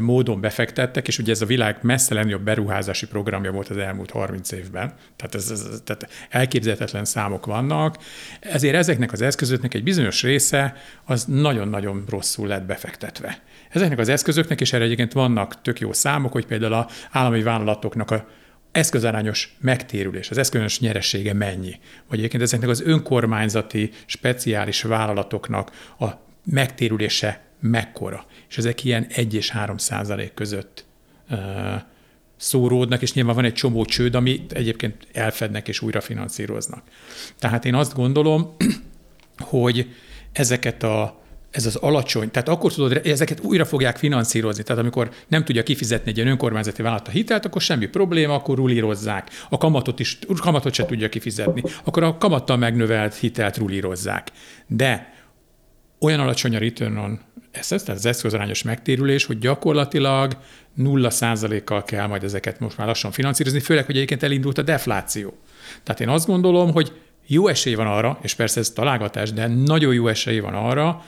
módon 0.00 0.40
befektettek, 0.40 1.08
és 1.08 1.18
ugye 1.18 1.32
ez 1.32 1.42
a 1.42 1.46
világ 1.46 1.78
messze 1.82 2.14
legnagyobb 2.14 2.42
beruházási 2.42 3.06
programja 3.06 3.52
volt 3.52 3.68
az 3.68 3.76
elmúlt 3.76 4.10
30 4.10 4.52
évben, 4.52 4.94
tehát, 5.16 5.34
ez, 5.34 5.50
ez, 5.50 5.80
tehát 5.84 6.10
elképzelhetetlen 6.30 7.04
számok 7.04 7.46
vannak, 7.46 7.96
ezért 8.40 8.74
ezeknek 8.74 9.12
az 9.12 9.20
eszközöknek 9.20 9.74
egy 9.74 9.82
bizonyos 9.82 10.22
része 10.22 10.76
az 11.04 11.24
nagyon-nagyon 11.24 12.04
rosszul 12.08 12.48
lett 12.48 12.64
befektetve. 12.64 13.42
Ezeknek 13.70 13.98
az 13.98 14.08
eszközöknek, 14.08 14.60
és 14.60 14.72
erre 14.72 14.84
egyébként 14.84 15.12
vannak 15.12 15.62
tök 15.62 15.80
jó 15.80 15.92
számok, 15.92 16.32
hogy 16.32 16.46
például 16.46 16.72
a 16.72 16.88
állami 17.10 17.42
vállalatoknak 17.42 18.10
a 18.10 18.28
eszközarányos 18.72 19.56
megtérülés, 19.60 20.30
az 20.30 20.38
eszközarányos 20.38 20.80
nyeressége 20.80 21.32
mennyi. 21.32 21.78
Vagy 22.08 22.18
egyébként 22.18 22.42
ezeknek 22.42 22.68
az 22.68 22.82
önkormányzati, 22.82 23.90
speciális 24.06 24.82
vállalatoknak 24.82 25.70
a 25.98 26.06
megtérülése 26.44 27.51
mekkora. 27.62 28.26
És 28.48 28.58
ezek 28.58 28.84
ilyen 28.84 29.06
1 29.08 29.34
és 29.34 29.50
3 29.50 29.76
százalék 29.76 30.34
között 30.34 30.84
szóródnak, 32.36 33.02
és 33.02 33.12
nyilván 33.12 33.34
van 33.34 33.44
egy 33.44 33.54
csomó 33.54 33.84
csőd, 33.84 34.14
amit 34.14 34.52
egyébként 34.52 35.06
elfednek 35.12 35.68
és 35.68 35.80
újra 35.80 36.00
finanszíroznak. 36.00 36.82
Tehát 37.38 37.64
én 37.64 37.74
azt 37.74 37.94
gondolom, 37.94 38.56
hogy 39.38 39.94
ezeket 40.32 40.82
a 40.82 41.20
ez 41.50 41.66
az 41.66 41.76
alacsony, 41.76 42.30
tehát 42.30 42.48
akkor 42.48 42.72
tudod, 42.72 43.00
ezeket 43.06 43.40
újra 43.40 43.64
fogják 43.64 43.96
finanszírozni. 43.96 44.62
Tehát 44.62 44.82
amikor 44.82 45.10
nem 45.28 45.44
tudja 45.44 45.62
kifizetni 45.62 46.10
egy 46.10 46.16
ilyen 46.16 46.28
önkormányzati 46.28 46.82
vállalat 46.82 47.08
a 47.08 47.10
hitelt, 47.10 47.44
akkor 47.44 47.60
semmi 47.60 47.86
probléma, 47.86 48.34
akkor 48.34 48.56
rulírozzák. 48.56 49.30
A 49.48 49.58
kamatot 49.58 50.00
is, 50.00 50.18
kamatot 50.40 50.74
se 50.74 50.86
tudja 50.86 51.08
kifizetni. 51.08 51.62
Akkor 51.84 52.02
a 52.02 52.16
kamattal 52.18 52.56
megnövelt 52.56 53.14
hitelt 53.14 53.56
rulírozzák. 53.56 54.30
De 54.66 55.12
olyan 56.02 56.20
alacsony 56.20 56.56
a 56.56 56.58
return 56.58 56.96
on 56.96 57.20
assets, 57.54 57.82
tehát 57.82 58.00
az 58.00 58.06
eszközarányos 58.06 58.62
megtérülés, 58.62 59.24
hogy 59.24 59.38
gyakorlatilag 59.38 60.36
nulla 60.74 61.10
százalékkal 61.10 61.84
kell 61.84 62.06
majd 62.06 62.24
ezeket 62.24 62.60
most 62.60 62.76
már 62.78 62.86
lassan 62.86 63.10
finanszírozni, 63.10 63.60
főleg, 63.60 63.84
hogy 63.84 63.94
egyébként 63.94 64.22
elindult 64.22 64.58
a 64.58 64.62
defláció. 64.62 65.34
Tehát 65.82 66.00
én 66.00 66.08
azt 66.08 66.26
gondolom, 66.26 66.72
hogy 66.72 66.92
jó 67.26 67.48
esély 67.48 67.74
van 67.74 67.86
arra, 67.86 68.18
és 68.22 68.34
persze 68.34 68.60
ez 68.60 68.70
találgatás, 68.70 69.32
de 69.32 69.46
nagyon 69.46 69.94
jó 69.94 70.08
esély 70.08 70.38
van 70.38 70.54
arra, 70.54 71.04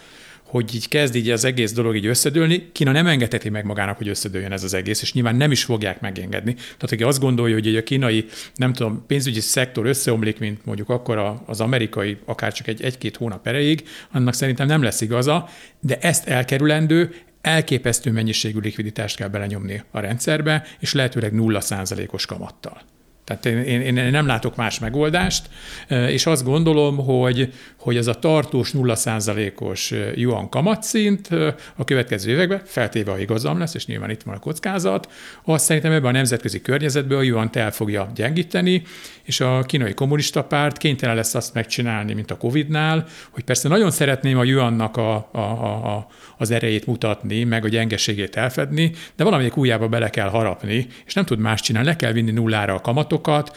hogy 0.55 0.75
így 0.75 0.89
kezd 0.89 1.15
így 1.15 1.31
az 1.31 1.45
egész 1.45 1.73
dolog 1.73 1.97
így 1.97 2.07
összedőlni. 2.07 2.69
Kína 2.73 2.93
nem 2.93 3.07
engedheti 3.07 3.49
meg 3.49 3.65
magának, 3.65 3.97
hogy 3.97 4.09
összedőljön 4.09 4.53
ez 4.53 4.65
az 4.65 4.75
egész, 4.75 5.03
és 5.03 5.13
nyilván 5.13 5.37
nem 5.37 5.51
is 5.51 5.65
fogják 5.65 6.01
megengedni. 6.01 6.55
Tehát 6.55 6.93
aki 6.93 7.03
azt 7.03 7.21
gondolja, 7.21 7.55
hogy 7.55 7.77
a 7.77 7.83
kínai, 7.83 8.25
nem 8.55 8.73
tudom, 8.73 9.05
pénzügyi 9.07 9.41
szektor 9.41 9.87
összeomlik, 9.87 10.39
mint 10.39 10.65
mondjuk 10.65 10.89
akkor 10.89 11.41
az 11.47 11.61
amerikai, 11.61 12.17
akár 12.25 12.53
csak 12.53 12.67
egy, 12.67 12.83
egy-két 12.83 13.17
hónap 13.17 13.47
erejéig, 13.47 13.85
annak 14.13 14.35
szerintem 14.35 14.67
nem 14.67 14.83
lesz 14.83 15.01
igaza, 15.01 15.49
de 15.81 15.99
ezt 15.99 16.29
elkerülendő, 16.29 17.15
elképesztő 17.41 18.11
mennyiségű 18.11 18.59
likviditást 18.59 19.17
kell 19.17 19.29
belenyomni 19.29 19.83
a 19.91 20.01
rendszerbe, 20.01 20.67
és 20.81 20.93
lehetőleg 20.93 21.33
nulla 21.33 21.61
százalékos 21.61 22.27
kamattal. 22.27 22.81
Tehát 23.25 23.47
én, 23.47 23.81
én, 23.81 23.95
nem 24.11 24.27
látok 24.27 24.57
más 24.57 24.79
megoldást, 24.79 25.49
és 25.89 26.27
azt 26.27 26.45
gondolom, 26.45 26.97
hogy, 26.97 27.53
hogy 27.79 27.97
ez 27.97 28.07
a 28.07 28.15
tartós 28.15 28.71
0%-os 28.75 29.95
yuan 30.15 30.49
kamatszint 30.49 31.29
a 31.77 31.85
következő 31.85 32.31
években, 32.31 32.63
feltéve 32.65 33.13
a 33.13 33.19
igazam 33.19 33.59
lesz, 33.59 33.75
és 33.75 33.87
nyilván 33.87 34.11
itt 34.11 34.23
van 34.23 34.35
a 34.35 34.39
kockázat, 34.39 35.13
azt 35.45 35.65
szerintem 35.65 35.93
ebben 35.93 36.09
a 36.09 36.13
nemzetközi 36.13 36.61
környezetben 36.61 37.19
a 37.19 37.23
yuan 37.23 37.51
el 37.53 37.71
fogja 37.71 38.11
gyengíteni, 38.15 38.83
és 39.23 39.41
a 39.41 39.63
kínai 39.63 39.95
kommunista 39.95 40.45
párt 40.45 40.77
kénytelen 40.77 41.15
lesz 41.15 41.35
azt 41.35 41.55
megcsinálni, 41.55 42.13
mint 42.13 42.31
a 42.31 42.37
Covid-nál, 42.37 43.07
hogy 43.31 43.45
persze 43.45 43.69
nagyon 43.69 43.91
szeretném 43.91 44.39
a 44.39 44.45
yuannak 44.45 44.97
a, 44.97 45.29
a, 45.33 45.39
a, 45.39 46.07
az 46.39 46.51
erejét 46.51 46.87
mutatni, 46.87 47.45
meg 47.45 47.65
a 47.65 47.69
gyengeségét 47.69 48.37
elfedni, 48.37 48.93
de 49.17 49.25
valamelyik 49.25 49.57
újjába 49.57 49.89
bele 49.89 50.11
kell 50.11 50.29
harapni, 50.29 50.87
és 51.07 51.15
nem 51.15 51.25
tud 51.25 51.39
más 51.39 51.61
csinálni, 51.61 51.89
le 51.89 51.97
kell 51.97 52.13
vinni 52.13 52.31
nullára 52.31 52.75
a 52.75 52.81
kamatokat, 53.19 53.57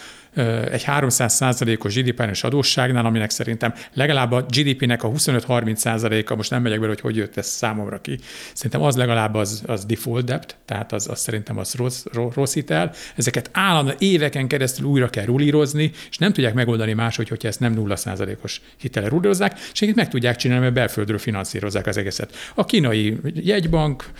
egy 0.71 0.83
300 0.83 1.61
os 1.79 1.95
GDP-es 1.95 2.43
adósságnál, 2.43 3.05
aminek 3.05 3.29
szerintem 3.29 3.73
legalább 3.93 4.31
a 4.31 4.41
GDP-nek 4.41 5.03
a 5.03 5.09
25-30 5.09 6.29
a 6.29 6.35
most 6.35 6.49
nem 6.49 6.61
megyek 6.61 6.79
bele, 6.79 6.91
hogy 6.91 7.01
hogy 7.01 7.15
jött 7.15 7.37
ez 7.37 7.47
számomra 7.47 8.01
ki, 8.01 8.19
szerintem 8.53 8.81
az 8.81 8.95
legalább 8.95 9.33
az, 9.35 9.63
az 9.65 9.85
default 9.85 10.25
debt, 10.25 10.57
tehát 10.65 10.93
az, 10.93 11.07
az 11.09 11.19
szerintem 11.19 11.57
az 11.57 11.73
rossz, 11.73 12.05
rossz 12.33 12.53
hitel. 12.53 12.91
Ezeket 13.15 13.49
állandóan 13.53 13.95
éveken 13.99 14.47
keresztül 14.47 14.85
újra 14.85 15.09
kell 15.09 15.25
rulírozni, 15.25 15.91
és 16.09 16.17
nem 16.17 16.33
tudják 16.33 16.53
megoldani 16.53 16.93
máshogy, 16.93 17.29
hogyha 17.29 17.47
ezt 17.47 17.59
nem 17.59 17.73
0 17.73 17.95
os 18.41 18.61
hitele 18.77 19.07
rulírozzák, 19.07 19.59
és 19.73 19.91
meg 19.95 20.09
tudják 20.09 20.35
csinálni, 20.35 20.63
mert 20.63 20.75
belföldről 20.75 21.17
finanszírozzák 21.17 21.87
az 21.87 21.97
egészet. 21.97 22.35
A 22.55 22.65
kínai 22.65 23.17
jegybank 23.33 24.11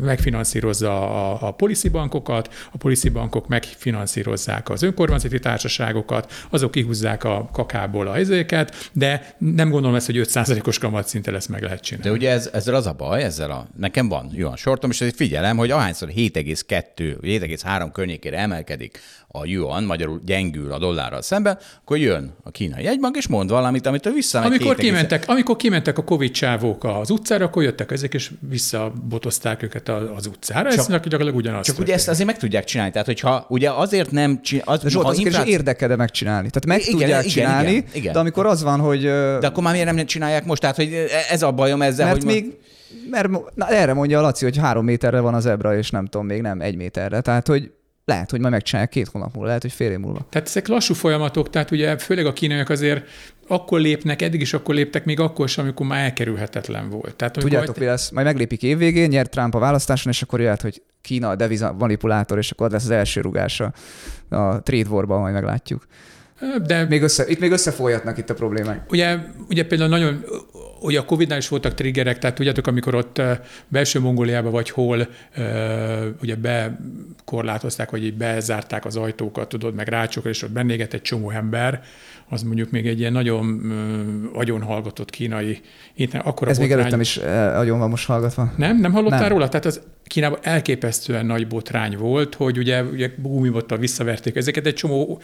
megfinanszírozza 0.00 1.02
a, 1.30 1.48
a 1.48 1.50
policy 1.50 1.88
bankokat, 1.88 2.54
a 2.72 2.76
policy 2.76 3.08
bankok 3.08 3.48
megfinanszírozzák 3.48 4.68
az 4.70 4.82
önkormányzati 4.82 5.38
társaságokat, 5.44 6.32
azok 6.50 6.70
kihúzzák 6.70 7.24
a 7.24 7.48
kakából 7.52 8.06
a 8.06 8.12
helyzéket, 8.12 8.90
de 8.92 9.34
nem 9.38 9.70
gondolom 9.70 9.96
ezt, 9.96 10.06
hogy 10.06 10.20
5%-os 10.22 10.78
kamatszinte 10.78 11.30
lesz 11.30 11.46
meg 11.46 11.62
lehet 11.62 11.80
csinálni. 11.80 12.08
De 12.08 12.14
ugye 12.14 12.30
ez, 12.30 12.50
ezzel 12.52 12.74
az 12.74 12.86
a 12.86 12.92
baj, 12.92 13.22
ezzel 13.22 13.50
a, 13.50 13.66
nekem 13.76 14.08
van 14.08 14.30
a 14.42 14.56
sortom, 14.56 14.90
és 14.90 15.04
figyelem, 15.14 15.56
hogy 15.56 15.70
ahányszor 15.70 16.08
7,2, 16.08 17.16
7,3 17.22 17.88
környékére 17.92 18.38
emelkedik 18.38 19.00
a 19.36 19.46
yuan, 19.46 19.84
magyarul 19.84 20.20
gyengül 20.24 20.72
a 20.72 20.78
dollárral 20.78 21.22
szemben, 21.22 21.58
akkor 21.80 21.98
jön 21.98 22.34
a 22.42 22.50
kínai 22.50 22.82
jegybank, 22.82 23.16
és 23.16 23.28
mond 23.28 23.50
valamit, 23.50 23.86
amit 23.86 24.06
ő 24.06 24.12
visszamegy. 24.12 24.48
Amikor 24.48 24.74
kimentek, 24.76 25.24
amikor 25.28 25.56
kimentek 25.56 25.98
a 25.98 26.04
Covid 26.04 26.30
csávók 26.30 26.84
az 26.84 27.10
utcára, 27.10 27.44
akkor 27.44 27.62
jöttek 27.62 27.90
ezek, 27.90 28.14
és 28.14 28.30
visszabotozták 28.48 29.62
őket 29.62 29.88
az 29.88 30.26
utcára. 30.26 30.70
Csak, 30.70 30.78
ez 30.78 30.86
gyakorlatilag 30.86 31.34
ugyanaz. 31.34 31.66
Csak 31.66 31.78
ugye 31.78 31.92
ezt 31.94 32.08
azért 32.08 32.26
meg 32.26 32.38
tudják 32.38 32.64
csinálni. 32.64 32.92
Tehát, 32.92 33.06
hogyha 33.06 33.46
ugye 33.48 33.70
azért 33.70 34.10
nem 34.10 34.42
csinálják. 34.42 34.84
Az, 34.84 34.90
Zsolt, 34.90 35.06
az 35.06 35.18
infláció... 35.18 35.52
érdekede 35.52 35.96
megcsinálni. 35.96 36.50
Tehát 36.50 36.66
meg 36.66 36.80
igen, 36.80 36.90
tudják 36.90 37.24
igen, 37.24 37.32
csinálni, 37.32 37.70
igen, 37.70 37.84
igen. 37.92 38.12
de 38.12 38.18
amikor 38.18 38.46
az 38.46 38.62
van, 38.62 38.80
hogy... 38.80 39.02
De 39.02 39.46
akkor 39.46 39.62
már 39.62 39.72
miért 39.72 39.94
nem 39.94 40.06
csinálják 40.06 40.44
most? 40.44 40.60
Tehát, 40.60 40.76
hogy 40.76 41.06
ez 41.30 41.42
a 41.42 41.52
bajom 41.52 41.82
ezzel, 41.82 42.06
Mert 42.06 42.22
hogy 42.22 42.32
még, 42.32 42.56
mert 43.10 43.28
na, 43.54 43.68
erre 43.68 43.92
mondja 43.92 44.18
a 44.18 44.22
Laci, 44.22 44.44
hogy 44.44 44.56
három 44.56 44.84
méterre 44.84 45.20
van 45.20 45.34
az 45.34 45.46
ebra, 45.46 45.76
és 45.76 45.90
nem 45.90 46.06
tudom, 46.06 46.26
még 46.26 46.40
nem 46.40 46.60
egy 46.60 46.76
méterre. 46.76 47.20
Tehát, 47.20 47.46
hogy 47.46 47.70
lehet, 48.04 48.30
hogy 48.30 48.40
majd 48.40 48.52
megcsinálják 48.52 48.92
két 48.92 49.08
hónap 49.08 49.32
múlva, 49.32 49.46
lehet, 49.46 49.62
hogy 49.62 49.72
fél 49.72 49.90
év 49.90 49.98
múlva. 49.98 50.26
Tehát 50.30 50.48
ezek 50.48 50.68
lassú 50.68 50.94
folyamatok, 50.94 51.50
tehát 51.50 51.70
ugye 51.70 51.98
főleg 51.98 52.26
a 52.26 52.32
kínaiak 52.32 52.68
azért 52.68 53.08
akkor 53.46 53.80
lépnek, 53.80 54.22
eddig 54.22 54.40
is 54.40 54.52
akkor 54.52 54.74
léptek, 54.74 55.04
még 55.04 55.20
akkor 55.20 55.48
sem, 55.48 55.64
amikor 55.64 55.86
már 55.86 56.04
elkerülhetetlen 56.04 56.88
volt. 56.88 57.16
Tehát, 57.16 57.32
Tudjátok, 57.32 57.66
majd... 57.66 57.78
mi 57.78 57.86
lesz? 57.86 58.10
Majd 58.10 58.26
meglépik 58.26 58.62
évvégén, 58.62 59.08
nyert 59.08 59.30
Trump 59.30 59.54
a 59.54 59.58
választáson, 59.58 60.12
és 60.12 60.22
akkor 60.22 60.40
jöhet, 60.40 60.60
hogy 60.60 60.82
Kína 61.00 61.28
a 61.28 61.36
deviza 61.36 61.72
manipulátor, 61.72 62.38
és 62.38 62.50
akkor 62.50 62.66
az 62.66 62.72
lesz 62.72 62.84
az 62.84 62.90
első 62.90 63.20
rugása 63.20 63.72
a 64.28 64.62
trade 64.62 64.88
warban, 64.88 65.20
majd 65.20 65.34
meglátjuk. 65.34 65.86
De 66.66 66.84
még 66.84 67.02
össze, 67.02 67.24
itt 67.28 67.40
még 67.40 67.52
összefolyatnak 67.52 68.18
itt 68.18 68.30
a 68.30 68.34
problémák. 68.34 68.90
Ugye, 68.90 69.18
ugye 69.48 69.66
például 69.66 69.90
nagyon 69.90 70.24
ugye 70.80 70.98
a 70.98 71.04
Covid-nál 71.04 71.38
is 71.38 71.48
voltak 71.48 71.74
triggerek, 71.74 72.18
tehát 72.18 72.36
tudjátok, 72.36 72.66
amikor 72.66 72.94
ott 72.94 73.22
belső 73.68 74.00
Mongóliába 74.00 74.50
vagy 74.50 74.70
hol 74.70 75.08
ugye 76.22 76.36
bekorlátozták, 76.36 77.90
vagy 77.90 78.04
így 78.04 78.16
bezárták 78.16 78.84
az 78.84 78.96
ajtókat, 78.96 79.48
tudod, 79.48 79.74
meg 79.74 79.88
rácsokra, 79.88 80.30
és 80.30 80.42
ott 80.42 80.50
bennégett 80.50 80.92
egy 80.92 81.02
csomó 81.02 81.30
ember, 81.30 81.82
az 82.34 82.42
mondjuk 82.42 82.70
még 82.70 82.86
egy 82.86 82.98
ilyen 82.98 83.12
nagyon 83.12 83.72
agyon 84.34 84.62
hallgatott 84.62 85.10
kínai 85.10 85.60
internet. 85.94 86.28
Akkor 86.28 86.48
Ez 86.48 86.58
még 86.58 86.72
előttem 86.72 87.00
is 87.00 87.16
agyon 87.56 87.78
van 87.78 87.90
most 87.90 88.06
hallgatva. 88.06 88.52
Nem? 88.56 88.80
Nem 88.80 88.92
hallottál 88.92 89.20
nem. 89.20 89.28
róla? 89.28 89.48
Tehát 89.48 89.66
az 89.66 89.80
Kínában 90.04 90.38
elképesztően 90.42 91.26
nagy 91.26 91.46
botrány 91.46 91.96
volt, 91.96 92.34
hogy 92.34 92.58
ugye, 92.58 92.82
ugye 92.82 93.10
gumibottal 93.16 93.78
visszaverték 93.78 94.36
ezeket, 94.36 94.66
egy 94.66 94.74
csomó 94.74 95.20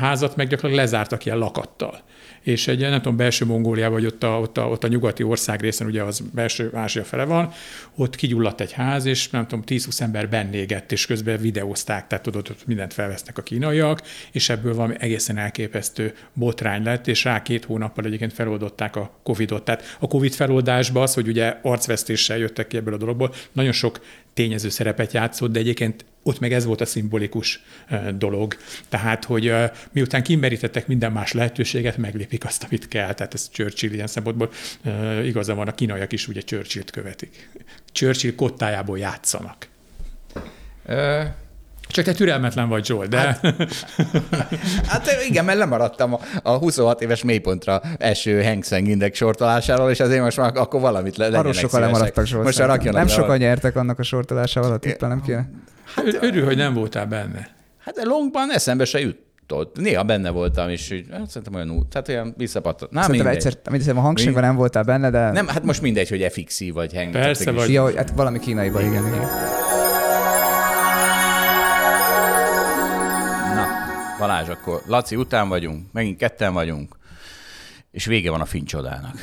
házat 0.00 0.36
meg 0.36 0.46
gyakorlatilag 0.48 0.84
lezártak 0.84 1.24
ilyen 1.24 1.38
lakattal 1.38 2.02
és 2.44 2.68
egy, 2.68 2.80
nem 2.80 3.02
tudom, 3.02 3.16
belső 3.16 3.44
Mongólia, 3.44 3.90
vagy 3.90 4.06
ott 4.06 4.22
a, 4.22 4.40
ott 4.40 4.58
a, 4.58 4.68
ott 4.68 4.84
a 4.84 4.88
nyugati 4.88 5.22
ország 5.22 5.60
részen, 5.60 5.86
ugye 5.86 6.02
az 6.02 6.22
belső 6.32 6.70
Ázsia 6.74 7.04
fele 7.04 7.24
van, 7.24 7.52
ott 7.94 8.16
kigyulladt 8.16 8.60
egy 8.60 8.72
ház, 8.72 9.04
és 9.04 9.30
nem 9.30 9.46
tudom, 9.46 9.64
10-20 9.66 10.00
ember 10.00 10.28
bennégett, 10.28 10.92
és 10.92 11.06
közben 11.06 11.40
videózták, 11.40 12.06
tehát 12.06 12.24
tudod, 12.24 12.48
ott 12.50 12.66
mindent 12.66 12.92
felvesznek 12.92 13.38
a 13.38 13.42
kínaiak, 13.42 14.02
és 14.32 14.48
ebből 14.48 14.74
valami 14.74 14.94
egészen 14.98 15.38
elképesztő 15.38 16.14
botrány 16.32 16.82
lett, 16.82 17.06
és 17.06 17.24
rá 17.24 17.42
két 17.42 17.64
hónappal 17.64 18.04
egyébként 18.04 18.32
feloldották 18.32 18.96
a 18.96 19.10
Covid-ot. 19.22 19.64
Tehát 19.64 19.96
a 20.00 20.06
Covid 20.06 20.32
feloldásba 20.32 21.02
az, 21.02 21.14
hogy 21.14 21.28
ugye 21.28 21.58
arcvesztéssel 21.62 22.38
jöttek 22.38 22.66
ki 22.66 22.76
ebből 22.76 22.94
a 22.94 22.98
dologból, 22.98 23.34
nagyon 23.52 23.72
sok 23.72 24.00
tényező 24.34 24.68
szerepet 24.68 25.12
játszott, 25.12 25.52
de 25.52 25.58
egyébként 25.58 26.04
ott 26.24 26.40
meg 26.40 26.52
ez 26.52 26.64
volt 26.64 26.80
a 26.80 26.86
szimbolikus 26.86 27.62
dolog. 28.18 28.56
Tehát, 28.88 29.24
hogy 29.24 29.54
miután 29.92 30.22
kimerítettek 30.22 30.86
minden 30.86 31.12
más 31.12 31.32
lehetőséget, 31.32 31.96
meglépik 31.96 32.44
azt, 32.44 32.64
amit 32.64 32.88
kell. 32.88 33.14
Tehát 33.14 33.34
ez 33.34 33.48
Churchill 33.50 33.92
ilyen 33.92 34.06
szempontból 34.06 34.50
igaza 35.24 35.54
van, 35.54 35.68
a 35.68 35.74
kínaiak 35.74 36.12
is 36.12 36.28
ugye 36.28 36.40
Churchill-t 36.40 36.90
követik. 36.90 37.50
Churchill 37.92 38.34
kottájából 38.34 38.98
játszanak. 38.98 39.68
Csak 41.86 42.04
te 42.04 42.12
türelmetlen 42.12 42.68
vagy, 42.68 42.84
Zsolt, 42.84 43.08
de... 43.08 43.16
Hát, 43.16 43.40
hát 44.86 45.16
igen, 45.28 45.44
mert 45.44 45.58
lemaradtam 45.58 46.14
a, 46.14 46.20
a 46.42 46.56
26 46.56 47.02
éves 47.02 47.22
mélypontra 47.22 47.82
eső 47.98 48.42
Hang 48.42 48.64
Seng 48.64 48.88
Index 48.88 49.16
sortolásáról, 49.16 49.90
és 49.90 50.00
azért 50.00 50.22
most 50.22 50.36
már 50.36 50.56
akkor 50.56 50.80
valamit 50.80 51.16
le, 51.16 51.38
Arról 51.38 51.52
sokan 51.52 51.80
lemaradtak, 51.80 52.26
Zsolt. 52.26 52.44
Most 52.44 52.82
nem 52.92 53.06
sokan 53.06 53.36
nyertek 53.36 53.76
annak 53.76 53.98
a 53.98 54.02
sortolásával, 54.02 54.80
a 55.00 55.06
nem 55.06 55.22
kéne. 55.22 55.48
Hát, 55.94 56.22
Örül, 56.22 56.44
hogy 56.44 56.56
nem 56.56 56.74
voltál 56.74 57.06
benne. 57.06 57.48
Hát 57.78 57.94
de 57.94 58.04
longban 58.04 58.52
eszembe 58.52 58.84
se 58.84 59.00
jut 59.00 59.18
ott. 59.48 59.76
Néha 59.78 60.02
benne 60.02 60.30
voltam, 60.30 60.68
és 60.68 60.90
úgy, 60.90 61.06
hát 61.10 61.28
szerintem 61.28 61.54
olyan 61.54 61.70
út, 61.70 61.86
tehát 61.86 62.08
olyan 62.08 62.34
visszapattott. 62.36 62.90
Na, 62.90 63.02
szerintem 63.02 63.26
mindegy. 63.26 63.46
egyszer, 63.46 63.72
mindegy, 63.72 63.96
a 63.96 64.00
hangságban 64.00 64.42
nem 64.42 64.56
voltál 64.56 64.82
benne, 64.82 65.10
de... 65.10 65.30
Nem, 65.30 65.46
hát 65.46 65.62
most 65.62 65.82
mindegy, 65.82 66.08
hogy 66.08 66.26
FXI 66.30 66.70
vagy 66.70 66.94
Hang. 66.94 67.10
Persze, 67.10 67.50
vagy. 67.50 67.72
Ja, 67.72 67.96
hát 67.96 68.10
valami 68.10 68.38
kínaiban, 68.38 68.84
igen. 68.84 69.06
igen. 69.06 69.28
Balázs, 74.18 74.48
akkor 74.48 74.82
Laci 74.86 75.16
után 75.16 75.48
vagyunk, 75.48 75.92
megint 75.92 76.18
ketten 76.18 76.52
vagyunk, 76.52 76.96
és 77.90 78.04
vége 78.04 78.30
van 78.30 78.40
a 78.40 78.44
fincsodának. 78.44 79.14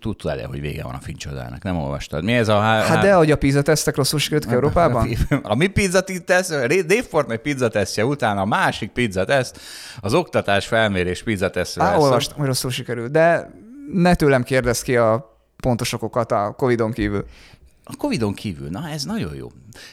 Tudtad 0.00 0.38
el, 0.38 0.46
hogy 0.46 0.60
vége 0.60 0.82
van 0.82 0.94
a 0.94 1.00
fincsodának? 1.00 1.62
Nem 1.62 1.76
olvastad? 1.76 2.24
Mi 2.24 2.32
ez 2.32 2.48
a... 2.48 2.58
Há... 2.58 2.82
Hát 2.82 3.02
de, 3.02 3.14
hogy 3.14 3.30
a 3.30 3.36
pizza 3.36 3.62
tesztek 3.62 3.96
rosszul 3.96 4.18
sikerült 4.18 4.52
Európában? 4.52 5.16
A 5.42 5.54
mi 5.54 5.66
pizza 5.66 6.00
teszt, 6.24 6.50
Dave 6.66 7.02
Fortnite 7.02 7.40
pizza 7.40 7.68
tesztje 7.68 8.04
után 8.04 8.38
a 8.38 8.44
másik 8.44 8.90
pizza 8.90 9.24
teszt, 9.24 9.60
az 10.00 10.14
oktatás 10.14 10.66
felmérés 10.66 11.22
pizza 11.22 11.50
tesztről. 11.50 11.84
Á, 11.84 11.96
olvastam, 11.96 12.38
hogy 12.38 12.46
rosszul 12.46 12.70
sikerült, 12.70 13.10
de 13.10 13.50
ne 13.92 14.14
tőlem 14.14 14.42
kérdezz 14.42 14.80
ki 14.80 14.96
a 14.96 15.38
pontos 15.56 15.92
okokat 15.92 16.32
a 16.32 16.54
Covid-on 16.56 16.92
kívül. 16.92 17.24
A 17.92 17.96
Covid-on 17.96 18.34
kívül, 18.34 18.68
na 18.68 18.88
ez 18.88 19.04
nagyon 19.04 19.34
jó. 19.34 19.48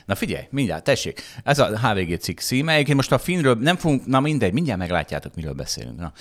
Na 0.05 0.15
figyelj, 0.15 0.43
mindjárt, 0.49 0.83
tessék, 0.83 1.21
ez 1.43 1.59
a 1.59 1.79
HVG 1.79 2.19
cikk 2.19 2.39
címe, 2.39 2.73
egyébként 2.73 2.95
most 2.95 3.11
a 3.11 3.17
finről 3.17 3.57
nem 3.59 3.75
fogunk, 3.75 4.05
na 4.05 4.19
mindegy, 4.19 4.53
mindjárt 4.53 4.79
meglátjátok, 4.79 5.35
miről 5.35 5.53
beszélünk. 5.53 5.99
Na. 5.99 6.11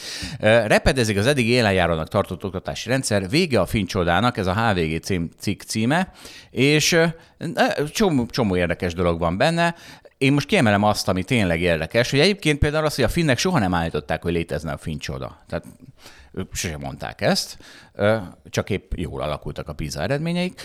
Repedezik 0.66 1.16
az 1.16 1.26
eddig 1.26 1.48
élenjárónak 1.48 2.08
tartott 2.08 2.44
oktatási 2.44 2.88
rendszer, 2.88 3.28
vége 3.28 3.60
a 3.60 3.66
fincsodának, 3.66 4.36
ez 4.36 4.46
a 4.46 4.54
HVG 4.54 5.00
cikk 5.38 5.62
címe, 5.62 6.12
és 6.50 6.96
csomó, 7.90 8.26
csomó 8.26 8.56
érdekes 8.56 8.94
dolog 8.94 9.18
van 9.18 9.36
benne. 9.36 9.74
Én 10.18 10.32
most 10.32 10.46
kiemelem 10.46 10.82
azt, 10.82 11.08
ami 11.08 11.24
tényleg 11.24 11.60
érdekes, 11.60 12.10
hogy 12.10 12.20
egyébként 12.20 12.58
például 12.58 12.84
az, 12.84 12.94
hogy 12.94 13.04
a 13.04 13.08
finnek 13.08 13.38
soha 13.38 13.58
nem 13.58 13.74
állították, 13.74 14.22
hogy 14.22 14.32
létezne 14.32 14.72
a 14.72 14.78
fincsoda. 14.78 15.44
Tehát 15.48 15.64
ők 16.32 16.54
sosem 16.54 16.80
mondták 16.80 17.20
ezt, 17.20 17.58
csak 18.50 18.70
épp 18.70 18.92
jól 18.94 19.22
alakultak 19.22 19.68
a 19.68 19.72
PISA 19.72 20.02
eredményeik. 20.02 20.62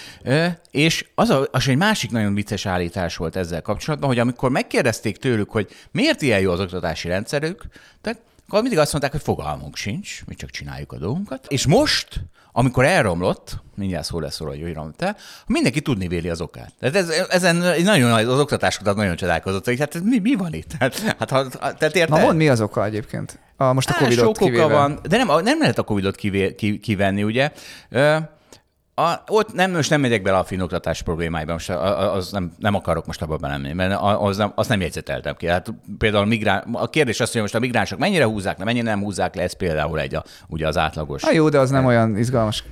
És 0.71 1.05
az, 1.15 1.29
a, 1.29 1.47
az 1.51 1.67
egy 1.67 1.77
másik 1.77 2.11
nagyon 2.11 2.33
vicces 2.33 2.65
állítás 2.65 3.15
volt 3.15 3.35
ezzel 3.35 3.61
kapcsolatban, 3.61 4.09
hogy 4.09 4.19
amikor 4.19 4.49
megkérdezték 4.49 5.17
tőlük, 5.17 5.49
hogy 5.49 5.69
miért 5.91 6.21
ilyen 6.21 6.39
jó 6.39 6.51
az 6.51 6.59
oktatási 6.59 7.07
rendszerük, 7.07 7.63
tehát 8.01 8.19
akkor 8.47 8.61
mindig 8.61 8.79
azt 8.79 8.91
mondták, 8.91 9.11
hogy 9.11 9.21
fogalmunk 9.21 9.75
sincs, 9.75 10.25
mi 10.25 10.35
csak 10.35 10.49
csináljuk 10.49 10.91
a 10.91 10.97
dolgunkat. 10.97 11.45
És 11.49 11.67
most 11.67 12.21
amikor 12.51 12.85
elromlott, 12.85 13.57
mindjárt 13.75 14.05
szó 14.05 14.19
lesz 14.19 14.39
róla, 14.39 14.55
hogy 14.57 14.77
el, 14.97 15.15
mindenki 15.47 15.81
tudni 15.81 16.07
véli 16.07 16.29
az 16.29 16.41
okát. 16.41 16.73
Tehát 16.79 16.95
ez, 16.95 17.09
ezen 17.29 17.55
nagyon 17.83 18.11
az 18.11 18.39
oktatáskutat 18.39 18.95
nagyon 18.95 19.15
csodálkozott, 19.15 19.65
hogy 19.65 19.79
hát 19.79 20.03
mi, 20.03 20.19
mi 20.19 20.35
van 20.35 20.53
itt? 20.53 20.71
Hát, 20.79 20.99
hát 20.99 21.29
ha, 21.29 21.47
tehát 21.49 21.95
érted? 21.95 22.09
Na 22.09 22.19
mond, 22.19 22.37
mi 22.37 22.49
az 22.49 22.61
oka 22.61 22.85
egyébként? 22.85 23.39
A, 23.61 23.73
most 23.73 23.89
a 23.89 23.93
Á, 23.93 23.97
Covid-ot 23.97 24.37
kivéve. 24.37 24.65
van, 24.65 24.99
de 25.09 25.17
nem, 25.17 25.27
nem 25.43 25.59
lehet 25.59 25.77
a 25.77 25.83
Covid-ot 25.83 26.15
kivé, 26.15 26.55
ki, 26.55 26.79
kivenni, 26.79 27.23
ugye? 27.23 27.51
Ö, 27.89 28.17
a, 28.95 29.23
ott 29.27 29.53
nem, 29.53 29.71
most 29.71 29.89
nem 29.89 30.01
megyek 30.01 30.21
bele 30.21 30.37
a 30.37 30.43
finoktatás 30.43 31.01
problémáiba, 31.01 31.51
most 31.51 31.69
az 31.69 32.31
nem, 32.31 32.51
nem 32.57 32.75
akarok 32.75 33.05
most 33.05 33.21
abba 33.21 33.35
belemni, 33.35 33.73
mert 33.73 33.99
az 34.01 34.37
nem, 34.37 34.51
azt 34.55 34.69
nem 34.69 34.81
jegyzeteltem 34.81 35.35
ki. 35.35 35.47
Hát 35.47 35.73
például 35.97 36.23
a, 36.23 36.27
migrán, 36.27 36.67
a 36.73 36.89
kérdés 36.89 37.19
az, 37.19 37.31
hogy 37.31 37.41
most 37.41 37.55
a 37.55 37.59
migránsok 37.59 37.99
mennyire 37.99 38.25
húzzák 38.25 38.57
le, 38.57 38.63
mennyire 38.63 38.89
nem 38.89 39.01
húzzák 39.01 39.35
le, 39.35 39.41
ez 39.41 39.53
például 39.53 39.99
egy 39.99 40.15
a, 40.15 40.23
ugye 40.47 40.67
az 40.67 40.77
átlagos. 40.77 41.21
Na 41.21 41.31
jó, 41.31 41.49
de 41.49 41.59
az 41.59 41.69
nem 41.69 41.85
olyan 41.85 42.17
izgalmas 42.17 42.63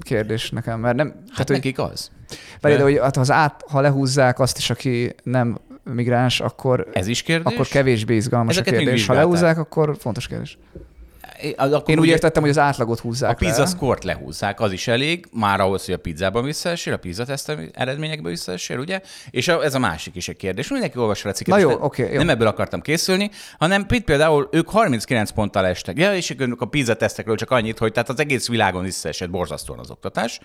kérdés 0.00 0.50
nekem, 0.50 0.80
mert 0.80 0.96
nem... 0.96 1.14
hát 1.32 1.46
hogy, 1.46 1.56
nekik 1.56 1.78
az. 1.78 2.10
Várj, 2.60 2.76
de 2.76 2.82
hogy 2.82 2.98
hát, 2.98 3.16
az 3.16 3.30
át, 3.30 3.64
ha 3.70 3.80
lehúzzák 3.80 4.38
azt 4.38 4.58
is, 4.58 4.70
aki 4.70 5.14
nem 5.22 5.58
migráns, 5.84 6.40
akkor, 6.40 6.88
Ez 6.92 7.06
is 7.06 7.22
kérdés? 7.22 7.52
akkor 7.52 7.66
kevésbé 7.66 8.14
izgalmas 8.14 8.54
Ezeket 8.54 8.74
a 8.74 8.76
kérdés. 8.76 9.06
Ha 9.06 9.14
lehúzzák, 9.14 9.58
akkor 9.58 9.96
fontos 9.98 10.26
kérdés. 10.26 10.58
Akkor 11.56 11.82
Én 11.90 11.98
úgy 11.98 12.06
értettem, 12.06 12.42
hogy 12.42 12.50
az 12.50 12.58
átlagot 12.58 12.98
A 12.98 13.02
húzzák 13.02 13.36
pizza 13.36 13.62
le. 13.62 13.66
score-t 13.66 14.04
lehúzzák, 14.04 14.60
az 14.60 14.72
is 14.72 14.88
elég, 14.88 15.26
már 15.32 15.60
ahhoz, 15.60 15.84
hogy 15.84 15.94
a 15.94 15.98
pizzában 15.98 16.44
visszaesél, 16.44 16.92
a 16.92 16.96
pizza 16.96 17.24
teszt 17.24 17.56
eredményekbe 17.72 18.28
visszaesél, 18.28 18.78
ugye? 18.78 19.00
És 19.30 19.48
a, 19.48 19.64
ez 19.64 19.74
a 19.74 19.78
másik 19.78 20.14
is 20.14 20.28
egy 20.28 20.36
kérdés. 20.36 20.68
Mindenki 20.68 20.98
olvassa 20.98 21.28
a 21.28 21.32
cikket. 21.32 21.54
Na 21.54 21.60
jó, 21.60 21.68
és 21.70 21.76
ne- 21.76 21.84
oké, 21.84 22.08
jó. 22.12 22.18
Nem 22.18 22.28
ebből 22.28 22.46
akartam 22.46 22.80
készülni, 22.80 23.30
hanem 23.58 23.86
itt 23.90 24.04
például 24.04 24.48
ők 24.52 24.70
39 24.70 25.30
ponttal 25.30 25.66
estek. 25.66 25.98
Ja, 25.98 26.14
és 26.14 26.34
a 26.58 26.64
pizza 26.64 26.94
tesztekről 26.94 27.36
csak 27.36 27.50
annyit, 27.50 27.78
hogy 27.78 27.92
tehát 27.92 28.08
az 28.08 28.20
egész 28.20 28.48
világon 28.48 28.82
visszaesett 28.82 29.30
borzasztóan 29.30 29.78
az 29.78 29.90
oktatás, 29.90 30.40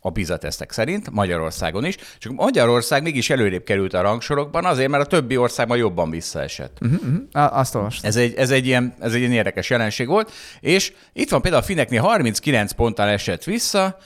a 0.00 0.10
pizza 0.10 0.36
tesztek 0.36 0.72
szerint, 0.72 1.10
Magyarországon 1.10 1.84
is. 1.84 1.96
Csak 2.18 2.32
Magyarország 2.32 3.02
mégis 3.02 3.30
előrébb 3.30 3.62
került 3.64 3.94
a 3.94 4.00
rangsorokban, 4.00 4.64
azért, 4.64 4.90
mert 4.90 5.02
a 5.02 5.06
többi 5.06 5.36
országban 5.36 5.76
jobban 5.76 6.10
visszaesett. 6.10 6.78
Á, 7.32 7.46
Azt 7.58 7.74
olvastam. 7.74 8.08
Ez 8.08 8.16
egy, 8.16 8.34
ez, 8.34 8.50
egy 8.50 8.66
ilyen, 8.66 8.94
ez 9.00 9.12
egy 9.12 9.20
ilyen 9.20 9.32
érdekes 9.32 9.70
jelenség 9.70 10.06
volt, 10.06 10.19
és 10.60 10.92
itt 11.12 11.30
van 11.30 11.40
például 11.40 11.62
a 11.62 11.66
Fineknél 11.66 12.00
39 12.00 12.72
ponttal 12.72 13.08
esett 13.08 13.44
vissza, 13.44 13.98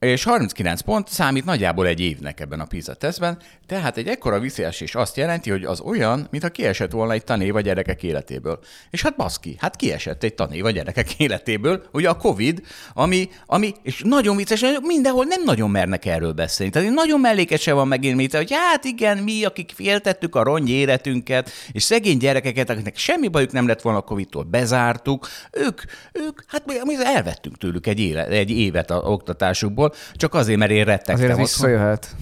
és 0.00 0.24
39 0.24 0.80
pont 0.80 1.08
számít 1.08 1.44
nagyjából 1.44 1.86
egy 1.86 2.00
évnek 2.00 2.40
ebben 2.40 2.60
a 2.60 2.64
PISA 2.64 2.94
tesztben, 2.94 3.38
tehát 3.66 3.96
egy 3.96 4.06
ekkora 4.06 4.38
visszaesés 4.38 4.94
azt 4.94 5.16
jelenti, 5.16 5.50
hogy 5.50 5.64
az 5.64 5.80
olyan, 5.80 6.26
mintha 6.30 6.50
kiesett 6.50 6.90
volna 6.90 7.12
egy 7.12 7.24
tanév 7.24 7.56
a 7.56 7.60
gyerekek 7.60 8.02
életéből. 8.02 8.58
És 8.90 9.02
hát 9.02 9.16
baszki, 9.16 9.56
hát 9.58 9.76
kiesett 9.76 10.22
egy 10.22 10.34
tanév 10.34 10.64
a 10.64 10.70
gyerekek 10.70 11.14
életéből, 11.20 11.82
ugye 11.92 12.08
a 12.08 12.16
Covid, 12.16 12.62
ami, 12.94 13.28
ami 13.46 13.74
és 13.82 14.02
nagyon 14.04 14.36
vicces, 14.36 14.64
mindenhol 14.82 15.24
nem 15.24 15.42
nagyon 15.44 15.70
mernek 15.70 16.06
erről 16.06 16.32
beszélni. 16.32 16.72
Tehát 16.72 16.90
nagyon 16.90 17.20
mellékesen 17.20 17.74
van 17.74 17.88
megint, 17.88 18.34
hogy 18.34 18.52
hát 18.52 18.84
igen, 18.84 19.18
mi, 19.18 19.44
akik 19.44 19.72
féltettük 19.74 20.34
a 20.34 20.42
rongy 20.42 20.70
életünket, 20.70 21.50
és 21.72 21.82
szegény 21.82 22.18
gyerekeket, 22.18 22.70
akiknek 22.70 22.96
semmi 22.96 23.28
bajuk 23.28 23.52
nem 23.52 23.66
lett 23.66 23.80
volna 23.80 23.98
a 23.98 24.02
Covid-tól, 24.02 24.42
bezártuk, 24.42 25.28
ők, 25.52 25.80
ők, 26.12 26.40
hát 26.46 26.84
mi, 26.84 26.94
elvettünk 27.04 27.58
tőlük 27.58 27.86
egy, 27.86 28.00
éle, 28.00 28.26
egy 28.26 28.50
évet 28.50 28.90
a 28.90 28.96
oktatásukból, 28.96 29.89
csak 30.14 30.34
azért, 30.34 30.58
mert 30.58 30.70
én 30.70 30.84
rettegtem. 30.84 31.14
Azért 31.14 31.30
ez 31.30 31.36
visszajöhet. 31.36 32.16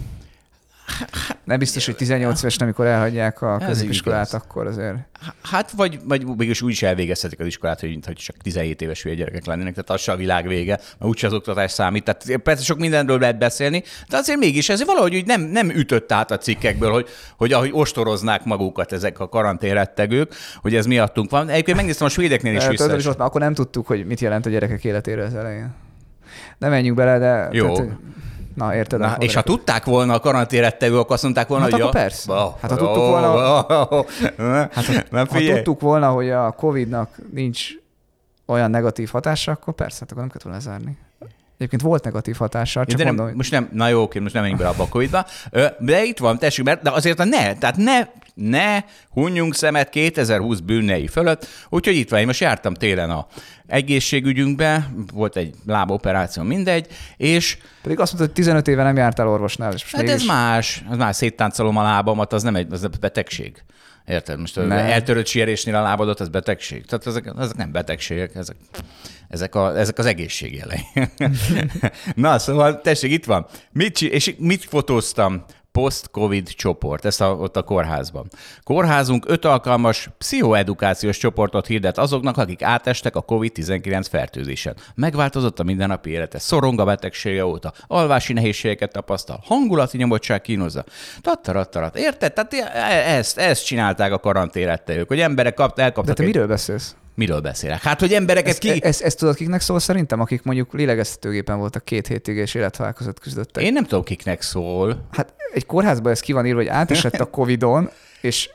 Nem 1.45 1.59
biztos, 1.59 1.87
hogy 1.87 1.97
18 1.97 2.41
évesen, 2.41 2.63
amikor 2.63 2.87
elhagyják 2.87 3.43
a 3.43 3.59
középiskolát, 3.67 4.33
akkor 4.33 4.67
azért... 4.67 4.97
Hát, 5.43 5.71
vagy, 5.71 5.99
vagy 6.05 6.27
mégis 6.37 6.63
úgy 6.63 6.71
is 6.71 6.83
elvégezhetik 6.83 7.41
az 7.41 7.47
iskolát, 7.47 7.81
hogy, 7.81 7.99
hogy 8.05 8.15
csak 8.15 8.37
17 8.37 8.83
éves 8.83 9.03
hülye 9.03 9.15
gyerekek 9.15 9.47
lennének, 9.47 9.73
tehát 9.73 9.91
az 9.91 10.01
se 10.01 10.13
a 10.13 10.17
világ 10.17 10.47
vége, 10.47 10.73
mert 10.77 11.11
úgyse 11.11 11.27
az 11.27 11.33
oktatás 11.33 11.71
számít. 11.71 12.05
Tehát 12.05 12.43
persze 12.43 12.63
sok 12.65 12.79
mindenről 12.79 13.19
lehet 13.19 13.39
beszélni, 13.39 13.83
de 14.09 14.17
azért 14.17 14.39
mégis 14.39 14.69
ez 14.69 14.85
valahogy 14.85 15.15
úgy 15.15 15.27
nem, 15.27 15.41
nem 15.41 15.71
ütött 15.71 16.13
át 16.13 16.31
a 16.31 16.39
cikkekből, 16.39 16.91
hogy, 16.91 17.09
hogy 17.37 17.53
ahogy 17.53 17.71
ostoroznák 17.73 18.45
magukat 18.45 18.93
ezek 18.93 19.21
a 19.21 19.29
karanténrettegők, 19.29 20.35
hogy 20.61 20.75
ez 20.75 20.87
miattunk 20.87 21.31
van. 21.31 21.49
Egyébként 21.49 21.77
megnéztem 21.77 22.07
a 22.07 22.11
svédeknél 22.11 22.57
is 22.57 22.67
vissza. 22.67 23.15
akkor 23.19 23.41
nem 23.41 23.55
tudtuk, 23.55 23.87
hogy 23.87 24.07
mit 24.07 24.21
jelent 24.21 24.47
a 24.47 24.51
gyerekek 24.51 24.85
életére 24.85 25.25
az 25.25 25.35
elején. 25.35 25.75
Nem 26.59 26.71
menjünk 26.71 26.97
bele, 26.97 27.19
de... 27.19 27.49
Jó. 27.53 27.75
hogy- 27.75 27.91
na, 28.55 28.75
érted? 28.75 29.01
Na, 29.01 29.17
és 29.19 29.35
ha 29.35 29.43
tudták 29.43 29.85
volna 29.85 30.15
a 30.15 30.21
karanténrettegők, 30.21 30.99
akkor 30.99 31.13
azt 31.13 31.23
mondták 31.23 31.49
volna, 31.49 31.63
Hát 31.65 31.73
hogy... 31.73 31.81
akkor 31.81 31.95
ja, 31.95 32.01
persze. 32.01 32.33
Oh, 32.33 32.55
Hát 32.61 32.71
ha 32.71 32.77
tudtuk 32.77 32.97
volna- 32.97 33.67
Hát, 34.73 35.11
nem 35.11 35.27
Ha 35.27 35.39
tudtuk 35.39 35.81
volna, 35.81 36.09
hogy 36.11 36.31
a 36.31 36.51
Covid-nak 36.51 37.19
nincs 37.33 37.69
olyan 38.47 38.71
negatív 38.71 39.09
hatása, 39.11 39.53
akkor 39.53 39.75
persze, 39.75 39.97
hát 40.01 40.11
akkor 40.11 40.23
nem 40.23 40.29
kellett 40.29 40.43
volna 40.43 40.59
lezárni. 40.59 40.99
Egyébként 41.59 41.83
volt 41.83 42.05
negatív 42.05 42.37
hatása, 42.37 42.85
csak 42.85 42.99
de 42.99 43.05
nem, 43.05 43.15
mondom, 43.15 43.37
most 43.37 43.51
nem, 43.51 43.69
na 43.73 43.89
jó, 43.89 44.03
oké, 44.03 44.19
most 44.19 44.35
nem 44.35 44.43
menjünk 44.43 44.63
bele 44.63 44.75
abba 44.75 44.83
a 44.83 44.89
covid 44.89 45.17
de 45.79 46.05
itt 46.05 46.19
van, 46.19 46.39
tessék, 46.39 46.65
mert 46.65 46.83
de 46.83 46.91
azért 46.91 47.19
ne, 47.19 47.55
tehát 47.55 47.77
ne, 47.77 48.01
ne 48.35 48.81
hunjunk 49.11 49.55
szemet 49.55 49.89
2020 49.89 50.59
bűnei 50.59 51.07
fölött, 51.07 51.47
úgyhogy 51.69 51.97
itt 51.97 52.11
van, 52.11 52.21
én 52.21 52.27
most 52.27 52.41
jártam 52.41 52.75
télen 52.75 53.11
a 53.11 53.27
egészségügyünkbe, 53.67 54.91
volt 55.13 55.37
egy 55.37 55.55
láboperáció, 55.67 56.43
mindegy, 56.43 56.87
és 57.17 57.59
pedig 57.83 58.01
azt 58.01 58.13
mondta, 58.13 58.27
hogy 58.27 58.45
15 58.45 58.69
éve 58.69 58.83
nem 58.83 58.97
jártál 58.97 59.29
orvosnál, 59.29 59.73
és 59.73 59.83
most 59.83 59.95
hát 59.95 60.05
ez 60.05 60.11
mégis... 60.11 60.27
más, 60.27 60.85
az 60.89 60.97
már 60.97 61.15
széttáncolom 61.15 61.77
a 61.77 61.83
lábamat, 61.83 62.33
az 62.33 62.43
nem 62.43 62.57
egy, 62.57 62.73
az 62.73 62.89
betegség. 63.01 63.63
Érted? 64.09 64.39
Most 64.39 64.57
Nem. 64.57 64.71
eltörött 64.71 65.27
sierésnél 65.27 65.75
a 65.75 65.83
lábadat, 65.83 66.21
az 66.21 66.29
betegség. 66.29 66.87
Tehát 66.87 67.07
ezek, 67.07 67.33
ezek 67.39 67.57
nem 67.57 67.73
betegségek, 67.73 68.35
ezek, 68.35 68.57
ezek, 69.29 69.55
a, 69.55 69.79
ezek 69.79 69.99
az 69.99 70.07
egészség 70.07 70.55
jelei. 70.55 70.81
Na, 72.15 72.39
szóval 72.39 72.81
tessék, 72.81 73.13
itt 73.13 73.25
van. 73.25 73.47
Mit, 73.73 74.03
és 74.03 74.35
mit 74.39 74.65
fotóztam? 74.65 75.45
Post-Covid 75.79 76.49
csoport, 76.49 77.05
ezt 77.05 77.21
a, 77.21 77.35
ott 77.35 77.57
a 77.57 77.63
kórházban. 77.63 78.29
Kórházunk 78.63 79.25
öt 79.29 79.45
alkalmas 79.45 80.09
pszichoedukációs 80.19 81.19
csoportot 81.19 81.67
hirdet 81.67 81.99
azoknak, 81.99 82.37
akik 82.37 82.63
átestek 82.63 83.17
a 83.17 83.23
COVID-19 83.23 84.07
fertőzésen. 84.11 84.77
Megváltozott 84.95 85.59
a 85.59 85.63
mindennapi 85.63 86.11
élete, 86.11 86.39
szorong 86.39 86.81
a 86.81 86.85
betegsége 86.85 87.45
óta, 87.47 87.73
alvási 87.87 88.33
nehézségeket 88.33 88.93
tapasztal, 88.93 89.41
hangulati 89.45 89.97
nyomottság 89.97 90.41
kínozza. 90.41 90.85
Tattarattarat, 91.21 91.97
érted? 91.97 92.33
Tehát 92.33 92.55
e- 92.55 93.17
ezt, 93.17 93.39
ezt 93.39 93.65
csinálták 93.65 94.13
a 94.13 94.19
karanténrettegők, 94.19 95.09
hogy 95.09 95.21
emberek 95.21 95.55
kapt, 95.55 95.77
De 95.77 95.83
elkaptak. 95.83 96.17
te 96.17 96.23
egy... 96.23 96.29
miről 96.29 96.47
beszélsz? 96.47 96.95
Miről 97.19 97.41
beszélek? 97.41 97.83
Hát, 97.83 98.01
hogy 98.01 98.13
embereket 98.13 98.49
Ezt, 98.51 98.59
ki... 98.59 98.85
ezt, 98.85 99.03
ezt 99.03 99.19
tudod, 99.19 99.35
kiknek 99.35 99.61
szól 99.61 99.79
szerintem, 99.79 100.21
akik 100.21 100.43
mondjuk 100.43 100.73
lélegeztetőgépen 100.73 101.59
voltak 101.59 101.85
két 101.85 102.07
hétig 102.07 102.37
és 102.37 102.55
élethalál 102.55 102.93
között 102.93 103.21
küzdöttek? 103.21 103.65
Én 103.65 103.73
nem 103.73 103.85
tudom, 103.85 104.05
kiknek 104.05 104.43
szól. 104.43 105.07
Hát 105.13 105.35
egy 105.53 105.67
kórházban 105.67 106.13
ez 106.13 106.21
ki 106.21 106.33
van 106.33 106.47
írva, 106.47 106.59
hogy 106.59 106.69
átesett 106.69 107.21
a 107.21 107.25
Covid-on, 107.25 107.91
és 108.21 108.51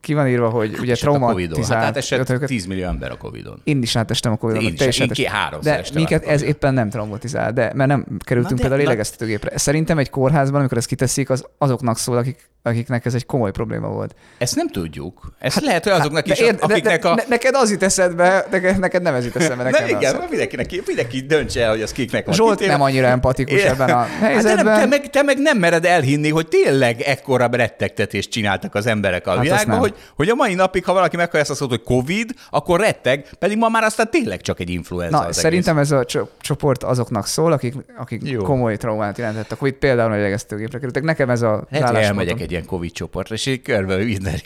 ki 0.00 0.14
van 0.14 0.28
írva, 0.28 0.48
hogy 0.48 0.78
ugye 0.80 0.92
Esett 0.92 1.08
a 1.08 1.18
Covid-on. 1.18 1.28
Hát 1.38 1.46
traumatizált. 1.48 1.84
átesett 1.84 2.30
őket- 2.30 2.48
10 2.48 2.66
millió 2.66 2.84
ember 2.86 3.10
a 3.10 3.16
Covid-on. 3.16 3.60
Én 3.64 3.82
is 3.82 3.96
átestem 3.96 4.32
a 4.32 4.36
Covid-on. 4.36 4.62
Én 4.64 4.74
is, 4.88 4.98
én 4.98 5.08
ki- 5.08 5.28
De 5.62 5.84
minket 5.94 6.24
ez 6.26 6.42
éppen 6.42 6.74
nem 6.74 6.90
traumatizál, 6.90 7.52
de 7.52 7.72
mert 7.74 7.88
nem 7.88 8.06
kerültünk 8.24 8.50
Na 8.50 8.56
de- 8.56 8.60
például 8.60 8.76
na- 8.82 8.88
lélegeztetőgépre. 8.88 9.58
Szerintem 9.58 9.98
egy 9.98 10.10
kórházban, 10.10 10.58
amikor 10.60 10.78
ezt 10.78 10.86
kiteszik, 10.86 11.30
az 11.30 11.44
azoknak 11.58 11.98
szól, 11.98 12.16
akik, 12.16 12.48
akiknek 12.62 13.04
ez 13.04 13.14
egy 13.14 13.26
komoly 13.26 13.50
probléma 13.50 13.88
volt. 13.88 14.14
Ezt 14.38 14.56
nem 14.56 14.68
tudjuk. 14.68 15.32
Ezt 15.38 15.54
hát, 15.54 15.64
lehet, 15.64 15.82
hogy 15.84 15.92
azoknak 15.92 16.26
de 16.26 16.32
is, 16.32 16.38
érd- 16.40 16.62
akiknek 16.62 17.02
de, 17.02 17.08
a... 17.08 17.14
ne, 17.14 17.22
neked 17.28 17.54
az 17.54 17.70
jut 17.70 17.82
eszedbe, 17.82 18.46
neked, 18.50 18.78
neked 18.78 19.02
nem 19.02 19.14
ez 19.14 19.24
jut 19.24 19.36
eszedbe, 19.36 19.62
Na 19.62 19.70
nekem 19.70 19.88
igen, 19.88 20.14
az. 20.16 20.24
mindenkinek, 20.30 20.82
mindenki 20.86 21.20
döntse 21.20 21.62
el, 21.62 21.70
hogy 21.70 21.82
az 21.82 21.92
kiknek 21.92 22.24
van. 22.26 22.34
Zsolt 22.34 22.66
nem 22.66 22.82
annyira 22.82 23.06
empatikus 23.06 23.62
ebben 23.62 23.90
a 23.90 23.96
Hát 23.96 24.20
de 24.20 24.26
helyzetben. 24.26 24.78
te, 24.80 24.86
meg, 24.86 25.10
te 25.10 25.22
meg 25.22 25.38
nem 25.38 25.58
mered 25.58 25.84
elhinni, 25.84 26.28
hogy 26.30 26.48
tényleg 26.48 27.00
ekkora 27.00 27.46
rettegtetést 27.52 28.30
csináltak 28.30 28.74
az 28.74 28.86
emberek 28.86 29.26
a 29.26 29.30
Hát 29.30 29.40
világban. 29.42 29.78
Hogy, 29.90 29.98
hogy 30.16 30.28
a 30.28 30.34
mai 30.34 30.54
napig, 30.54 30.84
ha 30.84 30.92
valaki 30.92 31.16
meghallja 31.16 31.40
ezt 31.40 31.50
a 31.50 31.54
szót, 31.54 31.68
hogy 31.68 31.82
Covid, 31.82 32.34
akkor 32.50 32.80
retteg, 32.80 33.26
pedig 33.38 33.56
ma 33.58 33.68
már 33.68 33.82
aztán 33.82 34.10
tényleg 34.10 34.40
csak 34.40 34.60
egy 34.60 34.70
influenza 34.70 35.18
Na, 35.18 35.24
az 35.26 35.36
szerintem 35.36 35.78
ez 35.78 35.90
a 35.90 36.04
cso- 36.04 36.30
csoport 36.40 36.82
azoknak 36.82 37.26
szól, 37.26 37.52
akik, 37.52 37.74
akik 37.98 38.20
Jó. 38.24 38.42
komoly 38.42 38.76
traumát 38.76 39.18
jelentett 39.18 39.52
a 39.52 39.56
Covid, 39.56 39.74
például 39.74 40.12
a 40.12 40.14
lélegeztetőgépre 40.14 40.78
kerültek. 40.78 41.02
Nekem 41.02 41.30
ez 41.30 41.42
a 41.42 41.66
Lehet, 41.70 41.88
hogy 41.88 41.96
elmegyek 41.96 42.40
egy 42.40 42.50
ilyen 42.50 42.64
Covid 42.66 42.92
csoportra, 42.92 43.34
és 43.34 43.46
így 43.46 43.62
körbe 43.62 43.96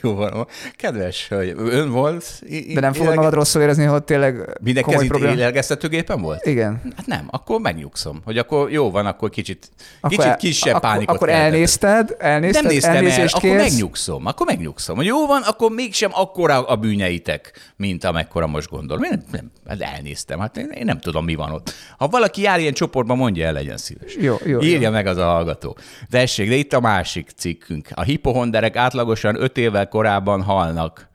van. 0.03 0.47
Kedves, 0.77 1.29
hogy 1.29 1.55
ön 1.57 1.91
volt? 1.91 2.25
De 2.75 2.81
nem 2.81 2.93
fogod 2.93 3.15
magad 3.15 3.33
rosszul 3.35 3.63
érezni, 3.63 3.85
hogy 3.85 4.03
tényleg 4.03 4.59
Mindenki 4.63 4.91
komoly 4.91 5.07
probléma? 5.07 5.35
lélegeztetőgépen 5.35 6.21
volt? 6.21 6.47
Igen. 6.47 6.81
Hát 6.97 7.07
nem, 7.07 7.27
akkor 7.31 7.61
megnyugszom, 7.61 8.21
hogy 8.25 8.39
akkor 8.39 8.71
jó 8.71 8.91
van, 8.91 9.07
akkor 9.07 9.31
kicsit, 9.31 9.71
Akkor 10.01 10.11
kicsit 10.11 10.31
el- 10.31 10.37
kisebb 10.37 10.75
akkor, 10.75 10.91
pánikot 10.91 11.17
Akkor 11.17 11.29
elnézted, 11.29 12.17
elnézted, 12.19 12.63
Nem 12.63 12.73
néztem 12.73 13.07
el, 13.07 13.27
akkor 13.33 13.57
megnyugszom, 13.57 14.27
akkor 14.27 14.47
megnyugszom. 14.47 14.97
Hogy 14.97 15.07
jó 15.07 15.27
van, 15.33 15.43
akkor 15.43 15.71
mégsem 15.71 16.11
akkora 16.15 16.63
a 16.67 16.77
bűneitek, 16.77 17.73
mint 17.77 18.05
amekkora 18.05 18.47
most 18.47 18.69
gondolom. 18.69 19.03
Én 19.03 19.11
nem, 19.11 19.23
nem 19.31 19.51
hát 19.67 19.81
elnéztem, 19.81 20.39
hát 20.39 20.57
én, 20.57 20.69
én 20.71 20.85
nem 20.85 20.99
tudom, 20.99 21.25
mi 21.25 21.35
van 21.35 21.53
ott. 21.53 21.73
Ha 21.99 22.09
valaki 22.09 22.43
jár 22.43 22.61
ilyen 22.61 22.73
csoportban, 22.73 23.17
mondja 23.17 23.47
el, 23.47 23.53
legyen 23.53 23.77
szíves. 23.77 24.17
Jó, 24.17 24.37
jó, 24.45 24.61
Írja 24.61 24.81
jó. 24.81 24.91
meg 24.91 25.07
az 25.07 25.17
a 25.17 25.25
hallgató. 25.25 25.77
Tessék, 26.11 26.49
de 26.49 26.55
itt 26.55 26.73
a 26.73 26.81
másik 26.81 27.31
cikkünk. 27.37 27.89
A 27.95 28.03
hipohonderek 28.03 28.77
átlagosan 28.77 29.43
öt 29.43 29.59
évvel 29.59 29.89
korábban 29.89 30.43
halnak 30.43 31.11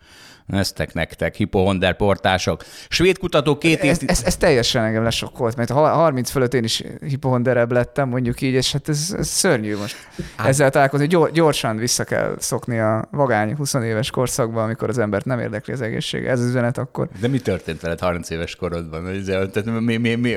Neztek 0.48 0.94
nektek, 0.94 1.36
hipohonder 1.36 1.96
portások. 1.96 2.64
Svéd 2.90 3.18
kutatók 3.18 3.60
két 3.60 3.84
Ez, 3.84 4.00
ez, 4.06 4.22
ez, 4.24 4.36
teljesen 4.36 4.84
engem 4.84 5.04
lesokkolt, 5.04 5.56
mert 5.56 5.70
ha 5.70 5.88
30 5.88 6.30
fölött 6.30 6.54
én 6.54 6.64
is 6.64 6.84
hipohonderebb 7.06 7.72
lettem, 7.72 8.10
mondjuk 8.10 8.42
így, 8.42 8.54
és 8.54 8.72
hát 8.72 8.90
ez, 8.90 9.16
ez 9.18 9.28
szörnyű 9.28 9.78
most. 9.78 9.96
Hát. 10.36 10.48
Ezzel 10.48 10.70
találkozni, 10.70 11.08
gyor, 11.08 11.32
gyorsan 11.32 11.78
vissza 11.78 12.04
kell 12.04 12.36
szokni 12.40 12.80
a 12.80 13.08
vagány 13.12 13.56
20 13.56 13.74
éves 13.74 14.10
korszakba, 14.10 14.64
amikor 14.64 14.90
az 14.90 14.98
embert 14.98 15.26
nem 15.26 15.40
érdekli 15.40 15.74
az 15.74 15.82
egészség. 15.82 16.26
Ez 16.26 16.40
az 16.40 16.46
üzenet 16.46 16.78
akkor. 16.78 17.08
De 17.20 17.28
mi 17.28 17.40
történt 17.40 17.82
veled 17.82 18.00
30 18.00 18.30
éves 18.30 18.56
korodban? 18.56 19.24
Tehát 19.26 19.66
mi, 19.80 19.98
mi, 19.98 20.16
mi? 20.16 20.36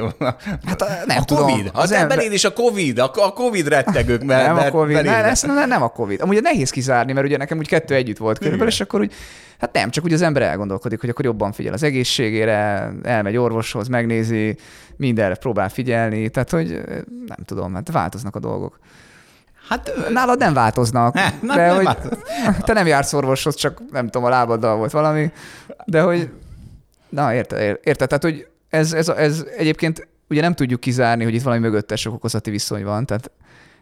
Hát 0.65 1.07
nem 1.07 1.19
a 1.19 1.25
tudom. 1.25 1.49
COVID. 1.49 1.71
Az, 1.73 1.83
az 1.83 1.93
emberén 1.93 2.33
is 2.33 2.45
a 2.45 2.53
COVID, 2.53 2.99
a, 2.99 3.11
a 3.15 3.33
COVID 3.33 3.69
rettegők. 3.69 4.25
Mert, 4.25 4.47
nem 4.47 4.55
mert 4.55 4.69
a 4.69 4.71
COVID, 4.71 5.05
nem, 5.05 5.25
ez, 5.25 5.43
nem, 5.43 5.69
nem 5.69 5.83
a 5.83 5.89
COVID. 5.89 6.21
Amúgy 6.21 6.43
nehéz 6.43 6.71
kizárni, 6.71 7.13
mert 7.13 7.27
ugye 7.27 7.37
nekem 7.37 7.59
úgy 7.59 7.69
kettő 7.69 7.95
együtt 7.95 8.19
volt 8.19 8.39
körülbelül, 8.39 8.73
és 8.73 8.81
akkor 8.81 9.01
úgy, 9.01 9.13
hát 9.61 9.73
nem, 9.73 9.91
csak 9.91 10.00
úgy 10.05 10.13
az 10.13 10.23
ember 10.23 10.43
elgondolkodik, 10.43 11.01
hogy 11.01 11.09
akkor 11.09 11.25
jobban 11.25 11.53
figyel 11.53 11.73
az 11.73 11.83
egészségére, 11.83 12.93
elmegy 13.03 13.37
orvoshoz, 13.37 13.89
megnézi, 13.89 14.57
mindenre 14.97 15.35
próbál 15.35 15.69
figyelni, 15.69 16.29
tehát 16.29 16.51
hogy 16.51 16.81
nem 17.27 17.39
tudom, 17.45 17.75
hát 17.75 17.91
változnak 17.93 18.37
a 18.37 18.39
dolgok. 18.39 18.79
Hát 19.69 19.93
Nálad 20.13 20.39
nem 20.39 20.53
változnak, 20.53 21.15
Ne, 21.15 21.55
de 21.55 21.67
nem 21.67 21.75
hogy 21.75 21.85
változnak. 21.85 22.25
te 22.65 22.73
nem 22.73 22.87
jársz 22.87 23.13
orvoshoz, 23.13 23.55
csak 23.55 23.83
nem 23.91 24.05
tudom, 24.05 24.25
a 24.25 24.29
lábaddal 24.29 24.77
volt 24.77 24.91
valami, 24.91 25.31
de 25.85 26.01
hogy, 26.01 26.31
na 27.09 27.35
érted, 27.35 27.79
érted, 27.83 28.09
tehát 28.09 28.23
hogy 28.23 28.47
ez, 28.69 28.93
ez, 28.93 29.09
ez 29.09 29.45
egyébként 29.57 30.09
ugye 30.29 30.41
nem 30.41 30.55
tudjuk 30.55 30.81
kizárni, 30.81 31.25
hogy 31.25 31.35
itt 31.35 31.43
valami 31.43 31.61
mögöttes 31.61 32.07
okozati 32.07 32.51
viszony 32.51 32.85
van, 32.85 33.07
tehát 33.07 33.31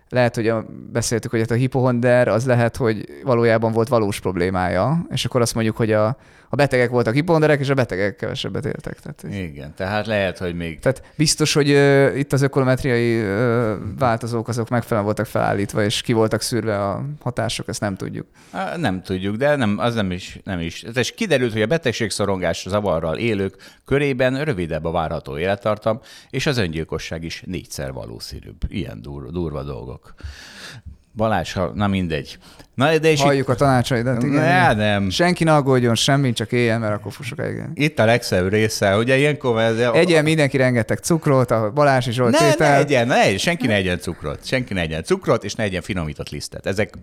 lehet, 0.08 0.34
hogy 0.34 0.48
a, 0.48 0.64
beszéltük, 0.92 1.30
hogy 1.30 1.40
hát 1.40 1.50
a 1.50 1.54
hipohonder 1.54 2.28
az 2.28 2.46
lehet, 2.46 2.76
hogy 2.76 3.04
valójában 3.24 3.72
volt 3.72 3.88
valós 3.88 4.20
problémája, 4.20 5.06
és 5.10 5.24
akkor 5.24 5.40
azt 5.40 5.54
mondjuk, 5.54 5.76
hogy 5.76 5.92
a, 5.92 6.16
a 6.48 6.56
betegek 6.56 6.90
voltak 6.90 7.14
hipohonderek, 7.14 7.60
és 7.60 7.68
a 7.68 7.74
betegek 7.74 8.16
kevesebbet 8.16 8.64
éltek. 8.64 9.00
Tehát, 9.00 9.36
Igen, 9.38 9.74
tehát 9.74 10.06
lehet, 10.06 10.38
hogy 10.38 10.54
még... 10.54 10.78
tehát 10.78 11.02
biztos, 11.16 11.52
hogy 11.52 11.70
uh, 11.70 12.18
itt 12.18 12.32
az 12.32 12.42
ökolometriai 12.42 13.20
uh, 13.20 13.76
változók 13.98 14.48
azok 14.48 14.68
megfelelően 14.68 15.04
voltak 15.04 15.26
felállítva, 15.26 15.84
és 15.84 16.00
ki 16.00 16.12
voltak 16.12 16.40
szűrve 16.40 16.84
a 16.84 17.04
hatások, 17.20 17.68
ezt 17.68 17.80
nem 17.80 17.96
tudjuk. 17.96 18.26
Nem 18.76 19.02
tudjuk, 19.02 19.36
de 19.36 19.56
nem, 19.56 19.78
az 19.78 19.94
nem 19.94 20.10
is. 20.10 20.40
Nem 20.44 20.60
is. 20.60 20.84
És 20.94 21.14
kiderült, 21.14 21.52
hogy 21.52 21.62
a 21.62 21.66
betegségszorongás 21.66 22.66
zavarral 22.68 23.16
élők 23.16 23.56
körében 23.84 24.44
rövidebb 24.44 24.84
a 24.84 24.90
várható 24.90 25.38
élettartam, 25.38 26.00
és 26.30 26.46
az 26.46 26.58
öngyilkosság 26.58 27.24
is 27.24 27.42
négyszer 27.46 27.92
valószínűbb. 27.92 28.56
Ilyen 28.68 29.02
dur, 29.02 29.30
durva 29.30 29.62
dolgok. 29.62 30.14
Balázs, 31.18 31.52
ha, 31.52 31.72
na 31.74 31.86
mindegy. 31.86 32.38
Na, 32.74 32.98
de 32.98 33.10
és 33.10 33.20
Halljuk 33.22 33.48
a 33.48 33.54
tanácsaidat, 33.54 34.22
igen. 34.22 34.34
Ne, 34.34 34.46
igen. 34.46 34.76
nem. 34.76 35.10
Senki 35.10 35.44
ne 35.44 35.54
aggódjon, 35.54 35.94
semmi, 35.94 36.32
csak 36.32 36.52
éljen, 36.52 36.80
mert 36.80 36.94
akkor 36.94 37.12
fussok 37.12 37.38
el, 37.38 37.50
igen. 37.50 37.70
itt 37.74 37.98
a 37.98 38.04
legszebb 38.04 38.48
része, 38.48 38.96
ugye 38.96 39.16
ilyenkor... 39.16 39.60
Ez, 39.60 39.78
Egyen 39.92 40.24
mindenki 40.24 40.56
rengeteg 40.56 40.98
cukrot, 40.98 41.50
a 41.50 41.70
Balázs 41.74 42.06
is 42.06 42.14
Zsolt 42.14 42.38
ne, 42.38 42.46
ne 42.46 42.50
tétel. 42.50 42.74
egyen, 42.74 43.06
ne 43.06 43.22
egyen, 43.22 43.38
senki 43.38 43.66
ne 43.66 43.74
egyen 43.74 43.98
cukrot. 43.98 44.38
Senki 44.46 44.74
ne 44.74 44.80
egyen 44.80 45.02
cukrot, 45.02 45.44
és 45.44 45.54
ne 45.54 45.62
egyen 45.64 45.82
finomított 45.82 46.28
lisztet. 46.28 46.66
Ezek 46.66 46.94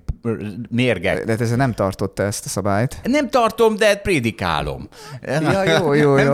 mérgek. 0.69 1.23
De 1.23 1.31
hát 1.31 1.41
ezzel 1.41 1.57
nem 1.57 1.73
tartotta 1.73 2.23
ezt 2.23 2.45
a 2.45 2.49
szabályt. 2.49 2.99
Nem 3.03 3.29
tartom, 3.29 3.75
de 3.75 3.95
prédikálom. 3.95 4.87
Ja, 5.21 5.63
jó, 5.63 5.93
jó, 5.93 6.17
jó, 6.17 6.33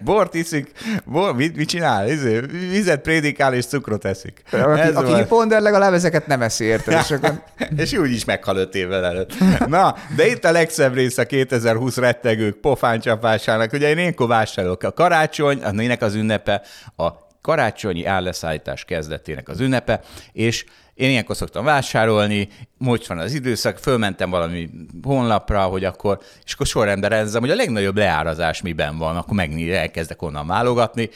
Bort 0.00 0.34
iszik, 0.34 0.70
bor, 1.04 1.34
mit, 1.34 1.56
mit 1.56 1.68
csinál? 1.68 2.08
Izé, 2.10 2.40
Vizet 2.70 3.00
prédikál 3.00 3.54
és 3.54 3.66
cukrot 3.66 4.04
eszik. 4.04 4.42
Aki, 4.52 4.80
Ez 4.80 4.96
aki 4.96 5.14
hiponder 5.14 5.60
legalább 5.60 5.92
ezeket 5.92 6.26
nem 6.26 6.42
eszi, 6.42 6.64
érted? 6.64 6.94
Akkor 7.08 7.42
és 7.76 7.92
úgy 7.92 8.10
is 8.10 8.24
meghal 8.24 8.56
öt 8.56 8.74
évvel 8.74 9.04
előtt. 9.04 9.34
Na, 9.66 9.94
de 10.16 10.26
itt 10.26 10.44
a 10.44 10.52
legszebb 10.52 10.94
része 10.94 11.26
2020 11.26 11.96
rettegők 11.96 12.56
pofáncsapásának. 12.56 13.72
Ugye 13.72 13.88
én 13.88 13.98
ilyenkor 13.98 14.28
vásárolok 14.28 14.82
a 14.82 14.92
karácsony, 14.92 15.62
a 15.62 15.70
nének 15.70 16.02
az 16.02 16.14
ünnepe, 16.14 16.62
a 16.96 17.28
karácsonyi 17.40 18.04
álleszállítás 18.04 18.84
kezdetének 18.84 19.48
az 19.48 19.60
ünnepe, 19.60 20.00
és 20.32 20.64
én 20.94 21.10
ilyenkor 21.10 21.36
szoktam 21.36 21.64
vásárolni, 21.64 22.48
most 22.78 23.06
van 23.06 23.18
az 23.18 23.32
időszak, 23.32 23.78
fölmentem 23.78 24.30
valami 24.30 24.70
honlapra, 25.02 25.62
hogy 25.62 25.84
akkor, 25.84 26.18
és 26.44 26.52
akkor 26.52 26.66
sorrendben 26.66 27.10
rendezem, 27.10 27.40
hogy 27.40 27.50
a 27.50 27.54
legnagyobb 27.54 27.96
leárazás 27.96 28.62
miben 28.62 28.98
van, 28.98 29.16
akkor 29.16 29.34
meg 29.34 29.68
elkezdek 29.70 30.22
onnan 30.22 30.46
válogatni. 30.46 31.10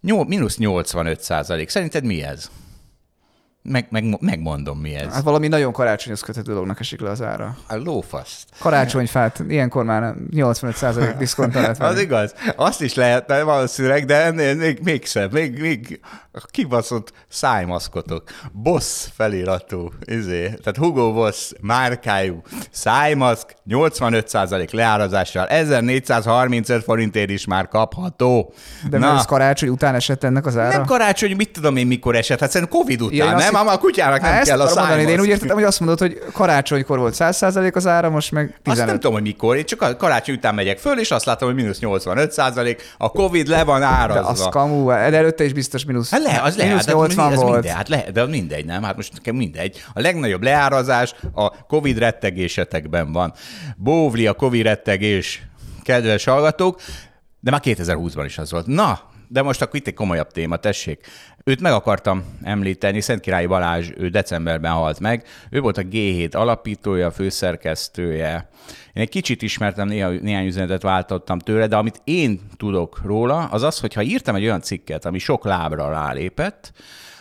Nyol, 0.00 0.24
mínusz 0.26 0.56
85 0.56 1.20
százalék. 1.20 1.68
Szerinted 1.68 2.04
mi 2.04 2.22
ez? 2.22 2.50
Meg, 3.68 3.86
meg, 3.90 4.16
megmondom, 4.20 4.78
mi 4.78 4.94
ez. 4.94 5.12
hát 5.12 5.22
valami 5.22 5.48
nagyon 5.48 5.72
karácsonyhoz 5.72 6.20
köthető 6.20 6.52
dolognak 6.52 6.80
esik 6.80 7.00
le 7.00 7.10
az 7.10 7.22
ára. 7.22 7.56
A 7.68 7.76
lófaszt. 7.76 8.48
Karácsonyfát, 8.58 9.42
ilyenkor 9.48 9.84
már 9.84 10.00
nem- 10.00 10.28
85% 10.30 11.14
diszkonttal 11.18 11.60
lehet 11.60 11.82
Az 11.82 12.00
igaz. 12.00 12.34
Azt 12.56 12.82
is 12.82 12.94
lehetne 12.94 13.42
valószínűleg, 13.42 14.04
de 14.04 14.24
ennél 14.24 14.54
még, 14.54 14.80
még 14.82 15.06
szebb. 15.06 15.32
Még, 15.32 15.60
még 15.60 16.00
kibaszott 16.50 17.12
szájmaszkotok. 17.28 18.22
Boss 18.52 19.06
feliratú. 19.14 19.90
Izé. 20.04 20.42
Tehát 20.42 20.76
Hugo 20.76 21.12
Boss 21.12 21.52
márkájú 21.60 22.42
szájmaszk 22.70 23.54
85% 23.70 24.72
leárazással 24.72 25.46
1435 25.46 26.84
forintért 26.84 27.30
is 27.30 27.46
már 27.46 27.68
kapható. 27.68 28.52
De 28.90 28.98
mert 28.98 29.16
ez 29.18 29.24
karácsony 29.24 29.68
után 29.68 29.94
esett 29.94 30.24
ennek 30.24 30.46
az 30.46 30.56
ára? 30.56 30.76
nem 30.76 30.84
karácsony, 30.84 31.36
mit 31.36 31.50
tudom 31.50 31.76
én 31.76 31.86
mikor 31.86 32.16
esett? 32.16 32.40
Hát 32.40 32.50
szerintem 32.50 32.78
Covid 32.78 33.02
után, 33.02 33.16
Ja, 33.16 33.36
nem? 33.36 33.56
Ám 33.56 33.66
a 33.68 33.78
kutyának 33.78 34.20
nem 34.20 34.30
Hát 34.30 34.40
ezt 34.40 34.48
kell 34.50 34.60
a 34.60 34.62
akarom 34.64 34.82
mondani, 34.82 35.04
de 35.04 35.10
én 35.12 35.20
úgy 35.20 35.28
értettem, 35.28 35.54
hogy 35.54 35.64
azt 35.64 35.80
mondod, 35.80 35.98
hogy 35.98 36.22
karácsonykor 36.32 36.98
volt 36.98 37.14
100% 37.18 37.74
az 37.74 37.86
ára, 37.86 38.10
most 38.10 38.32
meg 38.32 38.44
Azt 38.44 38.54
nem 38.64 38.74
15. 38.74 38.94
tudom, 38.94 39.12
hogy 39.12 39.22
mikor, 39.22 39.56
én 39.56 39.64
csak 39.64 39.82
a 39.82 39.96
karácsony 39.96 40.34
után 40.34 40.54
megyek 40.54 40.78
föl, 40.78 40.98
és 40.98 41.10
azt 41.10 41.24
látom, 41.24 41.48
hogy 41.48 41.56
mínusz 41.62 41.78
85 41.78 42.32
százalék, 42.32 42.82
a 42.98 43.10
Covid 43.10 43.46
le 43.48 43.64
van 43.64 43.80
De 43.80 43.86
árazva. 43.86 44.28
az 44.28 44.46
kamu, 44.50 44.86
de 44.86 44.94
előtte 44.94 45.44
is 45.44 45.52
biztos 45.52 45.84
mínusz, 45.84 46.10
Hát 46.10 46.22
le, 46.22 46.40
az 46.42 46.56
lehet, 46.56 46.72
mínusz 46.72 46.86
hát 46.86 46.94
80 46.94 47.32
ez 47.32 47.38
volt. 47.38 47.52
Mindegy, 47.52 47.70
hát 47.70 47.88
lehet, 47.88 48.12
de 48.12 48.26
mindegy, 48.26 48.64
nem? 48.64 48.82
Hát 48.82 48.96
most 48.96 49.12
nekem 49.12 49.34
mindegy. 49.34 49.82
A 49.94 50.00
legnagyobb 50.00 50.42
leárazás 50.42 51.14
a 51.34 51.64
Covid 51.66 51.98
rettegésetekben 51.98 53.12
van. 53.12 53.32
Bóvli 53.76 54.26
a 54.26 54.34
Covid 54.34 54.62
rettegés, 54.62 55.42
kedves 55.82 56.24
hallgatók, 56.24 56.80
de 57.40 57.50
már 57.50 57.60
2020-ban 57.64 58.22
is 58.24 58.38
az 58.38 58.50
volt. 58.50 58.66
Na, 58.66 59.00
de 59.28 59.42
most 59.42 59.62
akkor 59.62 59.74
itt 59.74 59.86
egy 59.86 59.94
komolyabb 59.94 60.30
téma, 60.30 60.56
tessék. 60.56 61.06
Őt 61.44 61.60
meg 61.60 61.72
akartam 61.72 62.24
említeni, 62.42 63.00
Szentkirályi 63.00 63.46
Balázs, 63.46 63.90
ő 63.96 64.08
decemberben 64.08 64.72
halt 64.72 65.00
meg. 65.00 65.26
Ő 65.50 65.60
volt 65.60 65.78
a 65.78 65.82
G7 65.82 66.34
alapítója, 66.34 67.10
főszerkesztője. 67.10 68.48
Én 68.92 69.02
egy 69.02 69.08
kicsit 69.08 69.42
ismertem, 69.42 69.88
néha, 69.88 70.08
néhány 70.08 70.46
üzenetet 70.46 70.82
váltottam 70.82 71.38
tőle, 71.38 71.66
de 71.66 71.76
amit 71.76 72.00
én 72.04 72.40
tudok 72.56 73.00
róla, 73.04 73.44
az 73.44 73.62
az, 73.62 73.80
hogy 73.80 73.94
ha 73.94 74.02
írtam 74.02 74.34
egy 74.34 74.44
olyan 74.44 74.60
cikket, 74.60 75.04
ami 75.04 75.18
sok 75.18 75.44
lábra 75.44 75.90
rálépett, 75.90 76.72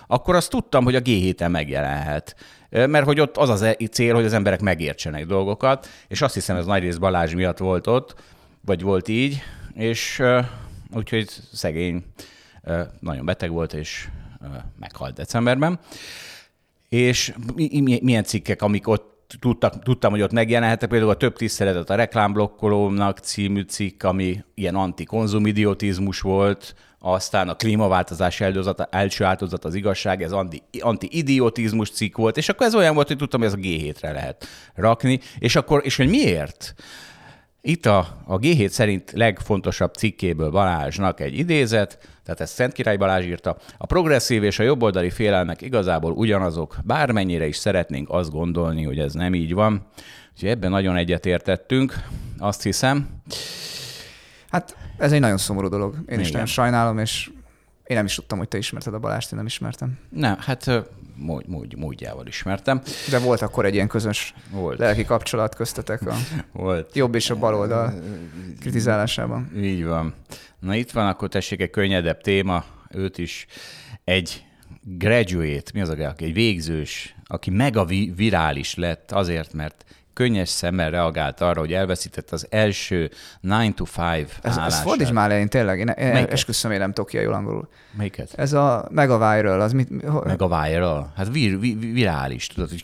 akkor 0.08 0.36
azt 0.36 0.50
tudtam, 0.50 0.84
hogy 0.84 0.96
a 0.96 1.02
G7-en 1.02 1.52
megjelenhet. 1.52 2.36
Mert 2.76 3.06
hogy 3.06 3.20
ott 3.20 3.38
az 3.38 3.50
az 3.50 3.62
e- 3.62 3.78
cél, 3.92 4.14
hogy 4.14 4.26
az 4.26 4.34
emberek 4.34 4.62
megértsenek 4.62 5.26
dolgokat, 5.26 5.88
és 6.08 6.22
azt 6.22 6.34
hiszem, 6.34 6.56
ez 6.56 6.66
nagyrészt 6.66 7.00
Balázs 7.00 7.34
miatt 7.34 7.58
volt 7.58 7.88
ott, 7.88 8.16
vagy 8.66 8.82
volt 8.82 9.08
így, 9.08 9.42
és 9.74 10.22
úgyhogy 10.94 11.30
szegény 11.54 12.04
nagyon 13.00 13.26
beteg 13.26 13.52
volt, 13.52 13.74
és 13.74 14.08
meghalt 14.80 15.14
decemberben. 15.16 15.80
És 16.90 17.34
mi- 17.56 17.82
mi- 17.82 18.00
milyen 18.04 18.24
cikkek, 18.24 18.62
amik 18.62 18.88
ott 18.88 19.15
tudtak, 19.40 19.84
tudtam, 19.84 20.12
hogy 20.12 20.22
ott 20.22 20.32
megjelenhettek, 20.32 20.90
például 20.90 21.12
a 21.12 21.16
Több 21.18 21.36
tiszteletet 21.36 21.90
a 21.90 21.96
reklámblokkolónak 21.96 23.20
című 23.20 23.62
cikk, 23.62 24.04
ami 24.04 24.44
ilyen 24.54 24.76
antikonzumidiotizmus 24.76 26.22
volt, 26.22 26.76
aztán 27.00 27.50
a 27.50 27.56
klímaváltozás 27.56 28.42
áldozata, 28.42 28.88
első 28.92 29.24
áldozat 29.24 29.66
az 29.66 29.76
igazság, 29.76 30.22
ez 30.22 30.32
anti, 30.32 30.62
anti-idiotizmus 30.80 31.90
cikk 31.90 32.18
volt, 32.18 32.38
és 32.38 32.50
akkor 32.50 32.66
ez 32.66 32.76
olyan 32.76 32.94
volt, 32.94 33.08
hogy 33.08 33.18
tudtam, 33.18 33.40
hogy 33.40 33.50
ez 33.50 33.56
a 33.56 33.62
G7-re 33.62 34.12
lehet 34.12 34.48
rakni, 34.76 35.20
és 35.40 35.56
akkor, 35.56 35.82
és 35.84 35.96
hogy 35.96 36.10
miért? 36.10 36.74
Itt 37.62 37.86
a, 37.86 37.98
a 38.26 38.40
G7 38.40 38.68
szerint 38.68 39.12
legfontosabb 39.12 39.94
cikkéből 39.94 40.50
Balázsnak 40.50 41.20
egy 41.20 41.38
idézet, 41.38 42.15
tehát 42.26 42.42
ezt 42.42 42.54
Szent 42.54 42.74
Király 42.74 42.98
Balázs 42.98 43.26
írta. 43.26 43.58
A 43.78 43.86
progresszív 43.86 44.44
és 44.44 44.60
a 44.60 44.64
jobboldali 44.64 45.10
félelmek 45.10 45.62
igazából 45.62 46.12
ugyanazok, 46.12 46.78
bármennyire 46.84 47.48
is 47.48 47.56
szeretnénk 47.58 48.10
azt 48.10 48.32
gondolni, 48.32 48.84
hogy 48.84 49.00
ez 49.00 49.14
nem 49.14 49.34
így 49.34 49.54
van. 49.54 49.86
Úgyhogy 50.34 50.50
ebben 50.50 50.70
nagyon 50.70 50.96
egyetértettünk, 50.96 51.94
azt 52.38 52.64
hiszem. 52.64 53.08
Hát 54.50 54.78
ez 54.98 55.12
egy 55.12 55.20
nagyon 55.20 55.38
szomorú 55.38 55.68
dolog. 55.68 55.96
Én 55.96 56.20
is 56.20 56.20
Igen. 56.20 56.32
nagyon 56.32 56.46
sajnálom, 56.46 56.98
és 56.98 57.30
én 57.84 57.96
nem 57.96 58.06
is 58.06 58.16
tudtam, 58.16 58.38
hogy 58.38 58.48
te 58.48 58.58
ismerted 58.58 58.94
a 58.94 59.00
Balást, 59.00 59.32
én 59.32 59.38
nem 59.38 59.46
ismertem. 59.46 59.98
Nem, 60.10 60.38
hát 60.40 60.72
mód, 61.16 61.48
mód, 61.48 61.78
módjával 61.78 62.28
ismertem. 62.28 62.82
De 63.10 63.20
volt 63.20 63.42
akkor 63.42 63.66
egy 63.66 63.74
ilyen 63.74 63.88
közös 63.88 64.34
Volt. 64.52 64.80
lelki 64.80 65.06
kapcsolat 65.06 65.56
köztetek 65.56 66.02
a 66.02 66.16
Volt. 66.52 66.96
jobb 66.96 67.16
és 67.16 67.30
a 67.30 67.36
bal 67.36 67.56
oldal 67.56 67.94
kritizálásában. 68.60 69.52
Így 69.58 69.86
van. 69.86 70.14
Na 70.66 70.76
itt 70.76 70.92
van, 70.92 71.08
akkor 71.08 71.30
tessék 71.30 71.62
egy 71.62 71.70
könnyedebb 71.70 72.22
téma, 72.22 72.64
őt 72.92 73.18
is 73.18 73.46
egy 74.04 74.44
graduate, 74.82 75.72
mi 75.74 75.82
az 75.82 75.90
a 75.90 76.14
egy 76.18 76.34
végzős, 76.34 77.16
aki 77.26 77.50
mega 77.50 77.86
vi- 77.86 78.14
virális 78.16 78.76
lett 78.76 79.12
azért, 79.12 79.54
mert 79.54 79.86
könnyes 80.14 80.50
szemmel 80.50 80.90
reagált 80.90 81.42
arra, 81.42 81.60
hogy 81.60 81.74
elveszített 81.74 82.32
az 82.32 82.48
első 82.50 83.12
9 83.42 83.76
to 83.76 83.84
5 83.84 83.94
Ez, 84.02 84.28
ez 84.44 84.58
állását. 84.58 84.82
fordíts 84.82 85.12
már 85.12 85.30
le, 85.30 85.40
én 85.40 85.48
tényleg, 85.48 85.80
én, 85.80 85.88
én 85.88 86.26
esküszöm, 86.30 86.72
én 86.72 86.80
nem 86.80 86.94
tudok 86.94 87.10
ki 87.10 87.18
jól 87.18 87.34
angolul. 87.34 87.70
Melyiket? 87.98 88.34
Ez 88.36 88.54
a 88.54 88.88
Mega 88.92 89.34
Viral, 89.36 89.62
az 89.62 89.74
mit? 89.74 89.90
ho- 90.08 90.26
Meg 90.26 90.42
a 90.42 90.62
viral. 90.64 91.14
Hát 91.16 91.32
vir, 91.32 91.60
vir, 91.60 91.78
virális, 91.80 92.48
tudod, 92.48 92.70
hogy 92.70 92.84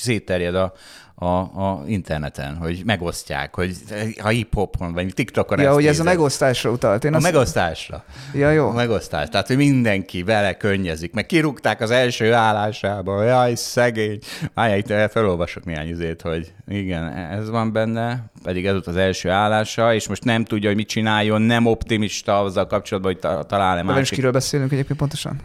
szétterjed 0.00 0.54
a, 0.54 0.72
a, 1.14 1.26
a 1.36 1.82
interneten, 1.86 2.56
hogy 2.56 2.82
megosztják, 2.84 3.54
hogy 3.54 3.76
ha 4.22 4.28
hip-hopon, 4.28 4.92
vagy 4.92 5.14
TikTokon 5.14 5.60
Ja, 5.60 5.72
hogy 5.72 5.86
ez 5.86 6.00
a 6.00 6.02
megosztásra 6.02 6.70
utalt. 6.70 7.04
Én 7.04 7.12
A 7.12 7.16
azt... 7.16 7.24
megosztásra. 7.24 8.04
Ja, 8.34 8.50
jó. 8.50 8.68
A 8.68 8.72
megosztás. 8.72 9.28
Tehát, 9.28 9.46
hogy 9.46 9.56
mindenki 9.56 10.22
vele 10.22 10.56
könnyezik. 10.56 11.12
Meg 11.12 11.26
kirúgták 11.26 11.80
az 11.80 11.90
első 11.90 12.32
állásába. 12.32 13.22
Jaj, 13.22 13.54
szegény. 13.54 14.18
Várjál, 14.54 14.78
itt 14.78 15.10
felolvasok 15.10 15.64
néhány 15.64 15.88
izét, 15.88 16.22
hogy 16.22 16.52
igen, 16.68 17.12
ez 17.12 17.50
van 17.50 17.72
benne, 17.72 18.24
pedig 18.42 18.66
ez 18.66 18.72
volt 18.72 18.86
az 18.86 18.96
első 18.96 19.30
állása, 19.30 19.94
és 19.94 20.08
most 20.08 20.24
nem 20.24 20.44
tudja, 20.44 20.68
hogy 20.68 20.76
mit 20.76 20.88
csináljon, 20.88 21.42
nem 21.42 21.66
optimista 21.66 22.40
azzal 22.40 22.66
kapcsolatban, 22.66 23.12
hogy 23.12 23.20
ta- 23.20 23.46
talál-e 23.46 23.82
De 23.82 23.92
másik. 23.92 24.14
kiről 24.14 24.32
beszélünk 24.32 24.72
egyébként 24.72 24.98
pontosan? 24.98 25.40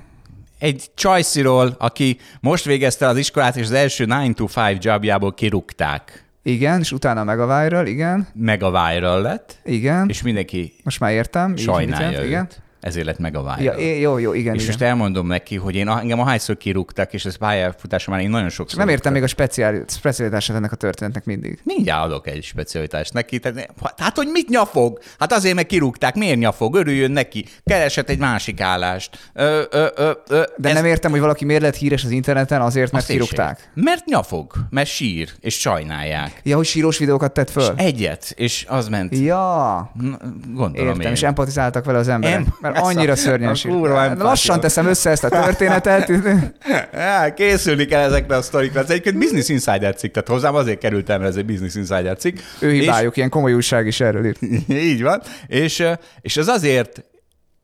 Egy 0.59 0.89
csajsziról, 0.95 1.75
aki 1.77 2.17
most 2.41 2.65
végezte 2.65 3.07
az 3.07 3.17
iskolát, 3.17 3.55
és 3.55 3.63
az 3.63 3.71
első 3.71 4.03
9 4.03 4.35
to 4.35 4.45
5 4.71 4.83
jobjából 4.83 5.33
kirúgták. 5.33 6.23
Igen, 6.43 6.79
és 6.79 6.91
utána 6.91 7.23
Mega 7.23 7.61
Viral, 7.61 7.85
igen, 7.87 8.27
Meg 8.33 8.63
a 8.63 8.69
viral 8.69 9.21
lett, 9.21 9.59
igen. 9.63 10.09
és 10.09 10.21
mindenki 10.21 10.73
Most 10.83 10.99
már 10.99 11.11
értem. 11.11 11.51
így, 11.51 11.59
sajnálja 11.59 12.19
őt. 12.19 12.25
Igen. 12.25 12.49
Ezért 12.79 13.05
lett 13.05 13.19
meg 13.19 13.35
a 13.35 13.55
viral. 13.55 13.79
Ja, 13.81 13.93
jó, 13.99 14.17
jó, 14.17 14.33
igen, 14.33 14.53
és 14.55 14.61
igen. 14.61 14.73
most 14.73 14.81
elmondom 14.89 15.27
neki, 15.27 15.55
hogy 15.55 15.75
én 15.75 15.87
engem 15.89 16.19
ahányszor 16.19 16.57
kirúgták, 16.57 17.13
és 17.13 17.25
ez 17.25 17.35
pályafutásom 17.35 18.13
már 18.13 18.23
én 18.23 18.29
nagyon 18.29 18.49
sokszor. 18.49 18.79
Nem 18.79 18.89
értem 18.89 19.13
még 19.13 19.23
a 19.23 19.27
speciál, 19.27 19.83
specialitását 19.87 20.55
ennek 20.55 20.71
a 20.71 20.75
történetnek 20.75 21.25
mindig. 21.25 21.59
Mindjárt 21.63 22.03
adok 22.05 22.27
egy 22.27 22.43
specialitást 22.43 23.13
neki. 23.13 23.39
Tehát, 23.39 23.69
hát, 23.97 24.15
hogy 24.15 24.27
mit 24.27 24.49
nyafog? 24.49 24.99
Hát 25.19 25.33
azért, 25.33 25.55
mert 25.55 25.67
kirúgták. 25.67 26.15
Miért 26.15 26.37
nyafog? 26.39 26.75
Örüljön 26.75 27.11
neki. 27.11 27.45
Keresett 27.65 28.09
egy 28.09 28.19
másik 28.19 28.61
állást. 28.61 29.29
Ö, 29.33 29.61
ö, 29.69 29.87
ö, 29.95 30.11
ö, 30.27 30.43
De 30.57 30.73
nem 30.73 30.85
értem, 30.85 31.11
hogy 31.11 31.19
valaki 31.19 31.45
miért 31.45 31.61
lett 31.61 31.75
híres 31.75 32.03
az 32.03 32.09
interneten 32.11 32.61
azért, 32.61 32.91
mert 32.91 33.03
azt 33.03 33.13
kirúgták. 33.13 33.71
Mert 33.73 34.05
nyafog, 34.05 34.53
mert 34.69 34.89
sír, 34.89 35.29
és 35.39 35.59
sajnálják. 35.59 36.41
Ja, 36.43 36.55
hogy 36.55 36.65
sírós 36.65 36.97
videókat 36.97 37.31
tett 37.33 37.49
föl? 37.49 37.73
Egyet, 37.77 38.33
és 38.35 38.65
az 38.69 38.87
ment. 38.87 39.17
Ja, 39.17 39.91
Na, 40.01 40.17
Gondolom 40.53 40.87
értem, 40.87 41.01
én. 41.01 41.11
és 41.11 41.23
empatizáltak 41.23 41.85
vele 41.85 41.97
az 41.97 42.07
emberek. 42.07 42.37
Em- 42.37 42.68
mert 42.71 42.85
ez 42.85 42.95
a- 42.95 42.97
annyira 42.97 43.15
szörnyen 43.15 43.49
a 43.49 43.67
kurva 43.67 44.01
empátia. 44.03 44.23
Lassan 44.23 44.59
teszem 44.59 44.85
össze 44.87 45.09
ezt 45.09 45.23
a 45.23 45.29
történetet. 45.29 46.11
Készülni 47.35 47.85
kell 47.85 48.01
ezekre 48.01 48.35
a 48.35 48.41
sztorikra. 48.41 48.79
Ez 48.79 48.89
egyébként 48.89 49.17
Business 49.17 49.49
Insider 49.49 49.95
cikk, 49.95 50.13
tehát 50.13 50.27
hozzám 50.29 50.55
azért 50.55 50.79
kerültem, 50.79 51.21
ez 51.21 51.35
egy 51.35 51.45
Business 51.45 51.75
Insider 51.75 52.17
cikk. 52.17 52.37
ő 52.59 52.73
És- 52.73 52.79
hibájuk, 52.79 53.17
ilyen 53.17 53.29
komoly 53.29 53.53
újság 53.53 53.87
is 53.87 53.99
erről 53.99 54.25
írt. 54.25 54.39
Így 54.91 55.01
van. 55.01 55.21
És, 55.47 55.83
és 56.21 56.37
az 56.37 56.47
azért, 56.47 57.03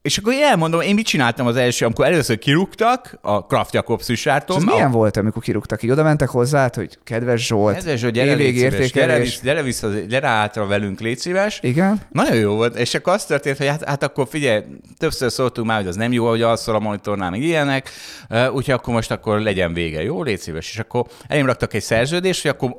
és 0.05 0.17
akkor 0.17 0.33
elmondom, 0.33 0.81
én 0.81 0.93
mit 0.93 1.05
csináltam 1.05 1.47
az 1.47 1.55
első, 1.55 1.85
amikor 1.85 2.05
először 2.05 2.37
kirúgtak 2.37 3.17
a 3.21 3.45
Kraft 3.45 3.73
Jakob 3.73 3.99
És 3.99 4.05
szűsártól. 4.05 4.57
ez 4.57 4.63
milyen 4.63 4.91
volt, 4.91 5.17
amikor 5.17 5.41
kirúgtak 5.41 5.83
így? 5.83 5.89
Oda 5.89 6.03
mentek 6.03 6.29
hozzá, 6.29 6.69
hogy 6.73 6.97
kedves 7.03 7.45
Zsolt, 7.45 7.85
Ez 7.85 8.01
hogy 8.01 8.11
gyere, 8.11 8.33
légy 8.33 8.55
szíves, 8.55 8.91
gyere, 8.91 9.19
vissza, 9.19 9.39
gyere, 9.43 9.61
vissza, 9.61 9.89
gyere 9.89 10.27
hátra 10.27 10.65
velünk, 10.65 10.99
légy 10.99 11.17
szíves. 11.17 11.59
Igen? 11.61 12.01
Nagyon 12.11 12.35
jó 12.35 12.55
volt, 12.55 12.75
és 12.77 12.93
akkor 12.93 13.13
az 13.13 13.25
történt, 13.25 13.57
hogy 13.57 13.67
hát, 13.67 13.83
hát 13.83 14.03
akkor 14.03 14.27
figyelj, 14.29 14.63
többször 14.97 15.31
szóltunk 15.31 15.67
már, 15.67 15.77
hogy 15.77 15.87
az 15.87 15.95
nem 15.95 16.11
jó, 16.11 16.27
hogy 16.27 16.41
alszol 16.41 16.75
a 16.75 16.79
monitornál, 16.79 17.29
meg 17.29 17.41
ilyenek, 17.41 17.89
úgyhogy 18.29 18.73
akkor 18.73 18.93
most 18.93 19.11
akkor 19.11 19.39
legyen 19.39 19.73
vége, 19.73 20.03
jó, 20.03 20.23
légy 20.23 20.39
szíves. 20.39 20.69
És 20.71 20.79
akkor 20.79 21.05
elém 21.27 21.45
raktak 21.45 21.73
egy 21.73 21.83
szerződést, 21.83 22.41
hogy 22.41 22.51
akkor 22.51 22.75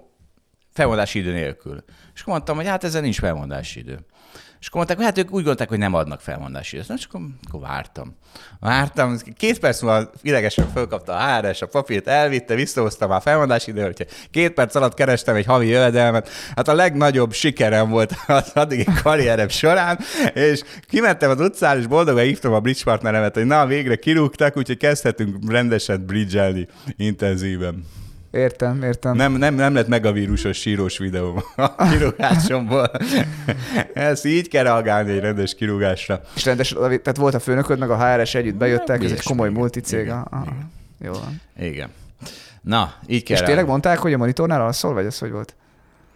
felmondási 0.72 1.18
idő 1.18 1.32
nélkül. 1.32 1.84
És 2.14 2.20
akkor 2.20 2.32
mondtam, 2.32 2.56
hogy 2.56 2.66
hát 2.66 2.84
ezzel 2.84 3.00
nincs 3.00 3.18
felmondási 3.18 3.78
idő. 3.78 3.98
És 4.60 4.66
akkor 4.66 4.76
mondták, 4.76 4.96
hogy 4.96 5.06
hát 5.06 5.18
ők 5.18 5.26
úgy 5.26 5.32
gondolták, 5.32 5.68
hogy 5.68 5.78
nem 5.78 5.94
adnak 5.94 6.20
felmondási 6.20 6.76
időt. 6.76 6.90
És 6.96 7.04
akkor, 7.04 7.20
akkor 7.48 7.60
vártam. 7.60 8.16
Vártam, 8.60 9.18
két 9.36 9.58
perc 9.58 9.82
múlva 9.82 10.10
idegesen 10.22 10.68
fölkapta 10.74 11.12
a 11.12 11.36
HRS, 11.36 11.62
a 11.62 11.66
papírt 11.66 12.06
elvitte, 12.06 12.54
visszahozta 12.54 13.06
már 13.06 13.22
felmondási 13.22 13.70
idő, 13.70 13.82
hogy 13.82 14.06
két 14.30 14.52
perc 14.52 14.74
alatt 14.74 14.94
kerestem 14.94 15.34
egy 15.34 15.46
havi 15.46 15.66
jövedelmet. 15.66 16.28
Hát 16.56 16.68
a 16.68 16.74
legnagyobb 16.74 17.32
sikerem 17.32 17.88
volt 17.88 18.14
az 18.26 18.50
addigi 18.54 18.86
karrierem 19.02 19.48
során, 19.48 19.98
és 20.34 20.62
kimentem 20.88 21.30
az 21.30 21.40
utcára, 21.40 21.78
és 21.78 21.86
boldogan 21.86 22.24
hívtam 22.24 22.52
a 22.52 22.60
bridge 22.60 22.82
partneremet, 22.84 23.34
hogy 23.34 23.46
na, 23.46 23.66
végre 23.66 23.96
kirúgtak, 23.96 24.56
úgyhogy 24.56 24.76
kezdhetünk 24.76 25.50
rendesen 25.50 26.06
bridgelni 26.06 26.68
intenzíven. 26.96 27.84
Értem, 28.36 28.82
értem. 28.82 29.16
Nem, 29.16 29.32
nem, 29.32 29.54
nem 29.54 29.74
lett 29.74 29.88
meg 29.88 30.06
a 30.06 30.12
vírusos 30.12 30.58
sírós 30.58 30.98
videó 30.98 31.42
a 31.56 31.88
kirúgásomból. 31.88 32.90
Ezt 33.94 34.24
így 34.24 34.48
kell 34.48 34.62
reagálni 34.62 35.10
egy 35.10 35.20
rendes 35.20 35.54
kirúgásra. 35.54 36.20
És 36.34 36.44
rendes, 36.44 36.74
tehát 36.78 37.16
volt 37.16 37.34
a 37.34 37.40
főnököd, 37.40 37.78
meg 37.78 37.90
a 37.90 38.06
HRS 38.06 38.34
együtt 38.34 38.54
bejöttek, 38.54 39.04
ez 39.04 39.10
egy 39.10 39.22
komoly 39.22 39.48
igen. 39.48 39.60
multicég. 39.60 40.00
Igen, 40.00 40.26
Aha. 40.30 40.54
Jó 41.04 41.12
van. 41.12 41.40
Igen. 41.58 41.88
Na, 42.60 42.94
így 43.06 43.22
kell 43.22 43.36
És 43.36 43.42
tényleg 43.42 43.66
mondták, 43.66 43.98
hogy 43.98 44.12
a 44.12 44.16
monitornál 44.16 44.60
alszol, 44.60 44.92
vagy 44.92 45.04
ez 45.04 45.18
hogy 45.18 45.30
volt? 45.30 45.54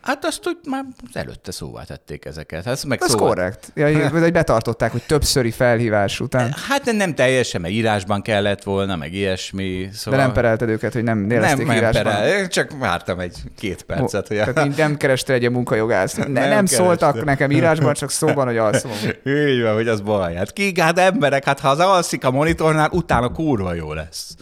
Hát 0.02 0.24
azt 0.24 0.46
úgy 0.46 0.56
már 0.66 0.84
előtte 1.12 1.52
szóvá 1.52 1.82
tették 1.82 2.24
ezeket. 2.24 2.64
Hát 2.64 2.84
meg 2.84 3.02
Ez 3.02 3.14
korrekt. 3.14 3.72
Ja, 3.74 4.10
vagy 4.10 4.32
betartották, 4.32 4.90
hogy 4.92 5.02
többszöri 5.06 5.50
felhívás 5.50 6.20
után. 6.20 6.54
Hát 6.68 6.92
nem 6.92 7.14
teljesen, 7.14 7.60
mert 7.60 7.72
írásban 7.72 8.22
kellett 8.22 8.62
volna, 8.62 8.96
meg 8.96 9.12
ilyesmi. 9.12 9.88
De 9.90 9.96
Szóval 9.96 10.20
nem 10.20 10.32
perelted 10.32 10.68
őket, 10.68 10.92
hogy 10.92 11.02
nem 11.02 11.18
nem, 11.18 11.26
nélezték 11.26 11.66
nem 11.66 11.76
írásban. 11.76 12.02
perel. 12.02 12.48
Csak 12.48 12.78
vártam 12.78 13.18
egy 13.20 13.36
két 13.58 13.82
percet. 13.82 14.26
Hogy 14.28 14.36
Tehát 14.36 14.66
így 14.66 14.76
nem 14.76 14.96
kerestél 14.96 15.34
egy 15.34 15.40
ilyen 15.40 15.52
munkajogászt. 15.52 16.16
Ne, 16.16 16.22
nem, 16.24 16.32
Nem 16.32 16.48
nem 16.48 16.66
szóltak 16.66 16.98
kerestem. 16.98 17.24
nekem 17.24 17.50
írásban, 17.50 17.94
csak 17.94 18.10
szóban, 18.10 18.46
hogy 18.46 18.56
alszom. 18.56 18.90
Így 19.24 19.62
van, 19.62 19.74
hogy 19.74 19.88
az 19.88 20.00
baj. 20.00 20.34
Hát 20.34 20.52
ki, 20.52 20.72
hát 20.80 20.98
emberek, 20.98 21.44
hát 21.44 21.60
ha 21.60 21.68
az 21.68 21.78
alszik 21.78 22.24
a 22.24 22.30
monitornál, 22.30 22.88
utána 22.92 23.28
kurva 23.28 23.74
jó 23.74 23.92
lesz. 23.92 24.34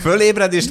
Fölébred, 0.00 0.52
és 0.52 0.64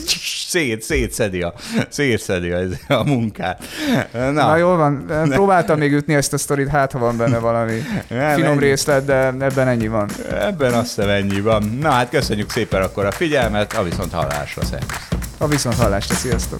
szét, 0.48 0.82
szétszedi 0.82 1.42
a, 1.42 1.54
szétszedi 1.90 2.52
a, 2.52 2.60
a 2.88 3.04
munkát. 3.04 3.64
Na, 4.12 4.32
Na 4.32 4.56
jól 4.56 4.78
van, 4.78 5.06
próbáltam 5.30 5.78
még 5.78 5.94
ütni 5.94 6.14
ezt 6.16 6.34
a 6.34 6.38
sztorit, 6.38 6.68
hát 6.68 6.92
ha 6.92 7.00
van 7.00 7.18
benne 7.18 7.38
valami 7.38 7.82
Nem, 8.10 8.34
finom 8.36 8.52
ennyi. 8.52 8.60
részlet, 8.60 9.06
de 9.06 9.34
ebben 9.40 9.68
ennyi 9.68 9.88
van. 9.88 10.10
ebben 10.40 10.74
azt 10.74 10.96
hiszem 10.96 11.10
ennyi 11.10 11.42
van. 11.42 11.78
Na 11.82 11.90
hát 11.90 12.10
köszönjük 12.10 12.50
szépen 12.52 12.82
akkor 12.82 13.06
a 13.06 13.12
figyelmet, 13.12 13.74
a 13.74 13.84
viszont 13.84 14.14
hallásra, 14.14 14.64
szervusz. 14.66 15.08
A 15.38 15.48
viszont 15.48 15.76
hallásra, 15.76 16.16
sziasztok! 16.16 16.60